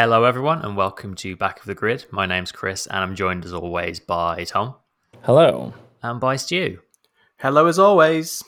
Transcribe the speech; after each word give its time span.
Hello, 0.00 0.22
everyone, 0.22 0.62
and 0.62 0.76
welcome 0.76 1.16
to 1.16 1.34
Back 1.34 1.58
of 1.58 1.64
the 1.66 1.74
Grid. 1.74 2.06
My 2.12 2.24
name's 2.24 2.52
Chris, 2.52 2.86
and 2.86 2.98
I'm 3.00 3.16
joined 3.16 3.44
as 3.44 3.52
always 3.52 3.98
by 3.98 4.44
Tom 4.44 4.76
Hello. 5.22 5.74
and 6.04 6.20
by 6.20 6.36
Stu. 6.36 6.78
Hello, 7.38 7.66
as 7.66 7.80
always. 7.80 8.44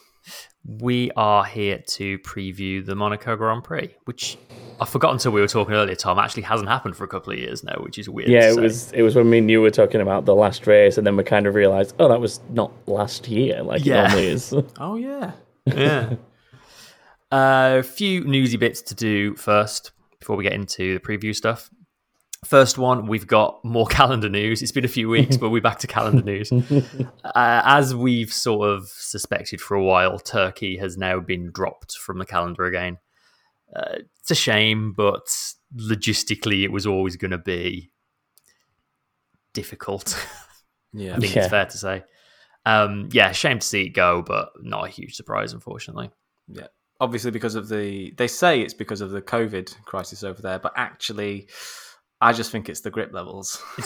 We 0.65 1.11
are 1.17 1.45
here 1.45 1.79
to 1.89 2.21
preview 2.21 2.87
the 2.87 2.95
Monaco 2.95 3.35
Grand 3.35 3.65
Prix, 3.65 3.97
which 4.05 4.39
I 4.81 4.85
forgot 4.85 5.13
until 5.13 5.33
we 5.33 5.41
were 5.41 5.49
talking 5.49 5.75
earlier. 5.75 5.97
Tom 5.97 6.21
actually 6.21 6.45
hasn't 6.45 6.69
happened 6.69 6.95
for 6.97 7.03
a 7.03 7.09
couple 7.09 7.33
of 7.33 7.41
years 7.41 7.65
now, 7.65 7.75
which 7.81 7.99
is 7.99 8.09
weird. 8.09 8.29
Yeah, 8.31 8.49
it 8.51 8.57
was 8.61 8.93
it 8.93 9.03
was 9.03 9.17
when 9.17 9.29
me 9.29 9.39
and 9.39 9.51
you 9.51 9.61
were 9.61 9.73
talking 9.73 10.01
about 10.01 10.27
the 10.27 10.37
last 10.37 10.69
race, 10.69 10.99
and 10.99 11.05
then 11.07 11.17
we 11.17 11.25
kind 11.25 11.49
of 11.49 11.57
realised, 11.57 11.97
oh, 11.99 12.07
that 12.07 12.21
was 12.21 12.39
not 12.51 12.71
last 12.87 13.27
year 13.27 13.61
like 13.65 13.85
Yeah. 13.85 14.05
it 14.05 14.09
normally 14.11 14.27
is. 14.29 14.55
Oh, 14.79 14.95
yeah. 14.95 15.33
yeah. 15.67 16.15
A 17.33 17.35
uh, 17.81 17.83
few 17.83 18.23
newsy 18.23 18.57
bits 18.57 18.83
to 18.83 18.95
do 18.95 19.35
first 19.35 19.91
before 20.21 20.37
we 20.37 20.45
get 20.45 20.53
into 20.53 20.95
the 20.95 21.01
preview 21.01 21.35
stuff. 21.35 21.71
First 22.45 22.79
one, 22.79 23.07
we've 23.07 23.27
got 23.27 23.63
more 23.65 23.87
calendar 23.91 24.29
news. 24.29 24.63
It's 24.63 24.73
been 24.73 24.85
a 24.85 24.89
few 24.89 25.09
weeks, 25.09 25.37
but 25.37 25.51
we're 25.51 25.61
back 25.61 25.79
to 25.81 25.87
calendar 25.87 26.23
news. 26.23 26.53
Uh, 27.33 27.63
as 27.65 27.95
we've 27.95 28.33
sort 28.33 28.69
of 28.69 28.89
suspected 28.89 29.61
for 29.61 29.77
a 29.77 29.85
while, 29.85 30.19
Turkey 30.19 30.77
has 30.79 30.97
now 30.97 31.21
been 31.21 31.51
dropped 31.53 31.93
from 31.97 32.19
the 32.19 32.27
calendar 32.27 32.65
again. 32.65 32.99
Uh, 33.75 33.99
it's 34.21 34.31
a 34.33 34.35
shame, 34.35 34.93
but 34.97 35.27
logistically, 35.77 36.65
it 36.65 36.73
was 36.73 36.87
always 36.87 37.17
going 37.17 37.31
to 37.31 37.39
be 37.39 37.93
difficult. 39.55 40.17
Yeah. 40.93 41.15
I 41.15 41.21
think 41.21 41.37
Yeah. 41.37 41.43
it's 41.43 41.51
fair 41.51 41.67
to 41.67 41.79
say. 41.79 42.03
Um, 42.67 43.11
yeah, 43.13 43.31
shame 43.31 43.61
to 43.61 43.67
see 43.67 43.83
it 43.85 43.91
go, 43.91 44.23
but 44.27 44.49
not 44.61 44.87
a 44.87 44.91
huge 44.91 45.15
surprise, 45.15 45.53
unfortunately. 45.53 46.11
Yeah. 46.49 46.67
Obviously, 47.01 47.31
because 47.31 47.55
of 47.55 47.69
the. 47.69 48.13
They 48.17 48.29
say 48.29 48.61
it's 48.61 48.75
because 48.75 49.01
of 49.01 49.11
the 49.11 49.23
COVID 49.23 49.85
crisis 49.85 50.23
over 50.23 50.43
there, 50.43 50.59
but 50.59 50.73
actually, 50.77 51.49
I 52.21 52.35
just 52.35 52.53
think 52.53 52.69
it's 52.69 52.81
the 52.81 52.91
grip 52.91 53.13
levels. 53.15 53.63
they 53.79 53.83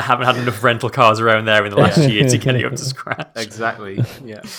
haven't 0.00 0.26
had 0.26 0.36
enough 0.36 0.62
rental 0.62 0.90
cars 0.90 1.20
around 1.20 1.46
there 1.46 1.64
in 1.64 1.70
the 1.70 1.78
last 1.78 2.08
year 2.08 2.28
to 2.28 2.36
get 2.36 2.56
it 2.56 2.66
up 2.66 2.72
to 2.72 2.84
scratch. 2.84 3.30
exactly. 3.36 4.04
Yeah. 4.24 4.42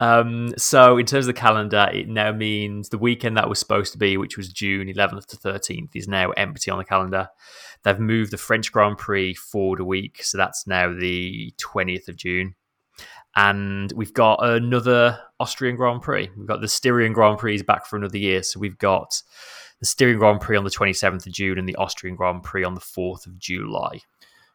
Um, 0.00 0.52
so, 0.58 0.98
in 0.98 1.06
terms 1.06 1.26
of 1.28 1.34
the 1.34 1.40
calendar, 1.40 1.88
it 1.92 2.08
now 2.08 2.32
means 2.32 2.88
the 2.88 2.98
weekend 2.98 3.36
that 3.36 3.48
was 3.48 3.58
supposed 3.58 3.92
to 3.92 3.98
be, 3.98 4.16
which 4.16 4.36
was 4.36 4.52
June 4.52 4.88
11th 4.88 5.26
to 5.26 5.36
13th, 5.36 5.94
is 5.94 6.08
now 6.08 6.30
empty 6.32 6.70
on 6.70 6.78
the 6.78 6.84
calendar. 6.84 7.28
They've 7.84 7.98
moved 7.98 8.32
the 8.32 8.36
French 8.36 8.72
Grand 8.72 8.98
Prix 8.98 9.34
forward 9.34 9.80
a 9.80 9.84
week, 9.84 10.22
so 10.22 10.36
that's 10.36 10.66
now 10.66 10.92
the 10.92 11.54
20th 11.58 12.08
of 12.08 12.16
June. 12.16 12.56
And 13.36 13.92
we've 13.92 14.14
got 14.14 14.38
another 14.46 15.18
Austrian 15.40 15.76
Grand 15.76 16.02
Prix. 16.02 16.30
We've 16.36 16.46
got 16.46 16.60
the 16.60 16.68
Styrian 16.68 17.12
Grand 17.12 17.38
Prix 17.38 17.56
is 17.56 17.62
back 17.62 17.86
for 17.86 17.96
another 17.96 18.18
year. 18.18 18.42
So 18.42 18.60
we've 18.60 18.78
got 18.78 19.20
the 19.80 19.86
Styrian 19.86 20.18
Grand 20.18 20.40
Prix 20.40 20.56
on 20.56 20.64
the 20.64 20.70
27th 20.70 21.26
of 21.26 21.32
June 21.32 21.58
and 21.58 21.68
the 21.68 21.74
Austrian 21.76 22.14
Grand 22.16 22.42
Prix 22.44 22.62
on 22.64 22.74
the 22.74 22.80
4th 22.80 23.26
of 23.26 23.38
July. 23.38 24.00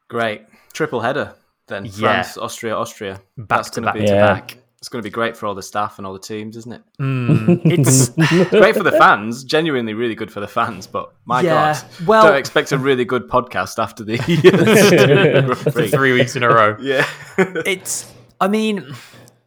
Great. 0.08 0.44
Triple 0.74 1.02
header 1.02 1.34
then. 1.68 1.86
Yeah. 1.86 1.92
France, 2.24 2.38
Austria, 2.38 2.76
Austria. 2.76 3.22
Back 3.38 3.60
That's 3.60 3.70
to 3.72 3.82
gonna 3.82 3.92
back 3.92 4.00
be, 4.02 4.08
to 4.08 4.14
Yeah. 4.14 4.34
back. 4.34 4.58
It's 4.78 4.88
going 4.88 5.04
to 5.04 5.06
be 5.06 5.12
great 5.12 5.36
for 5.36 5.46
all 5.46 5.56
the 5.56 5.62
staff 5.62 5.98
and 5.98 6.08
all 6.08 6.14
the 6.14 6.20
teams, 6.20 6.56
isn't 6.56 6.72
it? 6.72 6.82
Mm, 7.02 7.62
it's 7.66 8.08
Great 8.50 8.78
for 8.78 8.84
the 8.84 8.94
fans. 8.94 9.44
Genuinely 9.44 9.94
really 9.94 10.16
good 10.16 10.32
for 10.32 10.40
the 10.40 10.48
fans, 10.48 10.88
but 10.88 11.14
my 11.26 11.42
Yeah, 11.42 11.74
God. 11.74 12.08
well- 12.08 12.24
Don't 12.28 12.38
expect 12.38 12.72
a 12.72 12.78
really 12.78 13.04
good 13.04 13.28
podcast 13.28 13.78
after 13.78 14.06
the 14.06 14.18
Grand 14.18 15.58
for 15.58 15.72
Prix. 15.74 15.90
three 15.90 16.14
weeks 16.14 16.38
in 16.38 16.44
a 16.44 16.48
row. 16.48 16.78
Yeah. 16.80 17.06
It's, 17.38 18.10
I 18.42 18.48
mean, 18.48 18.94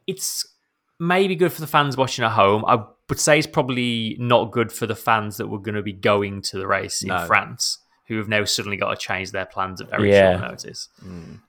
it's 0.06 0.46
maybe 1.00 1.34
good 1.34 1.52
for 1.52 1.60
the 1.60 1.66
fans 1.66 1.96
watching 1.96 2.24
at 2.24 2.32
home. 2.32 2.64
I 2.66 2.84
would 3.08 3.18
say 3.20 3.38
it's 3.38 3.46
probably 3.46 4.16
not 4.18 4.52
good 4.52 4.70
for 4.72 4.86
the 4.86 4.94
fans 4.94 5.36
that 5.38 5.48
were 5.48 5.58
going 5.58 5.74
to 5.74 5.82
be 5.82 5.92
going 5.92 6.42
to 6.42 6.58
the 6.58 6.66
race 6.66 7.02
in 7.02 7.10
France, 7.26 7.78
who 8.06 8.16
have 8.18 8.28
now 8.28 8.44
suddenly 8.44 8.76
got 8.76 8.90
to 8.90 8.96
change 8.96 9.30
their 9.32 9.46
plans 9.46 9.80
at 9.80 9.90
very 9.90 10.10
Yeah. 10.10 10.38
short 10.38 10.50
notice. 10.50 10.88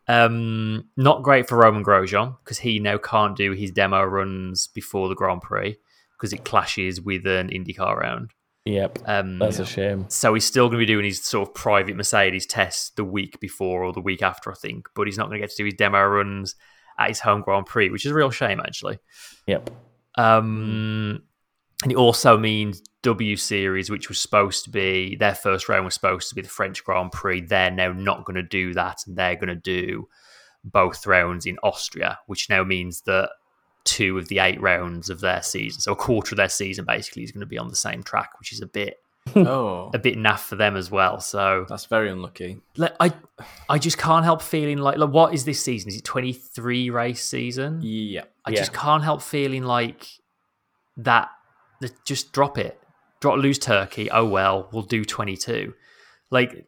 Um, 0.08 0.86
not 0.98 1.24
great 1.24 1.48
for 1.48 1.58
Romain 1.58 1.84
Grosjean 1.84 2.38
because 2.44 2.60
he 2.60 2.80
now 2.80 2.98
can't 2.98 3.36
do 3.36 3.52
his 3.54 3.72
demo 3.72 4.04
runs 4.04 4.68
before 4.68 5.08
the 5.10 5.16
Grand 5.16 5.42
Prix 5.42 5.78
because 6.18 6.34
it 6.34 6.44
clashes 6.46 7.02
with 7.02 7.26
an 7.26 7.50
IndyCar 7.50 7.96
round. 7.98 8.32
yep, 8.66 8.98
Um, 9.06 9.40
that's 9.40 9.60
a 9.60 9.66
shame. 9.66 10.06
so 10.10 10.34
he's 10.34 10.46
still 10.46 10.68
going 10.68 10.80
to 10.80 10.86
be 10.86 10.94
doing 10.94 11.06
his 11.06 11.22
sort 11.24 11.50
of 11.50 11.54
private 11.54 11.96
Mercedes 11.98 12.46
tests 12.46 12.92
the 12.92 13.04
week 13.04 13.40
before 13.42 13.84
or 13.84 13.92
the 13.94 14.00
week 14.02 14.22
after, 14.22 14.52
I 14.52 14.56
think. 14.56 14.88
But 14.96 15.08
he's 15.08 15.18
not 15.18 15.28
going 15.28 15.40
to 15.42 15.46
get 15.46 15.50
to 15.52 15.58
do 15.58 15.66
his 15.66 15.74
demo 15.74 16.02
runs 16.06 16.56
at 16.98 17.10
his 17.10 17.20
home 17.20 17.42
Grand 17.42 17.66
Prix, 17.66 17.90
which 17.90 18.06
is 18.06 18.12
a 18.12 18.16
real 18.16 18.32
shame, 18.32 18.60
actually. 18.60 19.00
Yep. 19.48 19.70
Um, 20.16 21.24
and 21.84 21.92
it 21.92 21.98
also 21.98 22.38
means 22.38 22.82
W 23.02 23.36
Series, 23.36 23.90
which 23.90 24.10
was 24.10 24.20
supposed 24.20 24.64
to 24.66 24.70
be 24.70 25.16
their 25.16 25.36
first 25.36 25.68
round, 25.68 25.86
was 25.86 25.94
supposed 25.94 26.30
to 26.30 26.36
be 26.36 26.42
the 26.42 26.50
French 26.50 26.84
Grand 26.84 27.12
Prix. 27.12 27.42
They're 27.42 27.72
now 27.72 27.92
not 27.92 28.26
going 28.26 28.36
to 28.36 28.44
do 28.44 28.74
that, 28.74 29.00
and 29.06 29.18
they're 29.18 29.36
going 29.36 29.48
to 29.50 29.56
do 29.56 30.08
both 30.64 31.06
rounds 31.06 31.46
in 31.46 31.58
Austria, 31.64 32.20
which 32.28 32.50
now 32.50 32.64
means 32.64 33.02
that 33.02 33.30
two 33.84 34.18
of 34.18 34.30
the 34.30 34.40
eight 34.40 34.62
rounds 34.62 35.10
of 35.10 35.20
their 35.20 35.42
season, 35.42 35.82
so 35.82 35.92
a 35.92 35.96
quarter 35.98 36.34
of 36.34 36.38
their 36.38 36.48
season, 36.48 36.86
basically, 36.86 37.24
is 37.24 37.34
going 37.34 37.42
to 37.42 37.46
be 37.46 37.58
on 37.58 37.68
the 37.68 37.76
same 37.76 38.02
track, 38.02 38.40
which 38.40 38.54
is 38.54 38.62
a 38.62 38.68
bit 38.68 38.96
oh, 39.36 39.90
a 39.94 40.00
bit 40.00 40.18
naff 40.18 40.40
for 40.40 40.56
them 40.56 40.76
as 40.76 40.92
well. 40.92 41.20
So 41.20 41.66
that's 41.70 41.86
very 41.86 42.10
unlucky. 42.10 42.62
like, 42.78 42.94
I 43.00 43.14
I 43.70 43.78
just 43.80 43.98
can't 43.98 44.24
help 44.26 44.42
feeling 44.42 44.78
like 44.78 44.98
like 44.98 45.10
what 45.12 45.34
is 45.34 45.46
this 45.46 45.62
season? 45.64 45.90
Is 45.90 45.98
it 45.98 46.04
twenty 46.04 46.34
three 46.34 46.90
race 46.90 47.24
season? 47.26 47.80
Yeah. 47.82 48.24
I 48.46 48.52
Yeah. 48.52 48.58
just 48.60 48.74
can't 48.74 49.04
help 49.04 49.22
feeling 49.22 49.64
like 49.64 50.08
that. 50.98 51.30
that 51.82 51.92
Just 52.06 52.32
drop 52.34 52.58
it. 52.58 52.80
Drop 53.22 53.38
lose 53.38 53.58
Turkey. 53.60 54.12
Oh 54.12 54.26
well, 54.26 54.70
we'll 54.72 54.84
do 54.84 55.06
twenty 55.06 55.38
two. 55.38 55.74
Like 56.30 56.68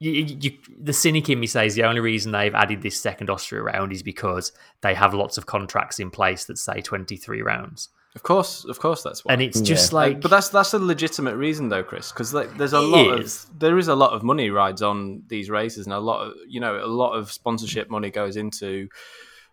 you, 0.00 0.10
you, 0.12 0.50
the 0.80 0.92
cynic 0.92 1.30
in 1.30 1.38
me 1.40 1.46
says 1.46 1.76
the 1.76 1.84
only 1.84 2.00
reason 2.00 2.32
they've 2.32 2.54
added 2.54 2.82
this 2.82 3.00
second 3.00 3.30
Austria 3.30 3.62
round 3.62 3.92
is 3.92 4.02
because 4.02 4.52
they 4.82 4.92
have 4.94 5.14
lots 5.14 5.38
of 5.38 5.46
contracts 5.46 5.98
in 6.00 6.10
place 6.10 6.44
that 6.46 6.58
say 6.58 6.80
twenty 6.80 7.16
three 7.16 7.42
rounds, 7.42 7.88
Of 8.14 8.22
course, 8.22 8.64
of 8.64 8.78
course, 8.78 9.02
that's 9.02 9.24
why. 9.24 9.32
and 9.32 9.42
it's 9.42 9.60
just 9.60 9.90
Yeah. 9.92 9.96
like 9.98 10.20
but 10.20 10.30
that's 10.30 10.48
that's 10.48 10.72
a 10.72 10.78
legitimate 10.78 11.36
reason 11.36 11.68
though, 11.68 11.82
Chris, 11.82 12.12
because 12.12 12.32
like 12.32 12.56
there's 12.56 12.72
a 12.72 12.80
lot 12.80 13.18
is. 13.20 13.44
of 13.50 13.58
there 13.58 13.76
is 13.76 13.88
a 13.88 13.94
lot 13.96 14.12
of 14.12 14.22
money 14.22 14.50
rides 14.50 14.82
on 14.82 15.22
these 15.26 15.50
races, 15.50 15.86
and 15.86 15.92
a 15.92 15.98
lot 15.98 16.24
of 16.26 16.34
you 16.46 16.60
know 16.60 16.76
a 16.76 16.86
lot 16.86 17.14
of 17.14 17.32
sponsorship 17.32 17.90
money 17.90 18.10
goes 18.10 18.36
into 18.36 18.88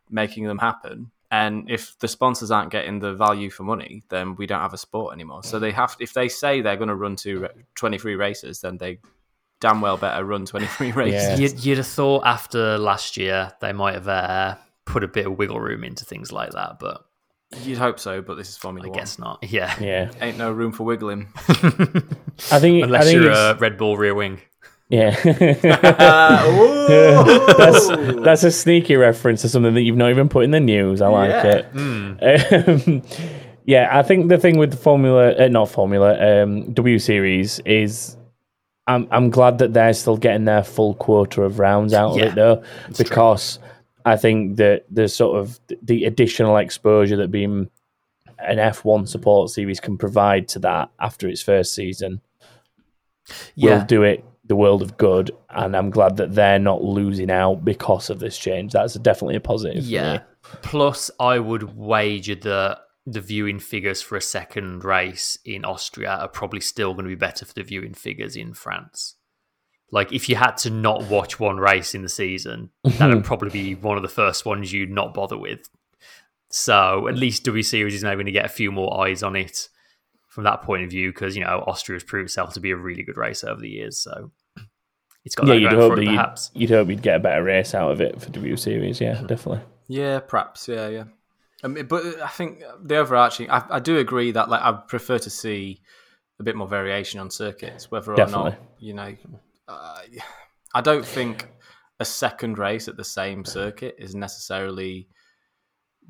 making 0.10 0.46
them 0.46 0.60
happen. 0.60 1.12
And 1.32 1.72
if 1.72 1.98
the 2.00 2.10
sponsors 2.10 2.52
aren't 2.52 2.72
getting 2.72 3.00
the 3.00 3.14
value 3.14 3.50
for 3.50 3.64
money, 3.64 4.04
then 4.10 4.36
we 4.36 4.46
don't 4.46 4.60
have 4.60 4.74
a 4.74 4.78
sport 4.78 5.14
anymore. 5.14 5.44
So 5.44 5.60
they 5.60 5.72
have 5.72 5.96
if 6.00 6.14
they 6.14 6.28
say 6.28 6.62
they're 6.62 6.76
going 6.76 6.90
to 6.90 6.96
run 6.96 7.16
two, 7.16 7.48
23 7.76 8.16
races, 8.16 8.60
then 8.60 8.78
they 8.78 9.00
damn 9.62 9.80
well 9.80 9.96
better 9.96 10.26
run 10.26 10.46
23 10.46 10.92
races. 11.04 11.40
Yeah. 11.40 11.48
You'd, 11.48 11.66
you'd 11.66 11.78
have 11.78 11.88
thought 11.88 12.26
after 12.26 12.78
last 12.78 13.16
year 13.16 13.54
they 13.62 13.72
might 13.72 13.94
have 13.94 14.10
uh, 14.10 14.56
put 14.86 15.06
a 15.06 15.08
bit 15.08 15.26
of 15.26 15.38
wiggle 15.38 15.60
room 15.62 15.86
into 15.86 16.04
things 16.04 16.32
like 16.34 16.52
that, 16.52 16.80
but 16.80 17.06
You'd 17.64 17.78
hope 17.78 18.00
so, 18.00 18.22
but 18.22 18.36
this 18.36 18.50
is 18.50 18.58
Formula 18.58 18.88
I 18.88 18.90
One. 18.90 19.00
guess 19.00 19.20
not. 19.20 19.44
Yeah, 19.44 19.74
Yeah, 19.80 20.12
Ain't 20.22 20.38
no 20.38 20.52
room 20.52 20.72
for 20.72 20.84
wiggling. 20.84 21.28
I 21.50 22.60
think 22.60 22.82
I 22.82 22.86
unless 22.86 23.06
think 23.06 23.22
you're 23.22 23.32
it's, 23.32 23.40
a 23.40 23.56
Red 23.60 23.78
Bull 23.78 23.98
rear 23.98 24.16
wing. 24.16 24.40
yeah. 24.90 25.16
Uh, 25.26 25.28
that's 27.58 27.90
ooh. 27.90 28.22
that's 28.22 28.44
a 28.44 28.52
sneaky 28.52 28.96
reference 28.96 29.42
to 29.42 29.50
something 29.50 29.74
that 29.74 29.82
you've 29.82 29.98
not 29.98 30.10
even 30.12 30.30
put 30.30 30.44
in 30.46 30.52
the 30.52 30.60
news. 30.60 31.02
I 31.02 31.08
like 31.08 31.30
Yeah. 31.30 31.46
it. 31.46 31.66
Um, 31.76 33.02
yeah, 33.66 33.90
I 33.92 34.04
think 34.04 34.30
the 34.30 34.38
thing 34.38 34.58
with 34.58 34.72
the 34.72 34.78
Formula, 34.78 35.34
uh, 35.34 35.48
not 35.48 35.70
Formula, 35.70 36.44
um, 36.44 36.74
W 36.74 37.00
Series 37.00 37.60
is. 37.60 38.18
I'm 38.88 39.08
I'm 39.12 39.30
glad 39.30 39.60
that 39.60 39.74
they're 39.74 39.94
still 39.94 40.18
getting 40.18 40.46
their 40.46 40.64
full 40.64 40.96
quota 40.96 41.44
of 41.44 41.60
rounds 41.60 41.94
out 41.94 42.16
Yeah, 42.16 42.24
of 42.24 42.32
it 42.32 42.36
though, 42.36 42.56
true. 42.56 42.66
because 42.98 43.60
I 44.06 44.18
think 44.18 44.58
that 44.58 44.86
the 44.90 45.08
sort 45.08 45.40
of 45.40 45.60
the 45.82 46.06
additional 46.06 46.58
exposure 46.58 47.18
that 47.18 47.32
being 47.32 47.70
an 48.40 48.58
F1 48.58 49.08
support 49.08 49.50
series 49.50 49.80
can 49.80 49.98
provide 49.98 50.48
to 50.50 50.60
that 50.60 50.90
after 51.00 51.28
its 51.28 51.42
first 51.42 51.74
season 51.74 52.22
will 53.56 53.84
do 53.86 54.04
it 54.04 54.26
the 54.46 54.56
world 54.56 54.82
of 54.82 54.98
good. 54.98 55.32
And 55.50 55.76
I'm 55.76 55.90
glad 55.90 56.18
that 56.18 56.36
they're 56.36 56.60
not 56.60 56.84
losing 56.84 57.32
out 57.32 57.64
because 57.64 58.10
of 58.10 58.20
this 58.20 58.38
change. 58.38 58.74
That's 58.74 58.96
definitely 58.96 59.36
a 59.36 59.42
positive. 59.42 59.84
for 59.84 59.90
yeah. 59.90 60.14
me. 60.14 60.20
Plus, 60.62 61.12
I 61.20 61.40
would 61.40 61.78
wager 61.78 62.36
that 62.36 62.80
the 63.06 63.22
viewing 63.22 63.60
figures 63.60 64.02
for 64.02 64.16
a 64.16 64.22
second 64.22 64.84
race 64.84 65.38
in 65.46 65.66
Austria 65.66 66.12
are 66.12 66.28
probably 66.28 66.62
still 66.62 66.94
going 66.94 67.06
to 67.06 67.10
be 67.10 67.16
better 67.16 67.46
for 67.46 67.54
the 67.54 67.64
viewing 67.64 67.94
figures 67.94 68.36
in 68.36 68.54
France. 68.54 69.16
Like, 69.92 70.14
if 70.14 70.30
you 70.30 70.36
had 70.38 70.56
to 70.58 70.70
not 70.70 71.04
watch 71.10 71.40
one 71.40 71.58
race 71.58 71.94
in 71.94 72.02
the 72.02 72.10
season, 72.10 72.70
that 72.84 73.14
would 73.14 73.24
probably 73.26 73.50
be 73.50 73.76
one 73.76 73.98
of 73.98 74.04
the 74.04 74.10
first 74.10 74.46
ones 74.46 74.72
you'd 74.72 74.90
not 74.90 75.14
bother 75.14 75.38
with. 75.38 75.70
So, 76.50 77.08
at 77.08 77.16
least 77.18 77.44
W 77.46 77.64
Series 77.64 77.94
is 77.96 78.04
now 78.04 78.14
going 78.14 78.26
to 78.26 78.32
get 78.32 78.46
a 78.46 78.50
few 78.50 78.72
more 78.72 79.02
eyes 79.06 79.22
on 79.24 79.36
it 79.36 79.70
from 80.28 80.46
that 80.46 80.62
point 80.62 80.84
of 80.84 80.90
view, 80.90 81.12
because, 81.12 81.36
you 81.36 81.44
know, 81.44 81.64
Austria 81.68 81.96
has 81.98 82.04
proved 82.04 82.28
itself 82.30 82.54
to 82.54 82.60
be 82.62 82.72
a 82.72 82.76
really 82.78 83.04
good 83.04 83.18
race 83.18 83.44
over 83.44 83.60
the 83.60 83.70
years. 83.70 83.98
So, 83.98 84.32
it's 85.26 85.36
got 85.36 85.48
Yeah, 85.48 85.56
that 85.56 85.60
you'd 85.60 85.72
hope 85.74 85.92
for 85.92 85.96
that 85.98 86.02
it, 86.02 86.06
you'd, 86.06 86.16
perhaps. 86.16 86.52
you'd 86.54 86.70
hope 86.70 86.90
you'd 86.90 87.02
get 87.02 87.18
a 87.18 87.20
better 87.20 87.44
race 87.44 87.76
out 87.76 87.92
of 87.92 88.02
it 88.02 88.22
for 88.22 88.30
W 88.32 88.56
Series. 88.56 89.00
Yeah, 89.02 89.22
definitely. 89.22 89.62
Yeah, 89.88 90.20
perhaps. 90.20 90.68
Yeah, 90.68 90.88
yeah. 90.88 91.04
I 91.64 91.68
mean, 91.68 91.86
but 91.86 92.06
uh, 92.06 92.24
I 92.24 92.30
think 92.30 92.64
the 92.82 92.98
overarching, 92.98 93.50
I, 93.50 93.64
I 93.70 93.80
do 93.80 93.98
agree 93.98 94.32
that 94.32 94.50
like 94.50 94.62
I 94.64 94.72
prefer 94.72 95.20
to 95.20 95.30
see 95.30 95.82
a 96.40 96.44
bit 96.44 96.56
more 96.56 96.68
variation 96.68 97.20
on 97.20 97.30
circuits. 97.30 97.92
Whether 97.92 98.14
or 98.14 98.16
Definitely. 98.16 98.52
not 98.52 98.60
you 98.80 98.94
know, 98.94 99.16
uh, 99.72 100.02
I 100.74 100.82
don't 100.82 101.06
think 101.06 101.48
a 102.00 102.06
second 102.06 102.58
race 102.58 102.88
at 102.88 102.98
the 102.98 103.04
same 103.04 103.46
circuit 103.46 103.96
is 103.98 104.16
necessarily 104.16 105.08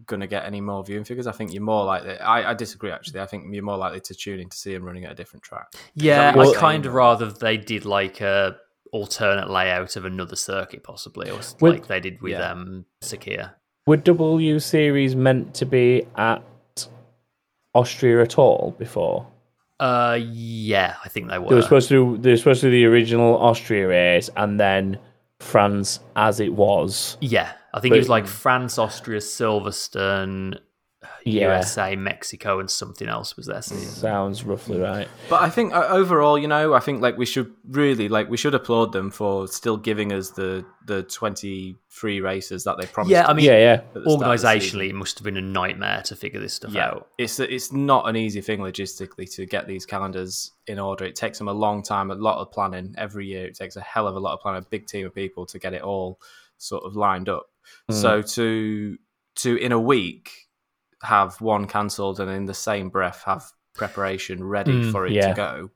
going 0.05 0.21
to 0.21 0.27
get 0.27 0.45
any 0.45 0.61
more 0.61 0.83
viewing 0.83 1.03
figures. 1.03 1.27
I 1.27 1.31
think 1.31 1.53
you're 1.53 1.61
more 1.61 1.83
likely. 1.85 2.17
I, 2.17 2.51
I 2.51 2.53
disagree 2.53 2.91
actually. 2.91 3.19
I 3.19 3.25
think 3.25 3.45
you're 3.53 3.63
more 3.63 3.77
likely 3.77 3.99
to 3.99 4.13
tune 4.15 4.39
in 4.39 4.49
to 4.49 4.57
see 4.57 4.73
him 4.73 4.83
running 4.83 5.05
at 5.05 5.11
a 5.11 5.15
different 5.15 5.43
track. 5.43 5.67
Yeah, 5.93 6.35
Well- 6.35 6.51
I'd 6.51 6.55
kind 6.57 6.85
of 6.85 6.93
rather 6.93 7.31
they 7.31 7.57
did 7.57 7.85
like 7.85 8.21
a 8.21 8.57
alternate 8.93 9.49
layout 9.49 9.95
of 9.95 10.05
another 10.05 10.35
circuit, 10.35 10.83
possibly, 10.83 11.29
or 11.29 11.39
Would- 11.61 11.73
like 11.73 11.87
they 11.87 11.99
did 11.99 12.21
with 12.21 12.31
Yeah. 12.33 12.51
um 12.51 12.85
Sakhir. 13.03 13.51
Were 13.87 13.97
W 13.97 14.59
Series 14.59 15.15
meant 15.15 15.53
to 15.55 15.65
be 15.65 16.05
at 16.15 16.43
Austria 17.73 18.21
at 18.21 18.37
all 18.37 18.75
before? 18.77 19.27
Uh, 19.81 20.19
yeah, 20.21 20.95
I 21.03 21.09
think 21.09 21.27
they 21.29 21.39
were. 21.39 21.49
They 21.49 21.55
were 21.55 21.61
supposed 21.63 21.89
to 21.89 22.15
do. 22.15 22.21
They 22.21 22.29
were 22.31 22.37
supposed 22.37 22.61
to 22.61 22.67
do 22.67 22.71
the 22.71 22.85
original 22.85 23.35
Austria 23.37 23.87
race 23.87 24.29
and 24.37 24.59
then 24.59 24.99
France 25.39 25.99
as 26.15 26.39
it 26.39 26.53
was. 26.53 27.17
yeah, 27.19 27.51
I 27.73 27.79
think 27.79 27.91
But- 27.93 27.95
it 27.95 27.99
was 28.01 28.09
like 28.09 28.27
France, 28.27 28.77
Austria, 28.77 29.19
Silverstone, 29.19 30.59
Yeah, 31.23 31.55
USA, 31.55 31.95
Mexico, 31.95 32.59
and 32.59 32.69
something 32.69 33.07
else 33.07 33.37
was 33.37 33.45
their 33.45 33.61
season. 33.61 33.89
sounds 33.89 34.43
roughly 34.43 34.79
right. 34.79 35.07
But 35.29 35.41
I 35.41 35.49
think 35.49 35.73
uh, 35.73 35.87
overall, 35.89 36.37
you 36.37 36.47
know, 36.47 36.73
I 36.73 36.79
think 36.79 37.01
like 37.01 37.17
we 37.17 37.25
should 37.25 37.51
really 37.69 38.09
like 38.09 38.29
we 38.29 38.37
should 38.37 38.55
applaud 38.55 38.91
them 38.91 39.11
for 39.11 39.47
still 39.47 39.77
giving 39.77 40.11
us 40.11 40.31
the 40.31 40.65
the 40.85 41.03
twenty 41.03 41.77
three 41.89 42.21
races 42.21 42.63
that 42.63 42.77
they 42.79 42.85
promised. 42.87 43.11
Yeah, 43.11 43.27
I 43.27 43.33
mean, 43.33 43.45
yeah, 43.45 43.57
yeah. 43.57 43.73
at 43.73 43.93
the 43.93 44.01
start 44.01 44.23
of 44.23 44.41
the 44.41 44.59
season. 44.59 44.79
Organisationally, 44.79 44.89
it 44.89 44.95
must 44.95 45.19
have 45.19 45.25
been 45.25 45.37
a 45.37 45.41
nightmare 45.41 46.01
to 46.05 46.15
figure 46.15 46.39
this 46.39 46.53
stuff 46.53 46.71
yeah, 46.73 46.87
out. 46.87 47.09
it's 47.17 47.39
it's 47.39 47.71
not 47.71 48.09
an 48.09 48.15
easy 48.15 48.41
thing 48.41 48.59
logistically 48.59 49.31
to 49.35 49.45
get 49.45 49.67
these 49.67 49.85
calendars 49.85 50.51
in 50.67 50.79
order. 50.79 51.05
It 51.05 51.15
takes 51.15 51.37
them 51.37 51.47
a 51.47 51.53
long 51.53 51.83
time, 51.83 52.11
a 52.11 52.15
lot 52.15 52.39
of 52.39 52.51
planning 52.51 52.95
every 52.97 53.27
year. 53.27 53.45
It 53.45 53.55
takes 53.55 53.75
a 53.75 53.81
hell 53.81 54.07
of 54.07 54.15
a 54.15 54.19
lot 54.19 54.33
of 54.33 54.41
planning, 54.41 54.63
a 54.63 54.69
big 54.69 54.87
team 54.87 55.05
of 55.05 55.13
people 55.13 55.45
to 55.47 55.59
get 55.59 55.73
it 55.73 55.81
all 55.81 56.19
sort 56.57 56.83
of 56.83 56.95
lined 56.95 57.29
up. 57.29 57.47
Mm. 57.89 57.93
So 57.93 58.21
to 58.21 58.97
to 59.35 59.55
in 59.57 59.71
a 59.71 59.79
week 59.79 60.40
have 61.03 61.39
one 61.41 61.67
cancelled 61.67 62.19
and 62.19 62.29
in 62.31 62.45
the 62.45 62.53
same 62.53 62.89
breath 62.89 63.23
have 63.25 63.43
preparation 63.75 64.43
ready 64.43 64.73
Mm, 64.73 64.91
for 64.91 65.05
it 65.05 65.13
yeah. 65.13 65.29
to 65.29 65.33
go. 65.33 65.71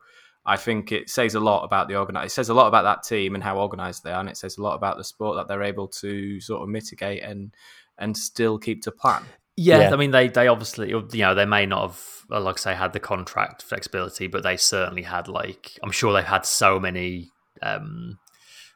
I 0.45 0.57
think 0.57 0.91
it 0.91 1.09
says 1.09 1.33
a 1.33 1.39
lot 1.39 1.63
about 1.63 1.87
the 1.87 1.95
organize. 1.95 2.31
It 2.31 2.35
says 2.35 2.49
a 2.49 2.53
lot 2.53 2.67
about 2.67 2.83
that 2.83 3.01
team 3.03 3.33
and 3.33 3.43
how 3.43 3.57
organized 3.57 4.03
they 4.03 4.11
are, 4.11 4.19
and 4.19 4.29
it 4.29 4.37
says 4.37 4.57
a 4.57 4.61
lot 4.61 4.75
about 4.75 4.97
the 4.97 5.03
sport 5.03 5.37
that 5.37 5.47
they're 5.47 5.63
able 5.63 5.87
to 5.87 6.39
sort 6.39 6.61
of 6.61 6.69
mitigate 6.69 7.23
and 7.23 7.51
and 7.97 8.15
still 8.15 8.59
keep 8.59 8.81
to 8.83 8.91
plan. 8.91 9.23
Yeah, 9.57 9.79
Yeah. 9.79 9.93
I 9.93 9.95
mean, 9.95 10.11
they 10.11 10.27
they 10.27 10.47
obviously, 10.47 10.89
you 10.89 11.07
know, 11.13 11.33
they 11.33 11.45
may 11.45 11.65
not 11.65 11.81
have, 11.89 12.01
uh, 12.29 12.41
like 12.41 12.59
I 12.59 12.61
say, 12.61 12.75
had 12.75 12.93
the 12.93 12.99
contract 12.99 13.63
flexibility, 13.63 14.27
but 14.27 14.43
they 14.43 14.57
certainly 14.57 15.03
had, 15.03 15.27
like, 15.29 15.79
I'm 15.81 15.91
sure 15.91 16.13
they've 16.13 16.23
had 16.25 16.45
so 16.45 16.79
many 16.79 17.31
um, 17.63 18.19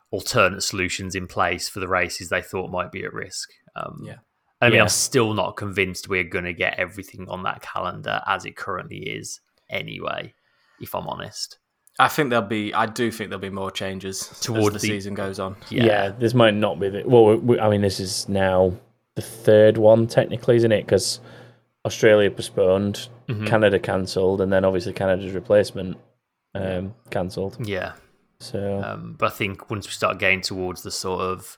alternate 0.10 0.62
solutions 0.64 1.14
in 1.16 1.28
place 1.28 1.70
for 1.70 1.80
the 1.82 1.88
races 1.88 2.30
they 2.30 2.42
thought 2.42 2.72
might 2.72 2.92
be 2.92 3.04
at 3.04 3.14
risk. 3.14 3.50
Um, 3.76 4.04
Yeah. 4.06 4.16
I 4.62 4.68
mean, 4.68 4.76
Yeah. 4.76 4.82
I'm 4.84 4.90
still 4.90 5.34
not 5.34 5.56
convinced 5.56 6.10
we're 6.10 6.24
going 6.24 6.46
to 6.46 6.54
get 6.54 6.78
everything 6.78 7.28
on 7.30 7.44
that 7.44 7.62
calendar 7.62 8.22
as 8.28 8.46
it 8.46 8.56
currently 8.58 8.98
is, 9.00 9.40
anyway. 9.70 10.34
If 10.82 10.94
I'm 10.96 11.08
honest, 11.08 11.58
I 11.98 12.08
think 12.08 12.30
there'll 12.30 12.46
be. 12.48 12.74
I 12.74 12.86
do 12.86 13.12
think 13.12 13.30
there'll 13.30 13.42
be 13.42 13.50
more 13.50 13.72
changes 13.72 14.28
Toward 14.42 14.76
as 14.76 14.82
the, 14.82 14.88
the- 14.88 14.94
season 14.94 15.14
goes 15.14 15.40
on. 15.40 15.56
yeah. 15.70 15.84
yeah. 15.86 16.10
this 16.10 16.34
might 16.34 16.54
not 16.54 16.80
be 16.80 16.90
the. 16.90 17.04
Well, 17.06 17.36
we, 17.38 17.60
I 17.60 17.70
mean, 17.70 17.82
this 17.82 18.00
is 18.00 18.28
now 18.30 18.74
the 19.16 19.22
third 19.22 19.78
one 19.78 20.08
technically, 20.08 20.56
isn't 20.56 20.72
it? 20.72 20.86
Because 20.86 21.20
Australia 21.86 22.32
postponed, 22.32 23.08
Mhm. 23.28 23.46
Canada 23.48 23.80
cancelled, 23.80 24.40
and 24.42 24.52
then 24.54 24.64
obviously 24.66 24.94
Canada's 24.94 25.34
replacement 25.34 25.98
um, 26.56 26.96
cancelled. 27.12 27.58
yeah. 27.68 27.94
So 28.40 28.82
Um, 28.82 29.16
but 29.20 29.34
I 29.34 29.36
think 29.36 29.70
once 29.70 29.86
we 29.86 29.92
start 29.92 30.18
getting 30.18 30.40
towards 30.42 30.82
the 30.84 30.92
sort 30.92 31.22
of 31.22 31.58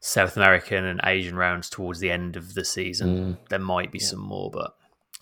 South 0.00 0.36
American 0.36 0.84
and 0.84 1.00
Asian 1.04 1.36
rounds 1.36 1.68
towards 1.68 1.98
the 2.00 2.10
end 2.10 2.36
of 2.36 2.54
the 2.54 2.64
season, 2.64 3.08
mm. 3.34 3.48
there 3.48 3.58
might 3.58 3.90
be 3.90 3.98
some 3.98 4.20
more, 4.20 4.50
but 4.50 4.76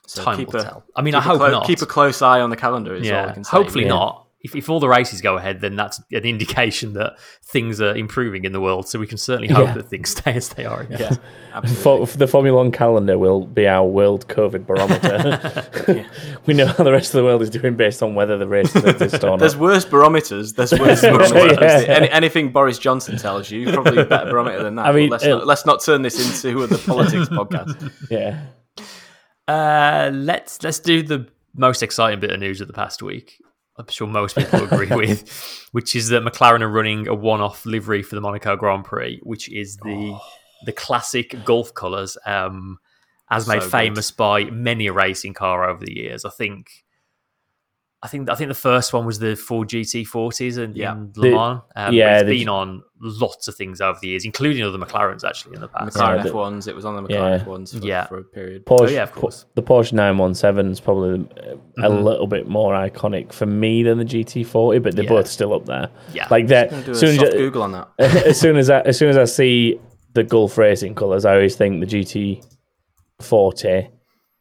So 0.06 0.22
time 0.22 0.38
will 0.44 0.56
a- 0.56 0.62
tell. 0.62 0.84
I 0.94 1.02
mean, 1.02 1.14
I 1.14 1.20
hope 1.20 1.38
clo- 1.38 1.50
not. 1.50 1.66
Keep 1.66 1.82
a 1.82 1.86
close 1.86 2.20
eye 2.22 2.40
on 2.40 2.50
the 2.50 2.56
calendar. 2.56 2.94
Is 2.94 3.02
all 3.02 3.16
yeah, 3.16 3.26
I 3.28 3.32
can 3.32 3.44
say. 3.44 3.50
hopefully 3.50 3.84
Yeah. 3.84 3.90
not. 3.90 4.25
If, 4.46 4.56
if 4.56 4.70
all 4.70 4.80
the 4.80 4.88
races 4.88 5.20
go 5.20 5.36
ahead, 5.36 5.60
then 5.60 5.76
that's 5.76 5.98
an 6.12 6.24
indication 6.24 6.92
that 6.94 7.18
things 7.44 7.80
are 7.80 7.94
improving 7.94 8.44
in 8.44 8.52
the 8.52 8.60
world. 8.60 8.88
So 8.88 8.98
we 8.98 9.06
can 9.06 9.18
certainly 9.18 9.48
hope 9.48 9.66
Yeah. 9.68 9.74
that 9.74 9.88
things 9.88 10.10
stay 10.16 10.32
as 10.34 10.48
they 10.50 10.64
are. 10.64 10.80
Again. 10.82 10.98
Yeah, 11.00 11.16
absolutely. 11.54 12.06
For, 12.06 12.16
the 12.18 12.26
Formula 12.26 12.56
One 12.56 12.72
calendar 12.72 13.18
will 13.18 13.44
be 13.46 13.66
our 13.66 13.86
world 13.86 14.28
COVID 14.28 14.66
barometer. 14.66 16.06
we 16.46 16.54
know 16.54 16.66
how 16.66 16.84
the 16.84 16.92
rest 16.92 17.08
of 17.14 17.18
the 17.18 17.24
world 17.24 17.42
is 17.42 17.50
doing 17.50 17.76
based 17.76 18.02
on 18.02 18.14
whether 18.14 18.38
the 18.38 18.46
races 18.48 18.84
exist 18.84 19.22
or 19.24 19.30
not. 19.30 19.38
There's 19.40 19.56
worse 19.56 19.84
barometers. 19.84 20.52
There's 20.54 20.72
worse 20.72 21.00
barometers. 21.02 21.58
Yeah. 21.60 21.94
Any, 21.94 22.10
anything 22.10 22.52
Boris 22.52 22.78
Johnson 22.78 23.16
tells 23.18 23.50
you, 23.50 23.72
probably 23.72 23.98
a 24.02 24.04
better 24.04 24.30
barometer 24.30 24.62
than 24.62 24.76
that. 24.76 24.86
I 24.86 24.92
mean, 24.92 25.10
let's, 25.10 25.24
uh, 25.24 25.28
not, 25.30 25.46
let's 25.46 25.66
not 25.66 25.82
turn 25.84 26.02
this 26.02 26.16
into 26.44 26.66
the 26.66 26.78
politics 26.78 27.28
podcast. 27.28 27.92
Yeah, 28.10 28.40
Uh, 29.48 30.10
let's 30.12 30.62
let's 30.62 30.78
do 30.80 31.02
the 31.02 31.26
most 31.54 31.82
exciting 31.82 32.20
bit 32.20 32.30
of 32.30 32.40
news 32.40 32.60
of 32.60 32.66
the 32.66 32.72
past 32.72 33.02
week. 33.02 33.40
I'm 33.78 33.88
sure 33.88 34.06
most 34.06 34.36
people 34.36 34.64
agree 34.64 34.86
with, 34.96 35.28
which 35.72 35.94
is 35.94 36.08
that 36.08 36.22
McLaren 36.22 36.62
are 36.62 36.68
running 36.68 37.08
a 37.08 37.14
one-off 37.14 37.66
livery 37.66 38.02
for 38.02 38.14
the 38.14 38.20
Monaco 38.20 38.56
Grand 38.56 38.84
Prix, 38.84 39.20
which 39.22 39.50
is 39.50 39.76
the 39.78 40.12
Oh. 40.14 40.20
the 40.64 40.72
classic 40.72 41.34
Gulf 41.44 41.74
colours, 41.74 42.16
um, 42.24 42.78
as 43.30 43.46
made 43.46 43.56
So 43.62 43.66
good. 43.66 43.70
famous 43.72 44.10
by 44.10 44.44
many 44.44 44.86
a 44.86 44.92
racing 44.92 45.34
car 45.34 45.68
over 45.68 45.84
the 45.84 45.94
years. 45.94 46.24
I 46.24 46.30
think. 46.30 46.84
I 48.02 48.08
think 48.08 48.28
I 48.30 48.34
think 48.34 48.48
the 48.48 48.54
first 48.54 48.92
one 48.92 49.06
was 49.06 49.18
the 49.18 49.34
Ford 49.36 49.68
GT40s 49.68 50.58
in, 50.58 50.74
Yeah. 50.76 50.92
in 50.92 51.12
Le 51.16 51.30
Mans. 51.30 51.60
Um, 51.74 51.94
yeah, 51.94 52.02
yeah, 52.04 52.18
it's 52.18 52.26
the- 52.28 52.38
been 52.38 52.48
on 52.48 52.82
lots 53.00 53.48
of 53.48 53.54
things 53.56 53.80
over 53.80 53.98
the 54.00 54.08
years, 54.08 54.24
including 54.24 54.62
other 54.62 54.78
McLarens 54.78 55.24
actually 55.24 55.54
in 55.54 55.60
the 55.62 55.68
past. 55.68 55.96
McLaren 55.96 56.24
Yeah, 56.24 56.30
F1s. 56.30 56.68
It 56.68 56.76
was 56.76 56.84
on 56.84 56.94
the 56.96 57.02
McLaren 57.02 57.38
Yeah. 57.38 57.44
F1s 57.44 57.78
for, 57.80 57.86
Yeah. 57.86 58.06
for 58.06 58.18
a 58.18 58.24
period. 58.24 58.66
Porsche. 58.66 58.80
Oh, 58.82 58.88
yeah, 58.88 59.02
of 59.02 59.12
course. 59.12 59.46
The 59.54 59.62
Porsche 59.62 59.92
917 59.94 60.70
is 60.70 60.80
probably 60.80 61.14
a 61.14 61.18
Mhm. 61.88 62.02
little 62.04 62.26
bit 62.26 62.46
more 62.48 62.74
iconic 62.74 63.32
for 63.32 63.46
me 63.46 63.82
than 63.82 63.98
the 63.98 64.04
GT40, 64.04 64.78
but 64.78 64.94
they're 64.94 65.04
Yeah. 65.04 65.10
both 65.10 65.26
still 65.26 65.52
up 65.54 65.64
there. 65.66 65.88
Yeah. 66.12 66.28
Like 66.30 66.48
that. 66.48 66.66
I'm 66.72 66.82
gonna 66.82 66.84
do 66.84 66.90
a 66.90 66.94
As 66.94 67.00
soon 67.00 67.24
as, 67.24 67.34
Google 67.34 67.62
on 67.62 67.72
that. 67.72 67.88
as 67.98 68.38
soon 68.38 68.56
as 68.56 68.68
I, 68.70 68.80
as 68.82 68.98
soon 68.98 69.08
as 69.08 69.16
I 69.16 69.24
see 69.24 69.80
the 70.12 70.22
Gulf 70.22 70.56
Racing 70.58 70.94
colours, 70.94 71.24
I 71.24 71.34
always 71.34 71.56
think 71.56 71.80
the 71.80 71.86
GT40, 71.86 73.88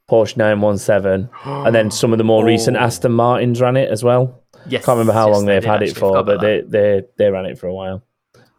Porsche 0.09 0.37
917, 0.37 1.29
and 1.45 1.73
then 1.75 1.89
some 1.91 2.11
of 2.11 2.17
the 2.17 2.23
more 2.23 2.45
recent 2.45 2.77
Oh. 2.77 2.81
Aston 2.81 3.11
Martins 3.13 3.59
ran 3.61 3.75
it 3.77 3.89
as 3.89 4.03
well. 4.03 4.43
Yes, 4.67 4.85
Can't 4.85 4.97
remember 4.97 5.13
how 5.13 5.27
yes, 5.27 5.35
long 5.35 5.45
they 5.45 5.53
they've 5.55 5.63
had 5.65 5.83
it 5.83 5.95
for, 5.97 6.23
but 6.23 6.41
they, 6.41 6.61
they 6.61 7.03
they 7.17 7.29
ran 7.29 7.45
it 7.45 7.57
for 7.57 7.67
a 7.67 7.73
while. 7.73 8.03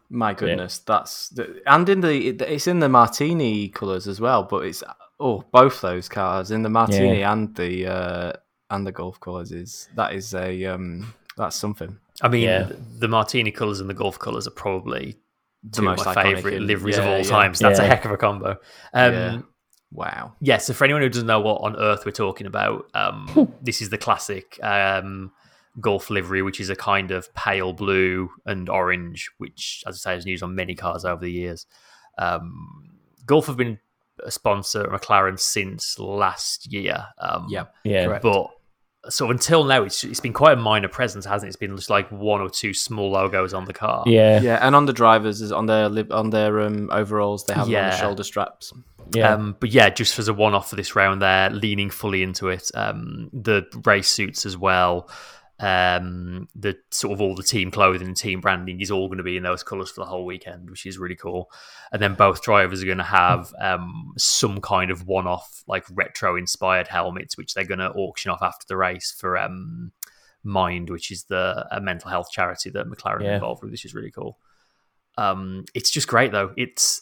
My 0.09 0.33
goodness, 0.33 0.79
that's 0.79 1.29
the, 1.29 1.61
and 1.65 1.87
in 1.89 1.99
the 2.01 2.27
it's 2.29 2.67
in 2.67 2.79
the 2.79 2.87
Martini 2.89 3.67
colours 3.69 4.07
as 4.07 4.21
well. 4.21 4.43
But 4.43 4.65
it's 4.65 4.83
oh 5.19 5.43
both 5.51 5.81
those 5.81 6.07
cars 6.07 6.51
in 6.51 6.63
the 6.63 6.69
Martini 6.69 7.23
and 7.23 7.53
the 7.55 7.87
uh, 7.87 8.33
and 8.69 8.87
the 8.87 8.91
Gulf 8.93 9.19
colours 9.19 9.51
is 9.51 9.89
that 9.95 10.13
is 10.13 10.33
a 10.33 10.65
um 10.65 11.13
that's 11.35 11.55
something. 11.55 11.97
I 12.21 12.29
mean, 12.29 12.43
Yeah. 12.43 12.69
the 12.97 13.07
martini 13.07 13.51
colours 13.51 13.79
and 13.79 13.89
the 13.89 13.93
Gulf 13.93 14.17
colours 14.17 14.47
are 14.47 14.51
probably 14.51 15.17
The 15.63 15.77
two 15.77 15.81
most 15.83 15.99
of 16.05 16.15
my 16.15 16.23
favourite 16.23 16.61
liveries 16.61 16.97
yeah, 16.97 17.03
of 17.03 17.07
all 17.09 17.17
yeah. 17.17 17.23
time. 17.23 17.53
So 17.53 17.67
that's 17.67 17.79
a 17.79 17.85
heck 17.87 18.05
of 18.05 18.11
a 18.11 18.17
combo. 18.17 18.57
Um, 18.93 19.13
Yeah. 19.13 19.39
Wow. 19.91 20.33
yeah. 20.41 20.57
So 20.57 20.73
for 20.73 20.83
anyone 20.83 21.01
who 21.01 21.09
doesn't 21.09 21.27
know 21.27 21.39
what 21.39 21.61
on 21.61 21.75
earth 21.77 22.05
we're 22.05 22.11
talking 22.11 22.47
about, 22.47 22.89
um, 22.93 23.53
this 23.61 23.81
is 23.81 23.89
the 23.89 23.97
classic 23.97 24.59
um, 24.63 25.31
Gulf 25.79 26.09
livery, 26.09 26.41
which 26.41 26.59
is 26.59 26.69
a 26.69 26.75
kind 26.75 27.11
of 27.11 27.33
pale 27.35 27.73
blue 27.73 28.29
and 28.45 28.67
orange, 28.69 29.29
which, 29.37 29.83
as 29.87 29.95
I 29.95 30.11
say, 30.11 30.17
is 30.17 30.25
used 30.25 30.43
on 30.43 30.55
many 30.55 30.75
cars 30.75 31.05
over 31.05 31.21
the 31.21 31.31
years. 31.31 31.65
Um, 32.17 32.97
Gulf 33.25 33.47
have 33.47 33.57
been 33.57 33.79
a 34.23 34.31
sponsor 34.31 34.81
of 34.81 34.99
McLaren 34.99 35.39
since 35.39 35.99
last 35.99 36.71
year. 36.71 37.05
Um, 37.19 37.47
Yep. 37.49 37.75
Yeah, 37.83 38.05
Correct. 38.05 38.23
but 38.23 38.51
so 39.09 39.29
until 39.29 39.63
now, 39.63 39.83
it's 39.83 40.03
it's 40.03 40.19
been 40.19 40.33
quite 40.33 40.53
a 40.57 40.61
minor 40.61 40.87
presence, 40.87 41.25
hasn't 41.25 41.47
it? 41.47 41.49
It's 41.49 41.55
been 41.57 41.75
just 41.75 41.89
like 41.89 42.11
one 42.11 42.41
or 42.41 42.49
two 42.49 42.73
small 42.73 43.11
logos 43.11 43.53
on 43.53 43.65
the 43.65 43.73
car. 43.73 44.03
yeah, 44.05 44.41
Yeah, 44.41 44.59
and 44.61 44.75
on 44.75 44.85
the 44.85 44.93
drivers 44.93 45.41
is 45.41 45.51
on 45.51 45.65
their 45.65 45.85
on 46.11 46.29
their 46.31 46.61
um, 46.61 46.89
overalls 46.91 47.45
they 47.45 47.53
have 47.53 47.67
them 47.67 47.75
on 47.85 47.89
the 47.91 47.97
shoulder 47.97 48.23
straps. 48.23 48.73
Yeah. 49.13 49.33
Um, 49.33 49.55
but 49.59 49.69
yeah, 49.71 49.89
just 49.89 50.17
as 50.19 50.27
a 50.27 50.33
one-off 50.33 50.69
for 50.69 50.75
this 50.75 50.95
round, 50.95 51.21
there 51.21 51.49
leaning 51.49 51.89
fully 51.89 52.23
into 52.23 52.49
it. 52.49 52.69
Um, 52.73 53.29
the 53.33 53.65
race 53.85 54.09
suits 54.09 54.45
as 54.45 54.57
well. 54.57 55.09
Um, 55.59 56.47
the 56.55 56.77
sort 56.91 57.13
of 57.13 57.21
all 57.21 57.33
the 57.33 57.41
team 57.41 57.71
clothing 57.71 58.07
and 58.07 58.15
team 58.15 58.41
branding 58.41 58.79
is 58.79 58.91
all 58.91 59.07
going 59.07 59.17
to 59.17 59.23
be 59.23 59.37
in 59.37 59.43
those 59.43 59.63
colours 59.63 59.89
for 59.89 60.01
the 60.01 60.05
whole 60.05 60.23
weekend, 60.25 60.69
which 60.69 60.85
is 60.85 60.99
really 60.99 61.15
cool. 61.15 61.49
And 61.91 61.99
then 62.01 62.13
both 62.13 62.43
drivers 62.43 62.83
are 62.83 62.85
going 62.85 62.99
to 62.99 63.03
have 63.03 63.51
um, 63.59 64.13
some 64.17 64.61
kind 64.61 64.91
of 64.91 65.07
one-off, 65.07 65.63
like 65.67 65.85
retro-inspired 65.91 66.87
helmets, 66.87 67.37
which 67.37 67.53
they're 67.55 67.63
going 67.65 67.79
to 67.79 67.91
auction 67.91 68.29
off 68.29 68.43
after 68.43 68.65
the 68.67 68.77
race 68.77 69.15
for 69.17 69.37
um, 69.37 69.91
Mind, 70.43 70.89
which 70.89 71.11
is 71.11 71.23
the 71.23 71.65
a 71.71 71.81
mental 71.81 72.09
health 72.09 72.29
charity 72.31 72.69
that 72.69 72.85
McLaren 72.87 73.21
are 73.21 73.23
Yeah. 73.23 73.35
involved 73.35 73.63
with, 73.63 73.71
which 73.71 73.83
is 73.85 73.95
really 73.95 74.11
cool. 74.11 74.37
Um, 75.17 75.65
it's 75.73 75.89
just 75.89 76.07
great 76.07 76.31
though. 76.31 76.53
It's 76.55 77.01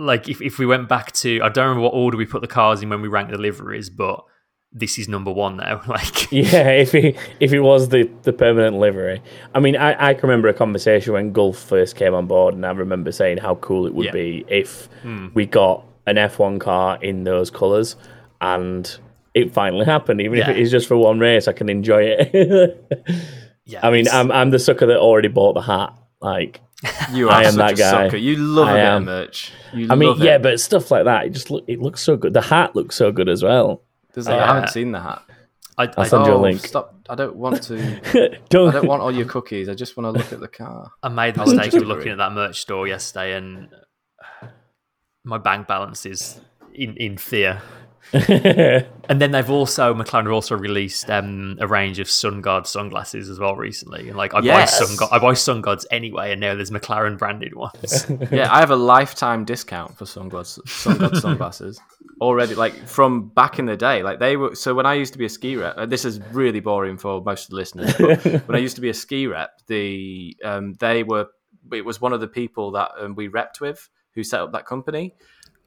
like 0.00 0.28
if, 0.28 0.40
if 0.40 0.58
we 0.58 0.66
went 0.66 0.88
back 0.88 1.12
to 1.12 1.40
I 1.42 1.48
don't 1.48 1.68
remember 1.68 1.82
what 1.82 1.94
order 1.94 2.16
we 2.16 2.26
put 2.26 2.40
the 2.40 2.48
cars 2.48 2.82
in 2.82 2.88
when 2.88 3.02
we 3.02 3.08
ranked 3.08 3.30
the 3.32 3.38
liveries, 3.38 3.90
but 3.90 4.24
this 4.72 4.98
is 4.98 5.08
number 5.08 5.32
one 5.32 5.56
now. 5.56 5.82
Like, 5.88 6.30
Yeah, 6.32 6.70
if 6.70 6.94
it 6.94 7.16
if 7.40 7.52
it 7.52 7.60
was 7.60 7.88
the, 7.88 8.10
the 8.22 8.32
permanent 8.32 8.78
livery. 8.78 9.22
I 9.54 9.60
mean, 9.60 9.76
I, 9.76 10.10
I 10.10 10.14
can 10.14 10.28
remember 10.28 10.48
a 10.48 10.54
conversation 10.54 11.12
when 11.12 11.32
Gulf 11.32 11.58
first 11.58 11.96
came 11.96 12.14
on 12.14 12.26
board, 12.26 12.54
and 12.54 12.64
I 12.64 12.70
remember 12.70 13.12
saying 13.12 13.38
how 13.38 13.56
cool 13.56 13.86
it 13.86 13.94
would 13.94 14.06
Yeah. 14.06 14.12
be 14.12 14.44
if 14.48 14.86
hmm. 15.02 15.28
we 15.34 15.46
got 15.46 15.84
an 16.06 16.16
F1 16.16 16.60
car 16.60 16.98
in 17.02 17.24
those 17.24 17.50
colours, 17.50 17.96
and 18.40 18.98
it 19.34 19.52
finally 19.52 19.84
happened. 19.84 20.20
Even 20.20 20.38
if 20.38 20.46
Yeah. 20.46 20.52
it 20.52 20.58
is 20.58 20.70
just 20.70 20.88
for 20.88 20.96
one 20.96 21.18
race, 21.18 21.46
I 21.48 21.52
can 21.52 21.68
enjoy 21.68 22.02
it. 22.04 22.32
yeah, 23.64 23.80
I 23.82 23.90
mean, 23.90 24.02
it's- 24.06 24.14
I'm 24.14 24.30
I'm 24.32 24.50
the 24.50 24.58
sucker 24.58 24.86
that 24.86 24.98
already 24.98 25.28
bought 25.28 25.54
the 25.54 25.62
hat. 25.62 25.92
Like, 26.22 26.60
You 27.12 27.28
are 27.28 27.32
I 27.32 27.44
am 27.44 27.52
such 27.52 27.56
that 27.56 27.72
a 27.72 27.76
guy. 27.76 27.90
sucker. 27.90 28.16
You 28.16 28.36
love 28.36 28.68
a 28.68 28.70
I 28.70 28.74
bit 28.74 28.84
am. 28.84 29.02
of 29.02 29.06
merch. 29.06 29.52
You 29.74 29.88
I 29.90 29.94
mean, 29.94 30.08
love 30.10 30.20
yeah, 30.20 30.36
it. 30.36 30.42
but 30.42 30.60
stuff 30.60 30.90
like 30.90 31.04
that, 31.04 31.26
it 31.26 31.30
just 31.30 31.50
look 31.50 31.64
it 31.66 31.80
looks 31.80 32.02
so 32.02 32.16
good. 32.16 32.32
The 32.32 32.40
hat 32.40 32.74
looks 32.74 32.96
so 32.96 33.12
good 33.12 33.28
as 33.28 33.42
well. 33.42 33.82
Does 34.14 34.26
it? 34.26 34.32
Yeah. 34.32 34.44
I 34.44 34.54
haven't 34.54 34.68
seen 34.70 34.92
the 34.92 35.00
hat. 35.00 35.22
I, 35.76 35.84
I'll 35.84 35.94
I, 35.98 36.06
send 36.06 36.26
you 36.26 36.32
a 36.32 36.36
oh, 36.36 36.40
link. 36.40 36.60
stop! 36.60 36.94
I 37.08 37.14
don't 37.14 37.36
want 37.36 37.62
to. 37.64 37.76
don't, 38.48 38.68
I 38.68 38.72
don't 38.72 38.86
want 38.86 39.02
all 39.02 39.12
your 39.12 39.26
cookies. 39.26 39.68
I 39.68 39.74
just 39.74 39.96
want 39.96 40.06
to 40.14 40.18
look 40.18 40.32
at 40.32 40.40
the 40.40 40.48
car. 40.48 40.90
I 41.02 41.08
made 41.08 41.34
the 41.34 41.44
mistake 41.44 41.72
just 41.72 41.76
of 41.76 41.82
looking 41.88 42.12
at 42.12 42.18
that 42.18 42.32
merch 42.32 42.60
store 42.60 42.86
yesterday, 42.86 43.34
and 43.34 43.68
my 45.24 45.38
bank 45.38 45.66
balance 45.68 46.06
is 46.06 46.40
in 46.74 46.96
in 46.96 47.18
fear. 47.18 47.62
And 49.10 49.20
then 49.20 49.32
they've 49.32 49.50
also 49.50 49.92
McLaren 49.92 50.22
have 50.24 50.32
also 50.32 50.56
released 50.56 51.10
um, 51.10 51.58
a 51.60 51.66
range 51.66 51.98
of 51.98 52.06
SunGod 52.06 52.66
sunglasses 52.66 53.28
as 53.28 53.40
well 53.40 53.56
recently. 53.56 54.08
And 54.08 54.16
like 54.16 54.34
I 54.34 54.40
Yes. 54.40 54.78
buy 54.78 54.86
SunGod, 54.86 55.08
I 55.10 55.18
buy 55.18 55.32
SunGods 55.32 55.84
anyway, 55.90 56.30
and 56.30 56.40
now 56.40 56.54
there's 56.54 56.70
McLaren 56.70 57.18
branded 57.18 57.54
ones. 57.54 58.06
Yeah, 58.30 58.52
I 58.52 58.60
have 58.60 58.70
a 58.70 58.76
lifetime 58.76 59.44
discount 59.44 59.98
for 59.98 60.06
sunglasses, 60.06 60.62
sunglass 60.66 61.16
sunglasses 61.22 61.80
already. 62.20 62.54
Like 62.54 62.86
from 62.86 63.30
back 63.30 63.58
in 63.58 63.66
the 63.66 63.76
day, 63.76 64.02
like 64.04 64.20
they 64.20 64.36
were. 64.36 64.54
So 64.54 64.74
when 64.74 64.86
I 64.86 64.94
used 64.94 65.12
to 65.14 65.18
be 65.18 65.24
a 65.24 65.28
ski 65.28 65.56
rep, 65.56 65.88
this 65.88 66.04
is 66.04 66.20
really 66.30 66.60
boring 66.60 66.96
for 66.96 67.20
most 67.20 67.44
of 67.46 67.50
the 67.50 67.56
listeners. 67.56 67.92
But 67.98 68.24
when 68.46 68.56
I 68.56 68.60
used 68.60 68.76
to 68.76 68.82
be 68.82 68.90
a 68.90 68.94
ski 68.94 69.26
rep, 69.26 69.50
the 69.66 70.36
um, 70.44 70.74
they 70.74 71.02
were. 71.02 71.26
It 71.72 71.84
was 71.84 72.00
one 72.00 72.12
of 72.12 72.20
the 72.20 72.28
people 72.28 72.72
that 72.72 72.90
um, 72.98 73.14
we 73.14 73.28
repped 73.28 73.60
with 73.60 73.88
who 74.14 74.22
set 74.24 74.40
up 74.40 74.52
that 74.52 74.66
company. 74.66 75.14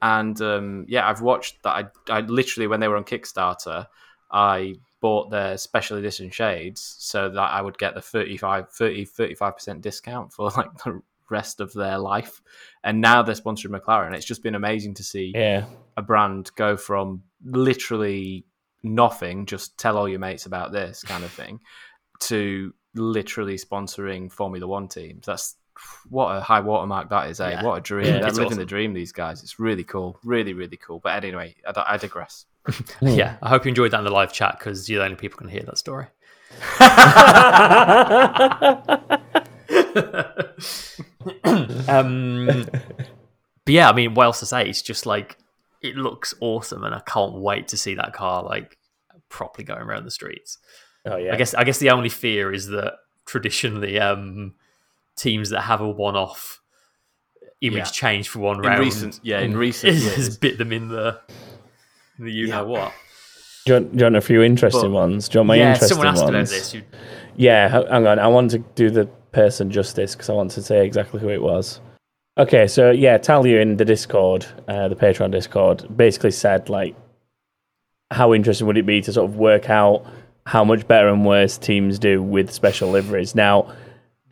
And 0.03 0.39
um, 0.41 0.85
yeah, 0.89 1.07
I've 1.07 1.21
watched 1.21 1.63
that. 1.63 1.91
I, 2.09 2.13
I 2.13 2.19
literally, 2.19 2.67
when 2.67 2.81
they 2.81 2.89
were 2.89 2.97
on 2.97 3.05
Kickstarter, 3.05 3.87
I 4.29 4.75
bought 4.99 5.31
their 5.31 5.57
special 5.57 5.97
edition 5.97 6.29
shades 6.29 6.97
so 6.99 7.29
that 7.29 7.39
I 7.39 7.61
would 7.61 7.77
get 7.77 7.95
the 7.95 8.01
35, 8.01 8.69
30, 8.69 9.05
35% 9.05 9.79
discount 9.79 10.33
for 10.33 10.49
like 10.57 10.77
the 10.83 11.01
rest 11.29 11.61
of 11.61 11.71
their 11.71 11.97
life. 11.97 12.41
And 12.83 12.99
now 12.99 13.23
they're 13.23 13.33
sponsoring 13.33 13.79
McLaren. 13.79 14.13
It's 14.13 14.25
just 14.25 14.43
been 14.43 14.55
amazing 14.55 14.95
to 14.95 15.03
see 15.03 15.31
yeah. 15.33 15.65
a 15.95 16.01
brand 16.01 16.51
go 16.55 16.75
from 16.75 17.23
literally 17.41 18.45
nothing, 18.83 19.45
just 19.45 19.77
tell 19.77 19.97
all 19.97 20.09
your 20.09 20.19
mates 20.19 20.45
about 20.45 20.73
this 20.73 21.01
kind 21.01 21.23
of 21.23 21.31
thing, 21.31 21.61
to 22.19 22.73
literally 22.93 23.55
sponsoring 23.55 24.29
Formula 24.29 24.67
One 24.67 24.89
teams. 24.89 25.25
That's 25.25 25.55
what 26.09 26.35
a 26.35 26.41
high 26.41 26.59
watermark 26.59 27.09
that 27.09 27.29
is, 27.29 27.39
eh? 27.39 27.51
Yeah. 27.51 27.63
What 27.63 27.75
a 27.75 27.81
dream. 27.81 28.05
Yeah, 28.13 28.19
They're 28.19 28.31
living 28.31 28.45
awesome. 28.45 28.59
the 28.59 28.65
dream, 28.65 28.93
these 28.93 29.11
guys. 29.11 29.43
It's 29.43 29.59
really 29.59 29.83
cool. 29.83 30.19
Really, 30.23 30.53
really 30.53 30.77
cool. 30.77 30.99
But 30.99 31.23
anyway, 31.23 31.55
I, 31.65 31.83
I 31.87 31.97
digress. 31.97 32.45
yeah, 33.01 33.37
I 33.41 33.49
hope 33.49 33.65
you 33.65 33.69
enjoyed 33.69 33.91
that 33.91 33.99
in 33.99 34.05
the 34.05 34.11
live 34.11 34.31
chat 34.31 34.57
because 34.57 34.89
you're 34.89 34.99
the 34.99 35.05
only 35.05 35.17
people 35.17 35.37
who 35.37 35.45
can 35.45 35.49
hear 35.49 35.63
that 35.63 35.77
story. 35.77 36.07
um, 41.87 42.65
but 43.65 43.73
yeah, 43.73 43.89
I 43.89 43.93
mean, 43.93 44.13
what 44.13 44.25
else 44.25 44.39
to 44.39 44.45
say? 44.45 44.69
It's 44.69 44.81
just 44.81 45.05
like 45.05 45.37
it 45.81 45.95
looks 45.95 46.33
awesome, 46.39 46.83
and 46.83 46.95
I 46.95 47.01
can't 47.05 47.35
wait 47.35 47.67
to 47.69 47.77
see 47.77 47.95
that 47.95 48.13
car 48.13 48.43
like 48.43 48.77
properly 49.29 49.65
going 49.65 49.81
around 49.81 50.05
the 50.05 50.11
streets. 50.11 50.57
Oh 51.05 51.17
yeah. 51.17 51.33
I 51.33 51.35
guess 51.35 51.53
I 51.53 51.63
guess 51.63 51.79
the 51.79 51.89
only 51.89 52.09
fear 52.09 52.53
is 52.53 52.67
that 52.67 52.93
traditionally 53.25 53.99
um, 53.99 54.53
teams 55.15 55.49
that 55.51 55.61
have 55.61 55.81
a 55.81 55.89
one-off 55.89 56.61
image 57.61 57.77
Yeah. 57.77 57.83
change 57.85 58.29
for 58.29 58.39
one 58.39 58.57
round. 58.57 58.65
In 58.65 58.71
round 58.71 58.83
recent, 58.85 59.19
yeah, 59.23 59.39
in 59.39 59.55
recent 59.55 59.93
has 59.93 60.03
years. 60.05 60.37
bit 60.37 60.57
them 60.57 60.71
in 60.73 60.89
the 60.89 61.19
in 62.19 62.25
the 62.25 62.31
you 62.31 62.47
Yeah. 62.47 62.57
know 62.57 62.65
what. 62.67 62.93
Do 63.65 63.71
you, 63.73 63.79
want, 63.79 63.91
do 63.93 63.97
you 63.99 64.03
want 64.05 64.15
a 64.17 64.21
few 64.21 64.41
interesting 64.41 64.81
But- 64.91 64.91
ones? 64.91 65.29
Do 65.29 65.37
you 65.37 65.39
want 65.39 65.47
my 65.47 65.55
yeah, 65.55 65.67
interesting 65.73 65.87
someone 65.89 66.07
asked 66.07 66.21
about 66.23 66.33
ones? 66.33 66.49
this. 66.49 66.73
You, 66.73 66.81
Yeah, 67.37 67.69
hang 67.69 68.05
on. 68.05 68.19
I 68.19 68.27
want 68.27 68.51
to 68.51 68.59
do 68.59 68.89
the 68.89 69.05
person 69.31 69.71
justice 69.71 70.13
because 70.15 70.29
I 70.29 70.33
want 70.33 70.51
to 70.51 70.61
say 70.61 70.85
exactly 70.85 71.19
who 71.21 71.29
it 71.29 71.41
was. 71.41 71.79
Okay, 72.37 72.67
so 72.67 72.91
yeah, 72.91 73.17
Talia 73.17 73.61
in 73.61 73.77
the 73.77 73.85
Discord, 73.85 74.45
uh, 74.67 74.87
the 74.89 74.95
Patreon 74.95 75.31
Discord, 75.31 75.85
basically 75.95 76.31
said 76.31 76.67
like, 76.69 76.95
how 78.11 78.33
interesting 78.33 78.67
would 78.67 78.77
it 78.77 78.85
be 78.85 79.01
to 79.01 79.13
sort 79.13 79.29
of 79.29 79.37
work 79.37 79.69
out 79.69 80.05
how 80.45 80.63
much 80.65 80.85
better 80.87 81.07
and 81.07 81.25
worse 81.25 81.57
teams 81.57 81.97
do 81.97 82.21
with 82.21 82.51
special 82.51 82.89
liveries? 82.91 83.33
Now, 83.33 83.73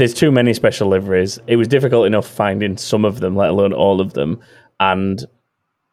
there's 0.01 0.15
too 0.15 0.31
many 0.31 0.51
special 0.51 0.87
liveries. 0.87 1.37
It 1.45 1.57
was 1.57 1.67
difficult 1.67 2.07
enough 2.07 2.25
finding 2.25 2.75
some 2.75 3.05
of 3.05 3.19
them, 3.19 3.35
let 3.35 3.51
alone 3.51 3.71
all 3.71 4.01
of 4.01 4.13
them, 4.13 4.41
and 4.79 5.23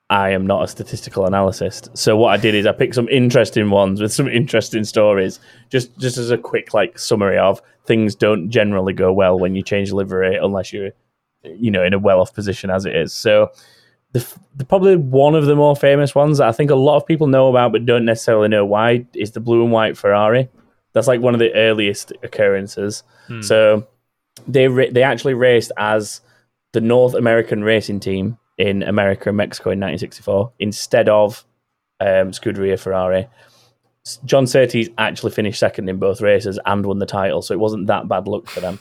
I 0.08 0.30
am 0.30 0.46
not 0.46 0.64
a 0.64 0.66
statistical 0.66 1.26
analyst. 1.26 1.94
So 1.94 2.16
what 2.16 2.30
I 2.30 2.38
did 2.38 2.54
is 2.54 2.64
I 2.64 2.72
picked 2.72 2.94
some 2.94 3.10
interesting 3.10 3.68
ones 3.68 4.00
with 4.00 4.10
some 4.10 4.26
interesting 4.40 4.84
stories, 4.84 5.40
just 5.68 5.94
just 5.98 6.16
as 6.16 6.30
a 6.30 6.38
quick 6.38 6.72
like 6.72 6.98
summary 6.98 7.36
of 7.36 7.60
things 7.84 8.14
don't 8.14 8.48
generally 8.48 8.94
go 8.94 9.12
well 9.12 9.38
when 9.38 9.54
you 9.54 9.62
change 9.62 9.92
livery 9.92 10.36
unless 10.36 10.72
you're 10.72 10.92
you 11.44 11.70
know 11.70 11.84
in 11.84 11.92
a 11.92 11.98
well 11.98 12.22
off 12.22 12.32
position 12.32 12.70
as 12.70 12.86
it 12.86 12.96
is. 12.96 13.12
So 13.12 13.50
the, 14.12 14.26
the 14.56 14.64
probably 14.64 14.96
one 14.96 15.34
of 15.34 15.44
the 15.44 15.54
more 15.54 15.76
famous 15.76 16.14
ones 16.14 16.38
that 16.38 16.48
I 16.48 16.52
think 16.52 16.70
a 16.70 16.76
lot 16.76 16.96
of 16.96 17.06
people 17.06 17.26
know 17.26 17.50
about 17.50 17.72
but 17.72 17.84
don't 17.84 18.06
necessarily 18.06 18.48
know 18.48 18.64
why 18.64 19.04
is 19.14 19.32
the 19.32 19.40
blue 19.40 19.64
and 19.64 19.70
white 19.70 19.98
Ferrari. 19.98 20.48
That's 20.94 21.08
like 21.08 21.20
one 21.20 21.34
of 21.34 21.40
the 21.40 21.54
earliest 21.54 22.14
occurrences. 22.22 23.02
Hmm. 23.26 23.42
So 23.42 23.86
they 24.46 24.68
ra- 24.68 24.90
they 24.90 25.02
actually 25.02 25.34
raced 25.34 25.72
as 25.76 26.20
the 26.72 26.80
North 26.80 27.14
American 27.14 27.64
racing 27.64 28.00
team 28.00 28.38
in 28.58 28.82
America 28.82 29.30
and 29.30 29.36
Mexico 29.36 29.70
in 29.70 29.80
1964 29.80 30.52
instead 30.58 31.08
of 31.08 31.44
um, 32.00 32.32
Scuderia 32.32 32.78
Ferrari. 32.78 33.28
John 34.24 34.46
Surtees 34.46 34.88
actually 34.96 35.32
finished 35.32 35.58
second 35.58 35.88
in 35.88 35.98
both 35.98 36.20
races 36.20 36.58
and 36.64 36.84
won 36.84 36.98
the 36.98 37.06
title, 37.06 37.42
so 37.42 37.52
it 37.52 37.60
wasn't 37.60 37.86
that 37.88 38.08
bad 38.08 38.26
luck 38.26 38.48
for 38.48 38.60
them. 38.60 38.78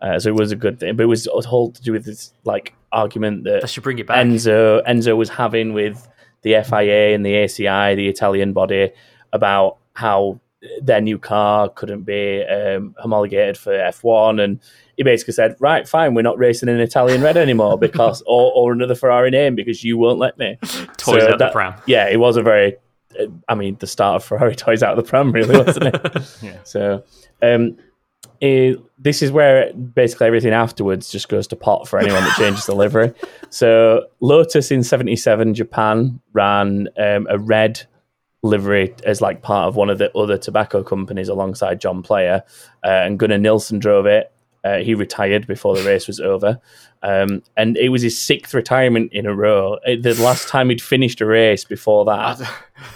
Uh, 0.00 0.18
so 0.18 0.28
it 0.28 0.34
was 0.34 0.52
a 0.52 0.56
good 0.56 0.78
thing, 0.78 0.94
but 0.94 1.02
it 1.04 1.06
was 1.06 1.26
all 1.26 1.72
to 1.72 1.82
do 1.82 1.92
with 1.92 2.04
this 2.04 2.32
like 2.44 2.74
argument 2.92 3.44
that 3.44 3.62
They 3.62 3.66
should 3.66 3.82
bring 3.82 3.98
it 3.98 4.06
back. 4.06 4.24
Enzo 4.24 4.84
Enzo 4.86 5.16
was 5.16 5.28
having 5.28 5.72
with 5.72 6.06
the 6.42 6.62
FIA 6.62 7.14
and 7.14 7.24
the 7.24 7.32
ACI, 7.32 7.96
the 7.96 8.08
Italian 8.08 8.52
body, 8.52 8.92
about 9.32 9.78
how 9.94 10.38
their 10.82 11.00
new 11.00 11.18
car 11.18 11.68
couldn't 11.68 12.02
be 12.02 12.42
um, 12.44 12.94
homologated 12.98 13.56
for 13.56 13.72
F1, 13.72 14.42
and 14.42 14.60
he 14.96 15.02
basically 15.02 15.34
said, 15.34 15.56
"Right, 15.60 15.88
fine, 15.88 16.14
we're 16.14 16.22
not 16.22 16.38
racing 16.38 16.68
in 16.68 16.80
Italian 16.80 17.22
red 17.22 17.36
anymore 17.36 17.78
because 17.78 18.22
or, 18.26 18.52
or 18.54 18.72
another 18.72 18.94
Ferrari 18.94 19.30
name 19.30 19.54
because 19.54 19.84
you 19.84 19.96
won't 19.96 20.18
let 20.18 20.36
me." 20.38 20.58
Toys 20.96 21.22
So 21.22 21.32
out 21.32 21.38
the 21.38 21.50
pram. 21.50 21.74
Yeah, 21.86 22.08
it 22.08 22.18
was 22.18 22.36
a 22.36 22.42
very, 22.42 22.76
I 23.48 23.54
mean, 23.54 23.76
the 23.78 23.86
start 23.86 24.16
of 24.16 24.24
Ferrari 24.24 24.56
toys 24.56 24.82
out 24.82 24.98
of 24.98 25.04
the 25.04 25.08
pram, 25.08 25.32
really, 25.32 25.56
wasn't 25.56 25.94
it? 25.94 26.38
Yeah. 26.42 26.58
So, 26.64 27.04
um, 27.42 27.76
it, 28.40 28.78
this 28.98 29.22
is 29.22 29.30
where 29.30 29.72
basically 29.72 30.26
everything 30.26 30.52
afterwards 30.52 31.10
just 31.10 31.28
goes 31.28 31.46
to 31.48 31.56
pot 31.56 31.88
for 31.88 31.98
anyone 31.98 32.22
that 32.22 32.36
changes 32.36 32.66
the 32.66 32.74
livery. 32.74 33.12
So, 33.50 34.06
Lotus 34.20 34.72
in 34.72 34.82
'77, 34.82 35.54
Japan 35.54 36.20
ran 36.32 36.88
um, 36.98 37.28
a 37.30 37.38
red 37.38 37.86
livery 38.42 38.94
as 39.04 39.20
like 39.20 39.42
part 39.42 39.68
of 39.68 39.76
one 39.76 39.90
of 39.90 39.98
the 39.98 40.16
other 40.16 40.38
tobacco 40.38 40.82
companies 40.82 41.28
alongside 41.28 41.80
John 41.80 42.02
Player, 42.02 42.42
uh, 42.84 42.88
and 42.88 43.18
Gunnar 43.18 43.38
Nilsson 43.38 43.78
drove 43.78 44.06
it. 44.06 44.32
Uh, 44.64 44.78
he 44.78 44.92
retired 44.94 45.46
before 45.46 45.76
the 45.76 45.84
race 45.84 46.08
was 46.08 46.18
over, 46.18 46.58
um, 47.04 47.42
and 47.56 47.76
it 47.76 47.90
was 47.90 48.02
his 48.02 48.20
sixth 48.20 48.52
retirement 48.52 49.12
in 49.12 49.24
a 49.24 49.34
row. 49.34 49.74
Uh, 49.86 49.94
The 50.00 50.14
last 50.20 50.48
time 50.48 50.68
he'd 50.68 50.82
finished 50.82 51.20
a 51.20 51.26
race 51.26 51.64
before 51.64 52.04
that 52.06 52.40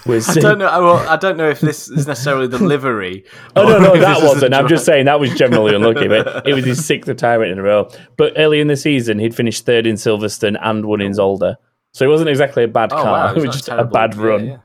was 0.05 0.29
I 0.37 0.41
don't 0.41 0.59
know. 0.59 0.67
I, 0.67 0.79
well, 0.81 1.09
I 1.09 1.17
don't 1.17 1.37
know 1.37 1.49
if 1.49 1.61
this 1.61 1.89
is 1.89 2.07
necessarily 2.09 2.49
the 2.49 2.59
livery. 2.63 3.25
Oh 3.57 3.63
no, 3.69 3.79
no, 3.79 3.97
that 3.97 4.09
this 4.15 4.19
is 4.19 4.25
a 4.25 4.27
wasn't. 4.27 4.55
I'm 4.55 4.67
just 4.69 4.85
saying 4.85 5.05
that 5.07 5.21
was 5.21 5.33
generally 5.35 5.75
unlucky, 5.75 6.09
but 6.09 6.47
it 6.49 6.53
was 6.53 6.65
his 6.65 6.85
sixth 6.85 7.09
retirement 7.09 7.53
in 7.53 7.59
a 7.61 7.63
row. 7.63 7.89
But 8.17 8.33
early 8.37 8.61
in 8.61 8.67
the 8.67 8.77
season, 8.77 9.21
he'd 9.21 9.35
finished 9.35 9.65
third 9.65 9.87
in 9.87 9.95
Silverstone 9.95 10.59
and 10.61 10.85
one 10.85 11.01
in 11.01 11.13
Zolder, 11.13 11.55
so 11.95 12.05
it 12.05 12.09
wasn't 12.09 12.29
exactly 12.31 12.65
a 12.65 12.69
bad 12.69 12.93
Oh, 12.93 12.97
car. 13.03 13.13
wow, 13.13 13.35
it 13.35 13.41
was 13.47 13.55
just 13.55 13.69
a 13.69 13.85
bad 13.85 14.17
run. 14.17 14.47
yeah. 14.47 14.51
Yeah. 14.53 14.59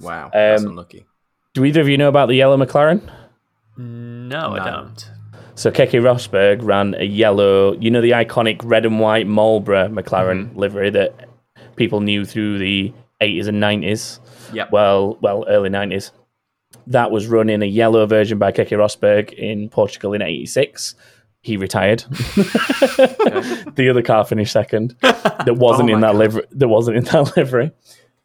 Wow, 0.00 0.30
that's 0.32 0.62
Um, 0.62 0.70
unlucky. 0.70 1.04
Do 1.54 1.64
either 1.64 1.80
of 1.80 1.88
you 1.88 1.96
know 1.98 2.08
about 2.08 2.28
the 2.28 2.34
yellow 2.34 2.56
McLaren? 2.56 3.00
No, 3.76 4.50
I 4.52 4.64
don't. 4.70 5.10
So 5.56 5.70
Keke 5.70 6.00
Rosberg 6.02 6.58
ran 6.62 6.94
a 6.94 7.04
yellow, 7.04 7.74
you 7.74 7.90
know, 7.90 8.00
the 8.00 8.10
iconic 8.10 8.60
red 8.64 8.84
and 8.84 8.98
white 9.00 9.26
Marlboro 9.26 9.88
McLaren 9.88 10.46
Mm-hmm. 10.48 10.58
livery 10.58 10.90
that 10.90 11.28
people 11.76 12.00
knew 12.00 12.24
through 12.24 12.58
the 12.58 12.92
80s 13.20 13.46
and 13.46 13.62
90s. 13.62 14.18
Yep. 14.52 14.72
Well, 14.72 15.16
well, 15.20 15.44
early 15.48 15.70
90s. 15.70 16.10
That 16.88 17.10
was 17.12 17.28
run 17.28 17.48
in 17.48 17.62
a 17.62 17.66
yellow 17.66 18.04
version 18.06 18.38
by 18.38 18.50
Keke 18.52 18.70
Rosberg 18.76 19.32
in 19.32 19.68
Portugal 19.70 20.12
in 20.12 20.22
86. 20.22 20.96
He 21.40 21.56
retired. 21.56 22.00
the 22.10 23.88
other 23.90 24.02
car 24.02 24.24
finished 24.24 24.52
second. 24.52 24.96
That 25.00 25.54
wasn't 25.58 25.90
Oh 25.90 25.94
in 25.94 26.00
that 26.00 26.12
God. 26.12 26.16
livery. 26.18 26.42
That 26.52 26.68
wasn't 26.68 26.96
in 26.98 27.04
that 27.04 27.36
livery. 27.36 27.70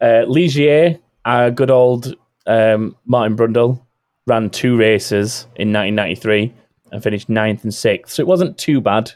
Uh, 0.00 0.24
Ligier, 0.26 0.98
a 1.24 1.50
good 1.50 1.70
old 1.70 2.14
um, 2.46 2.96
Martin 3.04 3.36
Brundle 3.36 3.80
ran 4.26 4.50
two 4.50 4.76
races 4.76 5.46
in 5.56 5.72
1993 5.72 6.52
and 6.92 7.02
finished 7.02 7.28
ninth 7.28 7.64
and 7.64 7.72
sixth. 7.74 8.14
So 8.14 8.22
it 8.22 8.26
wasn't 8.26 8.58
too 8.58 8.80
bad, 8.80 9.12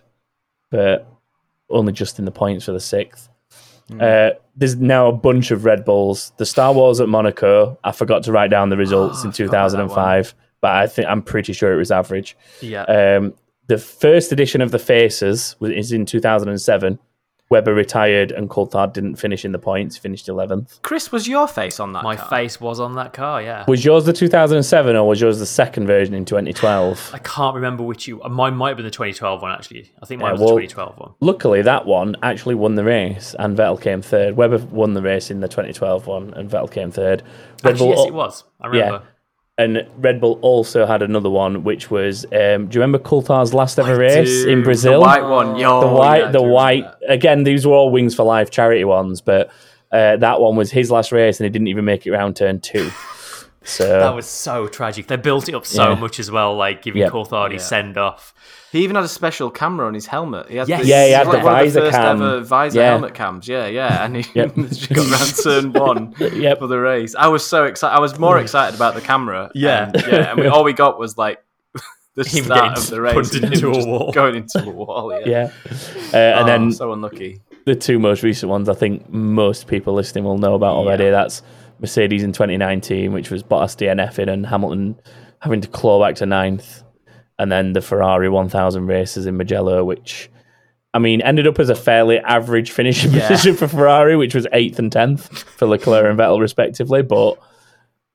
but 0.71 1.07
only 1.71 1.93
just 1.93 2.19
in 2.19 2.25
the 2.25 2.31
points 2.31 2.65
for 2.65 2.73
the 2.73 2.81
sixth. 2.81 3.29
Uh, 4.01 4.31
there's 4.57 4.77
now 4.77 5.09
a 5.09 5.13
bunch 5.13 5.51
of 5.51 5.65
Red 5.65 5.85
Bulls. 5.85 6.33
The 6.39 6.47
Star 6.47 6.73
Wars 6.73 7.01
at 7.01 7.09
Monaco. 7.09 7.79
I 7.85 7.93
forgot 7.93 8.23
to 8.25 8.33
write 8.33 8.51
down 8.51 8.71
the 8.71 8.77
results 8.77 9.19
Oh, 9.21 9.25
in 9.25 9.29
I 9.29 9.33
forgot 9.33 9.49
about 9.49 9.71
that 9.73 9.77
2005, 9.83 10.35
but 10.63 10.71
I 10.73 10.87
think 10.87 11.09
I'm 11.09 11.23
pretty 11.23 11.53
sure 11.53 11.73
it 11.73 11.77
was 11.77 11.91
average. 11.91 12.37
Yeah. 12.63 12.85
Um, 12.85 13.35
the 13.67 13.79
first 13.79 14.33
edition 14.33 14.61
of 14.61 14.71
the 14.71 14.79
Faces 14.79 15.57
was 15.59 15.71
is 15.73 15.93
in 15.93 16.07
2007. 16.07 16.99
Webber 17.51 17.75
retired 17.75 18.33
and 18.33 18.49
Coulthard 18.49 18.93
didn't 18.95 19.17
finish 19.17 19.45
in 19.45 19.53
the 19.53 19.59
points. 19.59 19.97
Finished 19.99 20.27
11th. 20.29 20.81
Chris, 20.83 21.13
was 21.13 21.29
your 21.29 21.47
face 21.47 21.79
on 21.79 21.93
that? 21.93 22.03
My 22.03 22.17
car? 22.17 22.29
face 22.29 22.61
was 22.61 22.81
on 22.81 22.95
that 22.95 23.13
car, 23.13 23.43
yeah. 23.43 23.65
Was 23.69 23.85
yours 23.85 24.07
the 24.07 24.13
2007 24.15 24.97
or 24.97 25.07
was 25.07 25.21
yours 25.21 25.39
the 25.39 25.47
second 25.47 25.87
version 25.87 26.15
in 26.15 26.25
2012? 26.25 27.11
I 27.13 27.19
can't 27.19 27.55
remember 27.55 27.83
which 27.83 28.09
you. 28.09 28.21
Mine 28.31 28.55
might 28.57 28.69
have 28.69 28.77
been 28.79 28.87
the 28.87 28.91
2012 28.91 29.43
one, 29.43 29.53
actually. 29.53 29.93
I 30.03 30.07
think 30.07 30.21
mine 30.23 30.29
Yeah, 30.29 30.33
was 30.33 30.41
well- 30.41 30.49
the 30.57 30.63
2012 30.63 30.99
one. 30.99 31.11
Luckily, 31.21 31.63
that 31.63 31.85
one 31.87 32.17
actually 32.23 32.55
won 32.55 32.75
the 32.77 32.85
race, 32.85 33.37
and 33.39 33.57
Vettel 33.57 33.81
came 33.81 34.01
third. 34.03 34.37
Webber 34.37 34.59
won 34.59 34.95
the 34.95 35.03
race 35.03 35.31
in 35.31 35.41
the 35.41 35.49
2012 35.49 36.07
one, 36.07 36.33
and 36.35 36.51
Vettel 36.51 36.71
came 36.71 36.91
third. 36.91 37.23
Red 37.63 37.73
Actually, 37.75 37.89
Bull, 37.95 37.99
yes, 37.99 38.07
it 38.09 38.15
was. 38.15 38.45
I 38.61 38.67
remember. 38.69 39.03
And 39.57 39.87
Red 39.99 40.21
Bull 40.21 40.39
also 40.43 40.85
had 40.87 41.03
another 41.03 41.31
one, 41.31 41.63
which 41.65 41.91
was 41.91 42.25
um, 42.27 42.67
do 42.67 42.77
you 42.77 42.81
remember 42.81 42.99
Coulthard's 42.99 43.55
last 43.55 43.79
ever 43.79 43.97
race 43.97 44.29
Dude, 44.29 44.49
in 44.49 44.63
Brazil? 44.65 44.95
The 44.95 45.01
white 45.01 45.23
one. 45.23 45.57
Yo, 45.57 45.81
the 45.81 45.87
white, 45.89 46.19
yeah, 46.23 46.31
the 46.31 46.43
white. 46.43 46.85
Again, 47.09 47.45
these 47.45 47.67
were 47.67 47.75
all 47.75 47.91
Wings 47.91 48.15
for 48.15 48.25
Life 48.25 48.51
charity 48.51 48.85
ones, 48.85 49.21
but 49.21 49.49
uh, 49.93 50.17
that 50.17 50.41
one 50.41 50.57
was 50.57 50.71
his 50.73 50.91
last 50.91 51.13
race, 51.13 51.39
and 51.39 51.45
he 51.45 51.51
didn't 51.51 51.69
even 51.69 51.85
make 51.85 52.07
it 52.07 52.11
round 52.13 52.37
turn 52.37 52.61
two. 52.61 52.91
So 53.67 53.99
That 53.99 54.15
was 54.15 54.27
so 54.27 54.69
tragic. 54.69 55.07
They 55.07 55.17
built 55.17 55.49
it 55.49 55.55
up 55.55 55.65
so 55.65 55.89
Yeah. 55.89 55.95
much 55.95 56.21
as 56.21 56.31
well, 56.31 56.55
like 56.55 56.83
giving 56.83 57.01
Yeah. 57.01 57.09
Coulthard 57.09 57.51
his 57.51 57.63
Yeah. 57.63 57.67
send 57.69 57.97
off. 57.97 58.35
He 58.75 58.83
even 58.83 58.97
had 58.97 59.04
a 59.04 59.09
special 59.09 59.50
camera 59.50 59.87
on 59.87 59.95
his 59.95 60.07
helmet. 60.07 60.49
He 60.50 60.57
had 60.57 60.69
Yes. 60.69 60.83
the, 60.83 60.87
Yeah, 60.88 61.07
he 61.07 61.12
had 61.12 61.26
like 61.28 61.38
the 61.38 61.43
visor 61.45 61.81
first 61.81 61.93
cam. 61.97 62.21
ever 62.23 62.40
visor 62.40 62.81
Yeah. 62.81 62.90
helmet 62.90 63.14
cams. 63.14 63.47
Yeah, 63.49 63.66
yeah, 63.66 64.04
and 64.04 64.16
he 64.16 64.25
Yep. 64.35 64.54
just 64.69 64.93
got 64.93 65.11
round 65.11 65.35
turn 65.43 65.73
one 65.73 66.14
Yep. 66.40 66.59
for 66.59 66.66
the 66.66 66.78
race. 66.78 67.14
I 67.16 67.28
was 67.28 67.45
so 67.47 67.64
excited. 67.64 67.95
I 67.97 68.00
was 68.00 68.19
more 68.19 68.38
excited 68.38 68.75
about 68.75 68.95
the 68.95 69.00
camera. 69.00 69.50
Yeah. 69.54 69.90
and, 69.95 70.02
yeah, 70.07 70.31
and 70.33 70.40
we, 70.40 70.47
all 70.49 70.64
we 70.64 70.73
got 70.73 70.99
was 70.99 71.16
like 71.16 71.38
the 72.16 72.25
Him 72.28 72.45
start 72.45 72.78
of 72.78 72.90
the 72.90 73.00
race, 73.00 73.35
into 73.35 73.71
a 73.73 73.87
wall. 73.87 74.12
going 74.12 74.37
into 74.37 74.62
a 74.64 74.71
wall. 74.71 75.12
Yeah, 75.25 75.26
yeah, 75.26 75.50
uh, 76.12 76.16
and 76.16 76.40
Oh, 76.43 76.47
then 76.47 76.73
so 76.73 76.93
unlucky. 76.93 77.40
the 77.66 77.75
two 77.75 77.99
most 77.99 78.23
recent 78.23 78.50
ones, 78.50 78.69
I 78.69 78.75
think 78.75 79.09
most 79.12 79.66
people 79.66 79.95
listening 79.95 80.23
will 80.23 80.38
know 80.38 80.54
about 80.54 80.76
already. 80.76 81.04
Yeah. 81.07 81.11
That's 81.11 81.43
Mercedes 81.81 82.23
in 82.23 82.31
2019, 82.31 83.12
which 83.12 83.31
was 83.33 83.43
Bottas 83.43 83.75
DNFing 83.76 84.28
and 84.31 84.47
Hamilton 84.47 84.95
having 85.40 85.61
to 85.62 85.66
claw 85.69 86.00
back 86.00 86.14
to 86.16 86.26
ninth, 86.26 86.84
and 87.38 87.50
then 87.50 87.73
the 87.73 87.81
Ferrari 87.81 88.29
1000 88.29 88.87
races 88.87 89.26
in 89.26 89.37
Mugello, 89.37 89.85
which 89.85 90.31
I 90.93 90.99
mean 90.99 91.21
ended 91.23 91.47
up 91.47 91.59
as 91.59 91.69
a 91.69 91.75
fairly 91.75 92.19
average 92.19 92.71
finishing 92.71 93.12
Yeah. 93.12 93.26
position 93.26 93.55
for 93.57 93.67
Ferrari, 93.69 94.17
which 94.17 94.35
was 94.35 94.47
eighth 94.53 94.79
and 94.79 94.93
tenth 94.93 95.38
for 95.43 95.67
Leclerc 95.67 96.07
and 96.07 96.19
Vettel 96.19 96.41
respectively. 96.41 97.03
But 97.03 97.38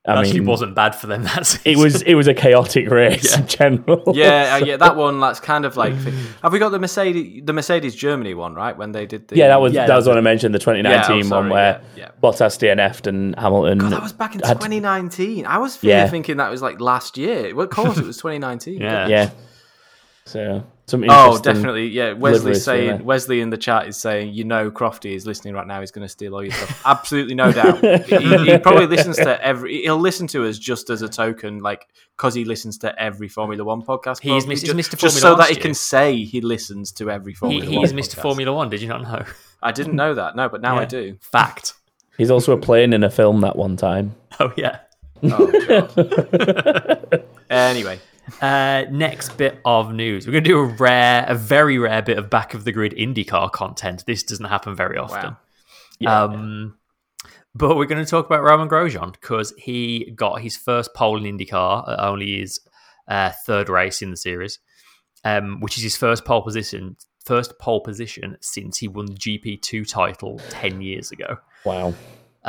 I 0.07 0.17
actually 0.21 0.39
mean, 0.39 0.47
wasn't 0.49 0.75
bad 0.75 0.95
for 0.95 1.07
them 1.07 1.23
that 1.25 1.45
season. 1.45 1.61
it 1.65 1.77
was 1.77 2.01
it 2.03 2.13
was 2.15 2.27
a 2.27 2.33
chaotic 2.33 2.89
race 2.89 3.37
in 3.37 3.45
general. 3.47 4.01
Yeah, 4.15 4.57
uh, 4.61 4.65
yeah, 4.65 4.77
that 4.77 4.95
one. 5.05 5.19
That's 5.19 5.39
kind 5.41 5.65
of 5.65 5.75
like. 5.75 5.93
Have 6.41 6.53
we 6.53 6.59
got 6.59 6.69
the 6.69 6.79
Mercedes, 6.79 7.41
the 7.45 7.51
Mercedes 7.53 7.95
Germany 7.95 8.33
one, 8.33 8.55
right? 8.55 8.75
When 8.77 8.93
they 8.93 9.05
did 9.05 9.27
the 9.27 9.35
Yeah, 9.35 9.49
that 9.49 9.59
was 9.59 9.73
Yeah, 9.73 9.87
that 9.87 9.95
was 9.95 10.07
what 10.07 10.17
I 10.17 10.21
mentioned, 10.21 10.55
the 10.55 10.59
2019 10.59 10.89
Yeah, 11.17 11.17
oh, 11.17 11.27
sorry, 11.27 11.41
one 11.41 11.49
where 11.49 11.81
yeah, 11.97 12.03
yeah. 12.03 12.11
Bottas 12.23 12.57
DNF'd 12.57 13.07
and 13.07 13.37
Hamilton. 13.37 13.77
God, 13.79 13.91
that 13.91 14.01
was 14.01 14.13
back 14.13 14.35
in 14.35 14.39
had- 14.41 14.53
2019. 14.61 15.45
I 15.45 15.57
was 15.57 15.83
Yeah. 15.83 16.07
thinking 16.07 16.37
that 16.37 16.49
was 16.49 16.61
like 16.61 16.79
last 16.79 17.17
year. 17.17 17.53
Well, 17.53 17.65
of 17.65 17.71
course, 17.71 17.97
it 17.97 18.05
was 18.05 18.17
2019. 18.17 18.79
Yeah. 18.81 19.07
Yeah. 19.07 19.29
So 20.25 20.63
some 20.89 21.05
Oh, 21.07 21.39
definitely. 21.39 21.87
Yeah, 21.87 22.13
Wesley 22.13 22.55
saying 22.55 22.87
yeah. 22.87 23.01
Wesley 23.01 23.41
in 23.41 23.49
the 23.49 23.57
chat 23.57 23.87
is 23.87 23.97
saying, 23.97 24.33
you 24.33 24.43
know, 24.43 24.71
Crofty 24.71 25.15
is 25.15 25.25
listening 25.25 25.53
right 25.53 25.67
now. 25.67 25.79
He's 25.79 25.91
going 25.91 26.05
to 26.05 26.09
steal 26.09 26.33
all 26.33 26.43
your 26.43 26.51
stuff. 26.51 26.81
Absolutely, 26.85 27.35
no 27.35 27.51
doubt. 27.51 27.79
he, 28.05 28.51
he 28.51 28.57
probably 28.57 28.87
listens 28.87 29.17
to 29.17 29.43
every. 29.43 29.81
He'll 29.83 29.97
listen 29.97 30.27
to 30.27 30.47
us 30.47 30.57
just 30.57 30.89
as 30.89 31.01
a 31.01 31.09
token, 31.09 31.59
like 31.59 31.87
because 32.17 32.33
he 32.33 32.45
listens 32.45 32.77
to 32.79 33.01
every 33.01 33.27
Formula 33.27 33.63
One 33.63 33.81
podcast. 33.81 34.21
He's 34.21 34.45
Mr. 34.45 34.65
just, 34.65 34.73
Mr. 34.73 34.97
just 34.97 35.19
Formula 35.19 35.19
so 35.19 35.35
that 35.35 35.47
he 35.47 35.53
stew. 35.53 35.61
can 35.61 35.73
say 35.73 36.23
he 36.23 36.41
listens 36.41 36.91
to 36.93 37.09
every 37.09 37.33
he, 37.33 37.35
Formula 37.35 37.65
One. 37.65 37.73
he's 37.73 37.93
Mr. 37.93 38.15
podcast. 38.15 38.21
Formula 38.21 38.53
One. 38.53 38.69
Did 38.69 38.81
you 38.81 38.87
not 38.87 39.03
know? 39.03 39.25
I 39.61 39.71
didn't 39.71 39.95
know 39.95 40.13
that. 40.15 40.35
No, 40.35 40.49
but 40.49 40.61
now 40.61 40.77
I 40.77 40.85
do. 40.85 41.17
Fact. 41.21 41.73
He's 42.17 42.31
also 42.31 42.57
playing 42.57 42.93
in 42.93 43.03
a 43.03 43.09
film 43.09 43.41
that 43.41 43.55
one 43.55 43.77
time. 43.77 44.15
Oh 44.39 44.53
yeah. 44.57 44.79
Oh 45.23 45.47
god. 45.67 47.23
anyway, 47.49 47.99
Uh, 48.41 48.85
next 48.91 49.37
bit 49.37 49.59
of 49.65 49.93
news. 49.93 50.25
We're 50.25 50.33
going 50.33 50.43
to 50.43 50.49
do 50.49 50.59
a 50.59 50.65
rare, 50.65 51.25
a 51.27 51.35
very 51.35 51.77
rare 51.77 52.01
bit 52.01 52.17
of 52.17 52.29
back 52.29 52.53
of 52.53 52.63
the 52.63 52.71
grid 52.71 52.93
IndyCar 52.93 53.51
content. 53.51 54.05
This 54.05 54.23
doesn't 54.23 54.45
happen 54.45 54.75
very 54.75 54.97
often. 54.97 55.35
wow. 56.01 56.25
Um, 56.25 56.77
but 57.55 57.77
we're 57.77 57.85
going 57.85 58.03
to 58.03 58.09
talk 58.09 58.25
about 58.25 58.43
Romain 58.43 58.69
Grosjean 58.69 59.11
because 59.11 59.53
he 59.57 60.11
got 60.15 60.41
his 60.41 60.55
first 60.55 60.93
pole 60.93 61.23
in 61.23 61.37
IndyCar, 61.37 61.95
only 61.99 62.39
his 62.39 62.59
uh, 63.07 63.31
third 63.45 63.69
race 63.69 64.01
in 64.01 64.11
the 64.11 64.17
series, 64.17 64.59
um, 65.23 65.59
which 65.59 65.77
is 65.77 65.83
his 65.83 65.97
first 65.97 66.25
pole 66.25 66.41
position, 66.41 66.95
first 67.25 67.57
pole 67.59 67.81
position 67.81 68.37
since 68.41 68.77
he 68.77 68.87
won 68.87 69.07
the 69.07 69.13
GP2 69.13 69.89
title 69.89 70.39
ten 70.49 70.81
years 70.81 71.11
ago. 71.11 71.37
Wow. 71.65 71.93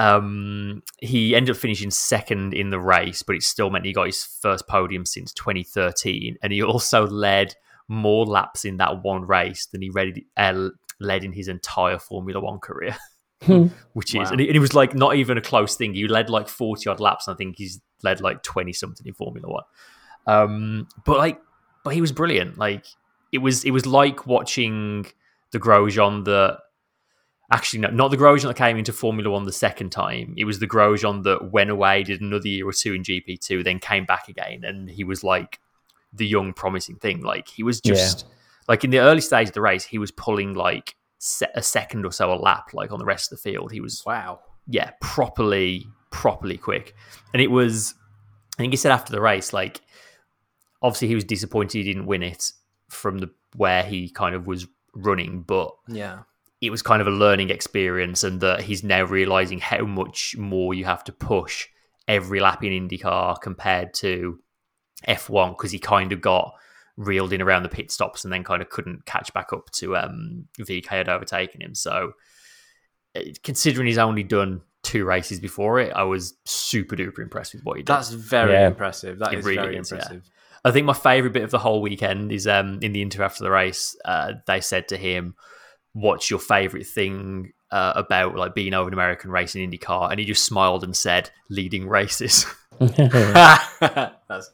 Um, 0.01 0.83
he 0.99 1.35
ended 1.35 1.55
up 1.55 1.61
finishing 1.61 1.91
second 1.91 2.55
in 2.55 2.71
the 2.71 2.81
race, 2.81 3.23
but 3.23 3.37
it 3.37 3.43
still 3.43 3.69
meant 3.69 3.85
he 3.85 3.93
got 3.93 4.07
his 4.07 4.25
first 4.25 4.67
podium 4.67 5.05
since 5.05 5.33
2013, 5.35 6.39
and 6.43 6.53
he 6.53 6.63
also 6.63 7.07
led 7.07 7.55
more 7.87 8.25
laps 8.25 8.65
in 8.65 8.79
that 8.79 9.03
one 9.03 9.27
race 9.27 9.67
than 9.67 9.83
he 9.83 9.91
read, 9.91 10.23
uh, 10.37 10.69
led 11.01 11.23
in 11.23 11.33
his 11.33 11.49
entire 11.49 11.99
Formula 11.99 12.41
One 12.41 12.59
career. 12.59 12.97
Which 13.93 14.15
is, 14.15 14.27
Wow. 14.27 14.33
and 14.33 14.41
it, 14.41 14.49
and 14.49 14.57
it 14.57 14.61
was 14.61 14.75
like 14.75 14.95
not 14.95 15.17
even 15.17 15.37
a 15.39 15.43
close 15.43 15.75
thing. 15.77 15.93
He 15.95 16.07
led 16.09 16.31
like 16.31 16.49
40 16.49 16.89
odd 16.89 17.01
laps, 17.01 17.27
and 17.29 17.35
I 17.35 17.37
think 17.37 17.57
he's 17.59 17.81
led 18.03 18.21
like 18.23 18.43
20 18.43 18.73
something 18.73 19.07
in 19.07 19.13
Formula 19.15 19.49
One. 19.49 19.65
Um, 20.27 20.89
but 21.05 21.19
like, 21.19 21.41
but 21.85 21.95
he 21.95 22.01
was 22.01 22.13
brilliant. 22.13 22.57
Like, 22.59 22.87
it 23.33 23.39
was, 23.39 23.65
it 23.65 23.71
was 23.73 23.85
like 23.87 24.27
watching 24.27 25.07
the 25.53 25.59
Grosjean 25.59 26.25
that 26.25 26.59
actually 27.51 27.81
no, 27.81 27.89
not 27.91 28.11
the 28.11 28.17
Grosjean 28.17 28.49
that 28.49 28.57
came 28.57 28.77
into 28.77 28.93
Formula 28.93 29.31
One 29.31 29.45
the 29.45 29.53
second 29.53 29.91
time. 29.91 30.35
It 30.37 30.45
was 30.45 30.59
the 30.59 30.67
Grosjean 30.69 31.25
that 31.25 31.51
went 31.51 31.71
away, 31.71 32.03
did 32.03 32.21
another 32.21 32.49
year 32.49 32.69
or 32.69 32.73
two 32.73 32.95
in 32.95 33.03
GP 33.03 33.41
two, 33.41 33.63
then 33.63 33.79
came 33.79 34.05
back 34.05 34.29
again, 34.29 34.65
and 34.65 34.89
he 34.89 35.05
was 35.05 35.25
like 35.25 35.61
the 36.13 36.27
young 36.27 36.53
promising 36.53 36.97
thing. 36.97 37.21
Like 37.23 37.49
he 37.49 37.63
was 37.63 37.81
just 37.81 38.27
like 38.69 38.85
in 38.85 38.91
the 38.91 38.99
early 39.01 39.21
stage 39.21 39.49
of 39.49 39.55
the 39.55 39.61
race, 39.61 39.85
he 39.85 39.99
was 39.99 40.11
pulling 40.11 40.55
like 40.55 40.95
se- 41.19 41.51
a 41.55 41.63
second 41.63 42.05
or 42.05 42.13
so 42.13 42.33
a 42.33 42.35
lap, 42.35 42.71
like 42.73 42.93
on 42.93 42.99
the 42.99 43.05
rest 43.05 43.33
of 43.33 43.39
the 43.39 43.51
field. 43.51 43.73
He 43.73 43.81
was 43.81 44.03
wow. 44.05 44.41
yeah, 44.67 44.93
properly, 45.01 45.87
properly 46.11 46.57
quick. 46.57 46.95
And 47.33 47.41
it 47.41 47.51
was, 47.51 47.95
I 48.59 48.63
think 48.63 48.73
he 48.73 48.77
said 48.77 48.93
after 48.93 49.13
the 49.13 49.21
race, 49.21 49.53
like, 49.53 49.81
obviously 50.83 51.09
he 51.09 51.15
was 51.15 51.25
disappointed 51.25 51.79
he 51.79 51.85
didn't 51.85 52.07
win 52.07 52.23
it 52.23 52.53
from 52.89 53.19
the 53.19 53.31
where 53.57 53.83
he 53.83 54.09
kind 54.09 54.35
of 54.35 54.47
was 54.47 54.67
running, 54.95 55.43
but 55.43 55.73
Yeah. 55.89 56.21
It 56.61 56.71
was 56.71 56.83
kind 56.83 57.01
of 57.01 57.09
a 57.09 57.11
learning 57.13 57.51
experience, 57.51 58.23
and 58.23 58.41
that 58.41 58.63
he's 58.63 58.85
now 58.85 59.05
realizing 59.05 59.59
how 59.61 59.85
much 59.85 60.37
more 60.37 60.75
you 60.75 60.85
have 60.85 61.05
to 61.05 61.13
push 61.13 61.67
every 62.09 62.41
lap 62.41 62.63
in 62.65 62.89
IndyCar 62.89 63.41
compared 63.41 63.95
to 63.95 64.39
F1 65.09 65.51
because 65.57 65.71
he 65.71 65.79
kind 65.79 66.13
of 66.13 66.21
got 66.21 66.53
reeled 66.97 67.33
in 67.33 67.41
around 67.41 67.63
the 67.63 67.69
pit 67.69 67.91
stops 67.91 68.25
and 68.25 68.33
then 68.33 68.45
kind 68.45 68.61
of 68.61 68.69
couldn't 68.69 69.07
catch 69.07 69.33
back 69.33 69.53
up 69.53 69.71
to 69.71 69.97
um, 69.97 70.47
VeeKay 70.59 70.89
had 70.89 71.09
overtaken 71.09 71.63
him. 71.63 71.75
So, 71.75 72.13
uh, 73.17 73.21
considering 73.43 73.87
he's 73.87 73.97
only 73.97 74.23
done 74.23 74.61
two 74.83 75.05
races 75.05 75.41
before 75.41 75.79
it, 75.81 75.93
I 75.95 76.03
was 76.03 76.35
super 76.45 76.97
duper 76.97 77.21
impressed 77.21 77.55
with 77.55 77.65
what 77.65 77.77
he 77.79 77.83
did. 77.83 77.87
That's 77.87 78.11
very 78.11 78.53
Yeah. 78.53 78.67
impressive. 78.67 79.19
That 79.21 79.33
It 79.33 79.39
is 79.39 79.45
really 79.47 79.57
very 79.63 79.77
is, 79.77 79.91
yeah. 79.91 79.97
impressive. 79.99 80.31
I 80.65 80.73
think 80.73 80.85
my 80.85 80.93
favorite 80.93 81.33
bit 81.33 81.43
of 81.43 81.51
the 81.51 81.59
whole 81.59 81.81
weekend 81.81 82.33
is 82.33 82.47
um, 82.47 82.81
in 82.83 82.93
the 82.93 83.01
interview 83.01 83.25
after 83.25 83.45
the 83.45 83.51
race. 83.51 83.97
Uh, 84.05 84.35
they 84.47 84.61
said 84.61 84.89
to 84.89 84.97
him, 84.99 85.35
"What's 85.93 86.31
your 86.31 86.39
favorite 86.41 86.87
thing 86.87 87.53
uh, 87.71 87.93
about 87.97 88.37
like 88.37 88.55
being 88.55 88.75
over 88.75 88.89
an 88.89 88.95
American 88.95 89.31
race 89.31 89.55
in 89.55 89.71
IndyCar?" 89.71 90.11
And 90.11 90.19
he 90.21 90.27
just 90.27 90.45
smiled 90.45 90.85
and 90.85 90.97
said, 90.97 91.31
"Leading 91.49 91.89
races." 91.89 92.47
That's 92.81 94.51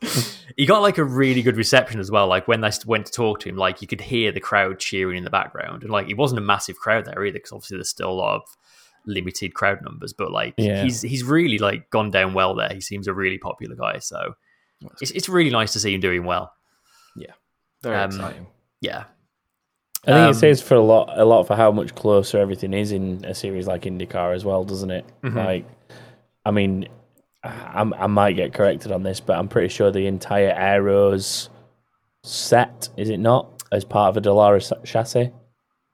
he 0.56 0.66
got 0.66 0.82
like 0.82 0.98
a 0.98 1.04
really 1.04 1.42
good 1.42 1.56
reception 1.56 2.00
as 2.00 2.10
well. 2.10 2.26
Like 2.26 2.48
when 2.48 2.60
they 2.60 2.70
went 2.86 3.06
to 3.06 3.12
talk 3.12 3.40
to 3.40 3.48
him, 3.48 3.56
like 3.56 3.80
you 3.82 3.88
could 3.88 4.00
hear 4.00 4.32
the 4.32 4.40
crowd 4.40 4.78
cheering 4.78 5.18
in 5.18 5.24
the 5.24 5.30
background, 5.30 5.82
and 5.82 5.92
like 5.92 6.08
it 6.08 6.16
wasn't 6.16 6.38
a 6.38 6.42
massive 6.42 6.76
crowd 6.76 7.04
there 7.04 7.24
either, 7.24 7.34
because 7.38 7.52
obviously 7.52 7.76
there's 7.76 7.90
still 7.90 8.10
a 8.10 8.12
lot 8.12 8.36
of 8.36 8.42
limited 9.06 9.54
crowd 9.54 9.80
numbers. 9.82 10.12
But 10.12 10.32
like 10.32 10.54
Yeah. 10.56 10.82
he's 10.82 11.02
he's 11.02 11.22
really 11.24 11.58
like 11.58 11.90
gone 11.90 12.10
down 12.10 12.34
well 12.34 12.54
there. 12.54 12.70
He 12.72 12.80
seems 12.80 13.06
a 13.06 13.14
really 13.14 13.38
popular 13.38 13.76
guy, 13.76 13.98
so 13.98 14.34
it's 15.00 15.10
it's 15.12 15.28
really 15.28 15.50
nice 15.50 15.72
to 15.74 15.80
see 15.80 15.94
him 15.94 16.00
doing 16.00 16.24
well. 16.24 16.52
Yeah, 17.16 17.32
very 17.82 17.96
Um, 17.96 18.10
exciting. 18.10 18.46
Yeah, 18.80 19.04
I 20.04 20.06
think 20.12 20.18
Um, 20.24 20.30
it 20.30 20.34
says 20.34 20.62
for 20.62 20.74
a 20.76 20.80
lot, 20.80 21.10
a 21.18 21.24
lot 21.24 21.46
for 21.46 21.56
how 21.56 21.72
much 21.72 21.94
closer 21.94 22.38
everything 22.38 22.72
is 22.72 22.92
in 22.92 23.24
a 23.24 23.34
series 23.34 23.66
like 23.66 23.82
IndyCar 23.82 24.34
as 24.34 24.44
well, 24.44 24.62
doesn't 24.64 24.90
it? 24.90 25.04
Mhm. 25.24 25.34
Like, 25.34 25.64
I 26.44 26.50
mean, 26.52 26.88
I'm, 27.42 27.92
I 27.94 28.06
might 28.06 28.34
get 28.36 28.52
corrected 28.54 28.92
on 28.92 29.02
this, 29.02 29.20
but 29.20 29.36
I'm 29.38 29.48
pretty 29.48 29.68
sure 29.68 29.90
the 29.90 30.06
entire 30.06 30.52
Aeros 30.54 31.48
set 32.22 32.88
is 32.96 33.08
it 33.08 33.18
not 33.18 33.62
as 33.72 33.84
part 33.84 34.10
of 34.10 34.16
a 34.16 34.20
Dallara 34.28 34.60
chassis. 34.84 35.30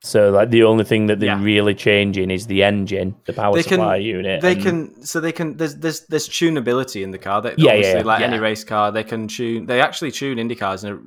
So 0.05 0.31
like 0.31 0.51
the 0.51 0.65
only 0.65 0.83
thing 0.85 1.07
that 1.07 1.21
they're 1.21 1.29
Yeah. 1.37 1.43
really 1.43 1.75
changing 1.75 2.31
is 2.31 2.47
the 2.49 2.65
engine, 2.65 3.15
the 3.27 3.33
power 3.33 3.55
They 3.55 3.63
can- 3.63 3.71
supply 3.79 3.97
unit. 3.97 4.41
They 4.41 4.53
and- 4.55 4.63
can, 4.63 5.03
so 5.05 5.21
they 5.21 5.31
can. 5.31 5.57
There's 5.57 5.77
there's 5.77 6.01
there's 6.07 6.29
tunability 6.29 7.03
in 7.05 7.13
the 7.13 7.19
car. 7.19 7.41
They, 7.41 7.55
Yeah, 7.57 7.75
yeah, 7.75 8.03
like 8.05 8.21
Yeah. 8.21 8.27
any 8.27 8.39
race 8.41 8.65
car, 8.65 8.91
they 8.91 9.05
can 9.05 9.29
tune. 9.29 9.67
They 9.67 9.81
actually 9.81 10.11
tune 10.11 10.41
Indy 10.41 10.57
cars 10.57 10.83
in, 10.83 10.93
a, 10.93 10.99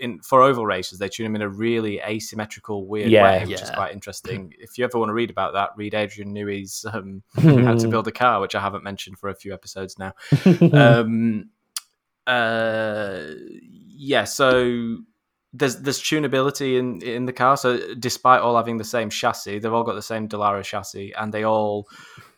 in 0.00 0.20
for 0.20 0.42
oval 0.42 0.66
races. 0.66 0.98
They 0.98 1.08
tune 1.08 1.24
them 1.24 1.36
in 1.36 1.42
a 1.42 1.48
really 1.48 2.00
asymmetrical, 2.00 2.86
weird 2.86 3.10
Yeah. 3.10 3.22
way, 3.22 3.40
which 3.46 3.62
is 3.62 3.70
quite 3.70 3.92
interesting. 3.92 4.54
if 4.58 4.78
you 4.78 4.84
ever 4.84 4.98
want 4.98 5.10
to 5.10 5.14
read 5.14 5.30
about 5.30 5.52
that, 5.52 5.70
read 5.76 5.94
Adrian 5.94 6.32
Newey's 6.32 6.84
um, 6.92 7.22
"How 7.36 7.74
to 7.74 7.88
Build 7.88 8.08
a 8.08 8.12
Car," 8.12 8.40
which 8.40 8.54
I 8.54 8.60
haven't 8.60 8.82
mentioned 8.84 9.18
for 9.18 9.28
a 9.28 9.34
few 9.34 9.52
episodes 9.54 9.98
now. 9.98 10.12
um, 10.72 11.50
uh, 12.26 13.22
yeah, 13.52 14.24
so 14.24 14.98
there's 15.52 15.76
there's 15.76 16.00
tunability 16.00 16.78
in 16.78 17.02
in 17.02 17.26
the 17.26 17.32
car. 17.32 17.56
So 17.56 17.94
despite 17.94 18.40
all 18.40 18.56
having 18.56 18.78
the 18.78 18.84
same 18.84 19.10
chassis, 19.10 19.58
they've 19.58 19.72
all 19.72 19.84
got 19.84 19.94
the 19.94 20.02
same 20.02 20.28
Dallara 20.28 20.62
chassis, 20.62 21.12
and 21.12 21.32
they 21.34 21.44
all 21.44 21.88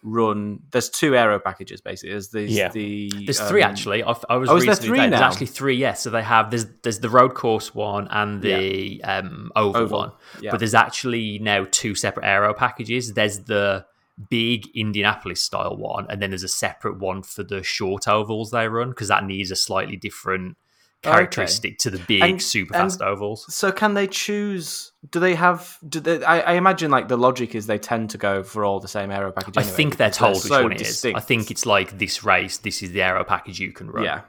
run. 0.02 0.60
There's 0.72 0.88
two 0.90 1.16
aero 1.16 1.38
packages 1.38 1.80
basically. 1.80 2.10
There's 2.10 2.28
the 2.28 2.42
Yeah. 2.42 2.68
the 2.70 3.10
There's 3.24 3.40
three 3.40 3.62
um, 3.62 3.70
actually. 3.70 4.02
I, 4.02 4.14
I 4.28 4.36
was 4.36 4.50
Oh, 4.50 4.56
is 4.56 4.64
there 4.64 4.74
reading 4.74 4.86
three 4.88 4.98
today. 4.98 5.10
There's 5.10 5.22
actually 5.22 5.46
three. 5.46 5.76
Yes, 5.76 6.02
so 6.02 6.10
they 6.10 6.22
have. 6.22 6.50
There's 6.50 6.66
there's 6.82 6.98
the 7.00 7.10
road 7.10 7.34
course 7.34 7.74
one 7.74 8.08
and 8.10 8.42
the 8.42 9.02
um, 9.04 9.50
oval, 9.56 9.82
Oval, 9.82 9.98
one. 9.98 10.12
yeah. 10.40 10.50
But 10.50 10.58
there's 10.60 10.74
actually 10.74 11.38
now 11.38 11.66
two 11.70 11.94
separate 11.94 12.26
aero 12.26 12.52
packages. 12.54 13.14
There's 13.14 13.40
the 13.40 13.86
big 14.28 14.66
Indianapolis 14.74 15.40
style 15.40 15.76
one, 15.76 16.06
and 16.10 16.20
then 16.20 16.30
there's 16.30 16.42
a 16.42 16.48
separate 16.48 16.98
one 16.98 17.22
for 17.22 17.42
the 17.42 17.62
short 17.62 18.06
ovals 18.06 18.50
they 18.50 18.68
run 18.68 18.90
because 18.90 19.08
that 19.08 19.24
needs 19.24 19.50
a 19.50 19.56
slightly 19.56 19.96
different 19.96 20.56
Okay. 21.04 21.14
characteristic 21.14 21.78
to 21.78 21.90
the 21.90 21.98
big 21.98 22.22
And- 22.22 22.40
super 22.42 22.74
fast 22.74 23.02
ovals. 23.02 23.52
So 23.52 23.72
can 23.72 23.94
they 23.94 24.06
choose? 24.06 24.92
Do 25.10 25.18
they 25.18 25.34
have? 25.34 25.78
Do 25.88 25.98
they? 25.98 26.22
I, 26.24 26.40
I 26.40 26.52
imagine 26.52 26.92
like 26.92 27.08
the 27.08 27.16
logic 27.16 27.56
is 27.56 27.66
they 27.66 27.78
tend 27.78 28.10
to 28.10 28.18
go 28.18 28.44
for 28.44 28.64
all 28.64 28.78
the 28.78 28.86
same 28.86 29.10
aero 29.10 29.32
package. 29.32 29.56
I 29.56 29.62
think 29.64 29.96
they're 29.96 30.10
told 30.10 30.34
which 30.34 30.42
so 30.44 30.62
one 30.62 30.72
it 30.72 30.80
is. 30.80 30.88
distinct. 30.88 31.18
I 31.18 31.20
think 31.20 31.50
it's 31.50 31.66
like 31.66 31.98
this 31.98 32.22
race. 32.22 32.58
This 32.58 32.82
is 32.84 32.92
the 32.92 33.02
aero 33.02 33.24
package 33.24 33.58
you 33.58 33.72
can 33.72 33.90
run. 33.90 34.04
Yeah. 34.04 34.20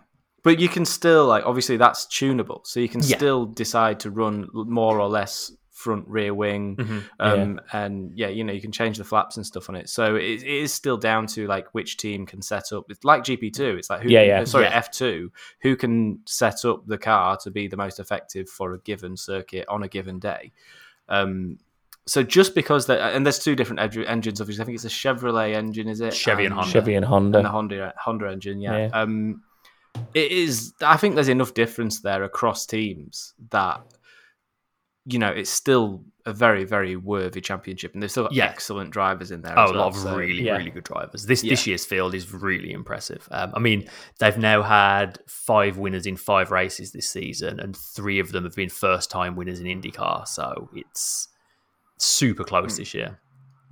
But 0.43 0.59
you 0.59 0.67
can 0.67 0.83
still 0.83 1.27
like 1.27 1.45
obviously 1.45 1.77
that's 1.77 2.05
tunable, 2.07 2.61
so 2.65 2.79
you 2.79 2.89
can 2.89 3.01
Yeah. 3.01 3.17
still 3.17 3.45
decide 3.45 3.99
to 4.01 4.09
run 4.09 4.47
more 4.53 4.99
or 4.99 5.07
less 5.09 5.51
front 5.83 6.07
rear 6.07 6.33
wing, 6.33 6.75
Mhm. 6.77 7.03
um, 7.19 7.61
and 7.73 8.11
yeah, 8.17 8.29
you 8.29 8.43
know 8.43 8.53
you 8.53 8.61
can 8.61 8.71
change 8.71 8.97
the 8.97 9.03
flaps 9.03 9.37
and 9.37 9.45
stuff 9.45 9.69
on 9.69 9.75
it. 9.75 9.89
So 9.89 10.15
it, 10.15 10.41
it 10.41 10.47
is 10.63 10.73
still 10.73 10.97
down 10.97 11.27
to 11.27 11.45
like 11.47 11.67
which 11.73 11.97
team 11.97 12.25
can 12.25 12.41
set 12.41 12.71
up. 12.71 12.85
It's 12.89 13.03
like 13.03 13.23
GP 13.23 13.51
two. 13.53 13.75
It's 13.77 13.89
like 13.89 14.01
who? 14.03 14.09
Yeah, 14.09 14.23
yeah. 14.23 14.41
uh, 14.41 14.45
Sorry, 14.45 14.65
Yeah. 14.65 14.77
F 14.77 14.91
two. 14.91 15.31
Who 15.61 15.75
can 15.75 16.19
set 16.25 16.63
up 16.65 16.87
the 16.87 16.97
car 16.97 17.37
to 17.43 17.51
be 17.51 17.67
the 17.67 17.77
most 17.77 17.99
effective 17.99 18.47
for 18.49 18.73
a 18.73 18.79
given 18.79 19.17
circuit 19.17 19.65
on 19.67 19.83
a 19.83 19.87
given 19.87 20.19
day? 20.19 20.51
Um, 21.09 21.59
so 22.05 22.21
just 22.23 22.53
because 22.55 22.85
that, 22.87 23.13
and 23.15 23.25
there's 23.25 23.39
two 23.39 23.55
different 23.55 23.79
eng- 23.79 24.05
engines. 24.05 24.41
Obviously, 24.41 24.61
I 24.61 24.65
think 24.65 24.75
it's 24.75 24.85
a 24.85 24.89
Chevrolet 24.89 25.53
engine, 25.55 25.87
is 25.87 26.01
it? 26.01 26.13
Chevy 26.13 26.45
and 26.45 26.53
Honda. 26.53 26.69
Chevy 26.71 26.95
and 26.95 27.05
and 27.05 27.33
the 27.33 27.41
Honda. 27.43 27.49
Honda 27.49 27.93
Honda 27.97 28.29
engine. 28.31 28.59
Yeah. 28.61 28.77
Yeah. 28.77 28.89
Um, 29.01 29.43
it 30.13 30.31
is. 30.31 30.73
I 30.81 30.97
think 30.97 31.15
there's 31.15 31.29
enough 31.29 31.53
difference 31.53 32.01
there 32.01 32.23
across 32.23 32.65
teams 32.65 33.33
that 33.51 33.81
you 35.05 35.19
know 35.19 35.29
it's 35.29 35.49
still 35.49 36.03
a 36.25 36.31
very 36.33 36.63
very 36.63 36.95
worthy 36.95 37.41
championship, 37.41 37.93
and 37.93 38.01
they've 38.01 38.09
still 38.09 38.23
got 38.23 38.33
Yeah. 38.33 38.45
excellent 38.45 38.91
drivers 38.91 39.31
in 39.31 39.41
there. 39.41 39.57
Oh, 39.59 39.71
a 39.71 39.73
lot 39.73 39.87
of 39.87 39.95
so- 39.97 40.15
really, 40.15 40.43
Yeah. 40.43 40.55
really 40.57 40.69
good 40.71 40.85
drivers. 40.85 41.25
This 41.25 41.41
this 41.41 41.67
year's 41.67 41.85
field 41.85 42.13
is 42.15 42.33
really 42.33 42.71
impressive. 42.71 43.27
Um, 43.31 43.51
I 43.53 43.59
mean, 43.59 43.89
they've 44.19 44.37
now 44.37 44.61
had 44.63 45.19
five 45.27 45.77
winners 45.77 46.05
in 46.05 46.15
five 46.15 46.51
races 46.51 46.93
this 46.93 47.09
season, 47.09 47.59
and 47.59 47.75
three 47.75 48.19
of 48.19 48.31
them 48.31 48.45
have 48.45 48.55
been 48.55 48.69
first 48.69 49.11
time 49.11 49.35
winners 49.35 49.59
in 49.59 49.65
IndyCar. 49.67 50.25
So 50.27 50.69
it's 50.73 51.27
super 51.97 52.43
close 52.45 52.77
this 52.77 52.93
year. 52.93 53.19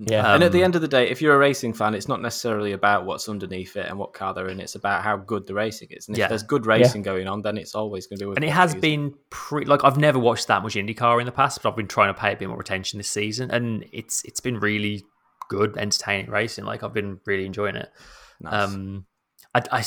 Yeah. 0.03 0.33
and 0.33 0.43
at 0.43 0.51
the 0.51 0.59
Um, 0.59 0.65
end 0.65 0.75
of 0.75 0.81
the 0.81 0.87
day, 0.87 1.09
if 1.09 1.21
you're 1.21 1.35
a 1.35 1.37
racing 1.37 1.73
fan, 1.73 1.93
it's 1.93 2.07
not 2.07 2.21
necessarily 2.21 2.71
about 2.71 3.05
what's 3.05 3.29
underneath 3.29 3.77
it 3.77 3.85
and 3.87 3.99
what 3.99 4.13
car 4.13 4.33
they're 4.33 4.47
in. 4.49 4.59
It's 4.59 4.73
about 4.75 5.03
how 5.03 5.15
good 5.17 5.45
the 5.45 5.53
racing 5.53 5.89
is. 5.91 6.07
And 6.07 6.15
if 6.15 6.19
Yeah. 6.19 6.27
there's 6.27 6.41
good 6.43 6.65
racing 6.65 7.03
going 7.03 7.27
on, 7.27 7.41
then 7.43 7.57
it's 7.57 7.75
always 7.75 8.07
going 8.07 8.17
to 8.19 8.23
be. 8.23 8.27
worth 8.29 8.37
And 8.37 8.43
it 8.43 8.49
has 8.51 8.73
been 8.73 9.13
pretty 9.29 9.67
like 9.67 9.83
I've 9.83 9.97
never 9.97 10.17
watched 10.17 10.47
that 10.47 10.63
much 10.63 10.73
IndyCar 10.75 11.19
in 11.19 11.25
the 11.25 11.31
past, 11.31 11.61
but 11.61 11.69
I've 11.69 11.75
been 11.75 11.87
trying 11.87 12.13
to 12.13 12.19
pay 12.19 12.33
a 12.33 12.35
bit 12.35 12.49
more 12.49 12.59
attention 12.59 12.97
this 12.97 13.09
season, 13.09 13.51
and 13.51 13.85
it's 13.91 14.23
it's 14.25 14.39
been 14.39 14.59
really 14.59 15.03
good, 15.49 15.77
entertaining 15.77 16.31
racing. 16.31 16.65
Like 16.65 16.81
I've 16.83 16.93
been 16.93 17.19
really 17.25 17.45
enjoying 17.45 17.75
it? 17.75 17.89
Nice. 18.39 18.53
Um, 18.73 19.05
I, 19.53 19.61
I 19.71 19.83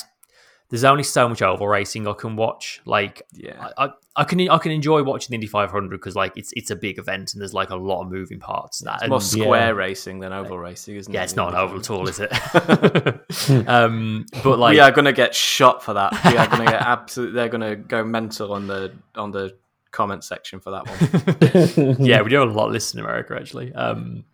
there's 0.70 0.84
only 0.84 1.02
so 1.04 1.28
much 1.28 1.42
oval 1.42 1.68
racing 1.68 2.08
I 2.08 2.14
can 2.14 2.36
watch. 2.36 2.80
Like 2.84 3.22
yeah. 3.32 3.68
I, 3.76 3.84
I, 3.86 3.90
I 4.16 4.24
can 4.24 4.48
I 4.48 4.58
can 4.58 4.72
enjoy 4.72 5.02
watching 5.02 5.28
the 5.30 5.34
Indy 5.34 5.46
500 5.46 5.90
because 5.90 6.16
like 6.16 6.32
it's 6.36 6.52
it's 6.56 6.70
a 6.70 6.76
big 6.76 6.98
event 6.98 7.34
and 7.34 7.40
there's 7.40 7.52
like 7.54 7.70
a 7.70 7.76
lot 7.76 8.02
of 8.02 8.10
moving 8.10 8.40
parts. 8.40 8.78
That 8.80 8.94
It's 8.94 9.02
and, 9.02 9.10
more 9.10 9.20
square 9.20 9.66
Yeah. 9.68 9.70
racing 9.70 10.20
than 10.20 10.32
oval 10.32 10.58
racing, 10.58 10.96
isn't 10.96 11.12
it? 11.12 11.14
yeah, 11.14 11.22
it's 11.24 11.36
not 11.36 11.50
an 11.50 11.56
oval 11.56 11.78
at 11.78 11.90
all, 11.90 12.08
is 12.08 12.20
it? 12.20 12.32
Um, 13.68 14.26
but 14.42 14.58
like 14.58 14.72
we 14.72 14.80
are 14.80 14.90
going 14.90 15.04
to 15.04 15.12
get 15.12 15.34
shot 15.34 15.82
for 15.82 15.94
that. 15.94 16.12
We 16.24 16.36
are 16.36 16.46
going 16.46 16.64
to 16.64 16.72
get 16.72 16.80
absolutely. 16.82 17.34
They're 17.34 17.48
going 17.48 17.60
to 17.60 17.76
go 17.76 18.04
mental 18.04 18.52
on 18.52 18.66
the 18.66 18.92
on 19.14 19.30
the 19.30 19.56
comment 19.90 20.24
section 20.24 20.60
for 20.60 20.70
that 20.72 20.88
one. 20.88 21.96
yeah, 22.04 22.22
we 22.22 22.30
do 22.30 22.42
a 22.42 22.44
lot 22.44 22.72
less 22.72 22.94
in 22.94 23.00
America 23.00 23.36
actually. 23.38 23.72
Um, 23.74 24.24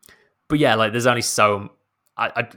but 0.49 0.59
yeah, 0.59 0.75
like 0.75 0.93
there's 0.93 1.07
only 1.07 1.23
so 1.23 1.71
I, 2.17 2.29
I 2.37 2.49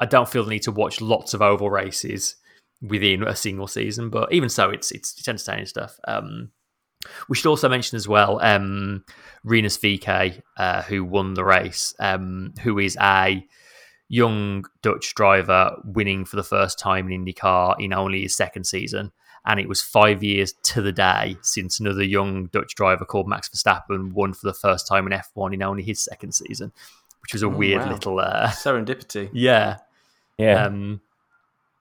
I 0.00 0.06
don't 0.06 0.28
feel 0.28 0.44
the 0.44 0.50
need 0.50 0.62
to 0.62 0.72
watch 0.72 1.00
lots 1.00 1.34
of 1.34 1.42
oval 1.42 1.70
races 1.70 2.36
within 2.82 3.22
a 3.22 3.34
single 3.36 3.66
season, 3.66 4.10
but 4.10 4.32
even 4.32 4.48
so, 4.48 4.70
it's 4.70 4.90
it's, 4.92 5.18
it's 5.18 5.28
entertaining 5.28 5.66
stuff. 5.66 5.98
Um, 6.06 6.50
we 7.28 7.36
should 7.36 7.48
also 7.48 7.68
mention 7.68 7.96
as 7.96 8.08
well 8.08 8.40
um, 8.42 9.04
Rinus 9.44 9.78
VeeKay, 9.78 10.42
uh, 10.56 10.82
who 10.82 11.04
won 11.04 11.34
the 11.34 11.44
race, 11.44 11.94
um, 12.00 12.52
who 12.62 12.78
is 12.78 12.96
a 13.00 13.46
young 14.08 14.64
Dutch 14.82 15.14
driver 15.14 15.76
winning 15.84 16.24
for 16.24 16.36
the 16.36 16.42
first 16.42 16.78
time 16.78 17.10
in 17.10 17.24
IndyCar 17.24 17.76
in 17.78 17.92
only 17.92 18.22
his 18.22 18.34
second 18.34 18.64
season. 18.64 19.12
And 19.46 19.60
it 19.60 19.68
was 19.68 19.80
five 19.80 20.22
years 20.22 20.52
to 20.64 20.82
the 20.82 20.92
day 20.92 21.36
since 21.42 21.78
another 21.80 22.02
young 22.02 22.46
Dutch 22.46 22.74
driver 22.74 23.04
called 23.04 23.28
Max 23.28 23.48
Verstappen 23.48 24.12
won 24.12 24.34
for 24.34 24.46
the 24.46 24.52
first 24.54 24.86
time 24.86 25.06
in 25.06 25.18
F1 25.18 25.54
in 25.54 25.62
only 25.62 25.82
his 25.82 26.02
second 26.02 26.32
season, 26.32 26.72
which 27.22 27.32
was 27.32 27.42
a 27.42 27.46
Oh, 27.46 27.50
weird 27.50 27.82
wow. 27.82 27.92
little, 27.92 28.18
uh, 28.18 28.48
Serendipity. 28.48 29.30
yeah. 29.34 29.78
yeah. 30.36 30.64
Um, 30.66 31.00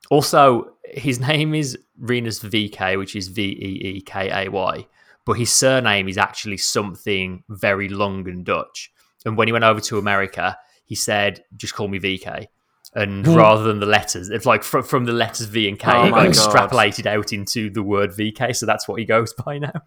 also, 0.10 0.74
his 0.86 1.20
name 1.20 1.54
is 1.54 1.78
Rinus 2.00 2.40
VeeKay, 2.40 2.98
which 2.98 3.16
is 3.16 3.28
V 3.28 3.42
E 3.44 3.82
E 3.98 4.02
K 4.02 4.30
A 4.46 4.50
Y, 4.50 4.88
but 5.26 5.34
his 5.34 5.52
surname 5.52 6.08
is 6.08 6.18
actually 6.18 6.58
something 6.58 7.44
very 7.50 7.90
long 7.90 8.28
and 8.30 8.46
Dutch. 8.46 8.92
And 9.26 9.36
when 9.38 9.48
he 9.48 9.52
went 9.52 9.66
over 9.66 9.82
to 9.82 9.98
America, 9.98 10.58
he 10.86 10.96
said, 10.96 11.44
"Just 11.56 11.74
call 11.76 11.88
me 11.88 12.00
VeeKay." 12.00 12.48
And 12.96 13.26
Hmm. 13.26 13.36
rather 13.36 13.64
than 13.64 13.80
the 13.82 13.86
letters, 13.86 14.30
it's 14.30 14.46
like 14.46 14.64
from, 14.64 14.82
from 14.84 15.06
the 15.06 15.12
letters 15.12 15.48
V 15.48 15.68
and 15.68 15.78
K, 15.78 15.92
Oh 15.92 16.06
it 16.06 16.12
got 16.12 16.24
God. 16.26 16.32
extrapolated 16.72 17.06
out 17.06 17.34
into 17.34 17.70
the 17.70 17.84
word 17.84 18.12
VeeKay. 18.12 18.56
So 18.56 18.66
that's 18.66 18.88
what 18.88 19.00
he 19.00 19.06
goes 19.06 19.34
by 19.34 19.60
now. 19.60 19.82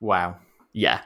Wow. 0.00 0.36
Yeah. 0.72 1.00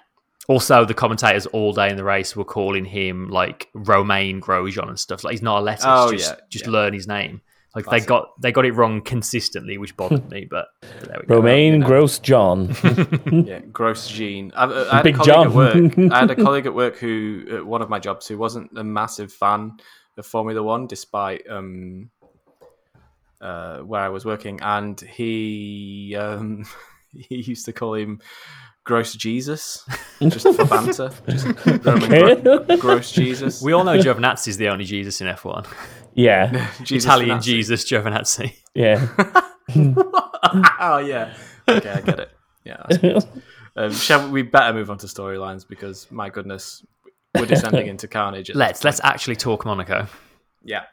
Also, 0.48 0.84
the 0.84 0.94
commentators 0.94 1.46
all 1.46 1.72
day 1.72 1.90
in 1.90 1.96
the 1.96 2.04
race 2.04 2.36
were 2.36 2.44
calling 2.44 2.84
him 2.84 3.28
like 3.28 3.68
Romain 3.74 4.40
Grosjean 4.40 4.88
and 4.88 4.98
stuff. 4.98 5.24
Like 5.24 5.32
he's 5.32 5.42
not 5.42 5.58
a 5.58 5.62
letter. 5.62 5.86
Oh, 5.86 6.12
just 6.12 6.30
yeah, 6.30 6.40
just 6.48 6.66
yeah. 6.66 6.70
learn 6.70 6.92
his 6.92 7.08
name. 7.08 7.40
Like 7.74 7.84
Classic. 7.84 8.04
they 8.04 8.08
got 8.08 8.40
they 8.40 8.52
got 8.52 8.64
it 8.64 8.72
wrong 8.72 9.02
consistently, 9.02 9.76
which 9.76 9.96
bothered 9.96 10.30
me. 10.30 10.46
But 10.48 10.68
there 10.80 11.18
we 11.20 11.26
go. 11.26 11.36
Romain 11.36 11.80
Gross 11.80 12.18
John. 12.20 12.74
Yeah, 13.30 13.60
gross 13.72 14.08
gene. 14.08 14.52
I, 14.56 14.64
I 14.64 14.96
had 14.96 15.02
Big 15.02 15.16
a 15.16 15.18
colleague 15.18 15.34
John. 15.34 15.46
at 15.46 15.52
work. 15.52 15.98
I 16.12 16.20
had 16.20 16.30
a 16.30 16.36
colleague 16.36 16.66
at 16.66 16.74
work 16.74 16.96
who, 16.96 17.44
at 17.50 17.66
one 17.66 17.82
of 17.82 17.90
my 17.90 17.98
jobs, 17.98 18.26
who 18.26 18.38
wasn't 18.38 18.70
a 18.78 18.84
massive 18.84 19.32
fan 19.32 19.76
of 20.16 20.24
Formula 20.24 20.62
One, 20.62 20.86
despite 20.86 21.42
um, 21.50 22.10
uh, 23.42 23.80
where 23.80 24.00
I 24.00 24.08
was 24.08 24.24
working, 24.24 24.60
and 24.62 24.98
he 25.00 26.16
um, 26.16 26.64
he 27.10 27.42
used 27.42 27.66
to 27.66 27.72
call 27.72 27.94
him 27.94 28.20
Gross 28.86 29.14
Jesus, 29.14 29.84
just 30.22 30.46
for 30.54 30.64
banter. 30.64 31.10
Just 31.28 31.46
Roman 31.84 32.42
Gro- 32.42 32.76
Gross 32.76 33.10
Jesus. 33.10 33.60
We 33.60 33.72
all 33.72 33.82
know 33.82 33.98
Giovinazzi 33.98 34.46
is 34.46 34.58
the 34.58 34.68
only 34.68 34.84
Jesus 34.84 35.20
in 35.20 35.26
F1. 35.26 35.66
yeah. 36.14 36.70
Jesus 36.84 37.04
Italian 37.04 37.36
Nazi. 37.38 37.52
Jesus 37.52 37.84
Giovinazzi. 37.84 38.54
Yeah. 38.74 39.04
oh 40.80 40.98
yeah. 40.98 41.34
Okay, 41.68 41.90
I 41.90 42.00
get 42.00 42.20
it. 42.20 42.30
Yeah. 42.64 43.18
Um, 43.76 43.92
shall 43.92 44.30
we 44.30 44.42
better 44.42 44.72
move 44.72 44.88
on 44.88 44.98
to 44.98 45.08
storylines 45.08 45.66
because 45.68 46.08
my 46.12 46.30
goodness, 46.30 46.86
we're 47.34 47.46
descending 47.46 47.88
into 47.88 48.06
carnage. 48.06 48.54
Let's 48.54 48.84
let's 48.84 49.00
actually 49.02 49.36
talk 49.36 49.66
Monaco. 49.66 50.06
Yeah. 50.62 50.84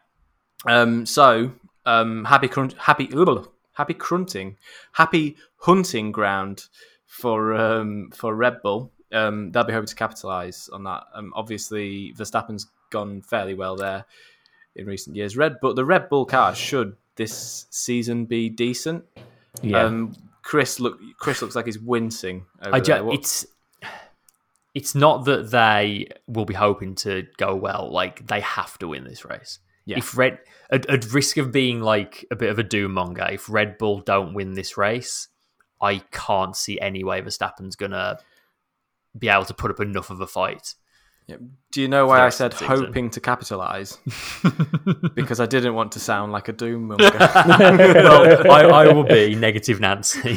Um, 0.65 1.05
so, 1.05 1.51
um, 1.85 2.25
happy 2.25 2.47
crunt, 2.47 2.73
happy, 2.73 3.07
ugh, 3.15 3.49
happy 3.73 3.93
crunting, 3.93 4.57
happy 4.93 5.37
hunting 5.57 6.11
ground 6.11 6.65
for 7.13 7.53
um, 7.53 8.09
for 8.13 8.35
Red 8.35 8.61
Bull. 8.61 8.91
Um, 9.11 9.51
they'll 9.51 9.63
be 9.63 9.73
hoping 9.73 9.87
to 9.87 9.95
capitalise 9.95 10.69
on 10.69 10.83
that. 10.85 11.03
Um, 11.13 11.31
obviously, 11.35 12.13
Verstappen's 12.17 12.67
gone 12.89 13.21
fairly 13.21 13.53
well 13.53 13.75
there. 13.75 14.05
in 14.75 14.85
recent 14.85 15.15
years. 15.15 15.37
Red 15.37 15.59
Bull, 15.61 15.73
the 15.73 15.85
Red 15.85 16.09
Bull 16.09 16.25
car 16.25 16.55
should 16.55 16.95
this 17.15 17.67
season 17.69 18.25
be 18.25 18.49
decent. 18.49 19.05
Yeah. 19.61 19.83
Um, 19.83 20.15
Chris 20.41 20.79
look, 20.79 20.99
Chris 21.19 21.41
looks 21.41 21.55
like 21.55 21.65
he's 21.65 21.79
wincing. 21.79 22.45
Over 22.61 22.75
I 22.75 22.79
ju- 22.79 23.11
it's 23.11 23.45
it's 24.73 24.95
not 24.95 25.25
that 25.25 25.51
they 25.51 26.07
will 26.27 26.45
be 26.45 26.55
hoping 26.55 26.95
to 26.95 27.27
go 27.37 27.55
well. 27.55 27.91
Like 27.91 28.27
they 28.27 28.41
have 28.41 28.77
to 28.79 28.87
win 28.87 29.03
this 29.03 29.23
race. 29.23 29.59
Yeah. 29.85 29.99
If 29.99 30.17
Red 30.17 30.39
at, 30.71 30.89
at 30.89 31.13
risk 31.13 31.37
of 31.37 31.51
being 31.51 31.81
like 31.81 32.25
a 32.31 32.35
bit 32.35 32.49
of 32.49 32.57
a 32.57 32.63
doom 32.63 32.93
monger, 32.93 33.27
if 33.31 33.49
Red 33.49 33.77
Bull 33.77 33.99
don't 33.99 34.33
win 34.33 34.53
this 34.53 34.77
race, 34.77 35.27
I 35.83 35.99
can't 36.11 36.55
see 36.55 36.79
any 36.79 37.03
way 37.03 37.21
Verstappen's 37.21 37.75
gonna 37.75 38.17
be 39.17 39.27
able 39.27 39.45
to 39.45 39.53
put 39.53 39.69
up 39.69 39.79
enough 39.79 40.09
of 40.09 40.21
a 40.21 40.27
fight. 40.27 40.73
Do 41.71 41.81
you 41.81 41.87
know 41.87 42.05
why 42.05 42.19
I 42.25 42.29
said 42.29 42.53
hoping 42.53 43.09
to 43.11 43.21
capitalise? 43.21 43.97
because 45.15 45.39
I 45.39 45.45
didn't 45.45 45.73
want 45.73 45.93
to 45.93 45.99
sound 45.99 46.33
like 46.33 46.49
a 46.49 46.51
doom 46.51 46.89
monger. 46.89 47.11
well, 47.17 48.51
I, 48.51 48.61
I 48.65 48.91
will 48.93 49.05
be 49.05 49.33
negative 49.47 49.79
Nancy. 49.79 50.35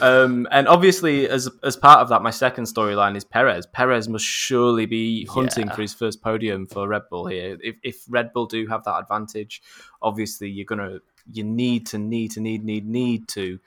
um, 0.00 0.46
and 0.50 0.68
obviously, 0.68 1.28
as 1.28 1.48
as 1.64 1.76
part 1.76 2.00
of 2.00 2.08
that, 2.10 2.22
my 2.22 2.30
second 2.30 2.64
storyline 2.64 3.16
is 3.16 3.24
Perez. 3.24 3.66
Perez 3.66 4.08
must 4.08 4.24
surely 4.24 4.86
be 4.86 5.24
hunting 5.26 5.66
Yeah. 5.66 5.74
for 5.74 5.82
his 5.82 5.92
first 5.94 6.22
podium 6.22 6.66
for 6.66 6.86
Red 6.86 7.02
Bull 7.10 7.26
here. 7.26 7.58
If, 7.60 7.76
if 7.82 8.04
Red 8.08 8.32
Bull 8.32 8.46
do 8.46 8.66
have 8.68 8.84
that 8.84 8.98
advantage, 9.00 9.62
obviously 10.00 10.48
you're 10.48 10.64
gonna 10.64 10.98
you 11.32 11.44
need 11.44 11.86
to 11.86 11.98
need 11.98 12.30
to 12.32 12.40
need 12.40 12.64
need 12.64 12.86
need 12.86 13.28
to 13.28 13.58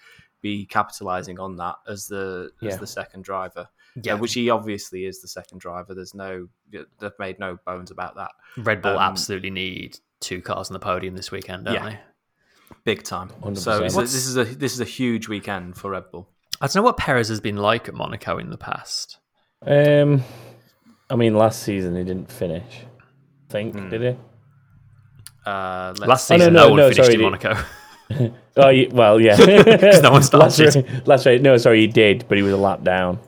be 0.41 0.65
capitalising 0.71 1.39
on 1.39 1.55
that 1.57 1.75
as 1.87 2.07
the 2.07 2.51
Yeah. 2.61 2.69
as 2.71 2.77
the 2.79 2.87
second 2.87 3.23
driver. 3.23 3.67
Yeah, 4.01 4.13
Uh, 4.13 4.17
which 4.17 4.33
he 4.33 4.49
obviously 4.49 5.05
is 5.05 5.21
the 5.21 5.27
second 5.27 5.59
driver. 5.59 5.93
There's 5.93 6.13
no 6.13 6.47
they've 6.71 7.11
made 7.19 7.39
no 7.39 7.57
bones 7.65 7.91
about 7.91 8.15
that. 8.15 8.31
Red 8.57 8.81
Bull 8.81 8.97
um, 8.97 9.11
absolutely 9.11 9.49
need 9.49 9.99
two 10.19 10.41
cars 10.41 10.69
on 10.69 10.73
the 10.73 10.79
podium 10.79 11.15
this 11.15 11.31
weekend, 11.31 11.65
don't 11.65 11.73
Yeah. 11.73 11.89
they? 11.89 11.99
Big 12.85 13.03
time. 13.03 13.29
100%. 13.41 13.57
So 13.57 13.83
it's 13.83 13.95
a- 13.97 14.01
this 14.01 14.13
is 14.27 14.37
a 14.37 14.43
this 14.45 14.73
is 14.73 14.79
a 14.79 14.85
huge 14.85 15.27
weekend 15.27 15.75
for 15.75 15.91
Red 15.91 16.11
Bull. 16.11 16.29
I 16.61 16.67
don't 16.67 16.75
know 16.77 16.81
what 16.83 16.97
Perez 16.97 17.29
has 17.29 17.39
been 17.41 17.57
like 17.57 17.87
at 17.87 17.93
Monaco 17.95 18.37
in 18.37 18.49
the 18.49 18.57
past. 18.57 19.17
Um, 19.65 20.23
I 21.09 21.15
mean, 21.15 21.33
last 21.33 21.63
season 21.63 21.95
he 21.95 22.03
didn't 22.03 22.31
finish. 22.31 22.85
I 23.49 23.51
think 23.51 23.75
Hmm. 23.75 23.89
did 23.89 24.01
he? 24.01 24.19
Uh, 25.49 25.93
let's 25.97 26.07
Last 26.07 26.31
Oh, 26.31 26.35
no, 26.35 26.39
season, 26.39 26.53
no, 26.53 26.59
no, 26.61 26.69
one 26.69 26.77
no, 26.77 26.89
finished 26.89 27.03
sorry, 27.03 27.15
in 27.15 27.21
Monaco. 27.21 27.57
Oh, 28.57 28.69
ye- 28.69 28.87
well, 28.91 29.21
yeah. 29.21 29.35
no 30.01 30.11
one 30.11 30.21
last, 30.21 30.27
started. 30.27 30.75
ra- 30.75 30.99
last 31.05 31.25
race, 31.25 31.41
no, 31.41 31.55
sorry, 31.57 31.81
he 31.81 31.87
did, 31.87 32.25
but 32.27 32.37
he 32.37 32.43
was 32.43 32.51
a 32.53 32.57
lap 32.57 32.83
down. 32.83 33.19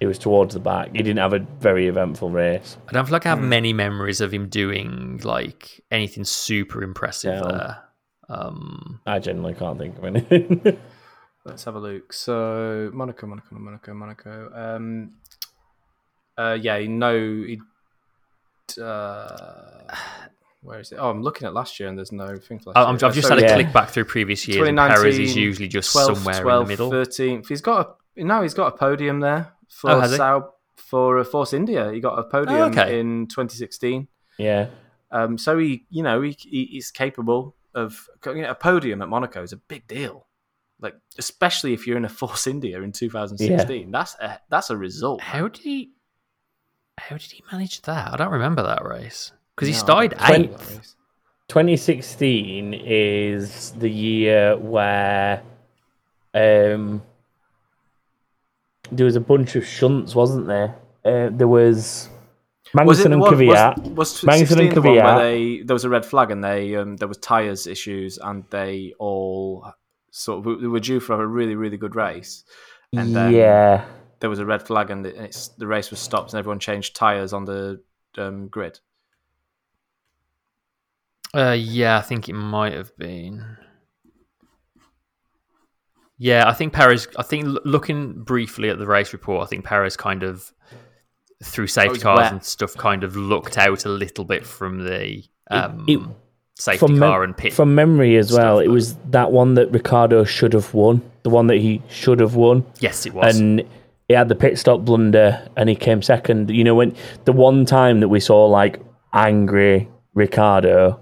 He 0.00 0.06
was 0.06 0.18
towards 0.18 0.52
the 0.54 0.60
back. 0.60 0.90
He 0.92 0.98
didn't 0.98 1.18
have 1.18 1.32
a 1.32 1.38
very 1.60 1.86
eventful 1.86 2.28
race. 2.30 2.76
I 2.88 2.92
don't 2.92 3.04
feel 3.06 3.12
like 3.12 3.24
I 3.24 3.28
have 3.30 3.40
many 3.40 3.72
memories 3.72 4.20
of 4.20 4.32
him 4.34 4.48
doing 4.48 5.20
like 5.22 5.80
anything 5.92 6.24
super 6.24 6.82
impressive 6.82 7.34
Yeah. 7.34 7.42
there. 7.52 7.78
Um, 8.28 9.00
I 9.06 9.20
generally 9.20 9.54
can't 9.54 9.78
think 9.78 9.96
of 9.96 10.04
anything. 10.04 10.76
Let's 11.44 11.62
have 11.64 11.76
a 11.76 11.78
look. 11.78 12.12
So 12.12 12.90
Monaco, 12.92 13.26
Monaco, 13.28 13.54
Monaco, 13.54 13.94
Monaco. 13.94 14.50
Um, 14.54 15.12
uh, 16.36 16.58
yeah, 16.60 16.78
no, 16.88 17.14
he. 17.16 17.60
Uh, 18.80 19.84
where 20.62 20.80
is 20.80 20.92
it? 20.92 20.96
Oh, 20.96 21.10
I'm 21.10 21.22
looking 21.22 21.46
at 21.46 21.54
last 21.54 21.78
year, 21.80 21.88
and 21.88 21.98
there's 21.98 22.12
no 22.12 22.36
thing 22.36 22.58
for 22.60 22.70
last 22.70 22.76
I- 22.78 22.88
I'm, 22.88 22.96
year. 22.96 23.06
I've 23.08 23.14
just 23.14 23.28
So 23.28 23.34
had 23.34 23.42
a 23.44 23.46
yeah. 23.46 23.54
click 23.54 23.72
back 23.72 23.90
through 23.90 24.04
previous 24.06 24.46
years, 24.48 24.66
and 24.68 24.78
Perez 24.78 25.18
is 25.18 25.36
usually 25.36 25.68
just 25.68 25.94
12th, 25.94 26.14
somewhere 26.16 26.42
12th, 26.44 26.60
in 26.60 26.64
the 26.64 26.68
middle. 26.68 26.90
13th. 26.90 27.48
He's 27.48 27.60
got 27.60 27.96
a 28.16 28.24
no. 28.24 28.42
He's 28.42 28.54
got 28.54 28.72
a 28.72 28.76
podium 28.76 29.20
there 29.20 29.52
for 29.68 29.90
Oh, 29.90 30.00
has 30.00 30.12
he? 30.12 30.16
Sau 30.16 30.54
for 30.76 31.18
uh, 31.18 31.24
Force 31.24 31.52
India. 31.52 31.90
He 31.92 32.00
got 32.00 32.18
a 32.18 32.24
podium 32.24 32.58
Oh, 32.60 32.64
okay. 32.66 32.98
in 33.00 33.26
2016. 33.28 34.08
yeah. 34.38 34.68
Um, 35.10 35.36
so 35.36 35.58
he, 35.58 35.84
you 35.90 36.02
know, 36.02 36.22
he, 36.22 36.34
he 36.38 36.64
he's 36.72 36.90
capable 36.90 37.54
of 37.74 38.08
you 38.24 38.40
know, 38.42 38.50
a 38.50 38.54
podium 38.54 39.02
at 39.02 39.08
Monaco 39.08 39.42
is 39.42 39.52
a 39.52 39.58
big 39.58 39.86
deal. 39.86 40.26
Like 40.80 40.94
especially 41.18 41.74
if 41.74 41.86
you're 41.86 41.98
in 41.98 42.04
a 42.06 42.08
Force 42.20 42.46
India 42.46 42.80
in 42.80 42.92
2016, 42.92 43.90
that's 43.90 44.14
a 44.20 44.38
that's 44.48 44.70
a 44.70 44.76
result. 44.76 45.20
How 45.20 45.48
did 45.48 45.62
he? 45.62 45.90
How 46.98 47.16
did 47.16 47.30
he 47.30 47.42
manage 47.52 47.82
that? 47.82 48.12
I 48.12 48.16
don't 48.16 48.32
remember 48.32 48.62
that 48.62 48.84
race 48.84 49.32
because 49.62 49.68
he 49.68 49.72
No, 49.74 49.78
started 49.86 50.10
don't 50.18 50.30
remember 50.30 50.54
eighth. 50.62 50.94
2016 51.48 52.74
is 52.74 53.72
the 53.72 53.88
year 53.90 54.56
where 54.56 55.42
um, 56.34 57.02
there 58.90 59.06
was 59.06 59.16
a 59.16 59.20
bunch 59.20 59.54
of 59.56 59.66
shunts, 59.66 60.14
wasn't 60.14 60.46
there? 60.46 60.76
Uh, 61.04 61.28
there 61.32 61.48
was 61.48 62.08
Magnussen 62.74 63.12
and 63.12 63.20
was, 63.20 63.32
Kvyat. 63.32 63.78
was, 63.94 64.22
was 64.22 64.22
Magnussen 64.22 64.46
16 64.48 64.58
and 64.68 64.76
the 64.76 64.80
one 64.82 64.94
where 64.96 65.04
Kvyat. 65.04 65.18
they 65.18 65.62
there 65.62 65.74
was 65.74 65.84
a 65.84 65.88
red 65.90 66.06
flag 66.06 66.30
and 66.30 66.42
they 66.42 66.74
um, 66.76 66.96
there 66.96 67.08
was 67.08 67.18
tires 67.18 67.66
issues 67.66 68.18
and 68.18 68.44
they 68.50 68.94
all 68.98 69.66
sort 70.10 70.46
of 70.46 70.60
they 70.60 70.66
were 70.68 70.80
due 70.80 71.00
for 71.00 71.22
a 71.22 71.26
really 71.26 71.54
really 71.54 71.76
good 71.76 71.94
race 71.96 72.44
and 72.94 73.14
then 73.16 73.32
yeah, 73.32 73.84
there 74.20 74.30
was 74.30 74.38
a 74.38 74.46
red 74.46 74.62
flag 74.62 74.90
and 74.90 75.04
it- 75.06 75.16
it's, 75.16 75.48
the 75.48 75.66
race 75.66 75.90
was 75.90 75.98
stopped 76.00 76.32
and 76.32 76.38
everyone 76.38 76.58
changed 76.60 76.94
tires 76.94 77.32
on 77.32 77.44
the 77.44 77.80
um, 78.18 78.48
grid. 78.48 78.78
Uh, 81.34 81.56
yeah, 81.58 81.96
I 81.98 82.02
think 82.02 82.28
it 82.28 82.34
might 82.34 82.72
have 82.74 82.96
been. 82.98 83.56
Yeah, 86.18 86.48
I 86.48 86.52
think 86.52 86.72
Perez. 86.72 87.08
I 87.18 87.22
think 87.22 87.46
looking 87.64 88.22
briefly 88.22 88.68
at 88.68 88.78
the 88.78 88.86
race 88.86 89.12
report, 89.12 89.42
I 89.42 89.46
think 89.46 89.64
Perez 89.64 89.96
kind 89.96 90.22
of 90.22 90.52
through 91.42 91.66
safety 91.66 91.98
cars 91.98 92.18
wet. 92.18 92.32
and 92.32 92.44
stuff, 92.44 92.76
kind 92.76 93.02
of 93.02 93.16
looked 93.16 93.58
out 93.58 93.84
a 93.84 93.88
little 93.88 94.24
bit 94.24 94.46
from 94.46 94.84
the 94.84 95.24
um, 95.50 95.84
it- 95.88 96.00
safety 96.54 96.86
from, 96.86 96.98
car 96.98 97.24
and 97.24 97.36
pit. 97.36 97.52
from 97.52 97.74
memory 97.74 98.16
as 98.16 98.30
well. 98.30 98.58
stuff, 98.58 98.64
It 98.66 98.68
was 98.68 98.94
that 99.10 99.32
one 99.32 99.54
that 99.54 99.72
Ricciardo 99.72 100.22
should 100.24 100.52
have 100.52 100.72
won, 100.74 101.02
the 101.24 101.30
one 101.30 101.48
that 101.48 101.56
he 101.56 101.82
should 101.88 102.20
have 102.20 102.36
won, 102.36 102.64
yes, 102.78 103.04
it 103.06 103.14
was. 103.14 103.36
and 103.36 103.64
he 104.06 104.14
had 104.14 104.28
the 104.28 104.36
pit 104.36 104.58
stop 104.58 104.82
blunder 104.84 105.48
and 105.56 105.68
he 105.68 105.74
came 105.74 106.02
second. 106.02 106.50
You 106.50 106.62
know, 106.62 106.76
when 106.76 106.94
the 107.24 107.32
one 107.32 107.64
time 107.64 107.98
that 108.00 108.08
we 108.08 108.20
saw 108.20 108.46
like 108.46 108.80
angry 109.12 109.88
Ricciardo 110.14 111.00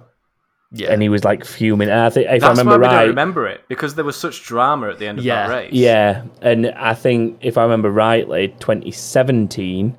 yeah, 0.73 0.93
and 0.93 1.03
he 1.03 1.09
was 1.09 1.25
like 1.25 1.45
fuming. 1.45 1.89
And 1.89 2.01
I 2.01 2.11
think 2.11 2.27
if 2.31 2.41
That's 2.43 2.45
I 2.59 2.63
why 2.63 2.73
remember 2.73 2.87
don't 2.87 2.95
right, 2.97 3.09
remember 3.09 3.47
it 3.49 3.63
because 3.69 3.95
there 3.97 4.05
was 4.05 4.17
such 4.17 4.45
drama 4.45 4.89
at 4.89 4.99
the 4.99 5.07
end 5.07 5.19
of 5.19 5.25
Yeah. 5.25 5.47
that 5.49 5.55
race. 5.55 5.73
Yeah, 5.73 6.25
and 6.43 6.67
I 6.69 6.95
think 6.95 7.39
if 7.41 7.59
I 7.59 7.63
remember 7.63 7.91
rightly, 7.91 8.49
2017. 8.61 9.97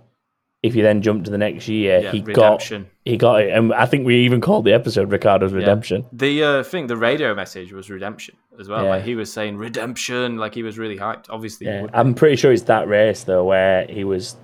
If 0.64 0.76
you 0.76 0.84
then 0.84 1.02
jump 1.02 1.26
to 1.26 1.32
the 1.32 1.40
next 1.40 1.68
year, 1.68 2.02
Yeah, 2.02 2.12
he 2.12 2.22
redemption. 2.22 2.84
got 2.84 2.92
he 3.04 3.18
got 3.18 3.42
it, 3.42 3.50
and 3.52 3.74
I 3.74 3.88
think 3.88 4.06
we 4.06 4.18
even 4.26 4.42
called 4.42 4.64
the 4.64 4.74
episode 4.74 5.10
Ricciardo's 5.12 5.54
Redemption. 5.54 6.06
The 6.14 6.44
uh, 6.44 6.64
thing, 6.64 6.86
the 6.86 6.96
radio 6.98 7.34
message 7.34 7.74
was 7.74 7.90
redemption 7.90 8.36
as 8.60 8.70
well. 8.70 8.86
Like 8.86 9.02
he 9.04 9.16
was 9.16 9.34
saying 9.34 9.58
redemption, 9.58 10.38
like 10.38 10.54
he 10.54 10.62
was 10.62 10.78
really 10.78 10.98
hyped. 11.00 11.26
Obviously, 11.32 11.66
Yeah. 11.66 11.88
I'm 11.96 12.14
pretty 12.14 12.36
sure 12.36 12.52
it's 12.54 12.62
that 12.66 12.88
race 12.88 13.24
though 13.24 13.44
where 13.44 13.88
he 13.88 14.04
was 14.04 14.36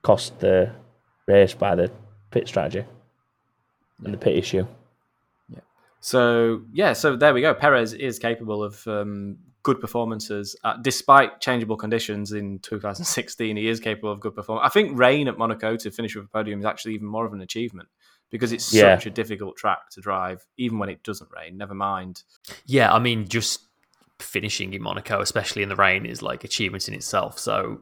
cost 0.00 0.40
the 0.40 0.70
race 1.26 1.52
by 1.52 1.74
the 1.74 1.90
pit 2.30 2.48
strategy 2.48 2.86
and 4.02 4.14
the 4.14 4.18
pit 4.18 4.36
issue. 4.38 4.66
So 6.00 6.62
yeah, 6.72 6.92
so 6.92 7.16
there 7.16 7.34
we 7.34 7.40
go. 7.40 7.54
Perez 7.54 7.92
is 7.92 8.18
capable 8.18 8.62
of 8.62 8.86
um, 8.86 9.36
good 9.62 9.80
performances 9.80 10.56
uh, 10.64 10.76
despite 10.80 11.40
changeable 11.40 11.76
conditions 11.76 12.32
in 12.32 12.58
2016. 12.60 13.56
He 13.56 13.68
is 13.68 13.80
capable 13.80 14.12
of 14.12 14.20
good 14.20 14.34
performance. 14.34 14.66
I 14.66 14.70
think 14.70 14.98
rain 14.98 15.28
at 15.28 15.36
Monaco 15.38 15.76
to 15.76 15.90
finish 15.90 16.14
with 16.14 16.26
a 16.26 16.28
podium 16.28 16.60
is 16.60 16.64
actually 16.64 16.94
even 16.94 17.06
more 17.08 17.26
of 17.26 17.32
an 17.32 17.40
achievement 17.40 17.88
because 18.30 18.52
it's 18.52 18.72
Yeah. 18.72 18.96
such 18.96 19.06
a 19.06 19.10
difficult 19.10 19.56
track 19.56 19.90
to 19.90 20.00
drive, 20.00 20.46
even 20.56 20.78
when 20.78 20.88
it 20.88 21.02
doesn't 21.02 21.30
rain. 21.34 21.56
Never 21.56 21.74
mind. 21.74 22.22
yeah. 22.66 22.92
I 22.92 22.98
mean, 22.98 23.26
just 23.28 23.62
finishing 24.20 24.74
in 24.74 24.82
Monaco, 24.82 25.20
especially 25.20 25.62
in 25.62 25.68
the 25.68 25.76
rain, 25.76 26.04
is 26.06 26.22
like 26.22 26.44
achievement 26.44 26.86
in 26.88 26.94
itself. 26.94 27.38
So 27.38 27.80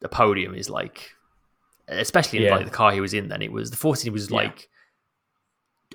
the 0.00 0.08
podium 0.08 0.54
is 0.54 0.70
like, 0.70 1.12
especially 1.88 2.38
in 2.40 2.44
Yeah. 2.44 2.56
like 2.56 2.64
the 2.66 2.70
car 2.70 2.92
he 2.92 3.00
was 3.00 3.12
in. 3.14 3.28
Then 3.28 3.42
it 3.42 3.52
was 3.52 3.70
the 3.70 3.76
14 3.76 4.12
was 4.12 4.30
like 4.30 4.68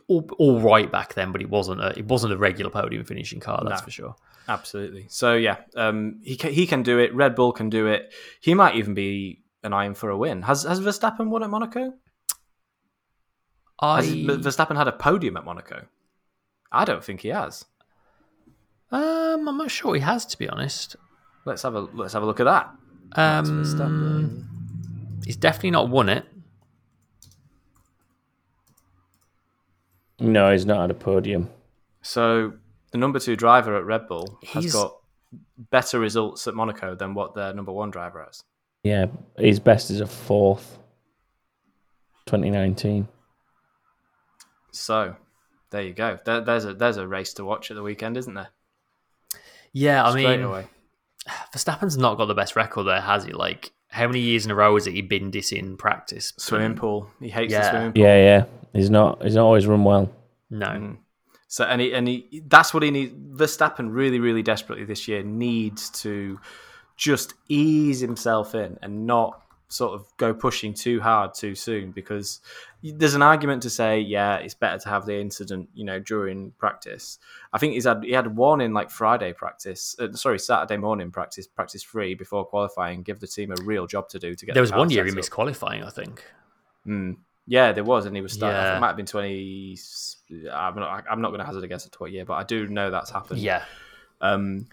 all, 0.08 0.30
all 0.38 0.60
right 0.62 0.91
back 0.91 1.13
then, 1.15 1.32
but 1.32 1.41
it 1.41 1.50
wasn't 1.50 1.82
a 1.82 1.98
it 1.98 2.06
wasn't 2.06 2.34
a 2.34 2.38
regular 2.38 2.70
podium 2.72 3.04
finishing 3.06 3.39
car. 3.39 3.62
That's 3.68 3.82
No. 3.82 3.86
for 3.86 3.91
sure. 3.91 4.15
Absolutely. 4.48 5.08
So 5.10 5.34
yeah, 5.36 5.58
um, 5.76 6.20
he 6.24 6.36
can, 6.36 6.54
he 6.54 6.68
can 6.68 6.84
do 6.84 7.00
it. 7.00 7.13
Red 7.15 7.34
Bull 7.36 7.52
can 7.52 7.70
do 7.70 7.88
it. 7.88 8.13
He 8.41 8.54
might 8.54 8.76
even 8.76 8.94
be 8.94 9.41
an 9.63 9.74
iron 9.74 9.96
for 9.96 10.10
a 10.12 10.18
win. 10.18 10.44
Has 10.44 10.63
has 10.63 10.80
Verstappen 10.80 11.30
won 11.30 11.41
at 11.44 11.50
Monaco? 11.50 11.94
I 13.80 14.04
Has 14.04 14.13
Verstappen 14.13 14.76
had 14.78 14.88
a 14.88 14.91
podium 14.91 15.36
at 15.38 15.44
Monaco? 15.46 15.86
I 16.72 16.86
don't 16.86 17.04
think 17.04 17.22
he 17.22 17.30
has. 17.30 17.65
um, 18.91 19.48
I'm 19.48 19.58
not 19.58 19.72
sure 19.72 19.96
he 19.96 20.02
has 20.02 20.26
to 20.28 20.38
be 20.38 20.48
honest. 20.48 20.96
Let's 21.46 21.63
have 21.63 21.76
a 21.76 21.82
let's 21.82 22.13
have 22.13 22.24
a 22.24 22.26
look 22.26 22.39
at 22.39 22.46
that. 22.46 22.72
Um, 23.18 24.48
he's 25.26 25.38
definitely 25.38 25.72
not 25.72 25.89
won 25.89 26.10
it. 26.10 26.26
No, 30.19 30.51
he's 30.51 30.65
not 30.65 30.82
had 30.82 30.91
a 30.91 30.93
podium. 30.95 31.49
So 32.01 32.54
the 32.91 32.97
number 32.97 33.19
two 33.19 33.36
driver 33.36 33.75
at 33.78 33.86
Red 33.86 34.08
Bull 34.08 34.39
has 34.54 34.71
got 34.71 34.95
better 35.71 35.99
results 35.99 36.47
at 36.47 36.56
Monaco 36.56 36.95
than 36.95 37.13
what 37.13 37.36
their 37.36 37.54
number 37.54 37.71
one 37.71 37.91
driver 37.91 38.23
has. 38.23 38.43
Yeah, 38.84 39.08
his 39.38 39.60
best 39.60 39.89
is 39.91 39.99
a 40.01 40.08
fourth. 40.08 40.78
2019. 42.28 43.08
So 44.71 45.15
there 45.69 45.82
you 45.84 45.93
go. 45.93 46.17
There, 46.25 46.41
there's 46.41 46.65
a 46.65 46.73
there's 46.73 46.97
a 46.97 47.08
race 47.08 47.34
to 47.36 47.45
watch 47.45 47.71
at 47.71 47.75
the 47.75 47.84
weekend, 47.84 48.17
isn't 48.17 48.34
there? 48.34 48.49
Yeah, 49.73 50.06
I 50.06 50.12
Straight 50.12 50.38
mean, 50.38 50.41
away. 50.45 50.67
Verstappen's 51.54 51.97
not 51.97 52.15
got 52.17 52.25
the 52.25 52.34
best 52.34 52.56
record 52.56 52.84
there, 52.86 53.01
has 53.01 53.25
he? 53.25 53.34
Like, 53.34 53.71
how 53.89 54.08
many 54.08 54.19
years 54.19 54.45
in 54.45 54.51
a 54.51 54.56
row 54.56 54.73
has 54.75 54.86
he 54.86 55.01
been 55.01 55.32
this 55.32 55.51
in 55.51 55.78
practice? 55.78 56.34
Swimming 56.38 56.75
pool. 56.75 57.10
He 57.19 57.30
hates 57.30 57.51
Yeah. 57.51 57.62
the 57.62 57.69
swimming 57.69 57.93
pool. 57.93 58.01
Yeah, 58.04 58.17
yeah. 58.17 58.45
He's 58.76 58.90
not. 58.90 59.24
He's 59.24 59.36
not 59.36 59.46
always 59.46 59.66
run 59.66 59.84
well. 59.84 60.12
No. 60.50 60.68
Mm. 60.68 60.98
So 61.48 61.64
and 61.64 61.80
he, 61.80 61.94
and 61.94 62.08
he, 62.08 62.44
that's 62.48 62.74
what 62.74 62.84
he 62.84 62.92
needs. 62.92 63.14
Verstappen 63.14 63.94
really, 63.94 64.20
really 64.20 64.44
desperately 64.44 64.86
this 64.86 65.08
year 65.08 65.24
needs 65.24 65.90
to 66.02 66.40
just 66.98 67.34
ease 67.48 68.00
himself 68.00 68.54
in 68.56 68.78
and 68.82 69.08
not 69.08 69.42
sort 69.68 69.94
of 69.94 70.06
go 70.18 70.34
pushing 70.34 70.74
too 70.74 71.02
hard 71.02 71.34
too 71.34 71.56
soon 71.56 71.92
because 71.92 72.40
there's 72.84 73.16
an 73.16 73.24
argument 73.24 73.64
to 73.64 73.70
say 73.70 74.00
yeah 74.00 74.36
it's 74.36 74.54
better 74.54 74.78
to 74.78 74.88
have 74.88 75.08
the 75.08 75.20
incident 75.20 75.68
you 75.74 75.84
know 75.84 76.00
during 76.00 76.52
practice 76.52 77.18
i 77.52 77.58
think 77.58 77.74
he's 77.74 77.86
had 77.86 78.04
he 78.04 78.12
had 78.12 78.38
one 78.38 78.62
in 78.62 78.74
like 78.74 78.92
friday 78.92 79.34
practice 79.34 79.96
uh, 80.00 80.14
sorry 80.14 80.38
saturday 80.38 80.78
morning 80.78 81.10
practice 81.10 81.48
practice 81.48 81.82
free 81.82 82.14
before 82.14 82.46
qualifying 82.46 83.02
give 83.02 83.20
the 83.20 83.28
team 83.28 83.52
a 83.52 83.62
real 83.64 83.88
job 83.88 84.08
to 84.08 84.20
do 84.20 84.36
to 84.36 84.46
get 84.46 84.54
There 84.54 84.62
was 84.62 84.70
car 84.70 84.80
one 84.80 84.92
year 84.92 85.04
he 85.04 85.10
set 85.10 85.14
up. 85.14 85.18
missed 85.18 85.32
qualifying, 85.32 85.84
I 85.84 85.90
think. 85.90 86.24
Mm. 86.88 87.18
Yeah, 87.48 87.72
there 87.74 87.84
was, 87.84 88.06
and 88.06 88.16
he 88.16 88.22
was 88.22 88.34
starting. 88.34 88.60
Yeah. 88.60 88.78
It 88.78 88.80
might 88.80 88.88
have 88.88 88.98
been 88.98 89.06
twenty. 89.06 89.78
I'm 90.52 90.76
not. 90.76 91.06
I'm 91.10 91.22
not 91.22 91.30
going 91.30 91.40
to 91.40 91.46
hazard 91.46 91.64
against 91.64 91.86
a 91.86 91.90
guess 91.90 91.96
at 91.96 92.02
what 92.02 92.12
year, 92.12 92.26
but 92.26 92.34
I 92.34 92.44
do 92.44 92.68
know 92.68 92.90
that's 92.90 93.12
happened. 93.12 93.40
Yeah. 93.40 93.64
Um. 94.22 94.68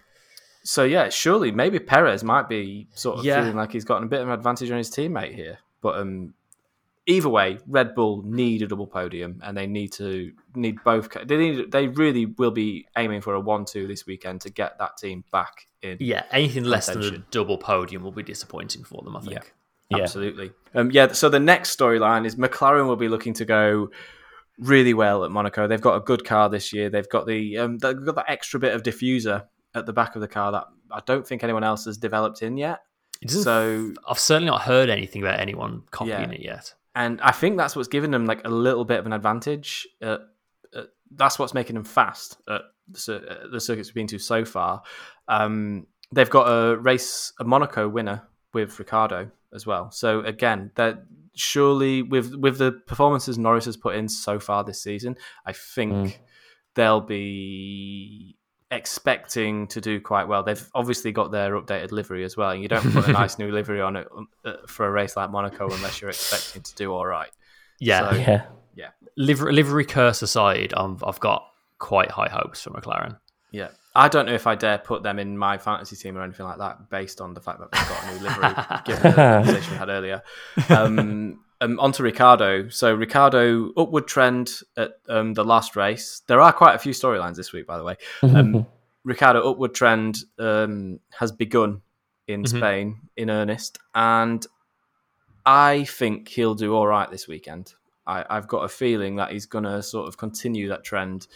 So 0.63 0.83
yeah, 0.83 1.09
surely 1.09 1.51
maybe 1.51 1.77
Perez 1.79 2.23
might 2.23 2.47
be 2.47 2.87
sort 2.95 3.19
of 3.19 3.25
Yeah. 3.25 3.41
feeling 3.41 3.55
like 3.57 3.71
he's 3.71 3.83
gotten 3.83 4.05
a 4.05 4.07
bit 4.07 4.21
of 4.21 4.27
an 4.27 4.33
advantage 4.33 4.71
on 4.71 4.77
his 4.77 4.89
teammate 4.89 5.35
here. 5.35 5.59
But 5.81 5.99
um, 5.99 6.33
either 7.05 7.27
way, 7.27 7.59
Red 7.67 7.93
Bull 7.93 8.23
need 8.23 8.61
a 8.61 8.67
double 8.67 8.87
podium, 8.87 9.41
and 9.43 9.57
they 9.57 9.67
need 9.67 9.91
to 9.93 10.31
need 10.55 10.81
both. 10.83 11.09
They 11.25 11.37
need. 11.37 11.71
They 11.71 11.89
really 11.89 12.25
will 12.25 12.51
be 12.51 12.87
aiming 12.97 13.21
for 13.21 13.33
a 13.33 13.39
one-two 13.39 13.87
this 13.87 14.07
weekend 14.07 14.41
to 14.41 14.49
get 14.49 14.79
that 14.79 14.97
team 14.97 15.25
back 15.31 15.67
in. 15.81 15.97
Yeah. 15.99 16.23
Anything 16.31 16.63
less 16.63 16.87
than 16.87 17.03
a 17.03 17.17
double 17.29 17.57
podium 17.57 18.01
will 18.01 18.11
be 18.13 18.23
disappointing 18.23 18.83
for 18.85 19.03
them, 19.03 19.15
I 19.17 19.19
think. 19.19 19.33
Yeah. 19.33 19.41
Yeah. 19.89 19.99
Absolutely. 20.03 20.51
Um, 20.73 20.91
yeah. 20.91 21.11
So 21.11 21.29
the 21.29 21.39
next 21.39 21.77
storyline 21.77 22.25
is 22.25 22.35
McLaren 22.35 22.87
will 22.87 22.95
be 22.95 23.07
looking 23.09 23.33
to 23.35 23.45
go 23.45 23.89
really 24.57 24.93
well 24.93 25.23
at 25.23 25.31
Monaco. 25.31 25.67
They've 25.67 25.81
got 25.81 25.95
a 25.95 25.99
good 25.99 26.25
car 26.25 26.49
this 26.49 26.73
year. 26.73 26.89
They've 26.89 27.09
got 27.09 27.27
the 27.27 27.57
um, 27.57 27.77
they've 27.77 28.03
got 28.05 28.15
that 28.15 28.25
extra 28.29 28.59
bit 28.59 28.73
of 28.73 28.83
diffuser 28.83 29.45
at 29.75 29.85
the 29.85 29.93
back 29.93 30.15
of 30.15 30.21
the 30.21 30.27
car 30.27 30.51
that 30.51 30.65
I 30.91 31.01
don't 31.05 31.25
think 31.27 31.43
anyone 31.43 31.63
else 31.63 31.85
has 31.85 31.97
developed 31.97 32.41
in 32.41 32.57
yet. 32.57 32.81
So 33.27 33.93
I've 34.07 34.19
certainly 34.19 34.47
not 34.51 34.61
heard 34.61 34.89
anything 34.89 35.21
about 35.21 35.39
anyone 35.39 35.83
copying 35.91 36.19
Yeah. 36.31 36.31
it 36.31 36.41
yet. 36.41 36.73
and 36.95 37.21
I 37.21 37.31
think 37.31 37.57
that's 37.57 37.75
what's 37.75 37.87
given 37.87 38.11
them 38.11 38.25
like 38.25 38.45
a 38.45 38.49
little 38.49 38.83
bit 38.85 38.99
of 38.99 39.05
an 39.05 39.13
advantage. 39.13 39.87
Uh, 40.01 40.17
uh, 40.75 40.83
that's 41.15 41.39
what's 41.39 41.53
making 41.53 41.75
them 41.75 41.85
fast 41.85 42.37
at 42.49 42.61
the, 42.89 42.99
cir- 42.99 43.25
uh, 43.45 43.47
the 43.49 43.61
circuits 43.61 43.89
we've 43.89 43.95
been 43.95 44.07
to 44.07 44.19
so 44.19 44.43
far. 44.43 44.83
Um, 45.29 45.87
they've 46.11 46.29
got 46.29 46.47
a 46.47 46.77
race, 46.77 47.31
a 47.39 47.43
Monaco 47.45 47.87
winner 47.87 48.23
with 48.53 48.77
Ricciardo 48.77 49.31
as 49.53 49.65
well. 49.65 49.91
So 49.91 50.19
again, 50.21 50.71
that 50.75 51.03
surely 51.35 52.01
with 52.01 52.35
with 52.35 52.57
the 52.57 52.71
performances 52.87 53.37
Norris 53.37 53.65
has 53.65 53.77
put 53.77 53.95
in 53.95 54.07
so 54.07 54.39
far 54.39 54.63
this 54.63 54.81
season, 54.81 55.15
I 55.45 55.53
think 55.53 55.93
Mm. 55.93 56.17
they'll 56.75 57.01
be 57.01 58.35
expecting 58.71 59.67
to 59.67 59.79
do 59.81 59.99
quite 60.01 60.27
well. 60.27 60.43
They've 60.43 60.69
obviously 60.73 61.11
got 61.11 61.31
their 61.31 61.59
updated 61.59 61.91
livery 61.91 62.23
as 62.23 62.35
well, 62.35 62.49
and 62.51 62.61
you 62.61 62.67
don't 62.67 62.91
put 62.91 63.07
a 63.07 63.11
nice 63.21 63.37
new 63.37 63.51
livery 63.51 63.81
on 63.81 63.95
it 63.95 64.07
for 64.67 64.85
a 64.87 64.91
race 64.91 65.15
like 65.15 65.29
Monaco 65.31 65.69
unless 65.69 66.01
you're 66.01 66.09
expecting 66.09 66.61
to 66.63 66.75
do 66.75 66.91
all 66.91 67.05
right. 67.05 67.29
Yeah. 67.79 68.09
So- 68.11 68.17
Yeah. 68.17 68.89
Liver- 69.15 69.53
livery 69.53 69.85
curse 69.85 70.23
aside, 70.23 70.73
i 70.75 70.95
I've 71.05 71.19
got 71.19 71.45
quite 71.77 72.09
high 72.09 72.29
hopes 72.29 72.63
for 72.63 72.71
McLaren. 72.71 73.19
Yeah. 73.51 73.67
I 73.95 74.07
don't 74.07 74.25
know 74.25 74.33
if 74.33 74.47
I 74.47 74.55
dare 74.55 74.79
put 74.79 75.03
them 75.03 75.19
in 75.19 75.37
my 75.37 75.57
fantasy 75.57 75.95
team 75.95 76.17
or 76.17 76.23
anything 76.23 76.45
like 76.45 76.57
that 76.57 76.89
based 76.89 77.21
on 77.21 77.33
the 77.33 77.41
fact 77.41 77.59
that 77.59 77.71
they've 77.71 77.87
got 77.87 78.03
a 78.03 78.07
new 78.13 78.23
livery, 78.23 78.81
given 78.85 79.11
the 79.11 79.15
conversation 79.15 79.71
we 79.73 79.77
had 79.77 79.89
earlier. 79.89 80.23
Um, 80.69 81.39
um, 81.61 81.79
on 81.79 81.91
to 81.93 82.03
Ricciardo. 82.03 82.69
So, 82.69 82.93
Ricciardo, 82.93 83.71
upward 83.77 84.07
trend 84.07 84.51
at 84.75 84.93
um, 85.07 85.33
the 85.33 85.45
last 85.45 85.75
race. 85.75 86.21
There 86.27 86.41
are 86.41 86.51
quite 86.51 86.75
a 86.75 86.79
few 86.79 86.91
storylines 86.91 87.35
this 87.35 87.53
week, 87.53 87.67
by 87.67 87.77
the 87.77 87.83
way. 87.83 87.95
Um, 88.23 88.65
Ricciardo, 89.05 89.49
upward 89.49 89.73
trend 89.75 90.17
um, 90.39 90.99
has 91.19 91.31
begun 91.31 91.81
in 92.27 92.43
Mhm. 92.43 92.47
Spain 92.57 92.99
in 93.15 93.29
earnest. 93.29 93.77
And 93.93 94.45
I 95.45 95.83
think 95.83 96.29
he'll 96.29 96.55
do 96.55 96.73
all 96.75 96.87
right 96.87 97.09
this 97.11 97.27
weekend. 97.27 97.73
I, 98.07 98.25
I've 98.29 98.47
got 98.47 98.63
a 98.63 98.69
feeling 98.69 99.17
that 99.17 99.31
he's 99.31 99.45
going 99.45 99.65
to 99.65 99.81
sort 99.83 100.07
of 100.07 100.17
continue 100.17 100.67
that 100.69 100.83
trend. 100.83 101.27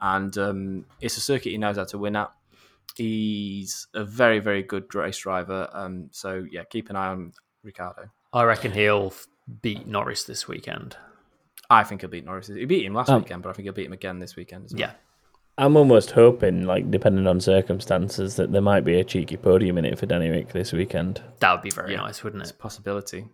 And 0.00 0.36
um, 0.38 0.84
it's 1.00 1.16
a 1.16 1.20
circuit 1.20 1.50
he 1.50 1.58
knows 1.58 1.76
how 1.76 1.84
to 1.84 1.98
win 1.98 2.16
at. 2.16 2.30
He's 2.96 3.86
a 3.94 4.04
very, 4.04 4.38
very 4.38 4.62
good 4.62 4.94
race 4.94 5.18
driver. 5.18 5.68
Um, 5.72 6.08
so, 6.12 6.46
yeah, 6.50 6.64
keep 6.64 6.90
an 6.90 6.96
eye 6.96 7.08
on 7.08 7.32
Ricciardo. 7.62 8.10
I 8.32 8.44
reckon 8.44 8.72
he'll 8.72 9.12
beat 9.62 9.86
Norris 9.86 10.24
this 10.24 10.48
weekend. 10.48 10.96
I 11.68 11.82
think 11.84 12.00
he'll 12.02 12.10
beat 12.10 12.24
Norris. 12.24 12.46
He 12.48 12.64
beat 12.64 12.84
him 12.84 12.94
last 12.94 13.08
Um, 13.10 13.22
weekend, 13.22 13.42
but 13.42 13.50
I 13.50 13.52
think 13.52 13.64
he'll 13.64 13.72
beat 13.74 13.86
him 13.86 13.92
again 13.92 14.18
this 14.18 14.36
weekend 14.36 14.66
as 14.66 14.72
well. 14.72 14.80
Yeah. 14.80 14.92
I'm 15.58 15.76
almost 15.76 16.10
hoping, 16.10 16.64
like, 16.66 16.90
depending 16.90 17.26
on 17.26 17.40
circumstances, 17.40 18.36
that 18.36 18.52
there 18.52 18.60
might 18.60 18.84
be 18.84 19.00
a 19.00 19.04
cheeky 19.04 19.38
podium 19.38 19.78
in 19.78 19.86
it 19.86 19.98
for 19.98 20.04
Danny 20.06 20.28
Rick 20.28 20.52
this 20.52 20.72
weekend. 20.72 21.22
That 21.40 21.52
would 21.52 21.62
be 21.62 21.70
very 21.70 21.92
Yeah. 21.92 21.98
nice, 21.98 22.22
wouldn't 22.22 22.42
it? 22.42 22.44
It's 22.44 22.50
a 22.50 22.54
possibility. 22.54 23.26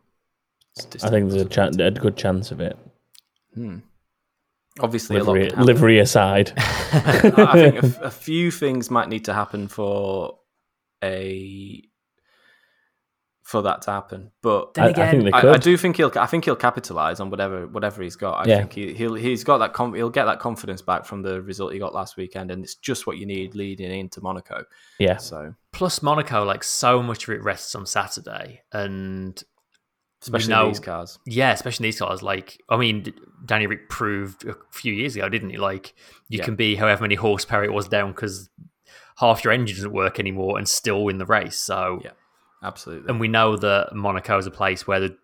It's 0.77 0.85
a 0.85 0.89
I 0.89 0.91
distant 0.91 1.13
think 1.13 1.31
there's 1.31 1.43
a, 1.43 1.49
chan 1.49 1.81
a 1.81 1.91
good 1.91 2.17
chance 2.17 2.53
of 2.53 2.61
it. 2.61 2.79
Hmm. 3.55 3.79
Obviously, 4.81 5.17
a 5.17 5.25
lot 5.25 5.35
Livery, 5.35 5.51
livery 5.65 5.99
aside. 5.99 6.53
I 6.57 7.53
think 7.53 7.75
a, 7.83 7.87
f- 7.87 8.01
a 8.03 8.11
few 8.11 8.51
things 8.51 8.91
might 8.91 9.09
need 9.09 9.25
to 9.27 9.35
happen 9.35 9.69
for 9.69 10.39
a 11.05 11.83
for 13.43 13.61
that 13.63 13.83
to 13.83 13.91
happen. 13.91 14.31
But 14.41 14.73
Then 14.75 14.85
I, 14.85 14.87
I 14.87 14.91
again, 14.91 15.11
think 15.11 15.25
they 15.25 15.33
I. 15.33 15.53
I 15.53 15.57
do 15.59 15.77
think 15.77 15.97
he'll. 15.97 16.11
I 16.17 16.25
think 16.27 16.45
he'll 16.47 16.57
capitalize 16.57 17.21
on 17.21 17.29
whatever 17.29 17.67
whatever 17.67 18.03
he's 18.03 18.17
got. 18.17 18.47
I 18.47 18.49
Yeah. 18.49 18.59
think 18.59 18.73
he, 18.73 18.95
he'll 18.95 19.15
he's 19.15 19.45
got 19.45 19.59
that. 19.59 19.75
Com- 19.75 19.95
he'll 19.95 20.09
get 20.11 20.25
that 20.25 20.39
confidence 20.39 20.81
back 20.81 21.05
from 21.05 21.21
the 21.23 21.43
result 21.43 21.73
he 21.75 21.79
got 21.79 21.93
last 21.95 22.17
weekend, 22.17 22.51
and 22.51 22.65
it's 22.65 22.77
just 22.77 23.07
what 23.07 23.19
you 23.19 23.27
need 23.27 23.55
leading 23.55 23.91
into 23.91 24.23
Monaco. 24.23 24.65
Yeah. 24.99 25.19
So 25.19 25.55
Plus, 25.73 26.03
Monaco, 26.03 26.45
like, 26.45 26.63
so 26.65 27.03
much 27.03 27.29
of 27.29 27.35
it 27.35 27.43
rests 27.43 27.75
on 27.75 27.85
Saturday. 27.85 28.63
And 28.73 29.43
especially 30.23 30.51
know- 30.55 30.69
these 30.69 30.81
cars. 30.81 31.19
yeah, 31.27 31.53
especially 31.53 31.85
these 31.89 31.99
cars. 31.99 32.23
Like, 32.23 32.63
I 32.69 32.77
mean, 32.77 33.13
Danny 33.45 33.67
Rick 33.67 33.89
proved 33.89 34.47
a 34.47 34.57
few 34.71 34.93
years 34.93 35.17
ago, 35.17 35.29
didn't 35.29 35.51
he? 35.51 35.59
Like, 35.59 35.95
you 36.29 36.39
Yeah. 36.39 36.45
can 36.45 36.57
be 36.57 36.75
however 36.77 37.03
many 37.03 37.15
horsepower 37.17 37.65
it 37.65 37.73
was 37.73 37.89
down 37.89 38.13
because 38.13 38.49
half 39.19 39.45
your 39.45 39.53
engine 39.53 39.77
doesn't 39.77 39.93
work 39.93 40.19
anymore 40.19 40.59
and 40.59 40.69
still 40.69 41.05
win 41.05 41.19
the 41.19 41.27
race. 41.27 41.57
So, 41.59 42.01
Yeah. 42.05 42.13
Absolutely. 42.63 43.09
and 43.11 43.19
we 43.21 43.29
know 43.29 43.57
that 43.57 43.95
Monaco 43.95 44.39
is 44.39 44.47
a 44.47 44.51
place 44.51 44.87
where 44.87 45.01
the 45.01 45.17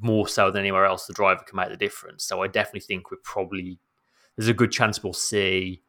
more 0.00 0.26
so 0.26 0.50
than 0.50 0.60
anywhere 0.60 0.84
else, 0.86 1.06
the 1.06 1.12
driver 1.12 1.42
can 1.46 1.56
make 1.56 1.68
the 1.68 1.76
difference. 1.76 2.24
So, 2.24 2.42
I 2.42 2.48
definitely 2.48 2.80
think 2.80 3.10
we're 3.10 3.18
probably 3.22 3.78
there's 4.36 4.48
a 4.48 4.54
good 4.54 4.70
chance 4.72 5.02
we'll 5.02 5.12
see 5.14 5.82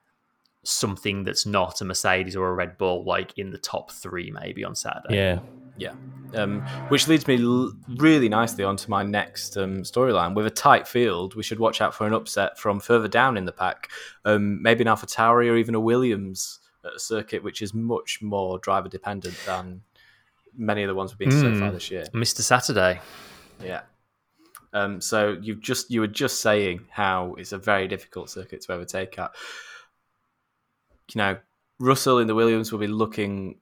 something 0.70 1.24
that's 1.24 1.46
not 1.46 1.82
a 1.82 1.86
Mercedes 1.86 2.36
or 2.36 2.50
a 2.50 2.54
Red 2.54 2.78
Bull, 2.78 3.04
like 3.06 3.38
in 3.38 3.52
the 3.52 3.58
top 3.58 3.92
three, 3.92 4.32
maybe 4.32 4.64
on 4.64 4.76
Saturday. 4.76 5.16
Yeah. 5.16 5.40
Yeah. 5.80 5.94
Um, 6.34 6.62
which 6.90 7.08
leads 7.08 7.28
me 7.28 7.42
l- 7.42 7.72
really 7.98 8.28
nicely 8.30 8.64
onto 8.64 8.90
my 8.90 9.04
next 9.04 9.56
um, 9.58 9.84
storyline. 9.84 10.34
With 10.36 10.48
a 10.48 10.50
tight 10.52 10.88
field, 10.88 11.36
we 11.36 11.44
should 11.44 11.60
watch 11.60 11.82
out 11.82 11.94
for 11.94 12.08
an 12.08 12.14
upset 12.14 12.58
from 12.58 12.80
further 12.80 13.08
down 13.08 13.38
in 13.38 13.46
the 13.46 13.52
pack. 13.52 13.90
Um, 14.26 14.62
maybe 14.62 14.82
an 14.82 14.88
AlphaTauri 14.88 15.50
or 15.52 15.56
even 15.56 15.76
a 15.76 15.80
Williams 15.80 16.60
at 16.84 16.94
a 16.96 17.00
circuit 17.00 17.44
which 17.44 17.62
is 17.62 17.74
much 17.74 18.22
more 18.22 18.58
driver 18.60 18.90
dependent 18.90 19.36
than 19.46 19.82
many 20.58 20.82
of 20.84 20.88
the 20.88 20.96
ones 20.96 21.12
we've 21.12 21.20
been 21.20 21.30
to 21.30 21.40
so 21.40 21.52
Mm. 21.52 21.60
far 21.60 21.72
this 21.72 21.92
year. 21.92 22.06
Mr. 22.14 22.42
Saturday. 22.42 23.00
Yeah. 23.64 23.82
Um, 24.74 25.00
so 25.00 25.38
you've 25.42 25.62
just 25.62 25.90
you 25.92 26.02
were 26.02 26.08
just 26.08 26.42
saying 26.42 26.86
how 26.90 27.36
it's 27.38 27.52
a 27.52 27.58
very 27.58 27.88
difficult 27.88 28.30
circuit 28.30 28.62
to 28.62 28.74
overtake 28.74 29.18
at. 29.20 29.32
You 31.14 31.20
know, 31.20 31.38
Russell 31.80 32.20
in 32.20 32.28
the 32.28 32.36
Williams 32.36 32.72
will 32.72 32.80
be 32.80 32.88
looking 32.88 33.60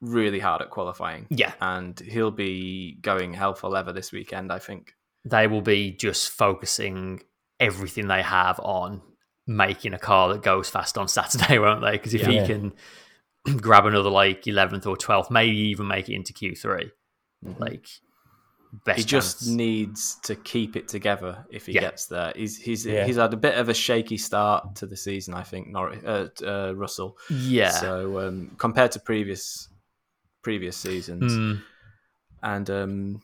really 0.00 0.38
hard 0.38 0.62
at 0.62 0.70
qualifying 0.70 1.26
Yeah. 1.30 1.52
and 1.60 1.98
he'll 1.98 2.30
be 2.30 2.98
going 3.00 3.34
hell 3.34 3.54
for 3.54 3.68
leather 3.68 3.92
this 3.92 4.12
weekend. 4.12 4.52
I 4.52 4.58
think. 4.58 4.94
they 5.24 5.46
will 5.48 5.60
be 5.62 5.90
just 5.90 6.30
focusing 6.30 7.20
everything 7.60 8.06
they 8.06 8.22
have 8.22 8.58
on 8.60 9.02
making 9.46 9.92
a 9.94 9.98
car 9.98 10.28
that 10.32 10.42
goes 10.42 10.70
fast 10.70 10.96
on 10.96 11.08
Saturday, 11.08 11.58
won't 11.64 11.80
they? 11.82 11.92
Because 11.92 12.14
if 12.14 12.22
Yeah. 12.22 12.42
he 12.42 12.46
can 12.46 12.72
grab 13.60 13.84
another 13.86 14.10
like 14.10 14.42
11th 14.44 14.86
or 14.86 14.96
12th, 14.96 15.30
maybe 15.30 15.56
even 15.56 15.88
make 15.88 16.08
it 16.08 16.14
into 16.14 16.32
Q3, 16.32 16.90
mm-hmm. 17.44 17.60
like 17.62 17.86
best 18.84 18.98
He 18.98 19.04
just 19.04 19.38
chance. 19.40 19.48
needs 19.48 20.16
to 20.24 20.34
keep 20.34 20.76
it 20.76 20.88
together 20.88 21.46
if 21.50 21.66
he 21.66 21.72
Yeah. 21.72 21.80
gets 21.80 22.06
there. 22.06 22.32
He's 22.36 22.56
he's 22.58 22.84
Yeah. 22.86 23.06
he's 23.06 23.16
had 23.16 23.32
a 23.32 23.36
bit 23.36 23.56
of 23.56 23.68
a 23.68 23.74
shaky 23.74 24.18
start 24.18 24.76
to 24.76 24.86
the 24.86 24.96
season. 24.96 25.34
I 25.34 25.42
think 25.42 25.68
Norris, 25.68 26.04
uh, 26.04 26.28
uh, 26.44 26.74
Russell. 26.74 27.16
yeah. 27.30 27.70
So 27.70 28.20
um, 28.26 28.54
compared 28.58 28.92
to 28.92 29.00
previous 29.00 29.68
previous 30.42 30.76
seasons, 30.76 31.32
Mm, 31.32 31.62
and 32.42 32.70
um, 32.70 33.22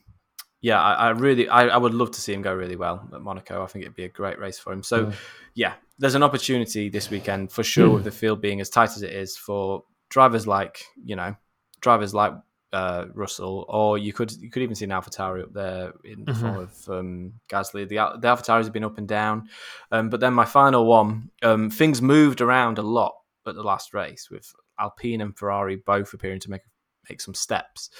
yeah, 0.60 0.80
I, 0.82 0.94
I 0.94 1.08
really, 1.10 1.48
I, 1.48 1.66
I, 1.68 1.76
would 1.76 1.94
love 1.94 2.10
to 2.12 2.20
see 2.20 2.32
him 2.32 2.42
go 2.42 2.52
really 2.54 2.76
well 2.76 3.08
at 3.14 3.20
Monaco. 3.20 3.62
I 3.62 3.66
think 3.66 3.84
it'd 3.84 3.94
be 3.94 4.04
a 4.04 4.08
great 4.08 4.38
race 4.38 4.58
for 4.58 4.72
him. 4.72 4.82
So, 4.82 5.06
mm. 5.06 5.14
yeah, 5.54 5.74
there's 5.98 6.14
an 6.14 6.22
opportunity 6.22 6.88
this 6.88 7.10
weekend 7.10 7.52
for 7.52 7.62
sure, 7.62 7.88
mm. 7.88 7.94
with 7.94 8.04
the 8.04 8.10
field 8.10 8.40
being 8.40 8.60
as 8.60 8.70
tight 8.70 8.90
as 8.90 9.02
it 9.02 9.12
is 9.12 9.36
for 9.36 9.84
drivers 10.08 10.46
like 10.46 10.84
you 11.04 11.16
know, 11.16 11.36
drivers 11.80 12.14
like 12.14 12.32
uh, 12.74 13.06
Russell, 13.14 13.64
or 13.68 13.96
you 13.96 14.12
could 14.12 14.32
you 14.32 14.50
could 14.50 14.62
even 14.62 14.74
see 14.74 14.84
an 14.84 14.90
AlphaTauri 14.90 15.44
up 15.44 15.52
there 15.54 15.92
in 16.04 16.24
the 16.24 16.32
mm-hmm. 16.32 16.40
form 16.40 16.58
of 16.58 16.88
um, 16.90 17.32
Gasly. 17.48 17.88
The 17.88 17.96
the 18.20 18.28
AlphaTauris 18.28 18.64
have 18.64 18.72
been 18.72 18.84
up 18.84 18.98
and 18.98 19.08
down, 19.08 19.48
um, 19.92 20.10
but 20.10 20.20
then 20.20 20.34
my 20.34 20.44
final 20.44 20.84
one, 20.84 21.30
um, 21.42 21.70
things 21.70 22.02
moved 22.02 22.40
around 22.40 22.78
a 22.78 22.82
lot 22.82 23.14
at 23.46 23.54
the 23.54 23.62
last 23.62 23.94
race 23.94 24.28
with 24.30 24.52
Alpine 24.78 25.20
and 25.20 25.36
Ferrari 25.36 25.76
both 25.76 26.12
appearing 26.12 26.40
to 26.40 26.50
make 26.50 26.62
make 27.08 27.20
some 27.20 27.34
steps. 27.34 27.90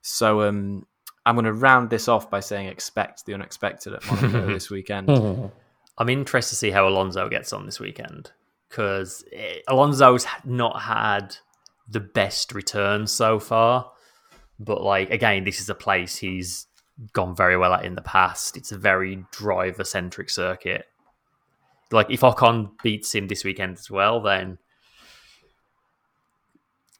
So 0.00 0.42
um, 0.42 0.86
I'm 1.26 1.34
going 1.34 1.44
to 1.44 1.52
round 1.52 1.90
this 1.90 2.08
off 2.08 2.30
by 2.30 2.40
saying 2.40 2.68
expect 2.68 3.26
the 3.26 3.34
unexpected 3.34 3.92
at 3.92 4.06
Monaco 4.06 4.46
this 4.52 4.70
weekend. 4.70 5.10
I'm 5.98 6.08
interested 6.08 6.50
to 6.50 6.56
see 6.56 6.70
how 6.70 6.88
Alonso 6.88 7.28
gets 7.28 7.52
on 7.52 7.66
this 7.66 7.78
weekend 7.78 8.32
because 8.68 9.24
eh, 9.32 9.58
Alonso's 9.68 10.26
not 10.44 10.80
had 10.80 11.36
the 11.88 12.00
best 12.00 12.54
return 12.54 13.06
so 13.06 13.38
far. 13.38 13.92
But 14.58 14.82
like 14.82 15.10
again, 15.10 15.44
this 15.44 15.60
is 15.60 15.68
a 15.68 15.74
place 15.74 16.16
he's 16.16 16.66
gone 17.12 17.34
very 17.34 17.56
well 17.56 17.74
at 17.74 17.84
in 17.84 17.94
the 17.94 18.02
past. 18.02 18.56
It's 18.56 18.72
a 18.72 18.78
very 18.78 19.24
driver 19.32 19.84
centric 19.84 20.30
circuit. 20.30 20.86
Like 21.90 22.10
if 22.10 22.20
Ocon 22.20 22.70
beats 22.82 23.14
him 23.14 23.28
this 23.28 23.44
weekend 23.44 23.78
as 23.78 23.90
well, 23.90 24.20
then 24.20 24.58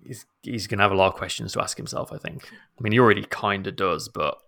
he's 0.05 0.27
he's 0.43 0.67
gonna 0.67 0.83
have 0.83 0.93
a 0.93 0.97
lot 0.97 1.13
of 1.13 1.15
questions 1.15 1.53
to 1.53 1.63
ask 1.63 1.77
himself. 1.77 2.13
I 2.13 2.19
think. 2.19 2.45
I 2.53 2.83
mean, 2.83 2.93
he 2.93 2.99
already 2.99 3.25
kind 3.25 3.67
of 3.67 3.77
does, 3.77 4.09
but 4.09 4.39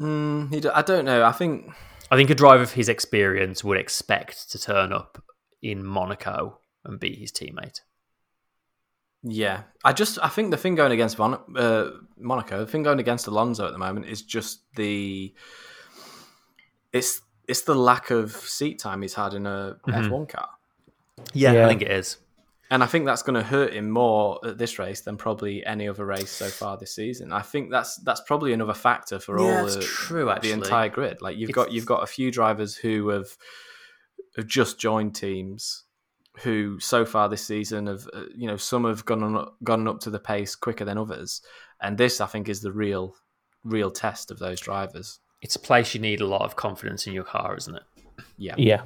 mm, 0.00 0.52
he, 0.52 0.68
I 0.68 0.82
don't 0.82 1.04
know. 1.04 1.24
I 1.24 1.32
think 1.32 1.70
I 2.10 2.16
think 2.16 2.30
a 2.30 2.34
driver 2.34 2.62
of 2.62 2.72
his 2.72 2.88
experience 2.88 3.62
would 3.62 3.78
expect 3.78 4.50
to 4.50 4.58
turn 4.58 4.92
up 4.92 5.22
in 5.62 5.84
Monaco 5.84 6.58
and 6.84 6.98
beat 6.98 7.18
his 7.18 7.30
teammate. 7.30 7.80
Yeah, 9.22 9.64
I 9.84 9.92
just 9.92 10.18
I 10.22 10.28
think 10.28 10.50
the 10.50 10.56
thing 10.56 10.74
going 10.74 10.92
against 10.92 11.18
Mon- 11.18 11.56
uh, 11.56 11.90
Monaco, 12.18 12.60
the 12.60 12.66
thing 12.66 12.82
going 12.82 13.00
against 13.00 13.26
Alonso 13.26 13.66
at 13.66 13.72
the 13.72 13.78
moment 13.78 14.06
is 14.06 14.22
just 14.22 14.62
the 14.76 15.34
it's 16.92 17.20
it's 17.46 17.62
the 17.62 17.74
lack 17.74 18.10
of 18.10 18.32
seat 18.32 18.78
time 18.78 19.02
he's 19.02 19.14
had 19.14 19.34
in 19.34 19.46
a 19.46 19.76
mm-hmm. 19.86 19.90
F1 19.90 20.28
car. 20.28 20.48
Yeah, 21.34 21.52
yeah, 21.52 21.66
I 21.66 21.68
think 21.68 21.82
it 21.82 21.90
is. 21.90 22.16
And 22.70 22.84
I 22.84 22.86
think 22.86 23.04
that's 23.04 23.22
going 23.22 23.34
to 23.34 23.42
hurt 23.42 23.74
him 23.74 23.90
more 23.90 24.38
at 24.44 24.56
this 24.56 24.78
race 24.78 25.00
than 25.00 25.16
probably 25.16 25.66
any 25.66 25.88
other 25.88 26.06
race 26.06 26.30
so 26.30 26.46
far 26.46 26.78
this 26.78 26.94
season. 26.94 27.32
I 27.32 27.42
think 27.42 27.70
that's 27.70 27.96
that's 27.96 28.20
probably 28.22 28.52
another 28.52 28.74
factor 28.74 29.18
for 29.18 29.38
yeah, 29.40 29.60
all 29.60 29.66
the, 29.66 29.80
true, 29.80 30.32
the 30.40 30.52
entire 30.52 30.88
grid. 30.88 31.20
Like 31.20 31.36
you've 31.36 31.50
it's... 31.50 31.56
got 31.56 31.72
you've 31.72 31.86
got 31.86 32.04
a 32.04 32.06
few 32.06 32.30
drivers 32.30 32.76
who 32.76 33.08
have 33.08 33.36
have 34.36 34.46
just 34.46 34.78
joined 34.78 35.16
teams 35.16 35.84
who 36.42 36.78
so 36.80 37.04
far 37.04 37.28
this 37.28 37.46
season 37.46 37.86
have 37.86 38.08
uh, 38.12 38.24
you 38.34 38.46
know 38.46 38.56
some 38.56 38.84
have 38.84 39.04
gone 39.04 39.22
on, 39.22 39.48
gone 39.64 39.86
up 39.88 40.00
to 40.00 40.10
the 40.10 40.18
pace 40.18 40.54
quicker 40.54 40.84
than 40.84 40.98
others, 40.98 41.42
and 41.80 41.96
this 41.96 42.20
I 42.20 42.26
think 42.26 42.48
is 42.48 42.60
the 42.60 42.72
real 42.72 43.14
real 43.64 43.90
test 43.90 44.30
of 44.30 44.38
those 44.38 44.60
drivers. 44.60 45.20
It's 45.42 45.56
a 45.56 45.60
place 45.60 45.94
you 45.94 46.00
need 46.00 46.20
a 46.20 46.26
lot 46.26 46.42
of 46.42 46.56
confidence 46.56 47.06
in 47.06 47.12
your 47.12 47.24
car, 47.24 47.56
isn't 47.56 47.74
it? 47.74 47.82
Yeah, 48.36 48.54
yeah. 48.58 48.82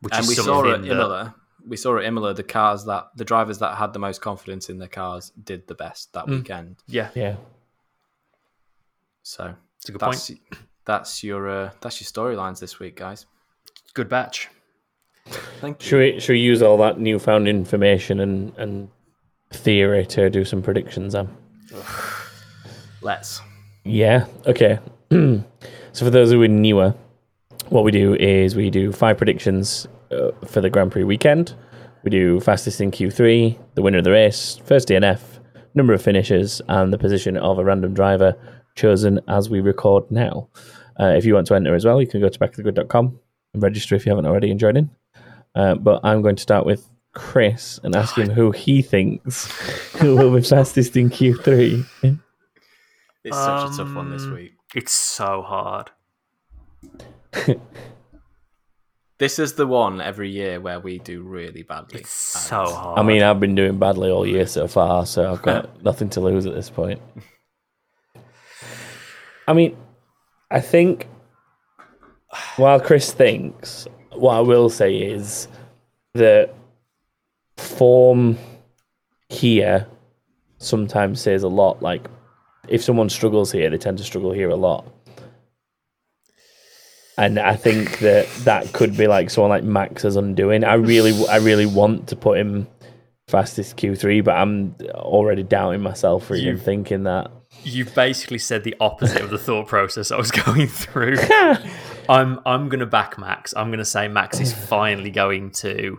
Which 0.00 0.14
and 0.14 0.26
we 0.26 0.34
saw 0.34 0.72
at 0.72 0.84
Imola 0.84 1.34
we 1.66 1.76
saw 1.76 1.98
at 1.98 2.04
Imola 2.04 2.34
the 2.34 2.42
cars 2.42 2.84
that 2.84 3.08
the 3.16 3.24
drivers 3.24 3.58
that 3.58 3.76
had 3.76 3.92
the 3.92 3.98
most 3.98 4.20
confidence 4.20 4.68
in 4.68 4.78
their 4.78 4.88
cars 4.88 5.32
did 5.42 5.66
the 5.66 5.74
best 5.74 6.12
that 6.12 6.26
mm. 6.26 6.38
weekend. 6.38 6.76
Yeah, 6.86 7.10
yeah. 7.14 7.36
So 9.22 9.54
it's 9.76 9.88
a 9.88 9.92
good 9.92 10.00
that's, 10.00 10.30
point. 10.30 10.40
That's 10.84 11.24
your 11.24 11.48
uh, 11.48 11.70
that's 11.80 12.00
your 12.00 12.06
storylines 12.06 12.60
this 12.60 12.78
week, 12.78 12.96
guys. 12.96 13.26
Good 13.94 14.08
batch. 14.08 14.50
Thank 15.26 15.82
you. 15.82 15.88
Should 15.88 15.98
we 15.98 16.20
should 16.20 16.32
we 16.34 16.40
use 16.40 16.62
all 16.62 16.76
that 16.78 16.98
newfound 16.98 17.48
information 17.48 18.20
and 18.20 18.52
and 18.58 18.88
theory 19.50 20.04
to 20.06 20.28
do 20.30 20.44
some 20.44 20.62
predictions? 20.62 21.14
Then 21.14 21.28
let's. 23.00 23.40
Yeah. 23.84 24.26
Okay. 24.46 24.78
so 25.10 25.44
for 25.92 26.10
those 26.10 26.30
who 26.30 26.42
are 26.42 26.48
newer, 26.48 26.94
what 27.68 27.84
we 27.84 27.90
do 27.90 28.14
is 28.14 28.54
we 28.54 28.70
do 28.70 28.92
five 28.92 29.16
predictions 29.16 29.86
uh, 30.10 30.30
for 30.46 30.60
the 30.60 30.70
Grand 30.70 30.92
Prix 30.92 31.04
weekend. 31.04 31.54
We 32.02 32.10
do 32.10 32.40
fastest 32.40 32.80
in 32.82 32.90
Q3, 32.90 33.58
the 33.74 33.82
winner 33.82 33.98
of 33.98 34.04
the 34.04 34.10
race, 34.10 34.60
first 34.66 34.88
DNF, 34.88 35.20
number 35.74 35.94
of 35.94 36.02
finishes, 36.02 36.60
and 36.68 36.92
the 36.92 36.98
position 36.98 37.38
of 37.38 37.58
a 37.58 37.64
random 37.64 37.94
driver 37.94 38.36
chosen 38.74 39.20
as 39.28 39.48
we 39.48 39.60
record 39.60 40.10
now. 40.10 40.48
Uh, 41.00 41.14
if 41.16 41.24
you 41.24 41.34
want 41.34 41.46
to 41.46 41.54
enter 41.54 41.74
as 41.74 41.86
well, 41.86 42.00
you 42.00 42.06
can 42.06 42.20
go 42.20 42.28
to 42.28 42.38
backofthegrid.com 42.38 43.18
and 43.54 43.62
register 43.62 43.94
if 43.94 44.04
you 44.04 44.10
haven't 44.10 44.26
already 44.26 44.50
and 44.50 44.60
join 44.60 44.76
in. 44.76 44.90
Uh, 45.54 45.74
but 45.74 46.00
I'm 46.04 46.22
going 46.22 46.36
to 46.36 46.42
start 46.42 46.66
with 46.66 46.88
Chris 47.12 47.78
and 47.82 47.94
ask 47.94 48.16
him 48.16 48.28
who 48.28 48.50
he 48.50 48.82
thinks 48.82 49.48
will 50.02 50.34
be 50.34 50.42
fastest 50.42 50.96
in 50.96 51.10
Q3. 51.10 51.86
It's 53.24 53.36
such 53.36 53.60
um, 53.60 53.72
a 53.72 53.76
tough 53.76 53.94
one 53.94 54.10
this 54.10 54.24
um, 54.24 54.34
week. 54.34 54.52
It's 54.74 54.92
so 54.92 55.42
hard. 55.42 55.90
this 59.18 59.38
is 59.38 59.54
the 59.54 59.66
one 59.66 60.00
every 60.00 60.30
year 60.30 60.60
where 60.60 60.80
we 60.80 60.98
do 60.98 61.22
really 61.22 61.62
badly. 61.62 62.00
It's 62.00 62.10
so 62.10 62.66
hard. 62.66 62.98
I 62.98 63.02
mean, 63.02 63.22
I've 63.22 63.40
been 63.40 63.54
doing 63.54 63.78
badly 63.78 64.10
all 64.10 64.26
year 64.26 64.46
so 64.46 64.66
far, 64.66 65.06
so 65.06 65.32
I've 65.32 65.42
got 65.42 65.82
nothing 65.84 66.10
to 66.10 66.20
lose 66.20 66.46
at 66.46 66.54
this 66.54 66.68
point. 66.68 67.00
I 69.46 69.52
mean, 69.52 69.76
I 70.50 70.60
think 70.60 71.06
while 72.56 72.80
Chris 72.80 73.12
thinks, 73.12 73.86
what 74.16 74.34
I 74.34 74.40
will 74.40 74.68
say 74.68 74.96
is 74.96 75.48
that 76.14 76.54
form 77.56 78.38
here 79.28 79.86
sometimes 80.58 81.20
says 81.20 81.42
a 81.42 81.48
lot. 81.48 81.82
Like, 81.82 82.08
if 82.68 82.82
someone 82.82 83.08
struggles 83.08 83.52
here, 83.52 83.70
they 83.70 83.78
tend 83.78 83.98
to 83.98 84.04
struggle 84.04 84.32
here 84.32 84.48
a 84.48 84.56
lot. 84.56 84.86
And 87.16 87.38
I 87.38 87.54
think 87.54 88.00
that 88.00 88.26
that 88.44 88.72
could 88.72 88.96
be 88.96 89.06
like 89.06 89.30
someone 89.30 89.50
like 89.50 89.62
Max's 89.62 90.16
undoing. 90.16 90.64
I 90.64 90.74
really, 90.74 91.26
I 91.28 91.36
really 91.36 91.66
want 91.66 92.08
to 92.08 92.16
put 92.16 92.38
him 92.38 92.66
fastest 93.28 93.76
Q3, 93.76 94.24
but 94.24 94.36
I'm 94.36 94.74
already 94.94 95.44
doubting 95.44 95.80
myself 95.80 96.26
for 96.26 96.34
even 96.34 96.58
thinking 96.58 97.04
that. 97.04 97.30
You've 97.62 97.94
basically 97.94 98.38
said 98.38 98.64
the 98.64 98.74
opposite 98.80 99.22
of 99.22 99.30
the 99.30 99.38
thought 99.38 99.68
process 99.68 100.10
I 100.10 100.16
was 100.16 100.30
going 100.44 100.66
through. 100.66 101.16
I'm 102.08 102.40
I'm 102.44 102.68
gonna 102.68 102.86
back 102.86 103.18
Max. 103.18 103.54
I'm 103.56 103.70
gonna 103.70 103.84
say 103.84 104.08
Max 104.08 104.40
is 104.40 104.52
finally 104.68 105.10
going 105.10 105.50
to 105.52 105.98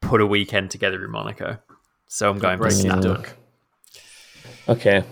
put 0.00 0.20
a 0.20 0.26
weekend 0.26 0.70
together 0.70 1.04
in 1.04 1.10
Monaco. 1.10 1.58
So 2.08 2.30
I'm 2.30 2.38
going 2.38 2.58
for 2.58 2.70
Snap. 2.70 3.26
Okay. 4.68 5.04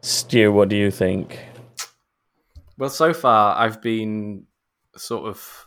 Stu, 0.00 0.52
what 0.52 0.68
do 0.68 0.76
you 0.76 0.90
think? 0.90 1.38
Well, 2.76 2.90
so 2.90 3.12
far 3.14 3.56
I've 3.56 3.80
been 3.80 4.46
sort 4.96 5.28
of 5.28 5.66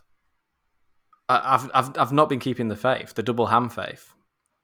I've 1.29 1.69
I've 1.73 1.97
I've 1.97 2.11
not 2.11 2.29
been 2.29 2.39
keeping 2.39 2.67
the 2.67 2.75
faith, 2.75 3.13
the 3.13 3.23
double 3.23 3.47
ham 3.47 3.69
faith. 3.69 4.11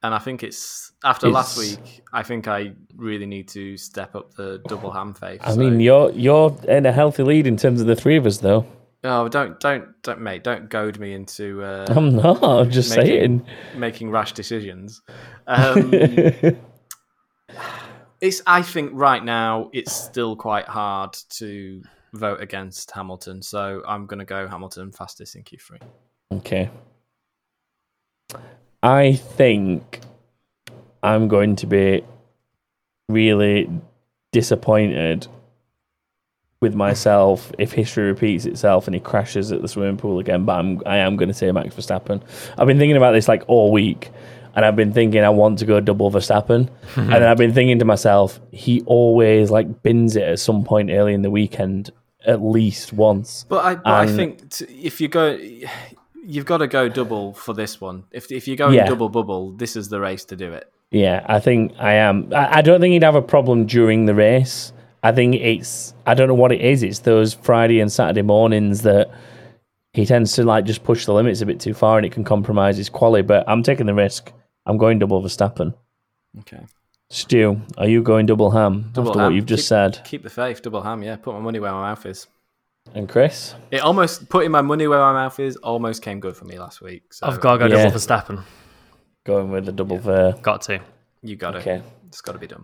And 0.03 0.15
I 0.15 0.19
think 0.19 0.41
it's 0.41 0.91
after 1.03 1.27
it's, 1.27 1.33
last 1.33 1.57
week. 1.57 2.01
I 2.11 2.23
think 2.23 2.47
I 2.47 2.73
really 2.95 3.27
need 3.27 3.47
to 3.49 3.77
step 3.77 4.15
up 4.15 4.33
the 4.33 4.61
double 4.67 4.91
ham 4.91 5.13
faith. 5.13 5.41
I 5.43 5.53
so. 5.53 5.59
mean, 5.59 5.79
you're 5.79 6.11
you're 6.11 6.55
in 6.67 6.85
a 6.85 6.91
healthy 6.91 7.23
lead 7.23 7.47
in 7.47 7.55
terms 7.55 7.81
of 7.81 7.87
the 7.87 7.95
three 7.95 8.17
of 8.17 8.25
us, 8.25 8.39
though. 8.39 8.65
Oh, 9.03 9.27
don't, 9.27 9.59
don't, 9.59 9.99
don't, 10.03 10.21
mate! 10.21 10.43
Don't 10.43 10.69
goad 10.69 10.99
me 10.99 11.13
into. 11.13 11.63
Uh, 11.63 11.87
I'm 11.89 12.15
not. 12.15 12.43
I'm 12.43 12.69
just 12.69 12.95
making, 12.95 13.05
saying. 13.05 13.45
Making 13.75 14.11
rash 14.11 14.33
decisions. 14.33 15.01
Um, 15.47 15.91
it's. 18.21 18.41
I 18.45 18.61
think 18.61 18.91
right 18.93 19.23
now 19.23 19.69
it's 19.73 19.91
still 19.91 20.35
quite 20.35 20.65
hard 20.65 21.17
to 21.31 21.81
vote 22.13 22.41
against 22.41 22.91
Hamilton, 22.91 23.41
so 23.41 23.81
I'm 23.87 24.05
going 24.05 24.19
to 24.19 24.25
go 24.25 24.47
Hamilton 24.47 24.91
fastest 24.91 25.35
in 25.35 25.43
Q3. 25.43 25.81
Okay. 26.33 26.69
I 28.83 29.13
think 29.13 29.99
I'm 31.03 31.27
going 31.27 31.55
to 31.57 31.67
be 31.67 32.03
really 33.09 33.69
disappointed 34.31 35.27
with 36.61 36.75
myself 36.75 37.51
if 37.57 37.71
history 37.71 38.05
repeats 38.05 38.45
itself 38.45 38.87
and 38.87 38.93
he 38.93 39.01
crashes 39.01 39.51
at 39.51 39.63
the 39.63 39.67
swimming 39.67 39.97
pool 39.97 40.19
again. 40.19 40.45
But 40.45 40.59
I'm, 40.59 40.81
I 40.85 40.97
am 40.97 41.15
going 41.17 41.27
to 41.27 41.33
say 41.33 41.51
Max 41.51 41.73
Verstappen. 41.73 42.21
I've 42.55 42.67
been 42.67 42.77
thinking 42.77 42.97
about 42.97 43.13
this 43.13 43.27
like 43.27 43.43
all 43.47 43.71
week, 43.71 44.11
and 44.55 44.63
I've 44.63 44.75
been 44.75 44.93
thinking 44.93 45.23
I 45.23 45.29
want 45.29 45.57
to 45.59 45.65
go 45.65 45.79
double 45.79 46.11
Verstappen, 46.11 46.69
and 46.95 47.23
I've 47.23 47.37
been 47.37 47.53
thinking 47.53 47.79
to 47.79 47.85
myself, 47.85 48.39
he 48.51 48.81
always 48.81 49.49
like 49.49 49.81
bins 49.81 50.15
it 50.15 50.23
at 50.23 50.39
some 50.39 50.63
point 50.63 50.91
early 50.91 51.15
in 51.15 51.23
the 51.23 51.31
weekend, 51.31 51.89
at 52.27 52.43
least 52.43 52.93
once. 52.93 53.43
But 53.49 53.65
I, 53.65 53.75
but 53.75 53.87
I 53.87 54.07
think 54.07 54.51
t- 54.51 54.65
if 54.65 55.01
you 55.01 55.07
go. 55.07 55.37
You've 56.23 56.45
got 56.45 56.57
to 56.59 56.67
go 56.67 56.87
double 56.87 57.33
for 57.33 57.55
this 57.55 57.81
one. 57.81 58.03
If 58.11 58.31
if 58.31 58.47
you're 58.47 58.55
going 58.55 58.75
yeah. 58.75 58.85
double 58.85 59.09
bubble, 59.09 59.53
this 59.53 59.75
is 59.75 59.89
the 59.89 59.99
race 59.99 60.23
to 60.25 60.35
do 60.35 60.53
it. 60.53 60.71
Yeah, 60.91 61.25
I 61.27 61.39
think 61.39 61.73
I 61.79 61.93
am. 61.93 62.31
I, 62.31 62.59
I 62.59 62.61
don't 62.61 62.79
think 62.79 62.91
he'd 62.91 63.01
have 63.01 63.15
a 63.15 63.23
problem 63.23 63.65
during 63.65 64.05
the 64.05 64.13
race 64.13 64.71
I 65.03 65.11
think 65.11 65.35
it's 65.35 65.93
I 66.05 66.13
don't 66.13 66.27
know 66.27 66.33
what 66.35 66.51
it 66.51 66.61
is. 66.61 66.83
It's 66.83 66.99
those 66.99 67.33
Friday 67.33 67.79
and 67.79 67.91
Saturday 67.91 68.21
mornings 68.21 68.81
that 68.83 69.09
he 69.93 70.05
tends 70.05 70.33
to 70.33 70.43
like 70.43 70.65
just 70.65 70.83
push 70.83 71.05
the 71.05 71.13
limits 71.13 71.41
a 71.41 71.45
bit 71.45 71.59
too 71.59 71.73
far, 71.73 71.97
and 71.97 72.05
it 72.05 72.11
can 72.11 72.23
compromise 72.23 72.77
his 72.77 72.89
quality. 72.89 73.23
But 73.23 73.43
I'm 73.47 73.63
taking 73.63 73.85
the 73.87 73.93
risk. 73.93 74.31
I'm 74.65 74.77
going 74.77 74.99
double 74.99 75.21
Verstappen. 75.21 75.73
Okay. 76.39 76.65
Stu, 77.09 77.59
are 77.77 77.87
you 77.87 78.01
going 78.01 78.25
double 78.25 78.51
ham 78.51 78.89
Double 78.93 79.09
after 79.09 79.19
ham. 79.19 79.31
what 79.31 79.35
you've 79.35 79.45
just 79.45 79.63
Keep- 79.63 79.67
said? 79.67 80.01
Keep 80.05 80.23
the 80.23 80.29
faith, 80.29 80.61
double 80.61 80.81
ham. 80.81 81.03
Yeah, 81.03 81.17
put 81.17 81.33
my 81.33 81.41
money 81.41 81.59
where 81.59 81.71
my 81.73 81.89
mouth 81.89 82.05
is. 82.05 82.27
And 82.95 83.09
Chris, 83.09 83.53
It 83.69 83.81
almost 83.81 84.29
putting 84.29 84.49
my 84.51 84.61
money 84.61 84.87
where 84.87 84.99
my 84.99 85.11
mouth 85.13 85.37
is 85.39 85.55
almost 85.57 86.01
came 86.01 86.19
good 86.21 86.37
for 86.37 86.45
me 86.45 86.57
last 86.57 86.81
week. 86.81 87.13
So 87.13 87.27
I've 87.27 87.41
got 87.41 87.57
to 87.57 87.67
go 87.69 87.75
Yeah. 87.75 87.83
double 87.85 87.97
Verstappen. 87.97 88.43
going 89.25 89.51
with 89.51 89.65
the 89.65 89.71
double 89.73 89.97
Ver. 89.97 90.33
Got 90.41 90.61
to. 90.63 90.79
you 91.21 91.35
got 91.35 91.55
it. 91.55 91.59
Okay. 91.59 91.81
It's 92.07 92.21
got 92.21 92.31
to 92.31 92.39
be 92.39 92.47
done. 92.47 92.63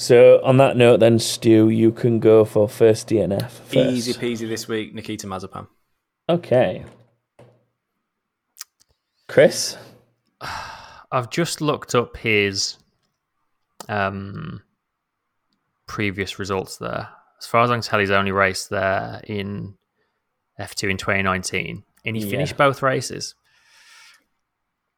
So 0.00 0.40
on 0.42 0.56
that 0.56 0.78
note, 0.78 1.00
then 1.00 1.18
Stu, 1.18 1.68
you 1.68 1.92
can 1.92 2.20
go 2.20 2.46
for 2.46 2.66
first 2.66 3.06
DNF. 3.10 3.50
First. 3.50 3.76
Easy 3.76 4.14
peasy 4.14 4.48
this 4.48 4.66
week, 4.66 4.94
Nikita 4.94 5.26
Mazepin. 5.26 5.66
Okay. 6.26 6.86
Chris, 9.28 9.76
I've 11.12 11.28
just 11.28 11.60
looked 11.60 11.94
up 11.94 12.16
his 12.16 12.78
um, 13.90 14.62
previous 15.86 16.38
results 16.38 16.78
there. 16.78 17.10
As 17.38 17.46
far 17.46 17.62
as 17.64 17.70
I 17.70 17.74
can 17.74 17.82
tell, 17.82 18.00
he's 18.00 18.10
only 18.10 18.32
raced 18.32 18.70
there 18.70 19.20
in 19.24 19.74
F2 20.58 20.88
in 20.92 20.96
2019, 20.96 21.84
and 22.06 22.16
he 22.16 22.22
Yeah. 22.24 22.30
finished 22.30 22.56
both 22.56 22.80
races. 22.82 23.34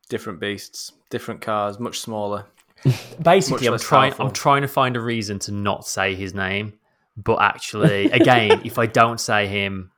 Different 0.09 0.39
beasts, 0.39 0.93
different 1.11 1.41
cars, 1.41 1.81
much 1.81 1.99
smaller. 1.99 2.47
Basically, 3.23 3.67
I'm 3.69 3.79
trying. 3.79 4.11
powerful. 4.13 4.27
I'm 4.27 4.33
trying 4.33 4.63
to 4.63 4.69
find 4.69 4.97
a 4.97 5.01
reason 5.01 5.39
to 5.41 5.53
not 5.53 5.87
say 5.87 6.15
his 6.15 6.35
name, 6.35 6.75
but 7.17 7.41
actually, 7.41 8.11
again, 8.11 8.61
if 8.65 8.79
I 8.79 8.87
don't 8.87 9.21
say 9.21 9.47
him, 9.47 9.91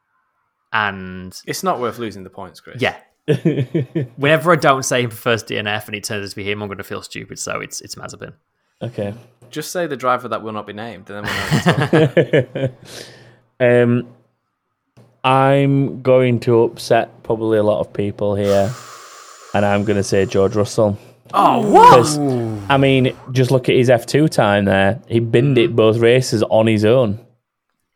and 0.73 1.39
It's 1.47 1.63
not 1.63 1.81
worth 1.81 1.99
losing 1.99 2.25
the 2.25 2.31
points, 2.31 2.61
Chris. 2.61 2.83
yeah, 2.83 2.97
whenever 4.17 4.53
I 4.53 4.57
don't 4.57 4.83
say 4.83 5.03
him 5.03 5.11
for 5.11 5.17
first 5.17 5.47
DNF 5.47 5.87
and 5.87 5.95
it 5.95 6.05
turns 6.05 6.27
out 6.27 6.31
to 6.31 6.37
be 6.37 6.45
him, 6.51 6.63
I'm 6.63 6.69
going 6.69 6.79
to 6.79 6.85
feel 6.85 7.03
stupid. 7.03 7.39
So 7.39 7.61
it's 7.61 7.81
it's 7.81 7.95
Mazepin. 7.95 8.33
okay. 8.83 9.15
Just 9.51 9.71
say 9.71 9.87
the 9.87 9.97
driver 9.97 10.27
that 10.29 10.43
will 10.43 10.53
not 10.53 10.67
be 10.67 10.73
named, 10.73 11.09
and 11.11 11.25
then 11.27 11.33
we'll 11.33 11.77
know. 11.77 12.07
what 12.07 12.75
it's 12.83 13.09
um, 13.61 14.09
I'm 15.23 16.03
going 16.03 16.41
to 16.41 16.65
upset 16.65 17.23
probably 17.23 17.59
a 17.59 17.63
lot 17.63 17.81
of 17.81 17.93
people 17.93 18.35
here, 18.35 18.73
and 19.55 19.65
I'm 19.65 19.85
going 19.85 19.97
to 19.97 20.03
say 20.03 20.27
George 20.27 20.57
Russell. 20.57 20.99
Oh, 21.35 21.91
Because, 21.91 22.19
I 22.69 22.77
mean, 22.77 23.17
just 23.33 23.51
look 23.51 23.69
at 23.69 23.75
his 23.75 23.89
F2 23.89 24.31
time 24.31 24.65
there. 24.65 25.01
He 25.09 25.21
binned 25.21 25.59
it 25.59 25.75
both 25.75 25.99
races 25.99 26.43
on 26.45 26.67
his 26.67 26.85
own. 26.85 27.19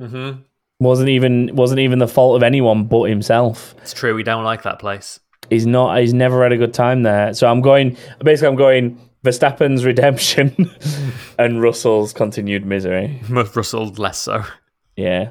Mm-hmm. 0.01 0.41
wasn't 0.78 1.09
even 1.09 1.57
wasn't 1.57 1.80
even 1.80 1.99
the 1.99 2.07
fault 2.07 2.36
of 2.36 2.43
anyone 2.43 2.84
but 2.84 3.05
himself. 3.05 3.74
It's 3.78 3.93
true. 3.93 4.14
We 4.14 4.22
don't 4.22 4.45
like 4.45 4.62
that 4.62 4.78
place. 4.78 5.18
He's 5.51 5.66
not. 5.66 5.99
He's 5.99 6.14
never 6.14 6.43
had 6.43 6.53
a 6.53 6.57
good 6.57 6.74
time 6.74 7.03
there. 7.03 7.34
So 7.34 7.49
I'm 7.49 7.61
going. 7.61 7.97
Basically, 8.22 8.49
I'm 8.49 8.57
going 8.57 9.01
Verstappen's 9.24 9.84
redemption 9.84 10.70
and 11.39 11.61
Russell's 11.61 12.12
continued 12.12 12.64
misery. 12.64 13.20
Russell 13.28 13.86
less 13.89 14.18
so. 14.18 14.45
Yeah, 14.97 15.30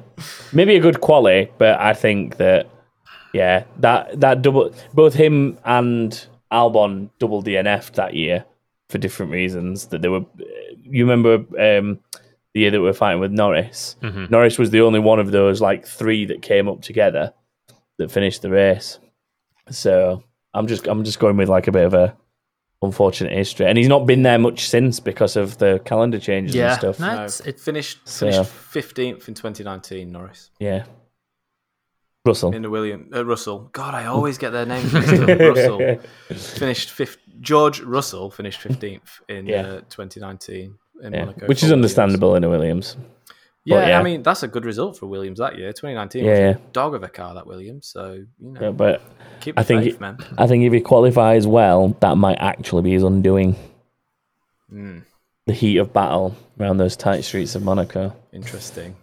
maybe 0.52 0.76
a 0.76 0.80
good 0.80 1.00
quality, 1.00 1.50
but 1.58 1.78
I 1.80 1.94
think 1.94 2.36
that 2.36 2.68
yeah, 3.32 3.64
that 3.78 4.20
that 4.20 4.42
double 4.42 4.72
both 4.94 5.14
him 5.14 5.58
and 5.64 6.26
Albon 6.52 7.10
double 7.18 7.42
DNF'd 7.42 7.94
that 7.96 8.14
year 8.14 8.44
for 8.88 8.98
different 8.98 9.32
reasons. 9.32 9.86
That 9.88 10.02
they 10.02 10.08
were. 10.08 10.24
You 10.82 11.04
remember 11.06 11.34
um, 11.60 11.98
the 12.54 12.60
year 12.60 12.70
that 12.70 12.78
we 12.80 12.86
were 12.86 12.92
fighting 12.94 13.20
with 13.20 13.32
Norris. 13.32 13.96
Mhm. 14.02 14.30
Norris 14.30 14.58
was 14.58 14.70
the 14.70 14.80
only 14.80 14.98
one 15.00 15.18
of 15.18 15.30
those 15.30 15.60
like 15.60 15.86
three 15.86 16.24
that 16.26 16.40
came 16.42 16.68
up 16.68 16.80
together 16.82 17.32
that 17.98 18.10
finished 18.10 18.42
the 18.42 18.50
race. 18.50 18.98
So 19.70 20.22
I'm 20.54 20.66
just 20.66 20.86
I'm 20.86 21.04
just 21.04 21.18
going 21.18 21.36
with 21.36 21.48
like 21.48 21.66
a 21.66 21.72
bit 21.72 21.84
of 21.84 21.94
a 21.94 22.16
unfortunate 22.80 23.32
history, 23.32 23.66
and 23.66 23.76
he's 23.76 23.88
not 23.88 24.06
been 24.06 24.22
there 24.22 24.38
much 24.38 24.68
since 24.68 25.00
because 25.00 25.36
of 25.36 25.58
the 25.58 25.80
calendar 25.84 26.18
changes 26.18 26.54
Yeah. 26.54 26.70
and 26.70 26.78
stuff. 26.78 27.00
No, 27.00 27.16
No, 27.16 27.24
it's, 27.24 27.40
it's 27.40 27.62
finished 27.62 27.98
So- 28.08 28.30
finished 28.30 28.50
fifteenth 28.50 29.28
in 29.28 29.34
2019. 29.34 30.10
Norris 30.12 30.50
Yeah, 30.60 30.84
Russell. 32.28 32.54
in 32.54 32.62
the 32.62 32.70
William 32.70 33.10
uh, 33.14 33.24
Russell. 33.24 33.68
God, 33.72 33.94
I 33.94 34.06
always 34.14 34.38
get 34.38 34.50
their 34.50 34.66
names 34.66 34.92
mixed 34.92 35.12
up. 35.14 35.38
Russell 35.38 35.98
finished 36.36 36.90
fifth. 36.90 37.18
George 37.40 37.80
Russell 37.80 38.30
finished 38.30 38.60
fifteenth 38.60 39.20
in 39.28 39.46
Yeah. 39.46 39.62
uh, 39.62 39.80
2019 39.90 40.74
in 41.02 41.12
Yeah, 41.12 41.20
Monaco, 41.24 41.46
which 41.46 41.62
is 41.62 41.70
understandable 41.72 42.34
in 42.36 42.44
a 42.44 42.48
Williams. 42.48 42.96
Yeah, 43.64 43.86
yeah. 43.88 44.00
I 44.00 44.02
mean 44.02 44.22
that's 44.22 44.42
a 44.42 44.48
good 44.48 44.64
result 44.64 44.96
for 44.96 45.06
Williams 45.06 45.38
that 45.40 45.58
year. 45.58 45.72
2019 45.72 46.24
Yeah, 46.24 46.30
was 46.30 46.38
yeah. 46.40 46.48
a 46.50 46.72
dog 46.72 46.94
of 46.94 47.02
a 47.02 47.08
car 47.08 47.34
that 47.34 47.46
Williams. 47.46 47.86
So 47.86 48.24
you 48.40 48.52
know, 48.52 48.60
Yeah, 48.62 48.70
but 48.70 49.02
keep 49.40 49.58
I 49.58 49.62
think 49.62 49.82
faith, 49.84 50.00
it-. 50.02 50.24
I 50.38 50.46
think 50.46 50.64
if 50.64 50.72
he 50.72 50.80
qualifies 50.80 51.46
well, 51.46 51.88
that 52.00 52.16
might 52.16 52.38
actually 52.40 52.82
be 52.82 52.92
his 52.92 53.02
undoing. 53.02 53.56
Mm, 54.72 55.02
The 55.46 55.52
heat 55.52 55.76
of 55.78 55.92
battle 55.92 56.34
around 56.58 56.78
those 56.78 56.96
tight 56.96 57.22
streets 57.24 57.54
of 57.54 57.62
Monaco. 57.62 58.14
interesting. 58.32 58.96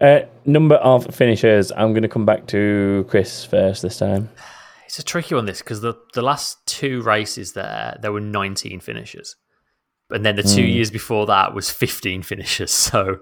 Uh, 0.00 0.20
number 0.44 0.74
of 0.76 1.06
finishers. 1.14 1.72
I'm 1.72 1.92
going 1.92 2.02
to 2.02 2.08
come 2.08 2.26
back 2.26 2.46
to 2.48 3.06
Chris 3.08 3.44
first 3.44 3.82
this 3.82 3.98
time. 3.98 4.28
it's 4.84 4.98
a 4.98 5.02
tricky 5.04 5.34
one. 5.34 5.46
This 5.46 5.58
because 5.62 5.80
the 5.80 5.94
the 6.14 6.22
last 6.22 6.64
two 6.66 7.02
races 7.02 7.52
there 7.52 7.96
there 8.00 8.12
were 8.12 8.20
19 8.20 8.80
finishers, 8.80 9.36
and 10.10 10.24
then 10.24 10.36
the 10.36 10.42
two 10.42 10.62
Hmm. 10.62 10.68
years 10.68 10.90
before 10.90 11.26
that 11.26 11.54
was 11.54 11.70
15 11.70 12.22
finishers. 12.22 12.70
So 12.92 13.20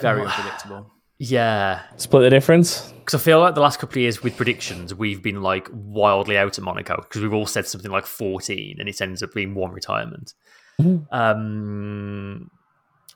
Very 0.00 0.22
unpredictable. 0.22 0.92
yeah, 1.18 1.82
Split 1.96 2.22
the 2.22 2.30
difference. 2.30 2.92
because 2.92 3.14
I 3.20 3.24
feel 3.24 3.40
like 3.40 3.54
the 3.54 3.60
last 3.60 3.78
couple 3.78 3.94
of 3.94 4.02
years 4.02 4.22
with 4.22 4.36
predictions 4.36 4.92
we've 4.94 5.22
been 5.22 5.40
like 5.42 5.68
wildly 5.72 6.36
out 6.36 6.58
at 6.58 6.64
Monaco 6.64 6.96
because 6.96 7.22
we've 7.22 7.32
all 7.32 7.46
said 7.46 7.66
something 7.66 7.90
like 7.90 8.04
14 8.04 8.76
and 8.78 8.88
it 8.88 9.00
ends 9.00 9.22
up 9.22 9.32
being 9.32 9.54
one 9.54 9.70
retirement. 9.72 10.34
Mhm. 10.80 11.06
Um, 11.12 12.50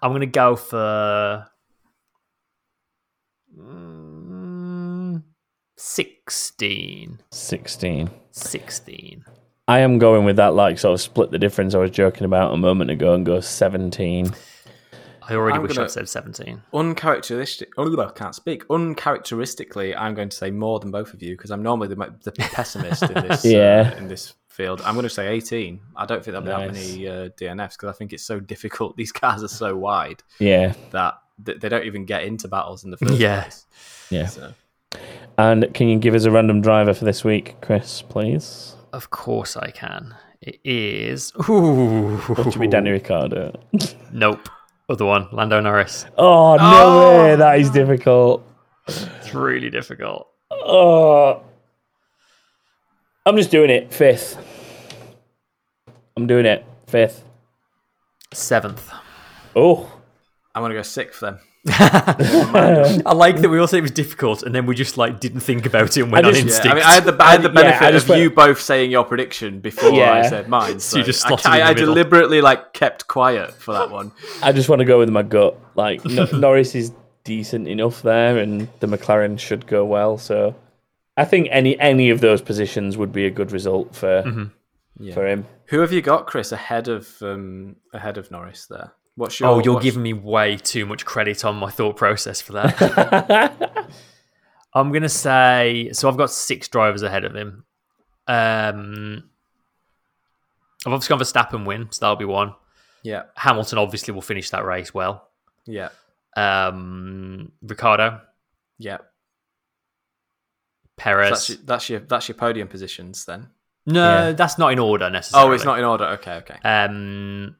I'm 0.02 0.12
gonna 0.12 0.26
go 0.26 0.56
for 0.56 1.46
mm, 3.56 5.22
16. 5.76 7.20
16. 7.30 8.10
16. 8.30 9.24
I 9.68 9.78
am 9.80 9.98
going 9.98 10.24
with 10.24 10.36
that, 10.36 10.54
like, 10.54 10.78
sort 10.78 10.94
of 10.94 11.00
split 11.00 11.30
the 11.30 11.38
difference 11.38 11.74
I 11.74 11.78
was 11.78 11.90
joking 11.90 12.24
about 12.24 12.52
a 12.52 12.56
moment 12.56 12.90
ago 12.90 13.14
and 13.14 13.24
go 13.24 13.40
17. 13.40 14.32
I 15.22 15.34
already 15.34 15.56
I'm 15.56 15.62
wish 15.62 15.78
I'd 15.78 15.90
said 15.90 16.08
17. 16.08 16.60
Uncharacteristic. 16.74 17.70
Oh, 17.78 18.00
I 18.00 18.10
can't 18.10 18.34
speak. 18.34 18.64
Uncharacteristically, 18.68 19.94
I'm 19.94 20.14
going 20.14 20.28
to 20.28 20.36
say 20.36 20.50
more 20.50 20.80
than 20.80 20.90
both 20.90 21.14
of 21.14 21.22
you 21.22 21.36
because 21.36 21.52
I'm 21.52 21.62
normally 21.62 21.86
the, 21.88 22.14
the 22.24 22.32
pessimist 22.32 23.04
in 23.04 23.14
this. 23.14 23.44
Yeah. 23.50 23.92
uh, 23.94 23.98
in 23.98 24.08
this 24.08 24.34
field, 24.50 24.80
I'm 24.84 24.94
going 24.94 25.04
to 25.04 25.10
say 25.10 25.28
18. 25.28 25.80
I 25.96 26.06
don't 26.06 26.24
think 26.24 26.32
there'll 26.34 26.42
be 26.42 26.48
that 26.48 26.72
many 26.72 27.08
uh, 27.08 27.28
DNFs 27.30 27.72
because 27.72 27.88
I 27.88 27.92
think 27.92 28.12
it's 28.12 28.22
so 28.24 28.40
difficult. 28.40 28.96
These 28.98 29.12
cars 29.12 29.42
are 29.42 29.48
so 29.48 29.76
wide 29.76 30.22
Yeah. 30.38 30.74
that 30.90 31.14
th- 31.44 31.60
they 31.60 31.68
don't 31.68 31.84
even 31.84 32.04
get 32.04 32.24
into 32.24 32.48
battles 32.48 32.84
in 32.84 32.90
the 32.90 32.96
first 32.96 33.14
Yeah. 33.14 33.42
place. 33.42 33.66
Yeah. 34.10 34.26
So, 34.26 34.52
And 35.38 35.72
can 35.72 35.88
you 35.88 35.98
give 35.98 36.14
us 36.14 36.24
a 36.24 36.30
random 36.30 36.60
driver 36.60 36.92
for 36.94 37.04
this 37.04 37.24
week, 37.24 37.56
Chris, 37.62 38.02
please? 38.02 38.74
Of 38.92 39.10
course 39.10 39.56
I 39.56 39.70
can. 39.70 40.14
It 40.42 40.58
is. 40.64 41.32
Ooh. 41.48 42.16
What 42.16 42.52
should 42.52 42.60
be 42.60 42.66
Danny 42.66 42.90
Ricciardo? 42.90 43.52
Nope. 44.12 44.48
Other 44.88 45.04
one. 45.04 45.28
Lando 45.30 45.60
Norris. 45.60 46.04
Oh, 46.18 46.56
no 46.56 46.62
Oh, 46.62 47.18
way. 47.22 47.36
That 47.36 47.60
is 47.60 47.70
difficult. 47.70 48.44
It's 48.88 49.32
really 49.32 49.70
difficult. 49.70 50.26
Oh. 50.50 51.42
I'm 53.26 53.36
just 53.36 53.50
doing 53.50 53.70
it. 53.70 53.92
Fifth. 53.92 54.38
I'm 56.16 56.26
doing 56.26 56.46
it. 56.46 56.64
Fifth. 56.86 57.24
Seventh. 58.32 58.90
Oh. 59.54 59.92
I'm 60.54 60.62
going 60.62 60.70
to 60.70 60.76
go 60.78 60.82
sixth 60.82 61.20
then. 61.20 61.38
I 61.68 63.12
like 63.14 63.36
that 63.42 63.50
we 63.50 63.58
all 63.58 63.66
said 63.66 63.78
it 63.80 63.82
was 63.82 63.90
difficult, 63.90 64.42
and 64.42 64.54
then 64.54 64.64
we 64.64 64.74
just 64.74 64.96
like 64.96 65.20
didn't 65.20 65.40
think 65.40 65.66
about 65.66 65.94
it 65.96 66.02
and 66.02 66.10
went 66.10 66.24
I 66.24 66.28
on 66.30 66.34
just- 66.34 66.46
Yeah, 66.46 66.52
instinct. 66.54 66.72
I 66.72 66.74
mean, 66.74 66.84
I 66.84 66.92
had 66.94 67.04
the, 67.04 67.16
I 67.22 67.30
had 67.32 67.42
the 67.42 67.48
benefit 67.50 67.82
I 67.82 67.90
just 67.90 68.04
of 68.06 68.10
went- 68.10 68.22
you 68.22 68.30
both 68.30 68.60
saying 68.62 68.90
your 68.90 69.04
prediction 69.04 69.60
before 69.60 69.92
I 70.02 70.26
said 70.26 70.48
mine. 70.48 70.74
So 70.80 70.94
So, 70.94 70.98
you 70.98 71.04
just 71.04 71.24
I, 71.26 71.28
slotted 71.28 71.46
in 71.46 71.52
the 71.52 71.62
I, 71.64 71.68
I 71.68 71.74
deliberately 71.74 72.40
like 72.40 72.72
kept 72.72 73.06
quiet 73.08 73.52
for 73.52 73.74
that 73.74 73.90
one. 73.90 74.12
I 74.42 74.52
just 74.52 74.70
want 74.70 74.78
to 74.80 74.86
go 74.86 74.98
with 74.98 75.10
my 75.10 75.22
gut. 75.22 75.58
Like, 75.74 76.02
no- 76.06 76.24
Norris 76.32 76.74
is 76.74 76.92
decent 77.24 77.68
enough 77.68 78.00
there, 78.02 78.38
and 78.38 78.66
the 78.80 78.86
McLaren 78.86 79.38
should 79.38 79.66
go 79.66 79.84
well. 79.84 80.16
So 80.16 80.54
I 81.20 81.24
think 81.24 81.48
any 81.50 81.78
any 81.78 82.10
of 82.10 82.20
those 82.20 82.40
positions 82.42 82.96
would 82.96 83.12
be 83.12 83.26
a 83.26 83.30
good 83.30 83.52
result 83.52 83.94
for 83.94 84.22
Mm-hmm. 84.22 84.44
Yeah. 85.02 85.14
for 85.14 85.26
him. 85.26 85.46
Who 85.66 85.80
have 85.80 85.92
you 85.92 86.02
got, 86.02 86.26
Chris, 86.26 86.52
ahead 86.52 86.88
of 86.88 87.08
um, 87.22 87.76
ahead 87.94 88.18
of 88.18 88.30
Norris 88.30 88.66
there? 88.66 88.92
What's 89.16 89.38
your? 89.40 89.48
oh, 89.48 89.60
you're 89.62 89.74
what's- 89.74 89.84
giving 89.84 90.02
me 90.02 90.12
way 90.12 90.56
too 90.56 90.84
much 90.86 91.04
credit 91.04 91.44
on 91.44 91.56
my 91.56 91.70
thought 91.70 91.96
process 91.96 92.40
for 92.40 92.52
that. 92.54 93.88
I'm 94.74 94.92
gonna 94.92 95.08
say 95.08 95.90
so. 95.92 96.08
I've 96.08 96.16
got 96.16 96.30
six 96.30 96.68
drivers 96.68 97.02
ahead 97.02 97.24
of 97.24 97.34
him. 97.34 97.64
Um, 98.28 99.24
I've 100.86 100.92
obviously 100.92 101.08
gone 101.16 101.18
for 101.18 101.24
Verstappen 101.24 101.66
win, 101.66 101.88
so 101.90 101.98
that'll 102.00 102.16
be 102.16 102.24
one. 102.24 102.54
Yeah, 103.02 103.22
Hamilton 103.36 103.78
obviously 103.78 104.12
will 104.14 104.22
finish 104.22 104.50
that 104.50 104.64
race 104.64 104.92
well. 104.94 105.28
yeah, 105.66 105.88
Um, 106.36 107.50
Ricciardo, 107.62 108.20
yeah. 108.78 108.98
So 111.00 111.04
Perez. 111.04 111.30
that's 111.30 111.48
your, 111.48 111.58
that's 111.64 111.88
your 111.90 112.00
that's 112.00 112.28
your 112.28 112.34
podium 112.36 112.68
positions 112.68 113.24
then. 113.24 113.48
no, 113.86 114.26
Yeah. 114.28 114.32
that's 114.32 114.58
not 114.58 114.72
in 114.72 114.78
order 114.78 115.08
necessarily. 115.10 115.50
Oh, 115.50 115.52
it's 115.52 115.64
not 115.64 115.78
in 115.78 115.84
order. 115.84 116.04
Okay, 116.04 116.32
okay. 116.36 116.56
Um, 116.64 117.56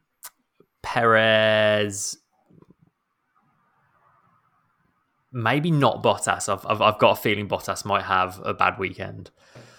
Perez, 0.82 2.18
maybe 5.32 5.70
not 5.70 6.02
Bottas. 6.02 6.48
I've, 6.52 6.66
I've 6.66 6.80
I've 6.82 6.98
got 6.98 7.18
a 7.18 7.20
feeling 7.20 7.48
Bottas 7.48 7.84
might 7.84 8.02
have 8.04 8.40
a 8.44 8.54
bad 8.54 8.78
weekend. 8.78 9.30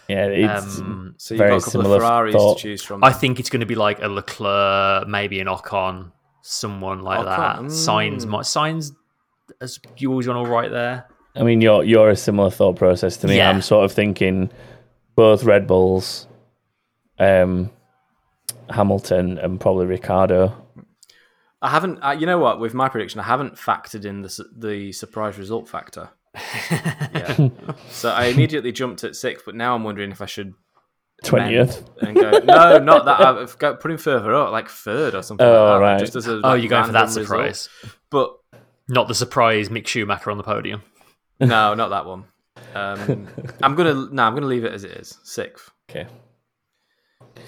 Yeah, 0.07 0.25
it's 0.25 0.79
Um, 0.79 1.15
So 1.17 1.33
you've 1.35 1.39
very 1.39 1.51
got 1.51 1.57
a 1.57 1.59
couple 1.59 1.71
similar 1.71 1.95
of 1.97 2.01
Ferraris 2.01 2.35
thought. 2.35 2.57
to 2.57 2.61
choose 2.63 2.83
from. 2.83 3.03
I 3.03 3.13
think 3.13 3.39
it's 3.39 3.49
going 3.49 3.61
to 3.61 3.65
be 3.65 3.75
like 3.75 4.01
a 4.01 4.07
Leclerc, 4.09 5.07
maybe 5.07 5.39
an 5.39 5.47
Ocon, 5.47 6.11
someone 6.41 7.01
like 7.01 7.23
that. 7.23 7.59
Ocon, 7.59 7.65
Sainz 7.67 8.25
mm. 8.25 8.27
might 8.29 8.45
signs 8.45 8.91
as 9.61 9.79
you 9.97 10.09
always 10.09 10.27
want 10.27 10.45
to 10.45 10.51
write 10.51 10.71
there. 10.71 11.05
I 11.35 11.43
mean, 11.43 11.61
you're 11.61 11.83
you're 11.83 12.09
a 12.09 12.15
similar 12.15 12.49
thought 12.49 12.75
process 12.75 13.17
to 13.17 13.27
me. 13.27 13.37
Yeah. 13.37 13.49
I'm 13.49 13.61
sort 13.61 13.85
of 13.85 13.91
thinking 13.91 14.49
both 15.15 15.43
Red 15.43 15.67
Bulls, 15.67 16.27
um, 17.19 17.69
Hamilton, 18.69 19.37
and 19.37 19.59
probably 19.59 19.85
Ricciardo. 19.85 20.55
I 21.61 21.69
haven't. 21.69 21.99
Uh, 21.99 22.11
you 22.11 22.25
know 22.25 22.39
what? 22.39 22.59
With 22.59 22.73
my 22.73 22.89
prediction, 22.89 23.19
I 23.19 23.23
haven't 23.23 23.55
factored 23.55 24.03
in 24.05 24.21
the 24.23 24.29
su- 24.29 24.49
the 24.55 24.91
surprise 24.91 25.37
result 25.37 25.69
factor. 25.69 26.09
yeah. 26.71 27.49
so 27.89 28.09
I 28.09 28.25
immediately 28.25 28.71
jumped 28.71 29.03
at 29.03 29.15
six, 29.15 29.43
but 29.45 29.53
now 29.55 29.75
I'm 29.75 29.83
wondering 29.83 30.11
if 30.11 30.21
I 30.21 30.25
should 30.25 30.53
Twentieth. 31.23 31.87
and 32.01 32.15
go. 32.15 32.31
No, 32.43 32.79
not 32.79 33.05
that. 33.05 33.19
I've 33.21 33.57
got 33.59 33.79
put 33.79 33.91
him 33.91 33.97
further 33.97 34.33
up, 34.33 34.51
like 34.51 34.69
third 34.69 35.13
or 35.13 35.21
something. 35.21 35.45
Oh, 35.45 35.51
like 35.51 35.73
that, 35.73 35.77
right. 35.81 35.99
Just 35.99 36.15
as 36.15 36.27
a, 36.27 36.33
Oh, 36.35 36.39
like, 36.39 36.61
you're 36.61 36.69
going 36.69 36.85
for 36.85 36.93
that 36.93 37.07
random 37.07 37.21
result. 37.21 37.55
surprise, 37.55 37.69
But 38.09 38.33
not 38.87 39.07
the 39.07 39.13
surprise 39.13 39.69
Mick 39.69 39.85
Schumacher 39.87 40.31
on 40.31 40.37
the 40.37 40.43
podium. 40.43 40.81
No, 41.41 41.73
not 41.73 41.89
that 41.89 42.05
one. 42.05 42.23
Um, 42.75 43.27
I'm 43.63 43.75
gonna 43.75 43.93
no, 44.11 44.23
I'm 44.23 44.33
gonna 44.33 44.45
leave 44.47 44.63
it 44.65 44.73
as 44.73 44.83
it 44.83 44.91
is, 44.91 45.17
sixth. 45.23 45.69
Okay, 45.89 46.07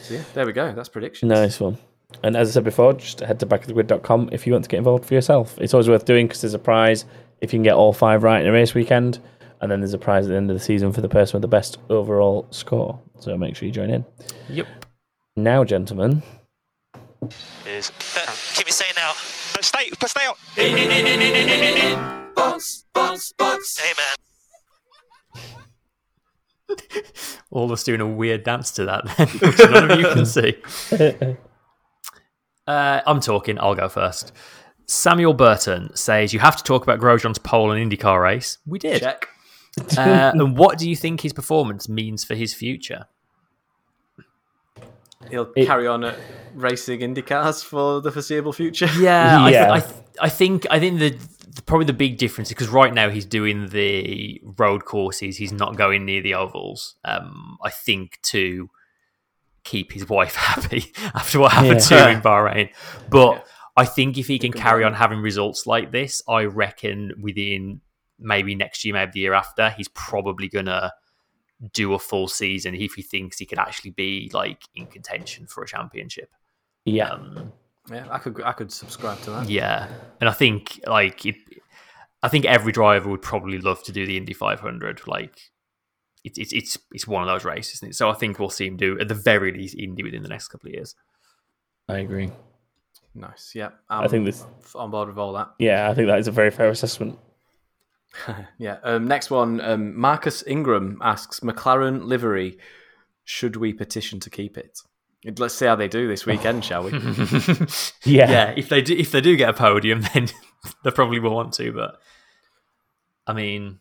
So 0.02 0.16
yeah, 0.16 0.24
there 0.34 0.46
we 0.46 0.52
go. 0.54 0.74
That's 0.74 0.89
predictions. 0.89 1.30
nice 1.30 1.60
one. 1.60 1.78
And 2.24 2.36
as 2.38 2.50
I 2.50 2.52
said 2.54 2.64
before, 2.64 2.94
just 2.94 3.22
head 3.22 3.39
to 3.39 3.46
backofthegrid.com 3.46 4.30
if 4.32 4.46
you 4.46 4.54
want 4.54 4.66
to 4.66 4.70
get 4.70 4.78
involved 4.78 5.06
for 5.06 5.14
yourself. 5.16 5.58
It's 5.60 5.74
always 5.74 5.89
worth 5.89 6.06
doing 6.06 6.28
because 6.28 6.41
there's 6.41 6.54
a 6.54 6.60
prize 6.60 7.06
if 7.41 7.52
you 7.54 7.58
can 7.58 7.64
get 7.64 7.74
all 7.74 7.91
five 7.94 8.22
right 8.24 8.41
in 8.41 8.48
a 8.48 8.52
race 8.52 8.74
weekend, 8.76 9.20
and 9.62 9.72
then 9.72 9.80
there's 9.80 9.94
a 9.94 9.98
prize 9.98 10.26
at 10.26 10.30
the 10.30 10.36
end 10.36 10.52
of 10.52 10.58
the 10.58 10.64
season 10.64 10.91
for 10.91 11.02
the 11.02 11.10
person 11.10 11.34
with 11.38 11.41
the 11.41 11.48
best 11.48 11.80
overall 11.89 12.46
score. 12.52 13.00
So 13.20 13.36
make 13.38 13.56
sure 13.56 13.66
you 13.66 13.72
join 13.72 13.89
in. 13.89 14.06
Yep. 14.50 14.68
Now, 15.36 15.64
gentlemen, 15.64 16.22
is 17.66 17.91
keep 18.54 18.68
it 18.68 18.74
saying 18.74 18.94
now. 18.96 19.14
But 19.56 19.64
stay, 19.66 19.89
but 20.00 20.10
stay 20.10 20.26
out. 20.28 20.38
Hey 22.38 23.93
man. 23.97 24.15
All 27.51 27.65
of 27.65 27.71
us 27.71 27.84
doing 27.84 28.01
a 28.01 28.07
weird 28.07 28.43
dance 28.43 28.71
to 28.71 28.86
that, 28.86 29.05
then, 29.17 29.27
which 29.41 29.59
none 29.59 29.91
of 29.91 29.99
you 29.99 30.07
can 30.09 30.25
see. 30.25 30.55
Uh, 32.65 33.01
I'm 33.05 33.19
talking. 33.19 33.59
I'll 33.59 33.75
go 33.75 33.89
first. 33.89 34.31
Samuel 34.88 35.34
Burton 35.34 35.93
says 35.97 36.31
you 36.34 36.39
have 36.39 36.55
to 36.55 36.63
talk 36.63 36.81
about 36.84 36.97
Grosjean's 36.97 37.38
pole 37.38 37.71
and 37.73 37.91
IndyCar 37.91 38.23
race. 38.23 38.57
We 38.65 38.79
did. 38.79 39.01
Check. 39.01 39.27
Uh, 39.97 40.31
and 40.34 40.57
what 40.57 40.77
do 40.77 40.89
you 40.89 40.95
think 40.95 41.19
his 41.19 41.34
performance 41.34 41.89
means 41.89 42.23
for 42.23 42.36
his 42.36 42.53
future? 42.53 43.07
He'll 45.29 45.51
It- 45.57 45.65
carry 45.65 45.88
on 45.88 46.05
at 46.05 46.15
racing 46.55 47.01
IndyCars 47.01 47.61
for 47.65 47.99
the 47.99 48.13
foreseeable 48.13 48.53
future. 48.53 48.88
Yeah, 48.97 49.45
Yeah. 49.49 49.73
I, 49.73 49.79
th- 49.81 49.84
I, 49.84 49.91
th- 49.91 50.05
I 50.21 50.29
think 50.29 50.65
I 50.71 50.79
think 50.79 50.99
the, 50.99 51.09
the 51.09 51.19
probably 51.62 51.86
the 51.86 51.93
big 51.93 52.18
difference 52.18 52.49
because 52.49 52.70
right 52.70 52.93
now 52.93 53.10
he's 53.10 53.26
doing 53.26 53.68
the 53.70 54.41
road 54.58 54.86
courses. 54.86 55.38
He's 55.38 55.51
not 55.51 55.76
going 55.78 56.06
near 56.06 56.22
the 56.22 56.34
ovals. 56.36 56.95
Um, 57.06 57.58
I 57.64 57.70
think 57.70 58.20
to 58.24 58.70
keep 59.64 59.91
his 59.91 60.08
wife 60.10 60.36
happy 60.36 60.91
after 61.14 61.39
what 61.39 61.51
happened 61.51 61.82
to 61.82 61.97
him 62.10 62.18
in 62.18 62.22
Bahrain. 62.22 62.70
But 63.10 63.36
Yeah. 63.36 63.43
I 63.76 63.86
think 63.86 64.18
if 64.20 64.28
he 64.28 64.38
can 64.38 64.54
carry 64.54 64.84
on 64.84 64.93
having 64.93 65.20
results 65.20 65.66
like 65.66 65.91
this, 65.91 66.22
I 66.30 66.43
reckon 66.45 67.12
within 67.20 67.82
maybe 68.20 68.54
next 68.56 68.86
year, 68.86 68.93
maybe 68.93 69.12
the 69.14 69.20
year 69.22 69.34
after, 69.34 69.72
he's 69.72 69.88
probably 69.89 70.47
gonna 70.47 70.91
do 71.72 71.93
a 71.93 71.99
full 71.99 72.28
season 72.28 72.76
if 72.76 72.93
he 72.93 73.01
thinks 73.01 73.39
he 73.39 73.45
could 73.45 73.58
actually 73.58 73.91
be 73.91 74.30
like 74.34 74.64
in 74.76 74.86
contention 74.86 75.47
for 75.47 75.64
a 75.64 75.68
championship. 75.68 76.30
yeah, 76.86 77.10
Um, 77.12 77.54
Yeah, 77.91 78.07
I 78.09 78.17
could 78.17 78.41
I 78.43 78.53
could 78.53 78.71
subscribe 78.71 79.19
to 79.21 79.31
that. 79.31 79.49
yeah, 79.49 79.89
and 80.21 80.29
I 80.29 80.34
think 80.34 80.79
like 80.88 81.25
it, 81.25 81.36
I 82.21 82.29
think 82.29 82.45
every 82.45 82.71
driver 82.71 83.09
would 83.09 83.21
probably 83.21 83.59
love 83.59 83.84
to 83.84 83.91
do 83.91 84.05
the 84.05 84.15
Indy 84.17 84.34
500. 84.34 85.05
Like 85.07 85.38
it's 86.23 86.38
it's 86.38 86.53
it's 86.53 86.77
it's 86.93 87.07
one 87.07 87.21
of 87.23 87.27
those 87.27 87.43
races, 87.43 87.75
isn't 87.75 87.89
it? 87.89 87.95
So 87.95 88.09
I 88.09 88.13
think 88.13 88.39
we'll 88.39 88.49
see 88.49 88.67
him 88.67 88.77
do 88.77 88.97
at 88.99 89.09
the 89.09 89.15
very 89.15 89.51
least 89.51 89.75
Indy 89.77 90.03
within 90.03 90.23
the 90.23 90.29
next 90.29 90.47
couple 90.47 90.69
of 90.69 90.73
years. 90.73 90.95
I 91.89 91.97
agree. 91.97 92.31
Nice. 93.15 93.51
Yeah, 93.53 93.69
I 93.89 94.07
think 94.07 94.25
this. 94.25 94.43
I'm 94.73 94.81
on 94.81 94.91
board 94.91 95.09
with 95.09 95.17
all 95.17 95.34
that. 95.34 95.49
Yeah, 95.59 95.89
I 95.89 95.93
think 95.93 96.07
that 96.07 96.19
is 96.19 96.27
a 96.27 96.31
very 96.31 96.51
fair 96.51 96.69
assessment. 96.69 97.19
Yeah. 98.59 98.77
Um, 98.84 99.07
next 99.07 99.31
one. 99.31 99.59
Um, 99.59 99.99
Marcus 99.99 100.43
Ingram 100.45 100.99
asks 101.01 101.39
McLaren 101.39 102.03
livery. 102.05 102.59
Should 103.23 103.55
we 103.55 103.73
petition 103.73 104.19
to 104.19 104.29
keep 104.29 104.55
it? 104.55 104.79
Let's 105.38 105.55
see 105.55 105.65
how 105.65 105.76
they 105.76 105.88
do 105.88 106.07
this 106.07 106.26
weekend, 106.26 106.65
shall 106.65 106.84
we? 106.84 106.91
Yeah, 108.05 108.30
yeah, 108.30 108.53
if 108.57 108.67
they 108.69 108.82
do 108.82 108.93
if 108.95 109.11
they 109.11 109.21
do 109.21 109.36
get 109.38 109.49
a 109.49 109.53
podium, 109.53 110.01
then 110.13 110.28
they 110.84 110.91
probably 110.91 111.19
will 111.19 111.34
want 111.34 111.53
to. 111.53 111.71
But 111.71 111.95
I 113.26 113.34
mean, 113.34 113.80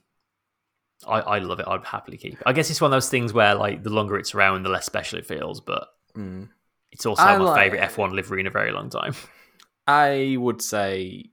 I, 1.07 1.19
I 1.21 1.39
love 1.41 1.59
it. 1.59 1.67
I'd 1.67 1.85
happily 1.85 2.17
keep 2.17 2.35
it. 2.35 2.43
I 2.47 2.53
guess 2.53 2.71
it's 2.71 2.81
one 2.81 2.93
of 2.93 2.97
those 2.97 3.09
things 3.09 3.33
where 3.33 3.55
like 3.57 3.83
the 3.83 3.91
longer 3.91 4.17
it's 4.19 4.35
around, 4.35 4.63
the 4.63 4.69
less 4.71 4.87
special 4.87 5.19
it 5.19 5.27
feels. 5.27 5.61
But 5.61 5.89
Mm. 6.17 6.51
it's 6.93 7.07
also 7.07 7.23
I 7.23 7.39
my 7.39 7.45
like- 7.45 7.73
favorite 7.73 7.91
F1 7.91 8.13
livery 8.13 8.41
in 8.41 8.47
a 8.47 8.51
very 8.51 8.71
long 8.71 8.91
time. 8.91 9.15
I 9.87 10.37
would 10.39 10.61
say 10.63 11.31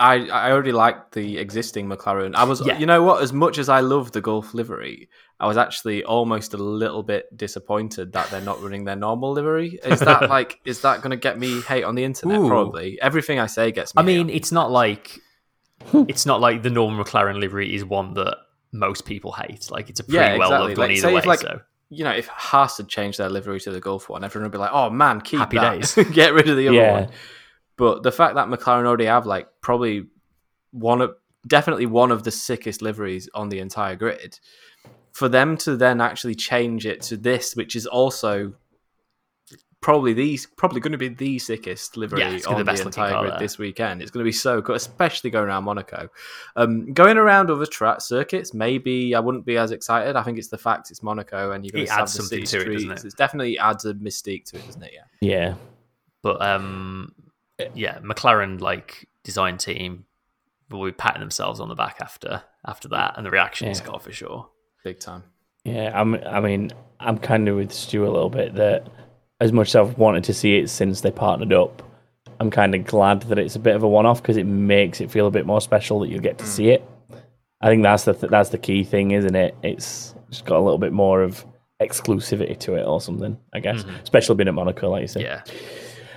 I 0.00 0.26
I 0.28 0.50
already 0.50 0.72
liked 0.72 1.12
the 1.12 1.38
existing 1.38 1.88
McLaren. 1.88 2.34
I 2.34 2.44
was 2.44 2.64
Yeah. 2.66 2.78
you 2.78 2.86
know 2.86 3.02
what, 3.02 3.22
as 3.22 3.32
much 3.32 3.58
as 3.58 3.68
I 3.68 3.78
love 3.80 4.10
the 4.12 4.20
Gulf 4.20 4.54
livery, 4.54 5.08
I 5.40 5.46
was 5.46 5.56
actually 5.56 6.04
almost 6.04 6.54
a 6.54 6.56
little 6.56 7.02
bit 7.02 7.36
disappointed 7.36 8.12
that 8.12 8.30
they're 8.30 8.40
not 8.40 8.62
running 8.62 8.84
their 8.84 8.96
normal 8.96 9.32
livery. 9.32 9.78
Is 9.84 10.00
that 10.00 10.28
like 10.36 10.60
is 10.64 10.80
that 10.82 11.02
gonna 11.02 11.16
get 11.16 11.38
me 11.38 11.60
hate 11.62 11.84
on 11.84 11.94
the 11.96 12.04
internet? 12.04 12.38
Ooh. 12.40 12.48
Probably. 12.48 13.00
Everything 13.00 13.38
I 13.40 13.46
say 13.46 13.72
gets 13.72 13.94
me 13.94 14.00
I 14.00 14.04
mean, 14.04 14.30
it's 14.30 14.52
not 14.52 14.70
like 14.70 15.20
it's 15.92 16.24
not 16.24 16.40
like 16.40 16.62
the 16.62 16.70
normal 16.70 17.04
McLaren 17.04 17.38
livery 17.40 17.74
is 17.74 17.84
one 17.84 18.14
that 18.14 18.36
most 18.72 19.04
people 19.04 19.32
hate. 19.32 19.70
Like 19.70 19.90
it's 19.90 20.00
a 20.00 20.04
pretty 20.04 20.16
Yeah, 20.16 20.36
well 20.38 20.48
exactly. 20.50 20.68
loved 20.68 20.78
one 20.78 20.90
either 20.92 21.12
way. 21.12 21.18
if, 21.18 21.26
like, 21.26 21.40
so 21.40 21.60
you 21.90 22.04
know, 22.04 22.12
if 22.12 22.26
Haas 22.28 22.78
had 22.78 22.88
changed 22.88 23.18
their 23.18 23.28
livery 23.28 23.60
to 23.60 23.70
the 23.70 23.80
Gulf 23.80 24.08
one, 24.08 24.24
everyone 24.24 24.46
would 24.46 24.52
be 24.52 24.58
like, 24.58 24.70
"Oh 24.72 24.88
man, 24.90 25.20
keep 25.20 25.38
Happy 25.40 25.58
that. 25.58 25.80
days. 25.80 25.94
get 26.12 26.32
rid 26.32 26.48
of 26.48 26.56
the 26.56 26.68
other 26.68 26.76
Yeah. 26.76 26.92
one." 26.92 27.08
But 27.76 28.02
the 28.02 28.12
fact 28.12 28.36
that 28.36 28.48
McLaren 28.48 28.86
already 28.86 29.04
have 29.06 29.26
like 29.26 29.48
probably 29.60 30.06
one 30.70 31.00
of 31.02 31.14
definitely 31.46 31.86
one 31.86 32.10
of 32.10 32.22
the 32.24 32.30
sickest 32.30 32.82
liveries 32.82 33.28
on 33.34 33.48
the 33.48 33.58
entire 33.58 33.94
grid, 33.96 34.38
for 35.14 35.28
them 35.28 35.56
to 35.56 35.76
then 35.76 36.00
actually 36.00 36.34
change 36.34 36.84
it 36.86 37.00
to 37.02 37.16
this, 37.16 37.54
which 37.56 37.74
is 37.76 37.86
also 37.86 38.52
probably 39.80 40.14
these 40.14 40.46
probably 40.56 40.80
going 40.80 40.92
to 40.92 40.98
be 40.98 41.08
the 41.08 41.38
sickest 41.38 41.96
livery 41.96 42.20
Yeah, 42.20 42.38
on 42.46 42.54
the 42.54 42.58
the, 42.58 42.64
best 42.64 42.84
looking 42.86 43.02
entire 43.04 43.20
grid 43.20 43.32
there. 43.34 43.38
this 43.38 43.58
weekend. 43.58 44.00
It's 44.02 44.10
going 44.10 44.24
to 44.24 44.28
be 44.28 44.32
so 44.32 44.60
good, 44.62 44.76
especially 44.76 45.30
going 45.30 45.46
around 45.46 45.64
Monaco. 45.64 46.08
Um, 46.56 46.92
going 46.94 47.16
around 47.18 47.50
other 47.50 47.66
track 47.66 48.00
circuits, 48.00 48.54
maybe 48.54 49.14
I 49.14 49.20
wouldn't 49.20 49.44
be 49.46 49.56
as 49.58 49.70
excited. 49.72 50.16
I 50.16 50.22
think 50.22 50.38
it's 50.38 50.48
the 50.48 50.58
fact 50.58 50.90
it's 50.90 51.02
Monaco 51.02 51.52
and 51.52 51.64
you're 51.64 51.72
going 51.72 51.84
It 51.84 51.88
to 51.88 51.92
have 51.92 52.02
adds 52.02 52.14
the 52.14 52.22
something 52.22 52.46
city 52.46 52.64
to 52.64 52.70
it, 52.70 52.74
doesn't 52.74 52.90
it? 52.92 53.04
It 53.04 53.16
definitely 53.16 53.58
adds 53.58 53.84
a 53.84 53.94
mystique 53.94 54.44
to 54.46 54.56
it, 54.56 54.66
doesn't 54.66 54.82
it? 54.82 54.92
Yeah. 54.94 55.04
yeah. 55.20 55.54
But 56.22 56.40
um, 56.40 57.14
yeah, 57.74 57.98
McLaren 57.98 58.60
like 58.60 59.06
design 59.22 59.58
team 59.58 60.06
will 60.70 60.86
be 60.86 60.92
patting 60.92 61.20
themselves 61.20 61.60
on 61.60 61.68
the 61.68 61.74
back 61.74 61.98
after 62.00 62.42
after 62.66 62.88
that, 62.88 63.14
and 63.18 63.26
the 63.26 63.30
reaction 63.30 63.68
is 63.68 63.80
Yeah. 63.80 63.86
got 63.86 64.02
for 64.02 64.10
sure. 64.12 64.48
Big 64.84 65.00
time. 65.00 65.24
Yeah, 65.64 65.90
I'm. 65.98 66.14
I 66.26 66.38
mean, 66.40 66.70
I'm 67.00 67.18
kind 67.18 67.48
of 67.48 67.56
with 67.56 67.72
Stu 67.72 68.04
a 68.06 68.10
little 68.12 68.30
bit 68.30 68.54
that 68.54 68.86
as 69.40 69.50
much 69.52 69.68
as 69.70 69.76
I've 69.76 69.98
wanted 69.98 70.22
to 70.24 70.34
see 70.34 70.58
it 70.58 70.68
since 70.70 71.00
they 71.00 71.10
partnered 71.10 71.52
up, 71.52 71.82
I'm 72.38 72.50
kind 72.50 72.74
of 72.74 72.84
glad 72.84 73.22
that 73.22 73.38
it's 73.38 73.56
a 73.56 73.58
bit 73.58 73.74
of 73.74 73.82
a 73.82 73.88
one-off 73.88 74.22
because 74.22 74.36
it 74.36 74.44
makes 74.44 75.00
it 75.00 75.10
feel 75.10 75.26
a 75.26 75.30
bit 75.30 75.46
more 75.46 75.60
special 75.60 76.00
that 76.00 76.08
you 76.08 76.20
get 76.20 76.38
to 76.38 76.46
see 76.46 76.68
it. 76.68 76.84
I 77.62 77.68
think 77.68 77.82
that's 77.82 78.04
the 78.04 78.12
th- 78.14 78.30
that's 78.30 78.50
the 78.50 78.58
key 78.58 78.84
thing, 78.84 79.12
isn't 79.12 79.34
it? 79.34 79.56
It's 79.62 80.14
just 80.30 80.44
got 80.44 80.58
a 80.58 80.60
little 80.60 80.78
bit 80.78 80.92
more 80.92 81.22
of 81.22 81.44
exclusivity 81.80 82.58
to 82.60 82.74
it 82.74 82.84
or 82.84 83.00
something. 83.00 83.38
I 83.54 83.60
guess, 83.60 83.84
especially 84.02 84.36
being 84.36 84.48
at 84.48 84.54
Monaco, 84.54 84.90
like 84.90 85.02
you 85.02 85.08
said. 85.08 85.22
Yeah, 85.22 85.42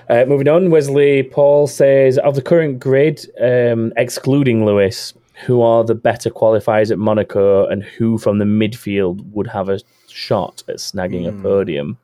Uh, 0.09 0.25
moving 0.25 0.47
on, 0.49 0.69
Wesley 0.71 1.23
Paul 1.23 1.67
says 1.67 2.17
of 2.17 2.35
the 2.35 2.41
current 2.41 2.79
grid, 2.79 3.25
um, 3.41 3.93
excluding 3.97 4.65
Lewis, 4.65 5.13
who 5.45 5.61
are 5.61 5.83
the 5.83 5.95
better 5.95 6.29
qualifiers 6.29 6.91
at 6.91 6.97
Monaco, 6.97 7.67
and 7.67 7.83
who 7.83 8.17
from 8.17 8.39
the 8.39 8.45
midfield 8.45 9.21
would 9.31 9.47
have 9.47 9.69
a 9.69 9.79
shot 10.07 10.63
at 10.67 10.77
snagging 10.77 11.27
a 11.27 11.31
hmm. 11.31 11.41
podium? 11.41 11.97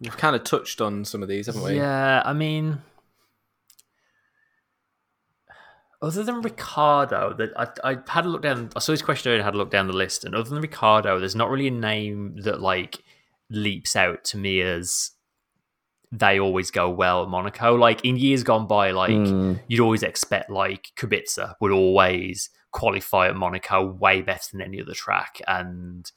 We've 0.00 0.16
kind 0.16 0.34
of 0.34 0.44
touched 0.44 0.80
on 0.80 1.04
some 1.04 1.22
of 1.22 1.28
these, 1.28 1.46
haven't 1.46 1.62
we? 1.62 1.76
Yeah, 1.76 2.22
I 2.24 2.32
mean, 2.32 2.78
other 6.02 6.22
than 6.22 6.42
Ricciardo, 6.42 7.34
that 7.34 7.52
I, 7.56 7.92
I 7.92 7.98
had 8.08 8.26
a 8.26 8.28
look 8.28 8.42
down. 8.42 8.70
I 8.74 8.78
saw 8.78 8.92
his 8.92 9.02
question 9.02 9.30
earlier. 9.30 9.42
Had 9.42 9.54
a 9.54 9.58
look 9.58 9.70
down 9.70 9.86
the 9.86 9.92
list, 9.92 10.24
and 10.24 10.34
other 10.34 10.50
than 10.50 10.60
Ricciardo, 10.60 11.18
there's 11.18 11.36
not 11.36 11.50
really 11.50 11.68
a 11.68 11.72
name 11.72 12.36
that 12.42 12.60
like 12.60 13.02
leaps 13.50 13.96
out 13.96 14.24
to 14.24 14.36
me 14.36 14.60
as 14.60 15.12
they 16.16 16.38
always 16.38 16.70
go 16.70 16.88
well 16.88 17.22
at 17.24 17.28
Monaco. 17.28 17.74
Like 17.74 18.04
in 18.04 18.16
years 18.16 18.42
gone 18.44 18.66
by, 18.66 18.92
like 18.92 19.10
Mm. 19.10 19.60
you'd 19.68 19.80
always 19.80 20.02
expect 20.02 20.48
like 20.50 20.88
Kubica 20.96 21.54
would 21.60 21.72
always 21.72 22.50
qualify 22.70 23.28
at 23.28 23.36
Monaco 23.36 23.84
way 23.84 24.22
better 24.22 24.48
than 24.52 24.60
any 24.62 24.80
other 24.80 24.94
track, 24.94 25.40
and 25.48 26.10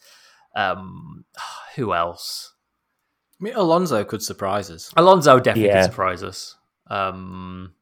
um, 0.56 1.26
who 1.76 1.94
else? 1.94 2.54
I 3.40 3.44
mean, 3.44 3.54
Alonso 3.56 4.04
could 4.04 4.22
surprise 4.24 4.70
us, 4.72 4.92
Alonso 4.98 5.40
definitely 5.40 5.70
Yeah. 5.70 5.82
could 5.82 5.92
surprise 5.92 6.24
us. 6.24 6.56
Um, 6.88 7.74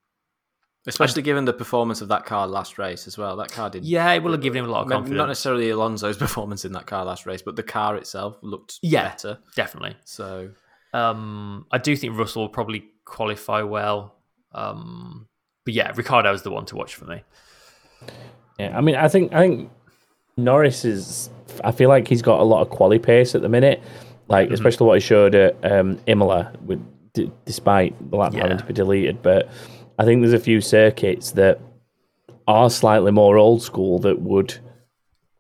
especially 0.87 1.21
given 1.23 1.45
the 1.45 1.53
performance 1.53 2.01
of 2.01 2.09
that 2.09 2.25
car 2.25 2.47
last 2.47 2.77
race 2.77 3.07
as 3.07 3.17
well. 3.17 3.35
That 3.37 3.51
car 3.51 3.69
did. 3.69 3.83
yeah, 3.85 4.11
it 4.13 4.21
will 4.23 4.31
have 4.33 4.41
given 4.41 4.59
him 4.63 4.69
a 4.69 4.71
lot 4.71 4.83
of 4.83 4.89
confidence. 4.89 5.17
Not 5.17 5.27
necessarily 5.27 5.69
Alonso's 5.71 6.17
performance 6.25 6.63
in 6.65 6.73
that 6.73 6.85
car 6.85 7.03
last 7.05 7.25
race, 7.25 7.41
but 7.41 7.55
the 7.55 7.63
car 7.63 7.95
itself 7.97 8.37
looked 8.41 8.79
Yeah. 8.81 9.03
better. 9.09 9.39
Definitely. 9.55 9.95
So 10.05 10.49
Um, 10.95 11.65
I 11.71 11.77
do 11.77 11.95
think 11.95 12.17
Russell 12.17 12.43
will 12.43 12.49
probably 12.49 12.85
qualify 13.03 13.61
well. 13.63 14.15
Um, 14.53 15.27
but 15.65 15.73
yeah, 15.73 15.91
Ricciardo 15.93 16.33
is 16.33 16.43
the 16.43 16.51
one 16.51 16.65
to 16.67 16.75
watch 16.77 16.95
for 16.95 17.03
me. 17.03 17.21
Yeah, 18.57 18.77
I 18.77 18.79
mean, 18.79 18.95
I 18.95 19.09
think 19.09 19.33
I 19.33 19.41
think 19.41 19.69
Norris 20.37 20.85
is. 20.85 21.29
I 21.63 21.71
feel 21.71 21.89
like 21.89 22.07
he's 22.07 22.21
got 22.21 22.39
a 22.39 22.43
lot 22.43 22.61
of 22.61 22.69
quality 22.69 22.99
pace 22.99 23.35
at 23.35 23.41
the 23.41 23.49
minute, 23.49 23.83
like 24.29 24.51
especially 24.51 24.87
what 24.87 24.93
he 24.93 25.01
showed 25.01 25.35
at 25.35 25.57
um, 25.69 25.99
Imola, 26.05 26.53
with 26.65 26.81
d- 27.13 27.31
despite 27.43 27.93
the 28.09 28.15
lap 28.15 28.33
having 28.33 28.57
to 28.57 28.63
be 28.63 28.73
deleted. 28.73 29.21
But 29.21 29.49
I 29.99 30.05
think 30.05 30.21
there's 30.21 30.33
a 30.33 30.39
few 30.39 30.61
circuits 30.61 31.31
that 31.31 31.59
are 32.47 32.69
slightly 32.69 33.11
more 33.11 33.37
old 33.37 33.61
school 33.61 33.99
that 33.99 34.21
would 34.21 34.57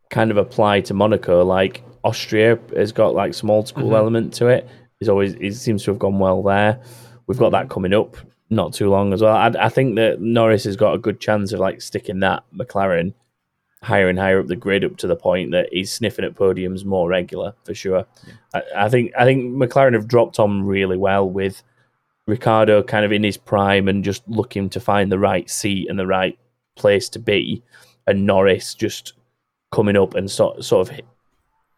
kind 0.09 0.31
of 0.31 0.37
apply 0.37 0.81
to 0.81 0.93
Monaco. 0.93 1.45
Like 1.45 1.81
Austria 2.03 2.59
has 2.75 2.91
got 2.91 3.13
like 3.13 3.33
some 3.33 3.49
old 3.49 3.69
school 3.69 3.95
element 3.95 4.33
to 4.35 4.47
it. 4.47 4.67
He's 5.05 5.09
always 5.09 5.35
it 5.35 5.53
seems 5.53 5.83
to 5.83 5.91
have 5.91 5.99
gone 5.99 6.17
well 6.17 6.41
there. 6.41 6.81
We've 7.27 7.37
got 7.37 7.51
that 7.51 7.69
coming 7.69 7.93
up 7.93 8.17
not 8.49 8.73
too 8.73 8.89
long 8.89 9.13
as 9.13 9.21
well. 9.21 9.35
I, 9.35 9.53
I 9.59 9.69
think 9.69 9.97
that 9.97 10.19
Norris 10.19 10.63
has 10.63 10.75
got 10.75 10.95
a 10.95 10.97
good 10.97 11.19
chance 11.19 11.53
of 11.53 11.59
like 11.59 11.79
sticking 11.79 12.21
that 12.21 12.43
McLaren 12.55 13.13
higher 13.83 14.09
and 14.09 14.17
higher 14.17 14.39
up 14.39 14.47
the 14.47 14.55
grid 14.55 14.83
up 14.83 14.97
to 14.97 15.05
the 15.05 15.15
point 15.15 15.51
that 15.51 15.69
he's 15.71 15.91
sniffing 15.91 16.25
at 16.25 16.33
podiums 16.33 16.85
more 16.85 17.07
regular 17.07 17.53
for 17.65 17.75
sure. 17.75 18.07
I, 18.55 18.63
I 18.75 18.89
think 18.89 19.11
I 19.15 19.25
think 19.25 19.53
McLaren 19.53 19.93
have 19.93 20.07
dropped 20.07 20.39
on 20.39 20.63
really 20.63 20.97
well 20.97 21.29
with 21.29 21.61
Ricciardo 22.25 22.81
kind 22.81 23.05
of 23.05 23.11
in 23.11 23.23
his 23.23 23.37
prime 23.37 23.87
and 23.87 24.03
just 24.03 24.27
looking 24.27 24.71
to 24.71 24.79
find 24.79 25.11
the 25.11 25.19
right 25.19 25.47
seat 25.47 25.87
and 25.87 25.99
the 25.99 26.07
right 26.07 26.35
place 26.75 27.09
to 27.09 27.19
be, 27.19 27.61
and 28.07 28.25
Norris 28.25 28.73
just 28.73 29.13
coming 29.71 29.97
up 29.97 30.15
and 30.15 30.31
sort 30.31 30.63
sort 30.63 30.89
of 30.89 30.99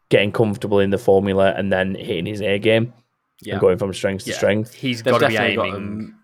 getting 0.08 0.32
comfortable 0.32 0.80
in 0.80 0.92
the 0.92 0.98
formula 0.98 1.54
and 1.58 1.74
then 1.74 1.94
hitting 1.94 2.26
his 2.26 2.42
A 2.42 2.58
game 2.58 2.94
yeah, 3.42 3.54
and 3.56 3.62
going 3.62 3.78
from 3.78 3.94
strength 3.94 4.26
to 4.26 4.34
strength. 4.34 4.74
he's 4.74 5.04
they've 5.04 5.12
got 5.14 5.20
to 5.20 5.28
be 5.30 5.38
aiming. 5.38 5.56
got. 5.56 5.76
Um, 5.76 6.20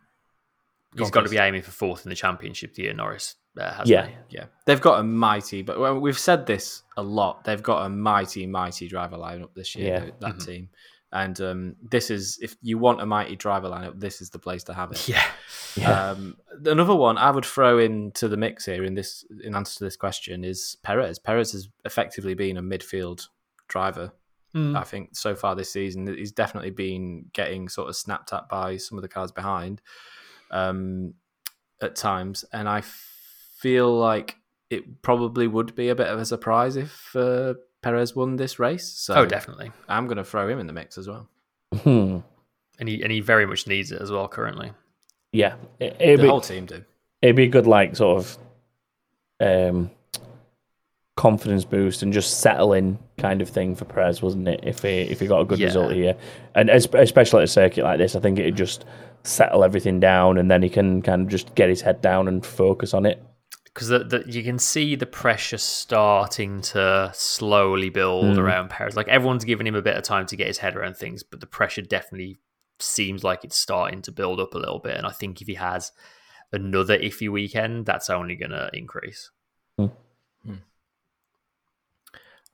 he's 0.97 1.11
got 1.11 1.21
to 1.21 1.29
be 1.29 1.37
aiming 1.37 1.61
for 1.61 1.71
fourth 1.71 2.05
in 2.05 2.09
the 2.09 2.15
championship. 2.15 2.73
The 2.75 2.83
year 2.83 2.93
Norris 2.93 3.35
uh, 3.59 3.71
has. 3.73 3.89
Yeah. 3.89 4.09
yeah, 4.29 4.45
they've 4.65 4.81
got 4.81 4.99
a 4.99 5.03
mighty. 5.03 5.61
But 5.61 5.99
we've 6.01 6.19
said 6.19 6.45
this 6.45 6.83
a 6.97 7.03
lot. 7.03 7.43
They've 7.43 7.61
got 7.63 7.85
a 7.85 7.89
mighty, 7.89 8.45
mighty 8.47 8.87
driver 8.87 9.17
lineup 9.17 9.53
this 9.55 9.75
year. 9.75 9.87
Yeah. 9.93 9.99
That, 9.99 10.19
that 10.21 10.35
Mhm. 10.37 10.45
team. 10.45 10.69
And 11.11 11.39
um, 11.41 11.75
this 11.91 12.09
is 12.09 12.39
if 12.41 12.55
you 12.63 12.79
want 12.79 12.99
a 12.99 13.05
mighty 13.05 13.35
driver 13.35 13.69
lineup, 13.69 13.99
this 13.99 14.19
is 14.19 14.31
the 14.31 14.39
place 14.39 14.63
to 14.65 14.73
have 14.73 14.91
it. 14.91 15.07
Yeah. 15.07 15.23
Yeah. 15.75 16.09
Um, 16.11 16.37
another 16.65 16.95
one 16.95 17.17
I 17.19 17.29
would 17.31 17.45
throw 17.45 17.77
into 17.79 18.27
the 18.27 18.37
mix 18.37 18.65
here 18.65 18.83
in 18.83 18.93
this 18.95 19.23
in 19.43 19.55
answer 19.55 19.77
to 19.79 19.83
this 19.83 19.95
question 19.95 20.43
is 20.43 20.77
Perez. 20.83 21.17
Perez 21.19 21.51
has 21.51 21.67
effectively 21.85 22.33
been 22.35 22.57
a 22.57 22.61
midfield 22.63 23.27
driver. 23.67 24.11
Mm. 24.55 24.77
I 24.77 24.83
think 24.83 25.15
so 25.15 25.33
far 25.35 25.55
this 25.55 25.71
season 25.71 26.05
he's 26.15 26.31
definitely 26.31 26.69
been 26.69 27.25
getting 27.33 27.69
sort 27.69 27.89
of 27.89 27.95
snapped 27.95 28.31
at 28.33 28.47
by 28.49 28.77
some 28.77 28.97
of 28.97 29.01
the 29.01 29.07
cars 29.07 29.31
behind 29.31 29.81
um, 30.51 31.15
at 31.81 31.95
times, 31.95 32.45
and 32.53 32.69
I 32.69 32.81
feel 33.57 33.91
like 33.97 34.35
it 34.69 35.01
probably 35.01 35.47
would 35.47 35.73
be 35.75 35.89
a 35.89 35.95
bit 35.95 36.07
of 36.07 36.19
a 36.19 36.25
surprise 36.25 36.75
if 36.75 37.15
uh, 37.15 37.55
Perez 37.81 38.15
won 38.15 38.35
this 38.35 38.59
race. 38.59 38.87
So 38.87 39.15
oh, 39.15 39.25
definitely. 39.25 39.71
I'm 39.89 40.05
going 40.05 40.17
to 40.17 40.23
throw 40.23 40.47
him 40.47 40.59
in 40.59 40.67
the 40.67 40.73
mix 40.73 40.97
as 40.97 41.07
well. 41.07 41.27
Hmm. 41.75 42.19
And 42.79 42.89
he 42.89 43.01
and 43.01 43.11
he 43.11 43.19
very 43.19 43.45
much 43.45 43.67
needs 43.67 43.91
it 43.91 44.01
as 44.01 44.11
well 44.11 44.27
currently. 44.27 44.71
Yeah, 45.31 45.55
it, 45.79 45.95
it'd 45.99 46.19
The 46.19 46.23
be 46.23 46.29
whole 46.29 46.41
team 46.41 46.65
do. 46.67 46.83
it'd 47.21 47.35
be 47.35 47.45
a 47.45 47.47
good 47.47 47.65
like 47.67 47.95
sort 47.95 48.19
of 48.19 48.37
um 49.39 49.89
confidence 51.23 51.63
boost 51.63 52.03
and 52.03 52.11
just 52.11 52.41
settling 52.41 52.99
kind 53.17 53.41
of 53.41 53.47
thing 53.47 53.75
for 53.75 53.85
Perez, 53.85 54.21
wasn't 54.21 54.45
it? 54.47 54.59
If 54.63 54.81
he 54.81 54.89
if 55.13 55.21
he 55.21 55.25
got 55.27 55.39
a 55.39 55.45
good 55.45 55.57
Yeah. 55.59 55.67
result 55.67 55.93
here, 55.93 56.15
and 56.53 56.69
especially 56.69 57.39
at 57.39 57.45
a 57.45 57.47
circuit 57.47 57.83
like 57.85 57.97
this, 57.97 58.13
I 58.15 58.19
think 58.19 58.39
it'd 58.39 58.57
just 58.57 58.83
settle 59.23 59.63
everything 59.63 60.01
down, 60.01 60.37
and 60.37 60.51
then 60.51 60.61
he 60.61 60.69
can 60.69 61.01
kind 61.01 61.21
of 61.21 61.27
just 61.29 61.55
get 61.55 61.69
his 61.69 61.79
head 61.81 62.01
down 62.01 62.27
and 62.27 62.45
focus 62.45 62.93
on 62.93 63.05
it. 63.05 63.23
because 63.75 63.89
you 64.27 64.43
can 64.43 64.59
see 64.59 64.93
the 64.95 65.05
pressure 65.07 65.57
starting 65.57 66.61
to 66.61 67.09
slowly 67.11 67.89
build 67.89 68.35
Mm. 68.35 68.37
around 68.37 68.69
Perez. 68.69 68.95
Like 68.95 69.07
everyone's 69.07 69.43
giving 69.45 69.65
him 69.65 69.73
a 69.73 69.81
bit 69.81 69.97
of 69.97 70.03
time 70.03 70.27
to 70.27 70.35
get 70.35 70.45
his 70.45 70.59
head 70.59 70.75
around 70.75 70.95
things, 70.95 71.23
but 71.23 71.39
the 71.39 71.47
pressure 71.47 71.81
definitely 71.81 72.37
seems 72.79 73.23
like 73.23 73.43
it's 73.43 73.57
starting 73.57 74.03
to 74.03 74.11
build 74.11 74.39
up 74.39 74.53
a 74.53 74.59
little 74.59 74.77
bit. 74.77 74.95
And 74.95 75.07
I 75.07 75.11
think 75.11 75.41
if 75.41 75.47
he 75.47 75.55
has 75.55 75.91
another 76.51 76.99
iffy 76.99 77.29
weekend, 77.31 77.87
that's 77.87 78.11
only 78.11 78.35
going 78.35 78.51
to 78.51 78.69
increase. 78.73 79.31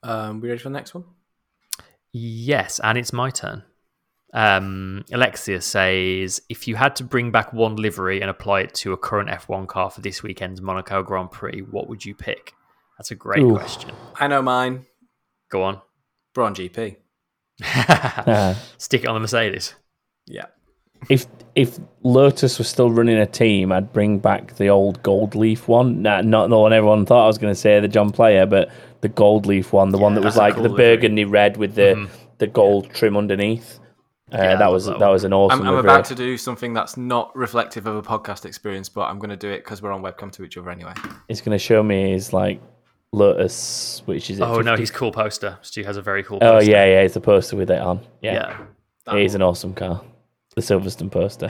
Um, 0.03 0.41
we 0.41 0.49
ready 0.49 0.59
for 0.59 0.69
the 0.69 0.73
next 0.73 0.93
one? 0.93 1.03
Yes, 2.11 2.79
and 2.83 2.97
it's 2.97 3.13
my 3.13 3.29
turn. 3.29 3.63
Um, 4.33 5.05
Alexia 5.11 5.61
says, 5.61 6.41
if 6.49 6.67
you 6.67 6.75
had 6.75 6.95
to 6.97 7.03
bring 7.03 7.31
back 7.31 7.51
one 7.51 7.75
livery 7.75 8.21
and 8.21 8.29
apply 8.29 8.61
it 8.61 8.73
to 8.75 8.93
a 8.93 8.97
current 8.97 9.29
F1 9.29 9.67
car 9.67 9.89
for 9.89 10.01
this 10.01 10.21
weekend's 10.21 10.61
Monaco 10.61 11.01
Grand 11.01 11.31
Prix, 11.31 11.61
what 11.69 11.89
would 11.89 12.05
you 12.05 12.13
pick? 12.13 12.53
That's 12.97 13.11
a 13.11 13.15
great 13.15 13.43
Ooh. 13.43 13.55
question. 13.55 13.91
I 14.15 14.27
know 14.27 14.41
mine. 14.41 14.85
Go 15.49 15.63
on. 15.63 15.81
Braun 16.33 16.53
GP. 16.53 16.97
Uh, 17.61 18.55
Stick 18.77 19.03
it 19.03 19.07
on 19.07 19.15
the 19.15 19.19
Mercedes. 19.19 19.73
Yeah. 20.25 20.45
If 21.07 21.27
if 21.55 21.79
Lotus 22.03 22.57
was 22.57 22.67
still 22.67 22.91
running 22.91 23.17
a 23.17 23.25
team, 23.25 23.71
I'd 23.71 23.91
bring 23.91 24.19
back 24.19 24.55
the 24.55 24.69
old 24.69 25.01
gold 25.03 25.35
leaf 25.35 25.67
one. 25.67 26.01
Nah, 26.01 26.21
not 26.21 26.49
the 26.49 26.57
one 26.57 26.73
everyone 26.73 27.05
thought 27.05 27.23
I 27.23 27.27
was 27.27 27.37
going 27.37 27.53
to 27.53 27.59
say, 27.59 27.79
the 27.79 27.87
John 27.87 28.11
Player, 28.11 28.45
but 28.45 28.69
the 29.01 29.09
gold 29.09 29.45
leaf 29.45 29.73
one, 29.73 29.89
the 29.89 29.97
one 29.97 30.15
that 30.15 30.23
was 30.23 30.37
like 30.37 30.55
cool 30.55 30.63
the 30.63 30.69
livery. 30.69 30.95
burgundy 30.95 31.25
red 31.25 31.57
with 31.57 31.75
the 31.75 32.09
the 32.37 32.47
gold 32.47 32.89
trim 32.93 33.17
underneath. 33.17 33.79
Uh, 34.31 34.37
Yeah, 34.37 34.55
that 34.57 34.71
was 34.71 34.85
that 34.85 34.99
that, 34.99 35.07
was 35.07 35.23
an 35.23 35.33
awesome. 35.33 35.61
I'm, 35.61 35.67
I'm 35.67 35.75
about 35.77 36.05
to 36.05 36.15
do 36.15 36.37
something 36.37 36.73
that's 36.73 36.97
not 36.97 37.35
reflective 37.35 37.87
of 37.87 37.95
a 37.95 38.01
podcast 38.01 38.45
experience, 38.45 38.87
but 38.87 39.01
I'm 39.09 39.17
going 39.17 39.31
to 39.31 39.37
do 39.37 39.49
it 39.49 39.63
because 39.63 39.81
we're 39.81 39.91
on 39.91 40.03
webcam 40.03 40.31
to 40.33 40.43
each 40.43 40.55
other 40.57 40.69
anyway. 40.69 40.93
It's 41.29 41.41
going 41.41 41.55
to 41.55 41.63
show 41.63 41.81
me 41.81 42.11
his 42.11 42.31
like 42.31 42.61
Lotus, 43.11 44.03
which 44.05 44.29
is 44.29 44.39
it, 44.39 44.43
Oh 44.43 44.57
no, 44.61 44.71
50? 44.73 44.81
he's 44.81 44.91
cool 44.91 45.11
poster. 45.11 45.57
Stu 45.61 45.83
has 45.83 45.97
a 45.97 46.01
very 46.01 46.23
cool 46.23 46.39
Poster. 46.39 46.55
Oh 46.57 46.59
yeah, 46.59 46.85
yeah, 46.85 47.01
it's 47.01 47.15
the 47.15 47.21
poster 47.21 47.55
with 47.55 47.71
it 47.71 47.79
on. 47.81 48.01
Yeah, 48.21 48.33
Yeah. 48.33 48.57
That 49.05 49.15
it 49.17 49.25
is 49.25 49.33
an 49.35 49.41
awesome 49.41 49.73
car. 49.73 50.01
The 50.59 50.75
Silverstone 50.75 51.09
poster. 51.09 51.47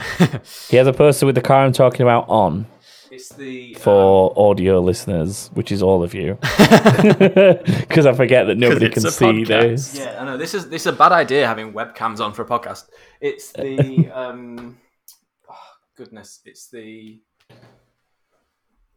he 0.68 0.76
has 0.76 0.86
a 0.86 0.92
poster 0.92 1.26
with 1.26 1.34
the 1.34 1.40
car 1.40 1.64
I'm 1.64 1.72
talking 1.72 2.02
about 2.02 2.28
on 2.28 2.66
It's 3.10 3.30
the 3.30 3.74
for 3.74 4.32
audio 4.38 4.78
listeners, 4.80 5.50
which 5.54 5.72
is 5.72 5.82
all 5.82 6.04
of 6.04 6.14
you, 6.14 6.34
because 6.58 8.06
I 8.06 8.12
forget 8.12 8.46
that 8.46 8.56
nobody 8.56 8.88
can 8.88 9.02
see 9.02 9.24
podcast. 9.24 9.46
this. 9.46 9.98
Yeah, 9.98 10.18
I 10.20 10.24
know 10.24 10.36
this 10.36 10.54
is 10.54 10.68
this 10.68 10.82
is 10.82 10.86
a 10.86 10.92
bad 10.92 11.10
idea 11.10 11.44
having 11.44 11.72
webcams 11.72 12.20
on 12.20 12.32
for 12.32 12.42
a 12.42 12.46
podcast. 12.46 12.84
It's 13.20 13.50
the 13.50 14.08
um, 14.14 14.78
oh, 15.50 15.54
goodness, 15.96 16.40
it's 16.44 16.68
the. 16.68 17.20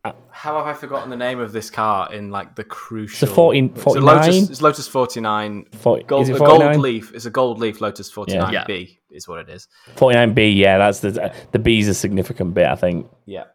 How 0.03 0.57
have 0.57 0.67
I 0.67 0.73
forgotten 0.73 1.09
the 1.09 1.15
name 1.15 1.39
of 1.39 1.53
this 1.53 1.69
car 1.69 2.13
in 2.13 2.29
like 2.29 2.55
the 2.55 2.65
crucial? 2.65 3.25
14 3.25 3.71
It's 3.73 3.85
a 3.85 3.89
Lotus. 3.91 4.25
49? 4.25 4.51
It's 4.51 4.61
Lotus 4.61 4.87
Forty 4.87 5.21
Nine. 5.21 5.65
For- 5.77 6.01
Gold, 6.01 6.23
is 6.23 6.29
it 6.29 6.35
a 6.35 6.39
gold 6.39 6.75
leaf. 6.75 7.13
It's 7.15 7.25
a 7.25 7.29
gold 7.29 7.59
leaf 7.59 7.79
Lotus 7.79 8.11
Forty 8.11 8.37
Nine 8.37 8.51
Yeah. 8.51 8.65
B 8.67 8.99
is 9.09 9.29
what 9.29 9.39
it 9.39 9.49
is. 9.49 9.67
49B, 9.95 10.57
yeah, 10.57 10.77
that's 10.77 10.99
the 10.99 11.33
the 11.53 11.59
B's 11.59 11.87
a 11.87 11.93
significant 11.93 12.53
bit, 12.53 12.65
I 12.65 12.75
think, 12.75 13.07
Yeah, 13.25 13.45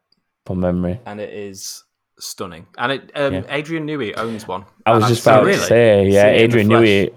from 0.46 0.60
memory. 0.60 0.98
and 1.04 1.20
it 1.20 1.34
is 1.34 1.84
stunning. 2.18 2.66
And 2.78 2.92
it 2.92 3.10
um, 3.14 3.34
Yeah. 3.34 3.42
Adrian 3.50 3.86
Newey 3.86 4.16
owns 4.16 4.48
one. 4.48 4.64
I 4.86 4.92
was 4.96 5.06
just 5.06 5.28
I've 5.28 5.42
about 5.42 5.52
seen 5.52 5.60
to 5.60 5.66
say, 5.66 6.08
yeah, 6.08 6.28
it 6.28 6.30
in 6.30 6.36
the 6.38 6.42
Adrian 6.44 6.66
flesh. 6.68 6.80
Newey 6.82 7.12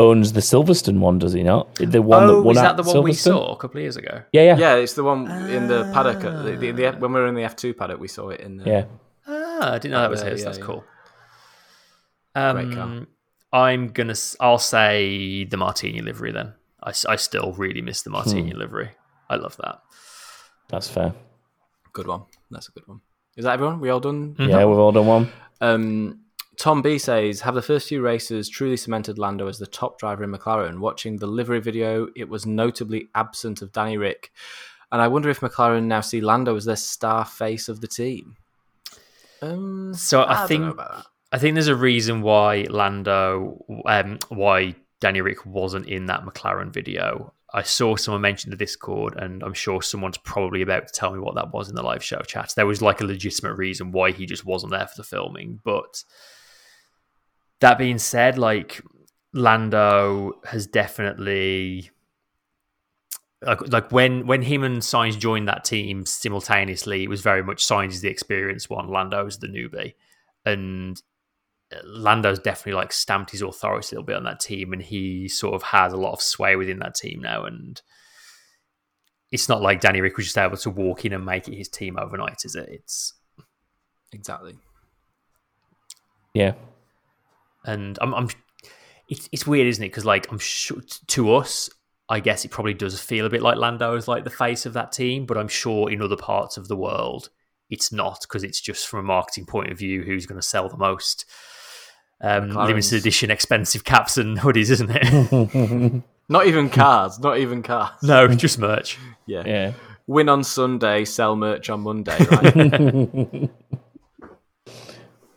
owns 0.00 0.32
the 0.32 0.40
Silverstone 0.40 0.98
one, 0.98 1.18
does 1.18 1.32
he 1.32 1.42
not? 1.42 1.74
The 1.76 2.00
one 2.02 2.26
that 2.26 2.32
Oh, 2.34 2.42
won 2.42 2.56
is 2.56 2.62
that 2.62 2.76
the 2.76 2.82
one 2.82 3.02
we 3.02 3.12
saw 3.12 3.52
a 3.52 3.56
couple 3.56 3.78
of 3.78 3.82
years 3.82 3.96
ago? 3.96 4.22
Yeah, 4.32 4.42
yeah, 4.42 4.56
Yeah, 4.58 4.74
it's 4.76 4.94
the 4.94 5.04
one 5.04 5.30
in 5.48 5.68
the 5.68 5.84
paddock. 5.92 6.24
At 6.24 6.44
the, 6.44 6.56
the, 6.56 6.70
the, 6.72 6.90
when 6.98 7.12
we 7.12 7.20
were 7.20 7.26
in 7.26 7.34
the 7.34 7.44
F 7.44 7.54
two 7.56 7.74
paddock, 7.74 8.00
we 8.00 8.08
saw 8.08 8.30
it 8.30 8.40
in. 8.40 8.56
The, 8.58 8.64
yeah. 8.68 8.84
Ah, 9.26 9.72
I 9.74 9.78
didn't 9.78 9.92
know 9.92 10.00
that 10.00 10.10
was 10.10 10.22
Yeah, 10.22 10.30
his. 10.30 10.40
yeah, 10.40 10.46
That's 10.46 10.58
yeah. 10.58 10.64
cool. 10.64 10.84
Great 12.34 12.72
car. 12.72 12.82
Um, 12.84 13.06
I'm 13.52 13.88
gonna. 13.88 14.14
I'll 14.40 14.58
say 14.58 15.44
the 15.44 15.56
Martini 15.56 16.00
livery 16.00 16.32
then. 16.32 16.54
I, 16.82 16.92
I 17.08 17.16
still 17.16 17.52
really 17.52 17.82
miss 17.82 18.02
the 18.02 18.10
Martini 18.10 18.50
Hmm. 18.52 18.58
livery. 18.58 18.90
I 19.28 19.36
love 19.36 19.56
that. 19.58 19.80
That's 20.68 20.88
fair. 20.88 21.12
Good 21.92 22.06
one. 22.06 22.22
That's 22.50 22.68
a 22.68 22.72
good 22.72 22.86
one. 22.86 23.00
Is 23.36 23.44
that 23.44 23.52
everyone? 23.54 23.80
We 23.80 23.90
all 23.90 24.00
done? 24.00 24.34
Mhm. 24.34 24.48
Yeah, 24.48 24.64
we've 24.64 24.78
all 24.78 24.92
done 24.92 25.06
one. 25.06 25.32
Um, 25.60 26.20
Tom 26.58 26.82
B 26.82 26.98
says, 26.98 27.40
"Have 27.40 27.54
the 27.54 27.62
first 27.62 27.88
few 27.88 28.02
races 28.02 28.48
truly 28.48 28.76
cemented 28.76 29.18
Lando 29.18 29.46
as 29.46 29.58
the 29.58 29.66
top 29.66 29.98
driver 29.98 30.24
in 30.24 30.32
McLaren? 30.32 30.78
Watching 30.80 31.16
the 31.16 31.26
livery 31.26 31.60
video, 31.60 32.08
it 32.16 32.28
was 32.28 32.44
notably 32.44 33.08
absent 33.14 33.62
of 33.62 33.72
Danny 33.72 33.96
Rick, 33.96 34.30
and 34.92 35.00
I 35.00 35.08
wonder 35.08 35.30
if 35.30 35.40
McLaren 35.40 35.84
now 35.84 36.00
see 36.00 36.20
Lando 36.20 36.54
as 36.56 36.64
their 36.66 36.76
star 36.76 37.24
face 37.24 37.68
of 37.68 37.80
the 37.80 37.88
team." 37.88 38.36
Um, 39.40 39.94
So 39.94 40.22
I 40.24 40.34
don't 40.40 40.48
think- 40.48 40.64
know 40.64 40.70
about 40.70 40.96
that. 40.96 41.06
I 41.32 41.38
think 41.38 41.54
there's 41.54 41.68
a 41.68 41.76
reason 41.76 42.22
why 42.22 42.66
Lando, 42.68 43.64
um, 43.86 44.18
why 44.28 44.74
Danny 45.00 45.20
Rick 45.20 45.46
wasn't 45.46 45.86
in 45.86 46.06
that 46.06 46.24
McLaren 46.24 46.72
video. 46.72 47.32
I 47.54 47.62
saw 47.62 47.96
someone 47.96 48.20
mention 48.20 48.50
the 48.50 48.56
Discord, 48.56 49.14
and 49.16 49.42
I'm 49.42 49.54
sure 49.54 49.80
someone's 49.80 50.18
probably 50.18 50.60
about 50.60 50.88
to 50.88 50.92
tell 50.92 51.12
me 51.12 51.20
what 51.20 51.36
that 51.36 51.52
was 51.52 51.68
in 51.68 51.74
the 51.74 51.82
live 51.82 52.02
show 52.04 52.20
chat. 52.20 52.52
There 52.54 52.66
was 52.66 52.82
like 52.82 53.00
a 53.00 53.04
legitimate 53.06 53.54
reason 53.54 53.92
why 53.92 54.10
he 54.12 54.26
just 54.26 54.44
wasn't 54.44 54.72
there 54.72 54.86
for 54.86 54.96
the 54.96 55.04
filming. 55.04 55.60
But 55.64 56.04
that 57.60 57.78
being 57.78 57.98
said, 57.98 58.38
like 58.38 58.82
Lando 59.32 60.40
has 60.44 60.66
definitely 60.66 61.90
like 63.42 63.68
like 63.68 63.90
when 63.92 64.26
when 64.26 64.42
him 64.42 64.64
and 64.64 64.78
Sainz 64.78 65.18
joined 65.18 65.48
that 65.48 65.64
team 65.64 66.04
simultaneously, 66.04 67.02
it 67.04 67.08
was 67.08 67.20
very 67.22 67.42
much 67.42 67.66
Sainz 67.66 67.90
is 67.90 68.00
the 68.00 68.08
experienced 68.08 68.70
one, 68.70 68.88
Lando's 68.88 69.38
the 69.38 69.46
newbie, 69.48 69.94
and 70.44 71.00
uh, 71.72 71.78
Lando's 71.86 72.38
definitely 72.38 72.78
like 72.80 72.92
stamped 72.92 73.30
his 73.30 73.42
authority 73.42 73.94
a 73.94 73.98
little 73.98 74.06
bit 74.06 74.16
on 74.16 74.24
that 74.24 74.40
team, 74.40 74.72
and 74.72 74.82
he 74.82 75.28
sort 75.28 75.54
of 75.54 75.62
has 75.62 75.92
a 75.92 75.98
lot 75.98 76.12
of 76.12 76.20
sway 76.22 76.56
within 76.56 76.80
that 76.80 76.94
team 76.94 77.20
now. 77.20 77.44
And 77.44 77.80
it's 79.30 79.48
not 79.48 79.62
like 79.62 79.80
Danny 79.80 80.00
Rick 80.00 80.16
was 80.16 80.26
just 80.26 80.38
able 80.38 80.56
to 80.58 80.70
walk 80.70 81.04
in 81.04 81.12
and 81.12 81.24
make 81.24 81.48
it 81.48 81.56
his 81.56 81.68
team 81.68 81.98
overnight, 81.98 82.44
is 82.44 82.56
it? 82.56 82.68
It's 82.70 83.14
Exactly. 84.12 84.56
Yeah. 86.34 86.54
And 87.64 87.98
I'm, 88.00 88.14
I'm 88.14 88.28
it's 89.08 89.28
it's 89.32 89.46
weird, 89.46 89.66
isn't 89.66 89.82
it? 89.82 89.88
Because 89.88 90.04
like 90.04 90.30
I'm 90.30 90.38
sure 90.38 90.80
to 91.08 91.34
us, 91.34 91.70
I 92.08 92.20
guess 92.20 92.44
it 92.44 92.50
probably 92.50 92.74
does 92.74 93.00
feel 93.00 93.26
a 93.26 93.30
bit 93.30 93.42
like 93.42 93.56
Lando 93.56 93.94
is 93.96 94.08
like 94.08 94.24
the 94.24 94.30
face 94.30 94.66
of 94.66 94.72
that 94.74 94.92
team, 94.92 95.26
but 95.26 95.36
I'm 95.36 95.48
sure 95.48 95.90
in 95.90 96.02
other 96.02 96.16
parts 96.16 96.56
of 96.56 96.68
the 96.68 96.76
world 96.76 97.30
it's 97.70 97.92
not 97.92 98.20
because 98.22 98.42
it's 98.42 98.60
just 98.60 98.88
from 98.88 99.00
a 99.00 99.02
marketing 99.04 99.46
point 99.46 99.70
of 99.70 99.78
view 99.78 100.02
who's 100.02 100.26
going 100.26 100.40
to 100.40 100.46
sell 100.46 100.68
the 100.68 100.76
most 100.76 101.24
um, 102.20 102.50
limited 102.50 102.98
edition 102.98 103.30
expensive 103.30 103.84
caps 103.84 104.18
and 104.18 104.38
hoodies, 104.38 104.70
isn't 104.70 104.90
it? 104.90 106.02
Not 106.28 106.46
even 106.46 106.68
cars. 106.70 107.18
Not 107.18 107.38
even 107.38 107.62
cars. 107.62 108.02
no, 108.02 108.28
just 108.28 108.58
merch. 108.58 108.98
Yeah. 109.26 109.42
yeah. 109.46 109.72
Win 110.06 110.28
on 110.28 110.44
Sunday, 110.44 111.04
sell 111.04 111.36
merch 111.36 111.70
on 111.70 111.80
Monday. 111.80 112.16
Right. 112.30 113.50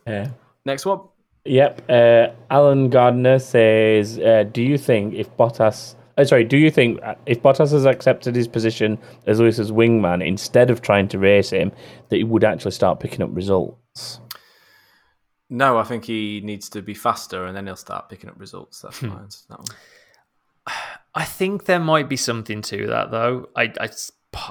Yeah. 0.06 0.32
Next 0.66 0.84
one. 0.84 1.00
Yep. 1.44 1.82
Uh, 1.90 2.28
Alan 2.50 2.88
Gardner 2.88 3.38
says, 3.38 4.18
uh, 4.18 4.44
"Do 4.50 4.62
you 4.62 4.78
think 4.78 5.14
if 5.14 5.34
Bottas, 5.36 5.94
uh, 6.16 6.24
sorry, 6.24 6.44
do 6.44 6.56
you 6.56 6.70
think 6.70 7.02
uh, 7.02 7.14
if 7.26 7.42
Bottas 7.42 7.72
has 7.72 7.84
accepted 7.84 8.34
his 8.34 8.48
position 8.48 8.98
as 9.26 9.40
Lewis's 9.40 9.70
wingman 9.70 10.26
instead 10.26 10.70
of 10.70 10.80
trying 10.80 11.06
to 11.08 11.18
race 11.18 11.50
him, 11.50 11.70
that 12.08 12.16
he 12.16 12.24
would 12.24 12.44
actually 12.44 12.70
start 12.70 13.00
picking 13.00 13.20
up 13.22 13.30
results?" 13.32 14.20
No, 15.50 15.76
I 15.76 15.82
think 15.84 16.06
he 16.06 16.40
needs 16.42 16.70
to 16.70 16.80
be 16.80 16.94
faster, 16.94 17.44
and 17.44 17.54
then 17.56 17.66
he'll 17.66 17.76
start 17.76 18.08
picking 18.08 18.30
up 18.30 18.40
results. 18.40 18.80
That's 18.80 18.98
Hmm. 19.00 19.08
my 19.08 19.16
answer 19.20 19.42
to 19.42 19.48
that 19.50 19.58
one. 19.58 19.66
I 21.14 21.24
think 21.24 21.66
there 21.66 21.78
might 21.78 22.08
be 22.08 22.16
something 22.16 22.62
to 22.62 22.86
that, 22.88 23.10
though. 23.10 23.50
I, 23.54 23.72
I, 23.78 23.90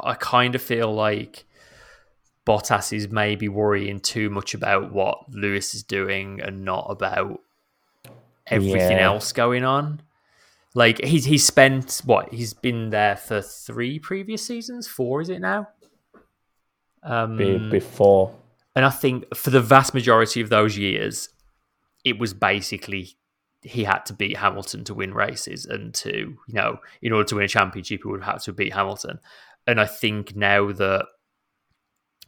I 0.04 0.14
kind 0.14 0.54
of 0.56 0.62
feel 0.62 0.94
like 0.94 1.46
Bottas 2.46 2.92
is 2.92 3.10
maybe 3.10 3.48
worrying 3.48 4.00
too 4.00 4.30
much 4.30 4.54
about 4.54 4.92
what 4.92 5.32
Lewis 5.34 5.74
is 5.74 5.84
doing 5.84 6.42
and 6.42 6.66
not 6.66 6.88
about 6.90 7.40
everything 8.48 8.98
Yeah. 8.98 9.06
else 9.06 9.32
going 9.32 9.64
on. 9.64 10.02
Like 10.76 11.04
he's 11.04 11.26
he's 11.26 11.46
spent 11.46 12.02
what 12.04 12.34
he's 12.34 12.54
been 12.54 12.90
there 12.90 13.16
for 13.16 13.42
three 13.42 14.00
previous 14.00 14.46
seasons, 14.46 14.88
four 14.88 15.22
is 15.22 15.30
it 15.30 15.40
now? 15.40 15.70
Um, 17.04 17.38
Be- 17.38 17.70
before, 17.70 18.36
and 18.76 18.86
I 18.86 18.90
think 18.90 19.36
for 19.36 19.50
the 19.50 19.62
vast 19.62 19.94
majority 19.94 20.40
of 20.42 20.50
those 20.50 20.78
years, 20.78 21.30
it 22.04 22.18
was 22.18 22.34
basically 22.34 23.16
he 23.62 23.84
had 23.84 24.06
to 24.08 24.14
beat 24.14 24.38
Hamilton 24.38 24.84
to 24.86 24.94
win 24.94 25.14
races 25.14 25.66
and 25.66 25.94
to, 25.94 26.12
you 26.12 26.54
know, 26.54 26.80
in 27.02 27.12
order 27.14 27.26
to 27.30 27.36
win 27.36 27.46
a 27.46 27.48
championship, 27.48 28.02
he 28.04 28.10
would 28.10 28.24
have 28.24 28.42
to 28.44 28.52
beat 28.54 28.74
Hamilton. 28.74 29.20
And 29.68 29.80
I 29.80 29.86
think 29.86 30.36
now 30.36 30.72
that 30.74 31.06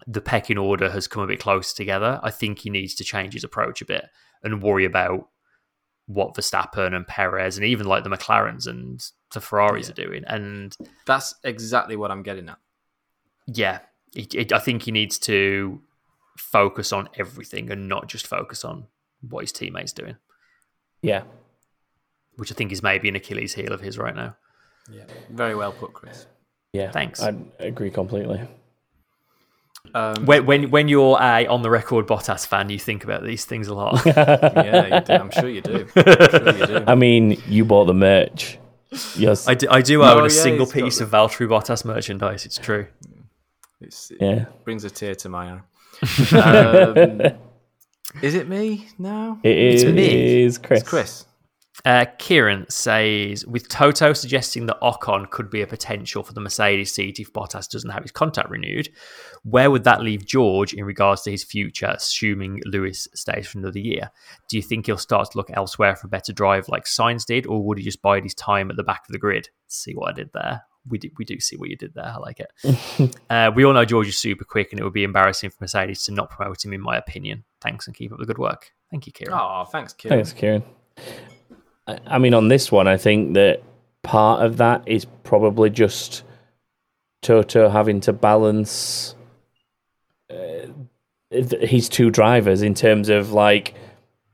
the 0.07 0.21
pecking 0.21 0.57
order 0.57 0.89
has 0.91 1.07
come 1.07 1.23
a 1.23 1.27
bit 1.27 1.39
closer 1.39 1.75
together, 1.75 2.19
I 2.23 2.31
think 2.31 2.59
he 2.59 2.69
needs 2.69 2.93
to 2.95 3.03
change 3.03 3.33
his 3.33 3.43
approach 3.43 3.81
a 3.81 3.85
bit 3.85 4.05
and 4.43 4.61
worry 4.61 4.85
about 4.85 5.29
what 6.07 6.35
Verstappen 6.35 6.93
and 6.95 7.07
Perez 7.07 7.57
and 7.57 7.65
even 7.65 7.87
like 7.87 8.03
the 8.03 8.09
McLarens 8.11 8.67
and 8.67 9.03
the 9.33 9.41
Ferraris 9.41 9.87
Yeah. 9.87 9.91
are 9.91 10.07
doing. 10.07 10.23
And 10.27 10.75
That's 11.07 11.33
exactly 11.43 11.95
what 11.95 12.11
I'm 12.11 12.21
getting 12.21 12.47
at. 12.49 12.59
yeah, 13.47 13.79
it, 14.15 14.35
it, 14.35 14.53
I 14.53 14.59
think 14.59 14.83
he 14.83 14.91
needs 14.91 15.17
to 15.19 15.81
focus 16.37 16.91
on 16.93 17.09
everything 17.17 17.71
and 17.71 17.87
not 17.89 18.07
just 18.07 18.27
focus 18.27 18.63
on 18.63 18.85
what 19.27 19.41
his 19.41 19.51
teammates 19.51 19.93
doing, 19.93 20.17
yeah, 21.01 21.23
which 22.35 22.51
I 22.51 22.55
think 22.55 22.71
is 22.71 22.83
maybe 22.83 23.09
an 23.09 23.15
Achilles 23.15 23.53
heel 23.55 23.73
of 23.73 23.81
his 23.81 23.97
right 23.97 24.15
now. 24.15 24.35
Yeah. 24.91 25.05
Very 25.31 25.55
well 25.55 25.71
put, 25.71 25.93
Chris. 25.93 26.27
yeah. 26.73 26.91
Thanks. 26.91 27.23
I 27.23 27.33
agree 27.59 27.89
completely. 27.89 28.47
Um, 29.93 30.25
When 30.25 30.45
when, 30.45 30.71
when 30.71 30.87
you're 30.87 31.17
a 31.21 31.45
on 31.47 31.61
the 31.61 31.69
record 31.69 32.07
Bottas 32.07 32.45
fan, 32.47 32.69
you 32.69 32.79
think 32.79 33.03
about 33.03 33.23
these 33.23 33.45
things 33.45 33.67
a 33.67 33.73
lot. 33.73 34.03
yeah, 34.05 34.99
you 34.99 35.05
do. 35.05 35.13
I'm 35.13 35.31
sure 35.31 35.49
you 35.49 35.61
do. 35.61 35.87
I'm 35.95 36.03
sure 36.03 36.57
you 36.57 36.65
do. 36.67 36.83
I 36.87 36.95
mean, 36.95 37.41
you 37.47 37.65
bought 37.65 37.85
the 37.85 37.93
merch. 37.93 38.57
Yes. 39.17 39.47
I 39.47 39.55
do, 39.55 39.67
I 39.69 39.81
do 39.81 39.99
No, 39.99 40.13
own 40.15 40.19
a 40.19 40.23
yeah, 40.23 40.29
single 40.29 40.65
piece 40.67 40.97
the- 40.99 41.03
of 41.05 41.11
Valtteri 41.11 41.47
Bottas 41.47 41.83
merchandise. 41.85 42.45
It's 42.45 42.57
true. 42.57 42.87
It's, 43.81 44.09
it 44.11 44.17
yeah. 44.21 44.45
brings 44.63 44.83
a 44.85 44.89
tear 44.89 45.15
to 45.15 45.29
my 45.29 45.51
eye. 45.51 45.61
Um, 46.35 47.21
is 48.21 48.33
it 48.35 48.47
me 48.47 48.87
now? 48.97 49.39
It 49.43 49.57
is 49.57 49.83
It's 49.83 49.91
me. 49.93 50.65
Chris. 50.65 50.79
It's 50.81 50.89
Chris. 50.89 51.25
Uh, 51.85 52.05
Kieran 52.17 52.65
says, 52.67 53.45
with 53.45 53.69
Toto 53.69 54.11
suggesting 54.13 54.65
that 54.65 54.81
Ocon 54.81 55.29
could 55.29 55.51
be 55.51 55.61
a 55.61 55.67
potential 55.67 56.23
for 56.23 56.33
the 56.33 56.41
Mercedes 56.41 56.91
seat 56.91 57.19
if 57.19 57.31
Bottas 57.31 57.69
doesn't 57.69 57.91
have 57.91 58.01
his 58.01 58.11
contract 58.11 58.49
renewed, 58.49 58.89
where 59.43 59.69
would 59.69 59.83
that 59.83 60.01
leave 60.01 60.25
George 60.25 60.73
in 60.73 60.83
regards 60.83 61.21
to 61.21 61.31
his 61.31 61.43
future, 61.43 61.93
assuming 61.95 62.59
Lewis 62.65 63.07
stays 63.13 63.47
for 63.47 63.59
another 63.59 63.79
year? 63.79 64.09
Do 64.49 64.57
you 64.57 64.63
think 64.63 64.87
he'll 64.87 64.97
start 64.97 65.29
to 65.31 65.37
look 65.37 65.51
elsewhere 65.53 65.95
for 65.95 66.07
a 66.07 66.09
better 66.09 66.33
drive 66.33 66.67
like 66.69 66.85
Sainz 66.85 67.23
did, 67.23 67.45
or 67.45 67.63
would 67.63 67.77
he 67.77 67.83
just 67.83 68.01
bide 68.01 68.23
his 68.23 68.33
time 68.33 68.71
at 68.71 68.77
the 68.77 68.83
back 68.83 69.03
of 69.07 69.13
the 69.13 69.19
grid? 69.19 69.49
See 69.67 69.93
what 69.93 70.09
I 70.09 70.13
did 70.13 70.31
there? 70.33 70.63
We 70.87 70.97
do, 70.97 71.09
we 71.17 71.25
do 71.25 71.39
see 71.39 71.55
what 71.55 71.69
you 71.69 71.75
did 71.75 71.93
there. 71.93 72.05
I 72.05 72.17
like 72.17 72.39
it. 72.39 73.15
uh, 73.29 73.51
we 73.55 73.63
all 73.63 73.73
know 73.73 73.85
George 73.85 74.07
is 74.07 74.17
super 74.17 74.43
quick, 74.43 74.71
and 74.71 74.79
it 74.79 74.83
would 74.83 74.93
be 74.93 75.03
embarrassing 75.03 75.51
for 75.51 75.57
Mercedes 75.61 76.03
to 76.05 76.11
not 76.11 76.31
promote 76.31 76.65
him, 76.65 76.73
in 76.73 76.81
my 76.81 76.97
opinion. 76.97 77.43
Thanks 77.61 77.85
and 77.85 77.95
keep 77.95 78.11
up 78.11 78.19
the 78.19 78.25
good 78.25 78.39
work. 78.39 78.71
Thank 78.89 79.05
you, 79.05 79.13
Kieran. 79.13 79.37
Oh, 79.39 79.65
thanks, 79.71 79.93
Kieran. 79.93 80.17
Thanks, 80.17 80.33
Kieran. 80.33 80.63
I, 81.87 82.17
mean, 82.17 82.33
on 82.33 82.47
this 82.47 82.71
one, 82.71 82.87
I 82.87 82.97
think 82.97 83.35
that 83.35 83.61
part 84.01 84.43
of 84.43 84.57
that 84.57 84.83
is 84.87 85.05
probably 85.23 85.69
just 85.69 86.23
Toto 87.21 87.69
having 87.69 88.01
to 88.01 88.13
balance 88.13 89.15
uh, 90.29 90.67
his 91.31 91.89
two 91.89 92.09
drivers 92.09 92.61
in 92.61 92.73
terms 92.73 93.09
of 93.09 93.31
like 93.31 93.73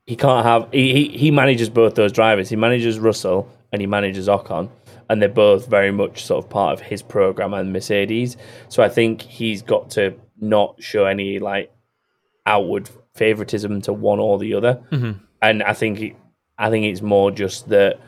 he 0.05 0.15
can't 0.15 0.45
have 0.45 0.67
he, 0.71 1.09
he 1.09 1.31
manages 1.31 1.69
both 1.69 1.95
those 1.95 2.11
drivers. 2.11 2.49
He 2.49 2.55
manages 2.55 2.99
Russell 2.99 3.49
and 3.71 3.81
he 3.81 3.87
manages 3.87 4.27
Ocon, 4.27 4.69
and 5.09 5.21
they're 5.21 5.29
both 5.29 5.67
very 5.67 5.91
much 5.91 6.25
sort 6.25 6.43
of 6.43 6.49
part 6.49 6.73
of 6.73 6.81
his 6.81 7.01
program 7.01 7.53
and 7.53 7.71
Mercedes. 7.71 8.37
So 8.69 8.83
I 8.83 8.89
think 8.89 9.21
he's 9.21 9.61
got 9.61 9.91
to 9.91 10.13
not 10.39 10.81
show 10.81 11.05
any 11.05 11.39
like 11.39 11.73
outward 12.45 12.89
favoritism 13.13 13.81
to 13.81 13.93
one 13.93 14.19
or 14.19 14.37
the 14.39 14.53
other. 14.53 14.81
And 15.41 15.63
I 15.63 15.73
think 15.73 16.15
I 16.61 16.69
think 16.69 16.85
it's 16.85 17.01
more 17.01 17.31
just 17.31 17.69
that 17.69 17.99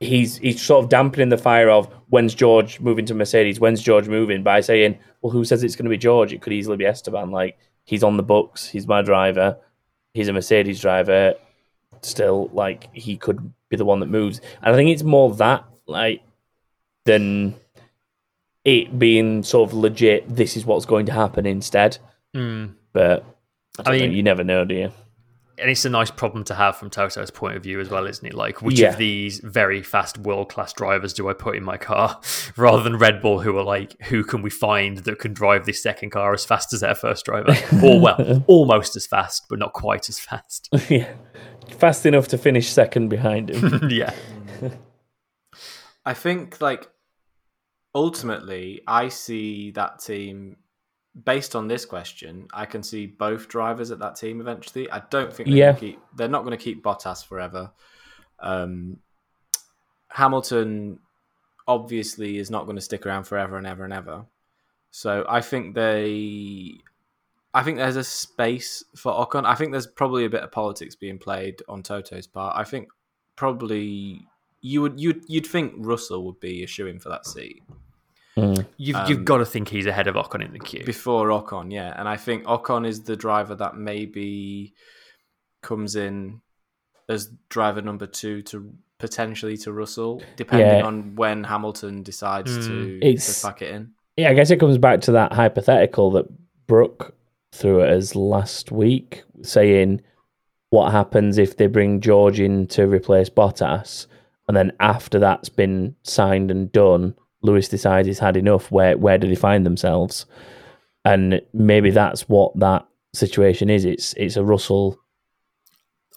he's 0.00 0.38
he's 0.38 0.60
sort 0.60 0.82
of 0.82 0.90
dampening 0.90 1.28
the 1.28 1.36
fire 1.38 1.68
of 1.68 1.86
when's 2.08 2.34
George 2.34 2.80
moving 2.80 3.04
to 3.06 3.14
Mercedes, 3.14 3.60
when's 3.60 3.82
George 3.82 4.08
moving 4.08 4.42
by 4.42 4.60
saying, 4.60 4.98
well, 5.20 5.30
who 5.30 5.44
says 5.44 5.62
it's 5.62 5.76
going 5.76 5.84
to 5.84 5.90
be 5.90 5.98
George? 5.98 6.32
It 6.32 6.40
could 6.40 6.54
easily 6.54 6.78
be 6.78 6.86
Esteban. 6.86 7.30
Like 7.30 7.58
he's 7.84 8.02
on 8.02 8.16
the 8.16 8.22
books, 8.22 8.66
he's 8.66 8.86
my 8.88 9.02
driver, 9.02 9.58
he's 10.14 10.28
a 10.28 10.32
Mercedes 10.32 10.80
driver. 10.80 11.34
Still, 12.00 12.50
like 12.52 12.88
he 12.94 13.16
could 13.16 13.52
be 13.68 13.76
the 13.76 13.84
one 13.84 14.00
that 14.00 14.06
moves, 14.08 14.40
and 14.62 14.74
I 14.74 14.76
think 14.76 14.90
it's 14.90 15.02
more 15.02 15.34
that 15.36 15.64
like 15.86 16.22
than 17.04 17.54
it 18.64 18.98
being 18.98 19.42
sort 19.42 19.70
of 19.70 19.76
legit. 19.76 20.34
This 20.34 20.56
is 20.56 20.64
what's 20.64 20.86
going 20.86 21.06
to 21.06 21.12
happen 21.12 21.44
instead. 21.44 21.98
Mm. 22.34 22.74
But 22.94 23.24
I, 23.78 23.82
I 23.82 23.84
don't 23.84 23.98
know, 23.98 24.06
mean- 24.06 24.16
you 24.16 24.22
never 24.22 24.42
know, 24.44 24.64
do 24.64 24.74
you? 24.74 24.92
And 25.56 25.70
it's 25.70 25.84
a 25.84 25.90
nice 25.90 26.10
problem 26.10 26.42
to 26.44 26.54
have 26.54 26.76
from 26.76 26.90
Toto's 26.90 27.30
point 27.30 27.56
of 27.56 27.62
view 27.62 27.78
as 27.80 27.88
well, 27.88 28.06
isn't 28.06 28.26
it? 28.26 28.34
Like, 28.34 28.60
which 28.60 28.80
Yeah. 28.80 28.90
of 28.90 28.96
these 28.98 29.38
very 29.38 29.82
fast 29.82 30.18
world 30.18 30.48
class 30.48 30.72
drivers 30.72 31.12
do 31.12 31.28
I 31.28 31.32
put 31.32 31.56
in 31.56 31.62
my 31.62 31.76
car, 31.76 32.20
rather 32.56 32.82
than 32.82 32.96
Red 32.98 33.22
Bull, 33.22 33.40
who 33.40 33.56
are 33.56 33.62
like, 33.62 34.00
who 34.06 34.24
can 34.24 34.42
we 34.42 34.50
find 34.50 34.98
that 34.98 35.18
can 35.20 35.32
drive 35.32 35.64
this 35.66 35.82
second 35.82 36.10
car 36.10 36.32
as 36.34 36.44
fast 36.44 36.72
as 36.72 36.80
their 36.80 36.94
first 36.94 37.24
driver, 37.24 37.54
or 37.84 38.00
well, 38.00 38.44
almost 38.48 38.96
as 38.96 39.06
fast, 39.06 39.46
but 39.48 39.58
not 39.58 39.72
quite 39.72 40.08
as 40.08 40.18
fast. 40.18 40.68
yeah, 40.88 41.12
fast 41.78 42.04
enough 42.04 42.26
to 42.28 42.38
finish 42.38 42.68
second 42.68 43.08
behind 43.08 43.50
him. 43.50 43.88
yeah, 43.90 44.12
I 46.04 46.14
think 46.14 46.60
like 46.60 46.88
ultimately, 47.94 48.82
I 48.86 49.08
see 49.08 49.70
that 49.72 50.00
team 50.00 50.56
based 51.22 51.54
on 51.54 51.68
this 51.68 51.84
question. 51.84 52.48
I 52.52 52.66
can 52.66 52.82
see 52.82 53.06
both 53.06 53.48
drivers 53.48 53.90
at 53.90 54.00
that 54.00 54.16
team 54.16 54.40
eventually. 54.40 54.90
I 54.90 55.02
don't 55.10 55.32
think 55.32 55.48
they're, 55.48 55.56
Yeah. 55.56 55.66
gonna 55.72 55.78
keep, 55.80 56.00
they're 56.16 56.28
not 56.28 56.44
going 56.44 56.56
to 56.58 56.62
keep 56.62 56.82
Bottas 56.82 57.24
forever. 57.24 57.70
Um, 58.40 58.98
Hamilton 60.08 60.98
obviously 61.66 62.38
is 62.38 62.50
not 62.50 62.64
going 62.64 62.76
to 62.76 62.82
stick 62.82 63.06
around 63.06 63.24
forever 63.24 63.56
and 63.56 63.66
ever 63.66 63.84
and 63.84 63.92
ever. 63.92 64.26
So 64.90 65.24
I 65.28 65.40
think 65.40 65.74
they. 65.74 66.74
I 67.52 67.62
think 67.62 67.78
there's 67.78 67.96
a 67.96 68.02
space 68.04 68.82
for 68.96 69.12
Ocon. 69.12 69.44
I 69.44 69.54
think 69.54 69.70
there's 69.70 69.86
probably 69.86 70.24
a 70.24 70.30
bit 70.30 70.42
of 70.42 70.50
politics 70.50 70.96
being 70.96 71.18
played 71.18 71.62
on 71.68 71.82
Toto's 71.84 72.26
part. 72.26 72.56
I 72.56 72.64
think 72.64 72.88
probably 73.36 74.26
you 74.60 74.82
would 74.82 74.98
you'd 75.00 75.22
you'd 75.28 75.46
think 75.46 75.72
Russell 75.76 76.24
would 76.26 76.40
be 76.40 76.64
a 76.64 76.66
shoe 76.66 76.86
in 76.88 76.98
for 76.98 77.10
that 77.10 77.26
seat 77.26 77.62
Mm. 78.36 78.66
you've 78.76 78.96
Um, 78.96 79.08
you've 79.08 79.24
got 79.24 79.38
to 79.38 79.46
think 79.46 79.68
he's 79.68 79.86
ahead 79.86 80.08
of 80.08 80.16
Ocon 80.16 80.44
in 80.44 80.52
the 80.52 80.58
queue. 80.58 80.84
before 80.84 81.28
Ocon, 81.28 81.72
yeah. 81.72 81.94
And 81.96 82.08
I 82.08 82.16
think 82.16 82.44
Ocon 82.44 82.86
is 82.86 83.02
the 83.04 83.14
driver 83.16 83.54
that 83.54 83.76
maybe 83.76 84.74
comes 85.62 85.94
in 85.96 86.40
as 87.08 87.30
driver 87.48 87.80
number 87.82 88.06
two 88.06 88.42
to 88.42 88.72
potentially 88.98 89.56
to 89.58 89.72
Russell, 89.72 90.22
depending 90.36 90.78
Yeah. 90.78 90.84
on 90.86 91.14
when 91.14 91.44
Hamilton 91.44 92.02
decides 92.02 92.66
to, 92.66 92.98
It's- 93.02 93.40
to 93.42 93.46
pack 93.46 93.62
it 93.62 93.70
in. 93.74 93.92
Yeah, 94.16 94.30
I 94.30 94.34
guess 94.34 94.50
it 94.50 94.58
comes 94.60 94.78
back 94.78 95.00
to 95.02 95.12
that 95.12 95.32
hypothetical 95.32 96.10
that 96.12 96.26
Brooke 96.66 97.14
threw 97.52 97.82
at 97.82 97.90
us 97.90 98.14
last 98.14 98.70
week, 98.72 99.22
saying 99.42 100.00
what 100.70 100.92
happens 100.92 101.38
if 101.38 101.56
they 101.56 101.66
bring 101.66 102.00
George 102.00 102.40
in 102.40 102.66
to 102.68 102.86
replace 102.86 103.28
Bottas, 103.28 104.06
and 104.48 104.56
then 104.56 104.72
after 104.80 105.18
that's 105.18 105.48
been 105.48 105.94
signed 106.02 106.50
and 106.50 106.70
done, 106.72 107.14
Lewis 107.44 107.68
decides 107.68 108.06
he's 108.06 108.18
had 108.18 108.36
enough. 108.36 108.70
Where 108.72 108.96
where 108.98 109.18
do 109.18 109.28
they 109.28 109.34
find 109.34 109.64
themselves? 109.64 110.26
And 111.04 111.40
maybe 111.52 111.90
that's 111.90 112.28
what 112.28 112.58
that 112.58 112.86
situation 113.12 113.68
is. 113.70 113.84
It's 113.84 114.14
it's 114.14 114.36
a 114.36 114.44
Russell 114.44 114.98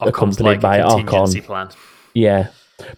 Ocon's 0.02 0.10
accompanied 0.38 0.50
like 0.50 0.62
by 0.62 0.80
Ocon. 0.80 1.44
plan. 1.44 1.70
Yeah, 2.14 2.48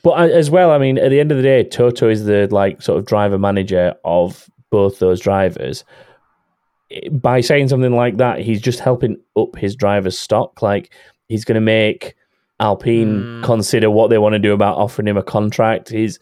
but 0.03 0.11
uh, 0.11 0.23
as 0.33 0.49
well, 0.51 0.71
I 0.71 0.77
mean, 0.77 0.97
at 0.97 1.09
the 1.09 1.19
end 1.19 1.31
of 1.31 1.37
the 1.37 1.43
day, 1.43 1.63
Toto 1.63 2.09
is 2.09 2.25
the 2.25 2.47
like 2.51 2.81
sort 2.81 2.99
of 2.99 3.05
driver 3.05 3.37
manager 3.39 3.95
of 4.05 4.49
both 4.69 4.99
those 4.99 5.19
drivers. 5.19 5.83
By 7.11 7.41
saying 7.41 7.67
something 7.69 7.93
like 7.93 8.17
that, 8.17 8.39
he's 8.39 8.61
just 8.61 8.79
helping 8.79 9.17
up 9.35 9.55
his 9.55 9.75
driver's 9.75 10.17
stock. 10.17 10.61
Like 10.61 10.91
he's 11.27 11.45
going 11.45 11.55
to 11.55 11.61
make 11.61 12.15
Alpine 12.59 13.21
Mm. 13.21 13.43
consider 13.43 13.89
what 13.89 14.09
they 14.09 14.17
want 14.17 14.33
to 14.33 14.39
do 14.39 14.53
about 14.53 14.77
offering 14.77 15.07
him 15.07 15.17
a 15.17 15.23
contract. 15.23 15.89
He's, 15.89 16.19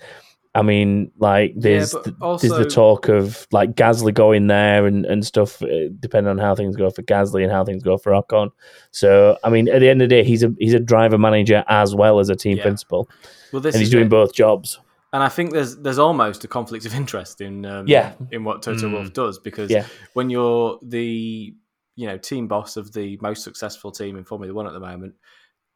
I 0.57 0.61
mean, 0.63 1.11
like 1.19 1.53
there's 1.55 1.93
but 1.93 2.03
th- 2.05 2.15
also- 2.21 2.47
there's 2.47 2.65
the 2.67 2.69
talk 2.69 3.09
of 3.09 3.45
like 3.51 3.75
Gasly 3.75 4.13
going 4.13 4.47
there 4.47 4.85
and 4.87 5.05
and 5.05 5.25
stuff, 5.25 5.61
uh, 5.61 5.67
depending 5.99 6.29
on 6.31 6.37
how 6.37 6.55
things 6.55 6.75
go 6.75 6.89
for 6.89 7.03
Gasly 7.03 7.43
and 7.43 7.51
how 7.51 7.63
things 7.63 7.83
go 7.83 7.97
for 7.97 8.11
Ocon. 8.11 8.49
So, 8.91 9.37
I 9.43 9.49
mean, 9.49 9.69
at 9.69 9.79
the 9.79 9.89
end 9.89 10.01
of 10.01 10.09
the 10.09 10.15
day, 10.15 10.23
he's 10.23 10.43
a 10.43 10.53
he's 10.59 10.73
a 10.73 10.79
driver 10.79 11.17
manager 11.17 11.63
as 11.67 11.93
well 11.95 12.19
as 12.19 12.29
a 12.29 12.35
team 12.35 12.57
Yeah. 12.57 12.63
principal 12.63 13.09
Well, 13.53 13.61
this 13.61 13.75
and 13.75 13.79
he's 13.81 13.91
doing 13.91 14.07
it. 14.07 14.09
both 14.09 14.33
jobs. 14.33 14.79
And 15.13 15.23
I 15.23 15.29
think 15.29 15.53
there's 15.53 15.77
there's 15.77 15.99
almost 15.99 16.43
a 16.43 16.47
conflict 16.47 16.85
of 16.85 16.93
interest 16.95 17.39
in 17.41 17.65
um, 17.65 17.85
Yeah. 17.87 18.13
in 18.31 18.43
what 18.43 18.61
Toto 18.61 18.87
Mm. 18.87 18.93
Wolff 18.93 19.13
does 19.13 19.39
because 19.39 19.69
Yeah. 19.71 19.85
when 20.13 20.29
you're 20.29 20.79
the 20.81 21.53
you 21.95 22.07
know 22.07 22.17
team 22.17 22.47
boss 22.47 22.77
of 22.77 22.93
the 22.93 23.17
most 23.21 23.43
successful 23.43 23.91
team 23.91 24.17
in 24.17 24.23
Formula 24.23 24.53
One 24.53 24.67
at 24.67 24.73
the 24.73 24.79
moment, 24.79 25.13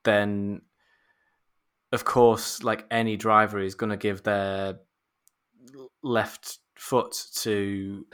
then 0.03 0.61
of 1.91 2.05
course, 2.05 2.63
like 2.63 2.85
any 2.91 3.17
driver 3.17 3.59
is 3.59 3.75
going 3.75 3.89
to 3.89 3.97
give 3.97 4.23
their 4.23 4.79
left 6.03 6.59
foot 6.75 7.15
to 7.35 8.05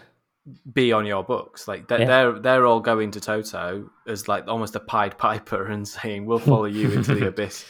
be 0.73 0.91
on 0.91 1.05
your 1.05 1.23
books. 1.23 1.67
Like 1.67 1.88
they're 1.88 2.01
Yeah. 2.01 2.05
they're, 2.05 2.39
they're 2.39 2.65
all 2.65 2.80
going 2.80 3.11
to 3.11 3.19
Toto 3.19 3.89
as 4.07 4.28
like 4.28 4.47
almost 4.47 4.75
a 4.75 4.80
Pied 4.80 5.17
Piper 5.17 5.65
and 5.71 5.88
saying 5.88 6.25
we'll 6.25 6.39
follow 6.39 6.65
you 6.65 6.91
into 6.91 7.15
the 7.15 7.28
abyss 7.34 7.65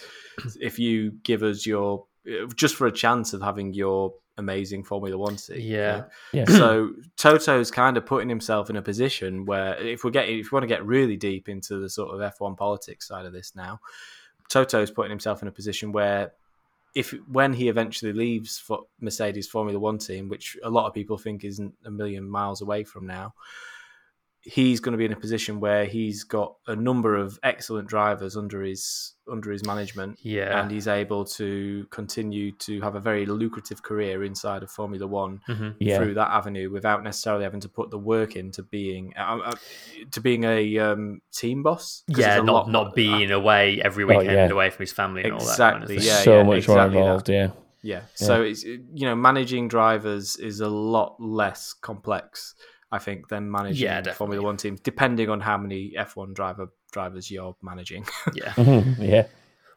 if 0.62 0.78
you 0.78 1.12
give 1.24 1.42
us 1.44 1.66
your 1.66 2.06
just 2.56 2.76
for 2.76 2.88
a 2.88 2.92
chance 2.92 3.34
of 3.34 3.42
having 3.42 3.74
your 3.74 4.14
amazing 4.38 4.84
Formula 4.84 5.18
One 5.18 5.38
seat. 5.38 5.62
Yeah. 5.62 6.04
Yeah. 6.34 6.46
so 6.46 6.92
Toto's 7.18 7.72
kind 7.72 7.98
of 7.98 8.06
putting 8.06 8.30
himself 8.30 8.70
in 8.70 8.76
a 8.76 8.82
position 8.82 9.46
where 9.46 9.76
if 9.82 10.04
we're 10.04 10.12
getting 10.12 10.40
if 10.40 10.52
we 10.52 10.56
want 10.56 10.64
to 10.64 10.68
get 10.68 10.86
really 10.86 11.16
deep 11.18 11.50
into 11.50 11.80
the 11.80 11.90
sort 11.90 12.10
of 12.14 12.34
F1 12.38 12.56
politics 12.58 13.08
side 13.08 13.26
of 13.26 13.34
this 13.34 13.56
now, 13.56 13.80
Toto's 14.50 14.92
putting 14.92 15.10
himself 15.10 15.42
in 15.42 15.48
a 15.48 15.52
position 15.52 15.92
where 15.92 16.34
if 16.96 17.12
when 17.32 17.54
he 17.54 17.70
eventually 17.70 18.14
leaves 18.14 18.58
for 18.58 18.86
Mercedes 19.00 19.48
Formula 19.48 19.80
One 19.80 19.98
team, 19.98 20.30
which 20.30 20.58
a 20.64 20.70
lot 20.70 20.88
of 20.88 20.94
people 20.94 21.18
think 21.18 21.44
isn't 21.44 21.74
a 21.86 21.92
million 21.92 22.28
miles 22.28 22.62
away 22.62 22.84
from 22.84 23.06
now, 23.06 23.34
he's 24.50 24.80
going 24.80 24.94
to 24.94 24.98
be 24.98 25.04
in 25.04 25.12
a 25.12 25.20
position 25.20 25.60
where 25.60 25.84
he's 25.86 26.24
got 26.24 26.56
a 26.68 26.76
number 26.76 27.16
of 27.18 27.38
excellent 27.44 27.88
drivers 27.90 28.38
under 28.38 28.62
his 28.62 29.14
under 29.30 29.52
his 29.52 29.66
management 29.66 30.18
Yeah. 30.22 30.62
and 30.62 30.72
he's 30.72 30.88
able 30.88 31.26
to 31.26 31.86
continue 31.92 32.54
to 32.60 32.80
have 32.80 32.96
a 32.96 33.00
very 33.02 33.26
lucrative 33.26 33.84
career 33.84 34.24
inside 34.24 34.64
of 34.64 34.72
Formula 34.72 35.06
One 35.06 35.42
Mhm. 35.50 35.76
Yeah. 35.82 35.98
through 35.98 36.14
that 36.14 36.30
avenue 36.32 36.70
without 36.72 37.04
necessarily 37.04 37.44
having 37.44 37.60
to 37.60 37.68
put 37.68 37.92
the 37.92 37.98
work 38.00 38.38
into 38.38 38.64
being 38.64 39.14
uh, 39.18 39.40
uh, 39.48 39.52
to 40.12 40.22
being 40.22 40.46
a 40.46 40.78
um, 40.80 41.20
team 41.34 41.62
boss. 41.62 42.04
Yeah, 42.08 42.38
not 42.38 42.46
lot 42.46 42.70
not 42.70 42.84
more- 42.86 42.94
being 42.96 43.32
away 43.32 43.82
every 43.84 44.06
Oh, 44.06 44.08
weekend 44.08 44.32
yeah. 44.32 44.48
away 44.50 44.70
from 44.70 44.84
his 44.84 44.94
family 44.94 45.24
and 45.24 45.34
all 45.34 45.40
that 45.40 45.58
kind 45.58 45.84
of 45.84 45.90
Exactly, 45.92 45.98
thing. 45.98 46.08
yeah, 46.08 46.24
so 46.24 46.38
yeah, 46.38 46.44
much 46.44 46.58
exactly 46.60 46.74
more 46.78 46.88
that. 46.88 46.98
involved. 47.00 47.30
Yeah. 47.30 47.50
Yeah. 47.84 48.02
So 48.16 48.42
it's 48.44 48.64
you 48.64 49.06
know 49.08 49.16
managing 49.16 49.68
drivers 49.68 50.38
is 50.38 50.62
a 50.62 50.70
lot 50.70 51.18
less 51.20 51.74
complex, 51.74 52.56
I 52.92 53.00
think, 53.00 53.28
than 53.28 53.52
managing 53.52 53.84
Yeah, 53.84 53.98
definitely. 54.02 54.18
Formula 54.18 54.44
One 54.44 54.58
teams, 54.58 54.80
depending 54.80 55.30
on 55.30 55.40
how 55.42 55.58
many 55.58 55.94
F1 55.98 56.34
driver 56.34 56.70
drivers 56.92 57.30
you're 57.30 57.56
managing. 57.62 58.06
yeah. 58.34 58.54
Mhm. 58.56 58.98
Yeah. 59.00 59.28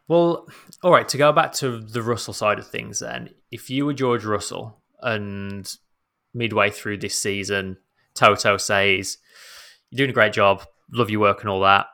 Well, 0.07 0.47
all 0.83 0.91
right. 0.91 1.07
To 1.09 1.17
go 1.17 1.31
back 1.31 1.53
to 1.55 1.79
the 1.79 2.01
Russell 2.01 2.33
side 2.33 2.59
of 2.59 2.67
things, 2.67 2.99
then, 2.99 3.29
if 3.51 3.69
you 3.69 3.85
were 3.85 3.93
George 3.93 4.25
Russell 4.25 4.81
and 5.01 5.73
midway 6.33 6.69
through 6.69 6.97
this 6.97 7.15
season, 7.17 7.77
Toto 8.13 8.57
says, 8.57 9.17
"You're 9.89 9.97
doing 10.05 10.09
a 10.09 10.13
great 10.13 10.33
job, 10.33 10.63
love 10.91 11.09
your 11.09 11.21
work 11.21 11.41
and 11.41 11.49
all 11.49 11.61
that, 11.61 11.87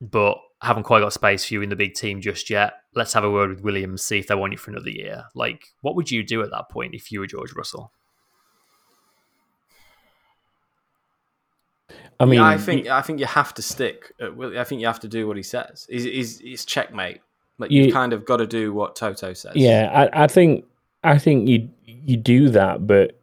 but 0.00 0.36
haven't 0.62 0.82
quite 0.84 1.00
got 1.00 1.12
space 1.12 1.44
for 1.46 1.54
you 1.54 1.62
in 1.62 1.70
the 1.70 1.76
big 1.76 1.94
team 1.94 2.20
just 2.20 2.48
yet. 2.50 2.74
Let's 2.94 3.12
have 3.14 3.24
a 3.24 3.30
word 3.30 3.50
with 3.50 3.62
Williams, 3.62 4.02
see 4.02 4.18
if 4.18 4.26
they 4.26 4.34
want 4.34 4.52
you 4.52 4.58
for 4.58 4.70
another 4.70 4.90
year." 4.90 5.24
Like, 5.34 5.68
what 5.80 5.94
would 5.96 6.10
you 6.10 6.22
do 6.22 6.42
at 6.42 6.50
that 6.50 6.68
point 6.70 6.94
if 6.94 7.10
you 7.10 7.20
were 7.20 7.26
George 7.26 7.52
Russell? 7.54 7.92
I 12.20 12.24
mean, 12.24 12.40
Yeah, 12.40 12.46
I 12.46 12.56
think 12.58 12.86
I 12.88 13.02
think 13.02 13.20
you 13.20 13.26
have 13.26 13.52
to 13.54 13.62
stick. 13.62 14.12
I 14.20 14.64
think 14.64 14.80
you 14.80 14.86
have 14.86 15.00
to 15.00 15.08
do 15.08 15.26
what 15.26 15.36
he 15.36 15.42
says. 15.42 15.86
Is 15.88 16.04
is 16.06 16.40
it's 16.44 16.64
checkmate. 16.64 17.20
Like 17.58 17.70
You- 17.70 17.84
you've 17.84 17.92
kind 17.94 18.12
of 18.12 18.24
got 18.24 18.38
to 18.38 18.46
do 18.46 18.72
what 18.72 18.96
Toto 18.96 19.32
says. 19.32 19.54
Yeah, 19.56 19.90
I, 20.12 20.24
I 20.24 20.26
think 20.26 20.64
I 21.04 21.18
think 21.18 21.48
you 21.48 21.68
you 21.84 22.16
do 22.16 22.48
that, 22.50 22.86
but 22.86 23.18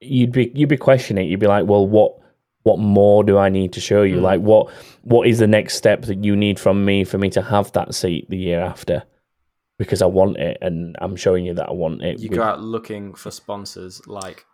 you'd 0.00 0.32
be 0.32 0.50
you'd 0.54 0.68
be 0.68 0.76
questioning. 0.76 1.26
it. 1.26 1.30
You'd 1.30 1.40
be 1.40 1.46
like, 1.46 1.66
well, 1.66 1.86
what 1.86 2.18
what 2.62 2.78
more 2.78 3.22
do 3.22 3.38
I 3.38 3.48
need 3.48 3.72
to 3.74 3.80
show 3.80 4.02
you? 4.02 4.16
Mm. 4.16 4.22
Like, 4.22 4.40
what 4.40 4.72
what 5.02 5.26
is 5.28 5.38
the 5.38 5.46
next 5.46 5.74
step 5.76 6.02
that 6.02 6.24
you 6.24 6.34
need 6.36 6.58
from 6.58 6.84
me 6.84 7.04
for 7.04 7.18
me 7.18 7.30
to 7.30 7.42
have 7.42 7.72
that 7.72 7.94
seat 7.94 8.28
the 8.28 8.36
year 8.38 8.60
after? 8.60 9.02
Because 9.78 10.00
I 10.00 10.06
want 10.06 10.38
it, 10.38 10.56
and 10.62 10.96
I'm 11.00 11.16
showing 11.16 11.44
you 11.44 11.54
that 11.54 11.68
I 11.68 11.72
want 11.72 12.02
it. 12.02 12.18
You 12.18 12.30
with- 12.30 12.38
go 12.38 12.44
out 12.44 12.62
looking 12.62 13.14
for 13.14 13.30
sponsors 13.30 14.06
like 14.06 14.44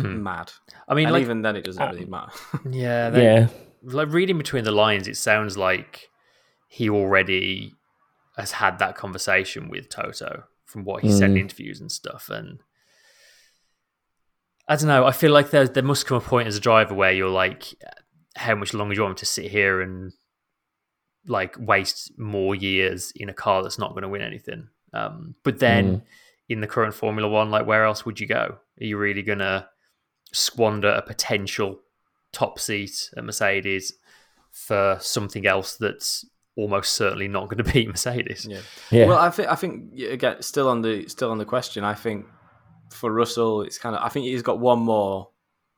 mad, 0.00 0.52
I 0.88 0.94
mean, 0.94 1.06
and 1.06 1.14
like, 1.14 1.22
even 1.22 1.42
then 1.42 1.56
it 1.56 1.64
doesn't 1.64 1.82
uh, 1.82 1.90
really 1.92 2.04
matter. 2.06 2.32
yeah, 2.70 3.10
they- 3.10 3.22
yeah, 3.24 3.48
like 3.82 4.08
reading 4.12 4.38
between 4.38 4.64
the 4.64 4.70
lines, 4.72 5.08
it 5.08 5.16
sounds 5.16 5.56
like 5.56 6.08
he 6.68 6.88
already 6.88 7.72
has 8.36 8.52
had 8.52 8.78
that 8.78 8.94
conversation 8.96 9.68
with 9.68 9.88
Toto 9.88 10.44
from 10.64 10.84
what 10.84 11.02
he 11.02 11.10
said 11.10 11.30
in 11.30 11.36
Mm. 11.36 11.40
interviews 11.40 11.80
and 11.80 11.92
stuff. 11.92 12.30
And 12.30 12.60
I 14.68 14.76
don't 14.76 14.86
know. 14.88 15.04
I 15.04 15.12
feel 15.12 15.32
like 15.32 15.50
there 15.50 15.66
there 15.68 15.82
must 15.82 16.06
come 16.06 16.16
a 16.16 16.20
point 16.20 16.48
as 16.48 16.56
a 16.56 16.60
driver 16.60 16.94
where 16.94 17.12
you're 17.12 17.28
like, 17.28 17.64
how 18.36 18.54
much 18.54 18.72
longer 18.72 18.94
do 18.94 18.98
you 19.00 19.02
want 19.04 19.16
me 19.16 19.18
to 19.20 19.26
sit 19.26 19.50
here 19.50 19.80
and 19.82 20.12
like 21.26 21.54
waste 21.58 22.12
more 22.18 22.54
years 22.54 23.12
in 23.16 23.28
a 23.28 23.34
car 23.34 23.62
that's 23.62 23.78
not 23.78 23.90
going 23.90 24.02
to 24.02 24.08
win 24.08 24.22
anything? 24.22 24.68
Um, 24.94 25.34
but 25.42 25.58
then 25.58 25.84
Mm. 25.96 26.02
in 26.48 26.60
the 26.60 26.66
current 26.66 26.94
Formula 26.94 27.28
One, 27.28 27.50
like 27.50 27.66
where 27.66 27.84
else 27.84 28.06
would 28.06 28.20
you 28.20 28.26
go? 28.26 28.58
Are 28.80 28.84
you 28.84 28.96
really 28.96 29.22
going 29.22 29.38
to 29.40 29.68
squander 30.32 30.88
a 30.90 31.02
potential 31.02 31.80
top 32.32 32.58
seat 32.58 33.10
at 33.16 33.24
Mercedes 33.24 33.94
for 34.50 34.98
something 35.00 35.46
else 35.46 35.76
that's 35.76 36.24
almost 36.56 36.92
certainly 36.92 37.28
not 37.28 37.48
going 37.48 37.62
to 37.64 37.72
beat 37.72 37.88
Mercedes. 37.88 38.46
Yeah. 38.48 38.60
Yeah. 38.90 39.06
Well, 39.06 39.18
I 39.18 39.30
think 39.30 39.48
I 39.48 39.54
think 39.54 39.98
again, 39.98 40.42
still 40.42 40.68
on 40.68 40.82
the 40.82 41.08
still 41.08 41.30
on 41.30 41.38
the 41.38 41.44
question. 41.44 41.84
I 41.84 41.94
think 41.94 42.26
for 42.90 43.10
Russell, 43.12 43.62
it's 43.62 43.78
kind 43.78 43.96
of. 43.96 44.02
I 44.02 44.08
think 44.08 44.26
he's 44.26 44.42
got 44.42 44.58
one 44.58 44.80
more 44.80 45.28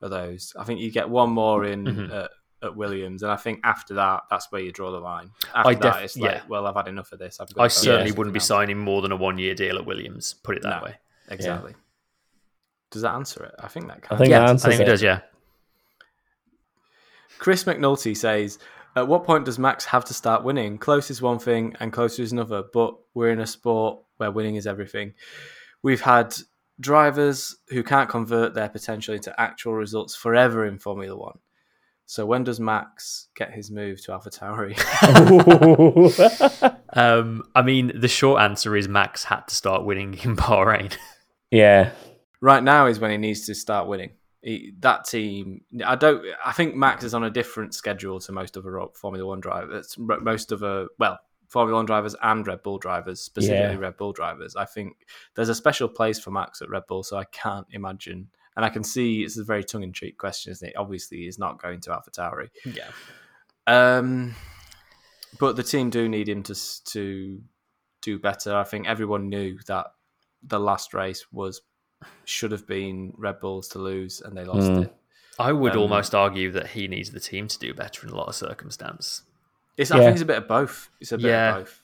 of 0.01 0.11
those. 0.11 0.53
I 0.59 0.63
think 0.65 0.79
you 0.81 0.91
get 0.91 1.09
one 1.09 1.29
more 1.29 1.63
in 1.65 1.85
Mhm. 1.85 2.11
at, 2.13 2.31
at 2.61 2.75
Williams, 2.75 3.23
and 3.23 3.31
I 3.31 3.37
think 3.37 3.61
after 3.63 3.93
that, 3.93 4.23
that's 4.29 4.51
where 4.51 4.61
you 4.61 4.71
draw 4.73 4.91
the 4.91 4.99
line. 4.99 5.31
After 5.53 5.69
I 5.69 5.73
that, 5.75 5.81
def- 5.93 6.03
it's 6.03 6.17
like, 6.17 6.31
yeah. 6.31 6.41
well, 6.49 6.67
I've 6.67 6.75
had 6.75 6.87
enough 6.89 7.11
of 7.13 7.19
this. 7.19 7.39
I've 7.39 7.53
got 7.53 7.63
I 7.63 7.67
certainly 7.69 8.11
wouldn't 8.11 8.33
be 8.33 8.39
else. 8.39 8.47
signing 8.47 8.77
more 8.77 9.01
than 9.01 9.13
a 9.13 9.15
one 9.15 9.37
year 9.37 9.55
deal 9.55 9.77
at 9.77 9.85
Williams. 9.85 10.33
Put 10.43 10.57
it 10.57 10.63
that 10.63 10.79
No. 10.81 10.85
way. 10.85 10.95
Exactly. 11.29 11.73
Does 12.91 13.01
that 13.01 13.13
answer 13.15 13.43
it? 13.43 13.55
I 13.59 13.67
think 13.67 13.87
that. 13.87 13.97
I 13.97 13.99
Can. 14.07 14.17
think 14.17 14.29
yeah, 14.29 14.39
that 14.39 14.47
I 14.47 14.49
answers 14.51 14.69
think 14.69 14.81
it 14.81 14.87
it. 14.87 14.91
does. 14.91 15.01
Yeah. 15.01 15.21
Chris 17.39 17.63
McNulty 17.65 18.15
says, 18.15 18.59
"At 18.95 19.07
what 19.07 19.23
point 19.25 19.45
does 19.45 19.59
Max 19.59 19.85
have 19.85 20.05
to 20.05 20.13
start 20.13 20.43
winning? 20.43 20.77
Close 20.77 21.09
is 21.11 21.21
one 21.21 21.39
thing, 21.39 21.75
and 21.79 21.91
closer 21.91 22.21
is 22.23 22.31
another. 22.31 22.63
But 22.73 22.95
we're 23.13 23.31
in 23.31 23.39
a 23.39 23.47
sport 23.47 23.99
where 24.17 24.31
winning 24.31 24.55
is 24.55 24.65
everything. 24.67 25.13
We've 25.81 26.01
had 26.01 26.35
drivers 26.79 27.57
who 27.69 27.83
can't 27.83 28.09
convert 28.09 28.53
their 28.53 28.69
potential 28.69 29.13
into 29.15 29.37
actual 29.39 29.73
results 29.73 30.15
forever 30.15 30.65
in 30.65 30.79
Formula 30.79 31.15
One. 31.15 31.39
So 32.07 32.25
when 32.25 32.43
does 32.43 32.59
Max 32.59 33.29
get 33.35 33.51
his 33.51 33.71
move 33.71 34.01
to 34.05 34.11
AlphaTauri? 34.11 34.75
Um, 36.97 37.43
I 37.53 37.61
mean, 37.61 37.91
the 37.93 38.07
short 38.07 38.41
answer 38.41 38.73
is 38.77 38.87
Max 38.87 39.25
had 39.25 39.41
to 39.49 39.55
start 39.55 39.83
winning 39.83 40.13
in 40.23 40.37
Bahrain. 40.37 40.95
yeah. 41.51 41.91
Right 42.45 42.63
now 42.63 42.85
is 42.85 42.99
when 42.99 43.09
he 43.09 43.17
needs 43.17 43.47
to 43.47 43.55
start 43.55 43.87
winning. 43.87 44.11
He, 44.43 44.73
that 44.81 45.05
team, 45.05 45.61
I 45.83 45.95
don't. 45.95 46.23
I 46.45 46.51
think 46.51 46.75
Max 46.75 47.03
is 47.03 47.15
on 47.15 47.23
a 47.23 47.31
different 47.31 47.73
schedule 47.73 48.19
to 48.19 48.31
most 48.31 48.55
other 48.55 48.79
Formula 48.93 49.25
One 49.27 49.39
drivers. 49.39 49.95
Most 49.97 50.51
of 50.51 50.61
a 50.61 50.85
well, 50.99 51.17
Formula 51.47 51.79
One 51.79 51.87
drivers 51.87 52.15
and 52.21 52.45
Red 52.45 52.61
Bull 52.61 52.77
drivers, 52.77 53.19
specifically 53.19 53.73
Yeah. 53.73 53.79
Red 53.79 53.97
Bull 53.97 54.13
drivers. 54.13 54.55
I 54.55 54.65
think 54.65 55.07
there's 55.33 55.49
a 55.49 55.55
special 55.55 55.87
place 55.89 56.19
for 56.19 56.29
Max 56.29 56.61
at 56.61 56.69
Red 56.69 56.83
Bull, 56.87 57.01
so 57.01 57.17
I 57.17 57.23
can't 57.31 57.65
imagine. 57.71 58.27
And 58.55 58.63
I 58.63 58.69
can 58.69 58.83
see 58.83 59.23
it's 59.23 59.37
a 59.39 59.43
very 59.43 59.63
tongue 59.63 59.83
in 59.83 59.91
cheek 59.91 60.19
question, 60.19 60.51
isn't 60.51 60.69
it? 60.69 60.77
Obviously, 60.77 61.17
he's 61.23 61.39
not 61.39 61.59
going 61.59 61.81
to 61.81 61.89
AlphaTauri. 61.89 62.49
yeah. 62.65 62.91
Um, 63.67 64.35
but 65.39 65.55
the 65.55 65.63
team 65.63 65.89
do 65.89 66.07
need 66.07 66.29
him 66.29 66.43
to 66.43 66.83
to 66.85 67.41
do 68.03 68.19
better. 68.19 68.55
I 68.55 68.63
think 68.63 68.87
everyone 68.87 69.27
knew 69.29 69.57
that 69.65 69.87
the 70.43 70.59
last 70.59 70.93
race 70.93 71.25
was 71.31 71.61
should 72.25 72.51
have 72.51 72.67
been 72.67 73.13
Red 73.17 73.39
Bulls 73.39 73.67
to 73.69 73.79
lose, 73.79 74.21
and 74.21 74.35
they 74.37 74.45
lost 74.45 74.69
Mm. 74.71 74.83
it. 74.85 74.95
I 75.37 75.51
would 75.51 75.73
Um, 75.73 75.79
almost 75.79 76.15
argue 76.15 76.51
that 76.51 76.67
he 76.67 76.87
needs 76.87 77.11
the 77.11 77.19
team 77.19 77.47
to 77.47 77.59
do 77.59 77.73
better 77.73 78.05
in 78.07 78.13
a 78.13 78.15
lot 78.15 78.27
of 78.29 78.35
circumstance. 78.35 79.23
It's, 79.77 79.91
I 79.91 79.97
Yeah. 79.97 80.03
think 80.03 80.13
it's 80.13 80.21
a 80.21 80.25
bit 80.25 80.37
of 80.37 80.47
both. 80.47 80.89
It's 81.01 81.11
a 81.11 81.17
bit 81.17 81.27
Yeah. 81.27 81.57
of 81.57 81.65
both. 81.65 81.83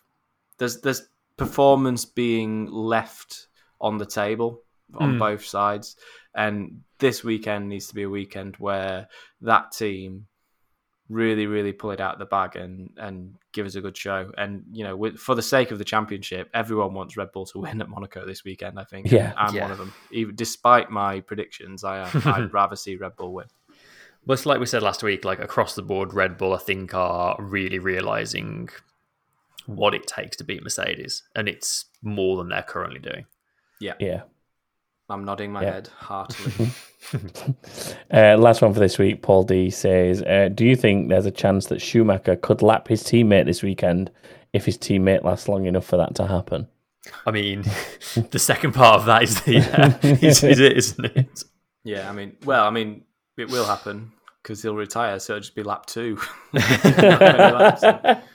There's 0.57 0.81
there's 0.81 1.07
performance 1.37 2.05
being 2.05 2.67
left 2.67 3.47
on 3.79 3.97
the 3.97 4.05
table 4.05 4.63
on 4.93 5.15
Mm. 5.15 5.19
both 5.19 5.45
sides, 5.45 5.95
and 6.35 6.83
this 6.99 7.23
weekend 7.23 7.67
needs 7.69 7.87
to 7.87 7.95
be 7.95 8.03
a 8.03 8.09
weekend 8.09 8.55
where 8.57 9.07
that 9.41 9.71
team 9.71 10.27
really, 11.11 11.45
really 11.45 11.73
pull 11.73 11.91
it 11.91 11.99
out 11.99 12.13
of 12.13 12.19
the 12.19 12.25
bag 12.25 12.55
and 12.55 12.89
and 12.97 13.35
give 13.51 13.65
us 13.65 13.75
a 13.75 13.81
good 13.81 13.97
show. 13.97 14.31
And 14.37 14.63
you 14.71 14.83
know, 14.83 14.95
with, 14.95 15.17
for 15.17 15.35
the 15.35 15.41
sake 15.41 15.71
of 15.71 15.77
the 15.77 15.83
championship, 15.83 16.49
everyone 16.53 16.93
wants 16.93 17.17
Red 17.17 17.31
Bull 17.31 17.45
to 17.47 17.59
win 17.63 17.81
at 17.81 17.89
Monaco 17.89 18.25
this 18.25 18.43
weekend. 18.43 18.79
I 18.79 18.83
think. 18.85 19.11
Yeah. 19.11 19.33
I'm 19.37 19.53
Yeah. 19.53 19.63
one 19.63 19.71
of 19.71 19.77
them. 19.77 19.93
Even 20.11 20.35
despite 20.35 20.89
my 20.89 21.19
predictions, 21.19 21.83
I 21.83 21.99
uh, 21.99 22.09
am, 22.13 22.21
I'd 22.25 22.53
rather 22.53 22.75
see 22.75 22.95
Red 22.95 23.15
Bull 23.15 23.33
win. 23.33 23.47
But 24.25 24.33
it's 24.33 24.45
like 24.45 24.59
we 24.59 24.67
said 24.67 24.83
last 24.83 25.01
week, 25.03 25.25
like 25.25 25.39
across 25.39 25.75
the 25.75 25.81
board, 25.81 26.13
Red 26.13 26.37
Bull, 26.37 26.53
I 26.53 26.59
think, 26.59 26.93
are 26.93 27.35
really 27.39 27.79
realizing 27.79 28.69
what 29.65 29.93
it 29.93 30.05
takes 30.07 30.37
to 30.37 30.43
beat 30.43 30.63
Mercedes, 30.63 31.23
and 31.35 31.47
it's 31.47 31.85
more 32.01 32.37
than 32.37 32.49
they're 32.49 32.61
currently 32.63 32.99
doing. 32.99 33.25
Yeah, 33.79 33.93
yeah. 33.99 34.21
I'm 35.11 35.25
nodding 35.25 35.51
my 35.51 35.61
Yeah. 35.63 35.71
head 35.73 35.87
heartily. 35.97 36.69
Uh, 38.13 38.37
last 38.37 38.61
one 38.61 38.73
for 38.73 38.79
this 38.79 38.99
week. 38.99 39.21
Paul 39.23 39.43
D 39.43 39.69
says, 39.71 40.21
uh, 40.21 40.49
"Do 40.53 40.63
you 40.65 40.75
think 40.75 41.09
there's 41.09 41.25
a 41.25 41.31
chance 41.31 41.65
that 41.65 41.81
Schumacher 41.81 42.35
could 42.35 42.61
lap 42.61 42.87
his 42.87 43.03
teammate 43.03 43.45
this 43.45 43.63
weekend 43.63 44.11
if 44.53 44.65
his 44.65 44.77
teammate 44.77 45.23
lasts 45.23 45.47
long 45.49 45.65
enough 45.65 45.83
for 45.85 45.97
that 45.97 46.13
to 46.15 46.27
happen?" 46.27 46.67
I 47.25 47.31
mean, 47.31 47.63
the 48.31 48.39
second 48.39 48.73
part 48.73 48.99
of 48.99 49.05
that 49.07 49.23
is 49.23 49.41
the 49.41 49.57
uh, 49.57 49.97
is, 50.03 50.43
is 50.43 50.59
it, 50.59 50.77
isn't 50.77 51.05
it? 51.05 51.43
Yeah, 51.83 52.07
I 52.09 52.13
mean, 52.13 52.37
well, 52.45 52.63
I 52.65 52.69
mean, 52.69 53.03
it 53.37 53.49
will 53.49 53.65
happen 53.65 54.11
because 54.41 54.61
he'll 54.61 54.75
retire, 54.75 55.19
so 55.19 55.33
it'll 55.33 55.41
just 55.41 55.55
be 55.55 55.63
lap 55.63 55.85
two. 55.85 56.19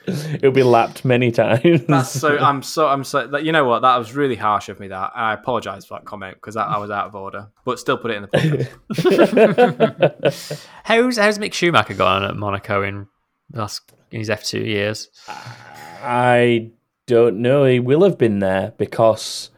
It'll 0.07 0.51
be 0.51 0.63
lapped 0.63 1.03
many 1.03 1.31
times. 1.31 1.85
That's 1.85 2.09
so. 2.09 2.37
I'm 2.37 2.63
so. 2.63 2.87
I'm 2.87 3.03
so. 3.03 3.27
That, 3.27 3.43
you 3.43 3.51
know 3.51 3.65
what? 3.65 3.81
That 3.81 3.97
was 3.97 4.15
really 4.15 4.35
harsh 4.35 4.69
of 4.69 4.79
me. 4.79 4.87
That 4.87 5.11
and 5.15 5.25
I 5.25 5.33
apologise 5.33 5.85
for 5.85 5.95
that 5.95 6.05
comment 6.05 6.37
because 6.37 6.55
I 6.55 6.77
was 6.77 6.89
out 6.89 7.07
of 7.07 7.15
order, 7.15 7.49
but 7.65 7.77
still 7.79 7.97
put 7.97 8.11
it 8.11 8.15
in 8.15 8.21
the 8.21 8.29
podcast. 8.89 10.67
How's 10.83 11.17
how's 11.17 11.37
Mick 11.37 11.53
Schumacher 11.53 11.93
gone 11.93 12.23
at 12.23 12.37
Monaco 12.37 12.83
in 12.83 13.07
last 13.51 13.91
in 14.11 14.19
his 14.19 14.29
F 14.29 14.45
two 14.45 14.61
years? 14.61 15.09
I 15.27 16.71
don't 17.05 17.41
know. 17.41 17.65
He 17.65 17.81
will 17.81 18.03
have 18.03 18.17
been 18.17 18.39
there 18.39 18.73
because 18.77 19.49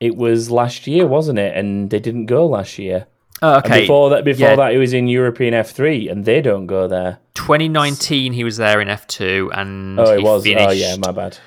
it 0.00 0.16
was 0.16 0.50
last 0.50 0.88
year, 0.88 1.06
wasn't 1.06 1.38
it? 1.38 1.56
And 1.56 1.90
they 1.90 2.00
didn't 2.00 2.26
go 2.26 2.46
last 2.46 2.78
year. 2.78 3.06
Oh, 3.42 3.60
And 3.62 3.72
before 3.72 4.10
that, 4.10 4.24
before 4.24 4.48
yeah. 4.48 4.56
that, 4.56 4.72
he 4.72 4.78
was 4.78 4.92
in 4.94 5.08
European 5.08 5.52
F 5.54 5.70
three, 5.72 6.08
and 6.08 6.24
they 6.24 6.40
don't 6.40 6.66
go 6.66 6.88
there. 6.88 7.18
2019 7.34 8.32
he 8.32 8.44
was 8.44 8.56
there 8.56 8.80
in 8.80 8.88
F2 8.88 9.50
and 9.52 10.00
Oh, 10.00 10.10
it 10.12 10.22
was. 10.22 10.42
finished 10.42 10.66
Oh, 10.68 10.72
yeah, 10.72 10.96
my 10.96 11.12
bad. 11.12 11.38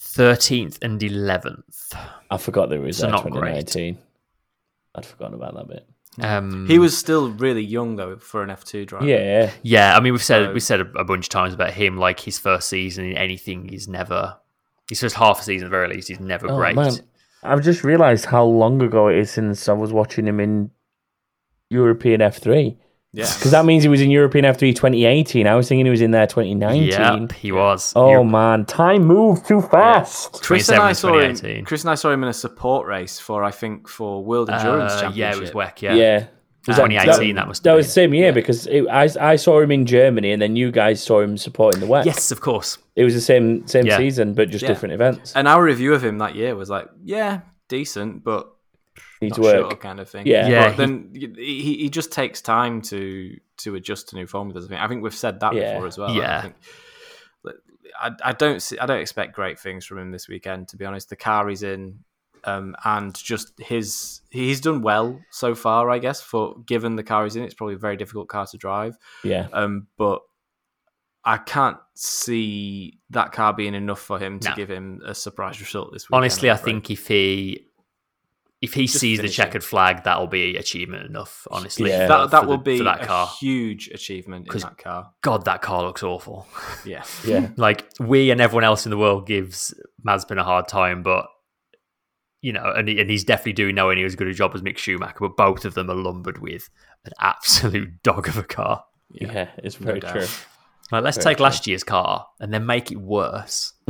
13th 0.00 0.78
and 0.82 1.00
11th. 1.00 1.94
I 2.30 2.36
forgot 2.38 2.70
there 2.70 2.80
was 2.80 2.96
So 2.98 3.02
there 3.02 3.10
not 3.12 3.22
great. 3.24 3.66
2019. 3.66 3.98
I'd 4.94 5.06
forgotten 5.06 5.34
about 5.34 5.54
that 5.54 5.68
bit. 5.68 5.86
Um, 6.20 6.66
he 6.66 6.78
was 6.80 6.96
still 6.98 7.30
really 7.30 7.62
young 7.62 7.94
though 7.96 8.16
for 8.16 8.42
an 8.42 8.48
F2 8.50 8.86
driver. 8.86 9.06
Yeah, 9.06 9.50
Yeah, 9.62 9.96
I 9.96 10.00
mean 10.00 10.12
we've 10.12 10.22
said 10.22 10.46
So- 10.46 10.52
we 10.52 10.60
said 10.60 10.80
a, 10.80 10.90
a 10.98 11.04
bunch 11.04 11.26
of 11.26 11.30
times 11.30 11.54
about 11.54 11.72
him 11.72 11.96
like 11.96 12.18
his 12.20 12.38
first 12.38 12.68
season 12.68 13.04
in 13.04 13.16
anything 13.16 13.68
he's 13.68 13.86
never 13.88 14.36
He's 14.88 15.00
just 15.00 15.16
half 15.16 15.40
a 15.40 15.42
season 15.44 15.66
at 15.66 15.70
the 15.70 15.76
very 15.76 15.88
least 15.94 16.08
he's 16.08 16.18
never 16.18 16.50
Oh, 16.50 16.56
great. 16.56 16.74
man. 16.74 16.92
I've 17.42 17.62
just 17.62 17.84
realised 17.84 18.24
how 18.24 18.44
long 18.44 18.80
ago 18.82 19.08
it 19.08 19.18
is 19.18 19.30
since 19.30 19.68
I 19.68 19.74
was 19.74 19.92
watching 19.92 20.26
him 20.26 20.40
in 20.40 20.70
European 21.70 22.20
F3. 22.20 22.76
yeah. 23.12 23.24
Because 23.34 23.50
that 23.50 23.64
means 23.64 23.82
he 23.82 23.88
was 23.88 24.00
in 24.00 24.10
European 24.10 24.44
F3 24.44 24.74
2018. 24.74 25.46
I 25.46 25.54
was 25.54 25.68
thinking 25.68 25.86
he 25.86 25.90
was 25.90 26.00
in 26.00 26.10
there 26.12 26.26
2019. 26.26 26.88
Yep, 26.88 27.32
he 27.32 27.52
was. 27.52 27.92
Oh, 27.96 28.10
You're- 28.10 28.24
man. 28.24 28.64
Time 28.66 29.04
moves 29.04 29.42
too 29.42 29.60
fast. 29.62 30.42
Chris 30.42 30.68
and 30.68 30.78
I 30.80 30.92
saw 30.92 31.18
him. 31.18 31.64
Chris 31.64 31.82
and 31.82 31.90
I 31.90 31.94
saw 31.94 32.10
him 32.10 32.22
in 32.22 32.28
a 32.28 32.32
support 32.34 32.86
race 32.86 33.18
for 33.18 33.42
I 33.44 33.50
think 33.50 33.88
for 33.88 34.22
World 34.24 34.50
Endurance 34.50 34.92
Uh, 34.92 35.00
Championship. 35.02 35.16
yeah, 35.18 35.32
it 35.36 35.40
was 35.40 35.50
WEC. 35.52 35.82
Yeah. 35.82 35.94
Yeah, 35.94 36.26
Was 36.66 36.78
Uh, 36.78 36.86
2018, 36.86 37.36
that 37.36 37.48
must 37.48 37.62
That 37.64 37.70
have 37.70 37.76
was 37.78 37.86
the 37.86 37.92
same 37.92 38.12
year 38.14 38.26
Yeah. 38.26 38.30
because 38.32 38.66
it, 38.66 38.86
I, 38.88 39.08
I 39.20 39.36
saw 39.36 39.60
him 39.60 39.70
in 39.72 39.86
Germany 39.86 40.32
and 40.32 40.40
then 40.42 40.54
you 40.56 40.70
guys 40.70 41.02
saw 41.02 41.20
him 41.20 41.36
supporting 41.38 41.80
the 41.80 41.86
West. 41.86 42.06
Yes, 42.06 42.30
of 42.30 42.40
course. 42.40 42.76
It 42.96 43.04
was 43.04 43.14
the 43.14 43.20
same 43.22 43.66
same 43.66 43.86
Yeah. 43.86 43.96
season, 43.96 44.34
but 44.34 44.50
just 44.50 44.62
Yeah. 44.62 44.68
different 44.68 44.92
events. 44.94 45.32
And 45.34 45.48
our 45.48 45.62
review 45.62 45.94
of 45.94 46.04
him 46.04 46.18
that 46.18 46.34
year 46.34 46.54
was 46.56 46.68
like, 46.68 46.88
yeah, 47.04 47.40
decent, 47.68 48.22
but 48.24 48.48
Needs 49.20 49.38
not 49.38 49.44
work. 49.44 49.70
sure 49.70 49.76
kind 49.76 50.00
of 50.00 50.08
thing. 50.08 50.26
Yeah. 50.26 50.48
Yeah, 50.48 50.68
But 50.68 50.76
then 50.76 51.10
he, 51.14 51.32
he 51.36 51.76
he 51.78 51.90
just 51.90 52.12
takes 52.12 52.40
time 52.40 52.80
to 52.82 53.36
to 53.58 53.74
adjust 53.74 54.10
to 54.10 54.16
new 54.16 54.26
formulas. 54.26 54.64
I 54.66 54.68
think 54.68 54.80
I 54.80 54.88
think 54.88 55.02
we've 55.02 55.14
said 55.14 55.40
that 55.40 55.54
Yeah. 55.54 55.72
before 55.74 55.86
as 55.86 55.98
well. 55.98 56.14
Yeah. 56.14 56.38
I, 56.38 56.42
think, 56.42 56.54
I, 58.00 58.10
I 58.24 58.32
don't 58.32 58.60
see, 58.62 58.78
I 58.78 58.86
don't 58.86 59.00
expect 59.00 59.34
great 59.34 59.58
things 59.58 59.84
from 59.84 59.98
him 59.98 60.10
this 60.12 60.28
weekend. 60.28 60.68
To 60.68 60.76
be 60.76 60.84
honest, 60.84 61.08
the 61.08 61.16
car 61.16 61.48
he's 61.48 61.62
in, 61.62 62.00
um, 62.44 62.76
and 62.84 63.14
just 63.16 63.52
his 63.58 64.20
he's 64.30 64.60
done 64.60 64.82
well 64.82 65.20
so 65.30 65.54
far. 65.54 65.90
I 65.90 65.98
guess 65.98 66.20
for 66.20 66.54
given 66.66 66.96
the 66.96 67.02
car 67.02 67.24
he's 67.24 67.34
in, 67.36 67.42
it's 67.42 67.54
probably 67.54 67.74
a 67.74 67.78
very 67.78 67.96
difficult 67.96 68.28
car 68.28 68.46
to 68.46 68.56
drive. 68.56 68.96
Yeah. 69.24 69.48
Um, 69.52 69.88
but 69.96 70.20
I 71.24 71.38
can't 71.38 71.76
see 71.94 73.00
that 73.10 73.32
car 73.32 73.52
being 73.52 73.74
enough 73.74 74.00
for 74.00 74.18
him 74.18 74.38
to 74.40 74.50
No. 74.50 74.54
give 74.54 74.70
him 74.70 75.02
a 75.04 75.14
surprise 75.14 75.60
result 75.60 75.92
this 75.92 76.08
weekend. 76.08 76.22
Honestly, 76.22 76.50
I'm 76.50 76.56
think 76.58 76.90
if 76.90 77.08
he 77.08 77.66
if 78.60 78.74
he 78.74 78.86
Just 78.86 78.98
sees 78.98 79.18
the 79.18 79.22
finishing. 79.22 79.44
checkered 79.44 79.64
flag, 79.64 80.02
that'll 80.04 80.26
be 80.26 80.56
achievement 80.56 81.06
enough. 81.06 81.46
Honestly, 81.50 81.90
Yeah. 81.90 82.06
that 82.08 82.30
that 82.32 82.46
will 82.46 82.56
the- 82.58 82.64
be 82.64 82.78
for 82.78 82.84
that 82.84 83.02
a 83.02 83.06
car. 83.06 83.30
huge 83.40 83.88
achievement 83.88 84.46
in 84.46 84.52
'Cause- 84.52 84.62
that 84.62 84.78
car. 84.78 85.12
God, 85.22 85.44
that 85.44 85.62
car 85.62 85.82
looks 85.82 86.02
awful. 86.02 86.48
Yeah, 86.84 87.04
Yeah. 87.24 87.50
like 87.56 87.86
we 88.00 88.30
and 88.30 88.40
everyone 88.40 88.64
else 88.64 88.84
in 88.86 88.90
the 88.90 88.98
world 88.98 89.26
gives 89.26 89.72
Mazepin 90.06 90.40
a 90.40 90.44
hard 90.44 90.66
time, 90.68 91.02
but 91.02 91.26
you 92.40 92.52
know, 92.52 92.72
and, 92.76 92.88
he, 92.88 93.00
and 93.00 93.10
he's 93.10 93.24
definitely 93.24 93.52
doing 93.52 93.74
nowhere 93.74 93.96
near 93.96 94.06
as 94.06 94.14
good 94.14 94.28
a 94.28 94.32
job 94.32 94.52
as 94.54 94.62
Mick 94.62 94.78
Schumacher. 94.78 95.16
But 95.20 95.36
both 95.36 95.64
of 95.64 95.74
them 95.74 95.90
are 95.90 95.94
lumbered 95.94 96.38
with 96.38 96.68
an 97.04 97.12
absolute 97.20 98.00
dog 98.04 98.28
of 98.28 98.36
a 98.38 98.44
car. 98.44 98.84
Yeah. 99.10 99.48
It's 99.58 99.80
No 99.80 99.86
very 99.86 100.00
doubt. 100.00 100.12
true. 100.14 100.26
Like, 100.90 101.04
let's 101.04 101.16
Very 101.18 101.34
take 101.34 101.40
last 101.40 101.66
year's 101.66 101.84
car 101.84 102.26
and 102.40 102.52
then 102.52 102.64
make 102.64 102.90
it 102.90 102.96
worse. 102.96 103.74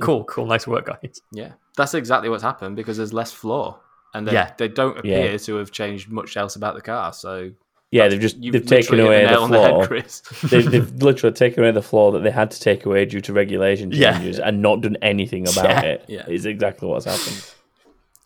cool, 0.00 0.24
cool, 0.24 0.46
nice 0.46 0.66
work, 0.66 0.86
guys. 0.86 1.20
yeah, 1.32 1.52
that's 1.76 1.94
exactly 1.94 2.28
what's 2.28 2.42
happened 2.42 2.76
because 2.76 2.96
there's 2.96 3.12
less 3.12 3.32
floor, 3.32 3.78
and 4.14 4.26
they 4.26 4.32
Yeah. 4.32 4.52
they 4.56 4.68
don't 4.68 4.98
appear 4.98 5.32
Yeah. 5.32 5.36
to 5.38 5.56
have 5.56 5.70
changed 5.70 6.10
much 6.10 6.36
else 6.36 6.56
about 6.56 6.74
the 6.74 6.80
car. 6.80 7.12
So 7.12 7.50
Yeah, 7.90 8.08
they've 8.08 8.20
just 8.20 8.40
they've 8.40 8.64
taken 8.64 9.00
away 9.00 9.24
the, 9.24 9.30
nail 9.32 9.42
on 9.42 9.50
the 9.50 9.60
head, 9.60 9.70
floor. 9.70 9.86
Chris. 9.86 10.20
they've, 10.50 10.70
they've 10.70 10.92
literally 11.02 11.34
taken 11.34 11.62
away 11.62 11.72
the 11.72 11.82
floor 11.82 12.12
that 12.12 12.20
they 12.22 12.30
had 12.30 12.50
to 12.52 12.60
take 12.60 12.86
away 12.86 13.04
due 13.06 13.20
to 13.22 13.32
regulation 13.32 13.90
Yeah. 13.92 14.12
changes 14.12 14.38
and 14.38 14.62
not 14.62 14.80
done 14.80 14.96
anything 15.02 15.42
about 15.48 15.64
Yeah. 15.70 15.80
it. 15.82 16.04
Yeah. 16.08 16.26
Is 16.28 16.46
exactly 16.46 16.88
what's 16.88 17.04
happened. 17.06 17.44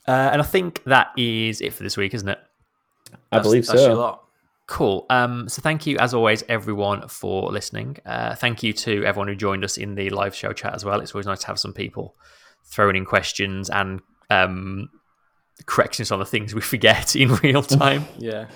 Uh, 0.07 0.31
and 0.33 0.41
I 0.41 0.45
think 0.45 0.83
that 0.85 1.09
is 1.17 1.61
it 1.61 1.73
for 1.75 1.83
this 1.85 1.97
week, 1.97 2.13
isn't 2.15 2.29
it? 2.29 2.39
I 3.13 3.17
That's- 3.37 3.45
believe 3.47 3.67
that's 3.67 3.81
your 3.83 3.91
so. 3.97 4.21
Lot. 4.69 4.77
Cool. 4.77 5.07
Um, 5.11 5.49
so 5.49 5.61
thank 5.63 5.87
you, 5.87 5.99
as 5.99 6.15
always, 6.15 6.43
everyone, 6.49 7.09
for 7.09 7.51
listening. 7.51 7.99
Uh, 8.07 8.35
thank 8.35 8.63
you 8.63 8.73
to 8.73 9.05
everyone 9.05 9.29
who 9.29 9.35
joined 9.35 9.65
us 9.65 9.77
in 9.77 9.95
the 9.95 10.11
live 10.11 10.35
show 10.35 10.53
chat 10.53 10.75
as 10.75 10.85
well. 10.85 11.01
It's 11.01 11.15
always 11.15 11.27
nice 11.27 11.41
to 11.41 11.47
have 11.49 11.59
some 11.59 11.73
people 11.73 12.17
throwing 12.65 12.97
in 12.97 13.05
questions 13.05 13.69
and 13.69 14.01
um, 14.31 14.89
correcting 15.67 16.05
us 16.05 16.11
on 16.11 16.19
the 16.19 16.27
things 16.27 16.55
we 16.55 16.61
forget 16.75 17.15
in 17.17 17.35
real 17.37 17.63
time. 17.63 18.07
Yeah. 18.19 18.47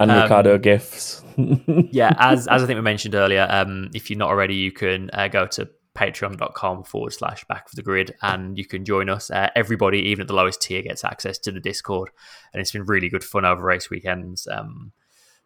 And 0.00 0.10
Um, 0.10 0.22
Ricciardo 0.22 0.58
gifts. 0.58 1.22
yeah, 1.36 2.12
as 2.18 2.48
as 2.48 2.62
I 2.62 2.66
think 2.66 2.76
we 2.76 2.82
mentioned 2.82 3.14
earlier, 3.14 3.46
um, 3.48 3.90
if 3.94 4.10
you're 4.10 4.18
not 4.18 4.28
already, 4.28 4.56
you 4.56 4.72
can 4.72 5.08
uh, 5.12 5.28
go 5.28 5.46
to 5.46 5.68
patreon.com 5.94 6.82
forward 6.82 7.12
slash 7.12 7.44
back 7.44 7.66
of 7.66 7.76
the 7.76 7.82
grid 7.82 8.14
and 8.20 8.58
you 8.58 8.66
can 8.66 8.84
join 8.84 9.08
us. 9.08 9.30
Uh, 9.30 9.48
everybody, 9.54 10.00
even 10.00 10.22
at 10.22 10.28
the 10.28 10.34
lowest 10.34 10.60
tier, 10.60 10.82
gets 10.82 11.04
access 11.04 11.38
to 11.38 11.52
the 11.52 11.60
Discord. 11.60 12.10
And 12.52 12.60
it's 12.60 12.72
been 12.72 12.84
really 12.84 13.08
good 13.08 13.22
fun 13.22 13.44
over 13.44 13.62
race 13.64 13.88
weekends, 13.90 14.48
um, 14.50 14.92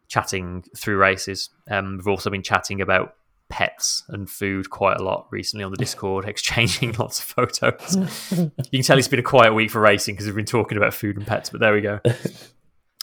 chatting 0.09 0.65
through 0.75 0.97
races. 0.97 1.49
Um, 1.71 1.97
we've 1.97 2.07
also 2.07 2.29
been 2.29 2.43
chatting 2.43 2.81
about 2.81 3.15
pets 3.47 4.03
and 4.09 4.29
food 4.29 4.69
quite 4.69 4.97
a 4.99 5.03
lot 5.03 5.27
recently 5.31 5.63
on 5.63 5.71
the 5.71 5.77
Discord, 5.77 6.25
exchanging 6.27 6.91
lots 6.99 7.19
of 7.19 7.25
photos. 7.25 7.95
you 8.31 8.51
can 8.71 8.83
tell 8.83 8.97
it's 8.97 9.07
been 9.07 9.19
a 9.19 9.23
quiet 9.23 9.53
week 9.53 9.71
for 9.71 9.79
racing 9.79 10.15
because 10.15 10.25
we've 10.25 10.35
been 10.35 10.45
talking 10.45 10.77
about 10.77 10.93
food 10.93 11.15
and 11.15 11.25
pets, 11.25 11.49
but 11.49 11.61
there 11.61 11.73
we 11.73 11.81
go. 11.81 11.99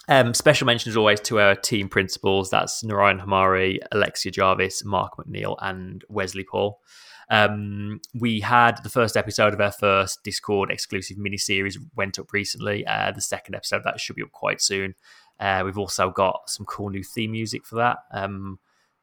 Um, 0.08 0.34
special 0.34 0.66
mention 0.66 0.90
as 0.90 0.96
always 0.96 1.18
to 1.22 1.40
our 1.40 1.56
team 1.56 1.88
principals. 1.88 2.48
That's 2.48 2.84
Narayan 2.84 3.18
Hamari, 3.18 3.80
Alexia 3.90 4.30
Jarvis, 4.30 4.84
Mark 4.84 5.16
McNeil, 5.16 5.56
and 5.60 6.04
Wesley 6.08 6.44
Paul. 6.44 6.80
Um, 7.28 8.00
we 8.14 8.40
had 8.40 8.82
the 8.84 8.88
first 8.88 9.16
episode 9.16 9.52
of 9.52 9.60
our 9.60 9.72
first 9.72 10.22
Discord 10.22 10.70
exclusive 10.70 11.18
mini 11.18 11.36
series 11.36 11.78
went 11.96 12.18
up 12.18 12.32
recently. 12.32 12.86
Uh, 12.86 13.10
the 13.10 13.20
second 13.20 13.56
episode 13.56 13.78
of 13.78 13.84
that 13.84 13.98
should 13.98 14.14
be 14.14 14.22
up 14.22 14.30
quite 14.30 14.60
soon. 14.60 14.94
Uh, 15.38 15.62
we've 15.64 15.78
also 15.78 16.10
got 16.10 16.48
some 16.48 16.66
cool 16.66 16.90
new 16.90 17.02
theme 17.02 17.32
music 17.32 17.66
for 17.66 17.76
that, 17.76 17.98
um, 18.12 18.58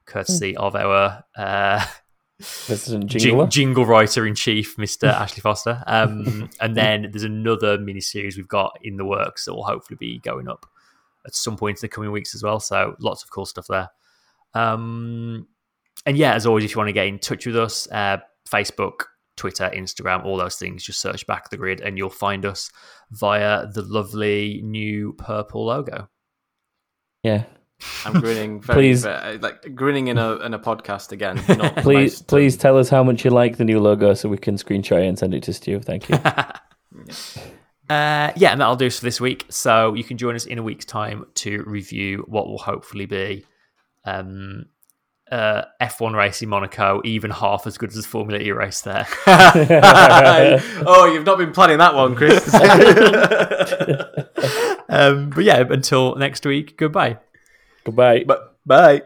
courtesy 0.06 0.56
of 0.58 0.76
our 0.76 1.24
uh, 1.38 1.86
Resident 2.70 3.06
jing- 3.08 3.36
Jingler. 3.36 3.50
jingle 3.50 3.86
writer 3.86 4.26
in 4.26 4.36
chief, 4.36 4.76
Mr. 4.78 5.08
Ashley 5.14 5.42
Foster. 5.42 5.84
Um, 5.86 6.50
and 6.60 6.76
then 6.76 7.10
there's 7.12 7.24
another 7.24 7.78
mini 7.78 8.02
series 8.02 8.36
we've 8.38 8.48
got 8.48 8.78
in 8.82 8.98
the 8.98 9.06
works 9.06 9.46
that 9.46 9.54
will 9.54 9.64
hopefully 9.64 9.98
be 10.00 10.20
going 10.20 10.48
up 10.48 10.66
at 11.26 11.36
some 11.36 11.56
point 11.56 11.78
in 11.78 11.82
the 11.82 11.88
coming 11.88 12.12
weeks 12.12 12.36
as 12.36 12.44
well. 12.44 12.60
So 12.60 12.96
lots 13.00 13.24
of 13.24 13.30
cool 13.32 13.46
stuff 13.46 13.68
there. 13.68 13.90
Um, 14.54 15.48
and 16.06 16.18
yeah, 16.18 16.34
as 16.34 16.46
always, 16.46 16.66
if 16.66 16.72
you 16.72 16.78
want 16.78 16.90
to 16.90 16.94
get 16.94 17.08
in 17.08 17.20
touch 17.20 17.46
with 17.46 17.56
us, 17.56 17.88
uh, 17.92 18.18
Facebook, 18.50 19.04
Twitter, 19.38 19.72
Instagram, 19.74 20.26
all 20.26 20.38
those 20.38 20.58
things, 20.58 20.84
just 20.84 21.00
search 21.00 21.26
back 21.28 21.50
the 21.50 21.58
grid 21.58 21.82
and 21.82 21.98
you'll 21.98 22.10
find 22.10 22.46
us 22.46 22.72
via 23.12 23.68
the 23.68 23.84
lovely 23.84 24.62
new 24.64 25.14
purple 25.14 25.66
logo. 25.68 26.10
Yeah. 27.24 27.44
I'm 28.06 28.14
grinning 28.22 28.62
very, 28.62 28.76
Please. 28.78 29.04
very- 29.04 29.38
like 29.40 29.76
grinning 29.76 30.08
in 30.08 30.18
a 30.18 30.36
in 30.38 30.54
a 30.54 30.60
podcast 30.60 31.12
again. 31.12 31.44
Not 31.50 31.76
Please, 31.84 32.20
to- 32.20 32.24
please 32.26 32.56
tell 32.56 32.78
us 32.78 32.88
how 32.90 33.04
much 33.04 33.26
you 33.26 33.32
like 33.32 33.58
the 33.58 33.66
new 33.66 33.80
logo 33.80 34.14
so 34.14 34.30
we 34.30 34.38
can 34.38 34.56
screenshot 34.56 35.02
it 35.04 35.08
and 35.08 35.20
send 35.20 35.34
it 35.34 35.44
to 35.44 35.54
Stu. 35.54 35.80
Thank 35.80 36.10
you. 36.10 36.18
Uh, 37.90 38.32
yeah, 38.38 38.52
and 38.54 38.62
that'll 38.62 38.78
do 38.78 38.88
us 38.88 38.98
for 39.00 39.06
this 39.06 39.20
week. 39.20 39.46
So 39.50 39.94
you 39.94 40.06
can 40.06 40.18
join 40.18 40.36
us 40.36 40.46
in 40.46 40.58
a 40.58 40.64
week's 40.64 40.86
time 40.86 41.26
to 41.36 41.64
review 41.68 42.24
what 42.30 42.48
will 42.48 42.58
hopefully 42.58 43.06
be 43.06 43.46
um, 44.06 44.68
uh, 45.30 45.64
F1 45.82 46.16
race 46.16 46.42
in 46.42 46.48
Monaco, 46.48 47.02
even 47.04 47.30
half 47.30 47.68
as 47.68 47.78
good 47.78 47.90
as 47.90 47.96
the 47.98 48.04
Formula 48.04 48.40
E 48.40 48.52
race 48.54 48.82
there. 48.82 49.06
oh, 49.28 51.12
you've 51.14 51.26
not 51.26 51.38
been 51.38 51.52
planning 51.52 51.80
that 51.80 51.94
one, 51.94 52.16
Chris. 52.16 52.42
Um, 54.94 55.30
but 55.32 55.44
yeah, 55.44 55.64
until 55.70 56.16
next 56.16 56.46
week, 56.46 56.78
goodbye. 56.78 57.18
Goodbye. 57.84 58.24
but 58.26 58.56
bye. 58.66 59.04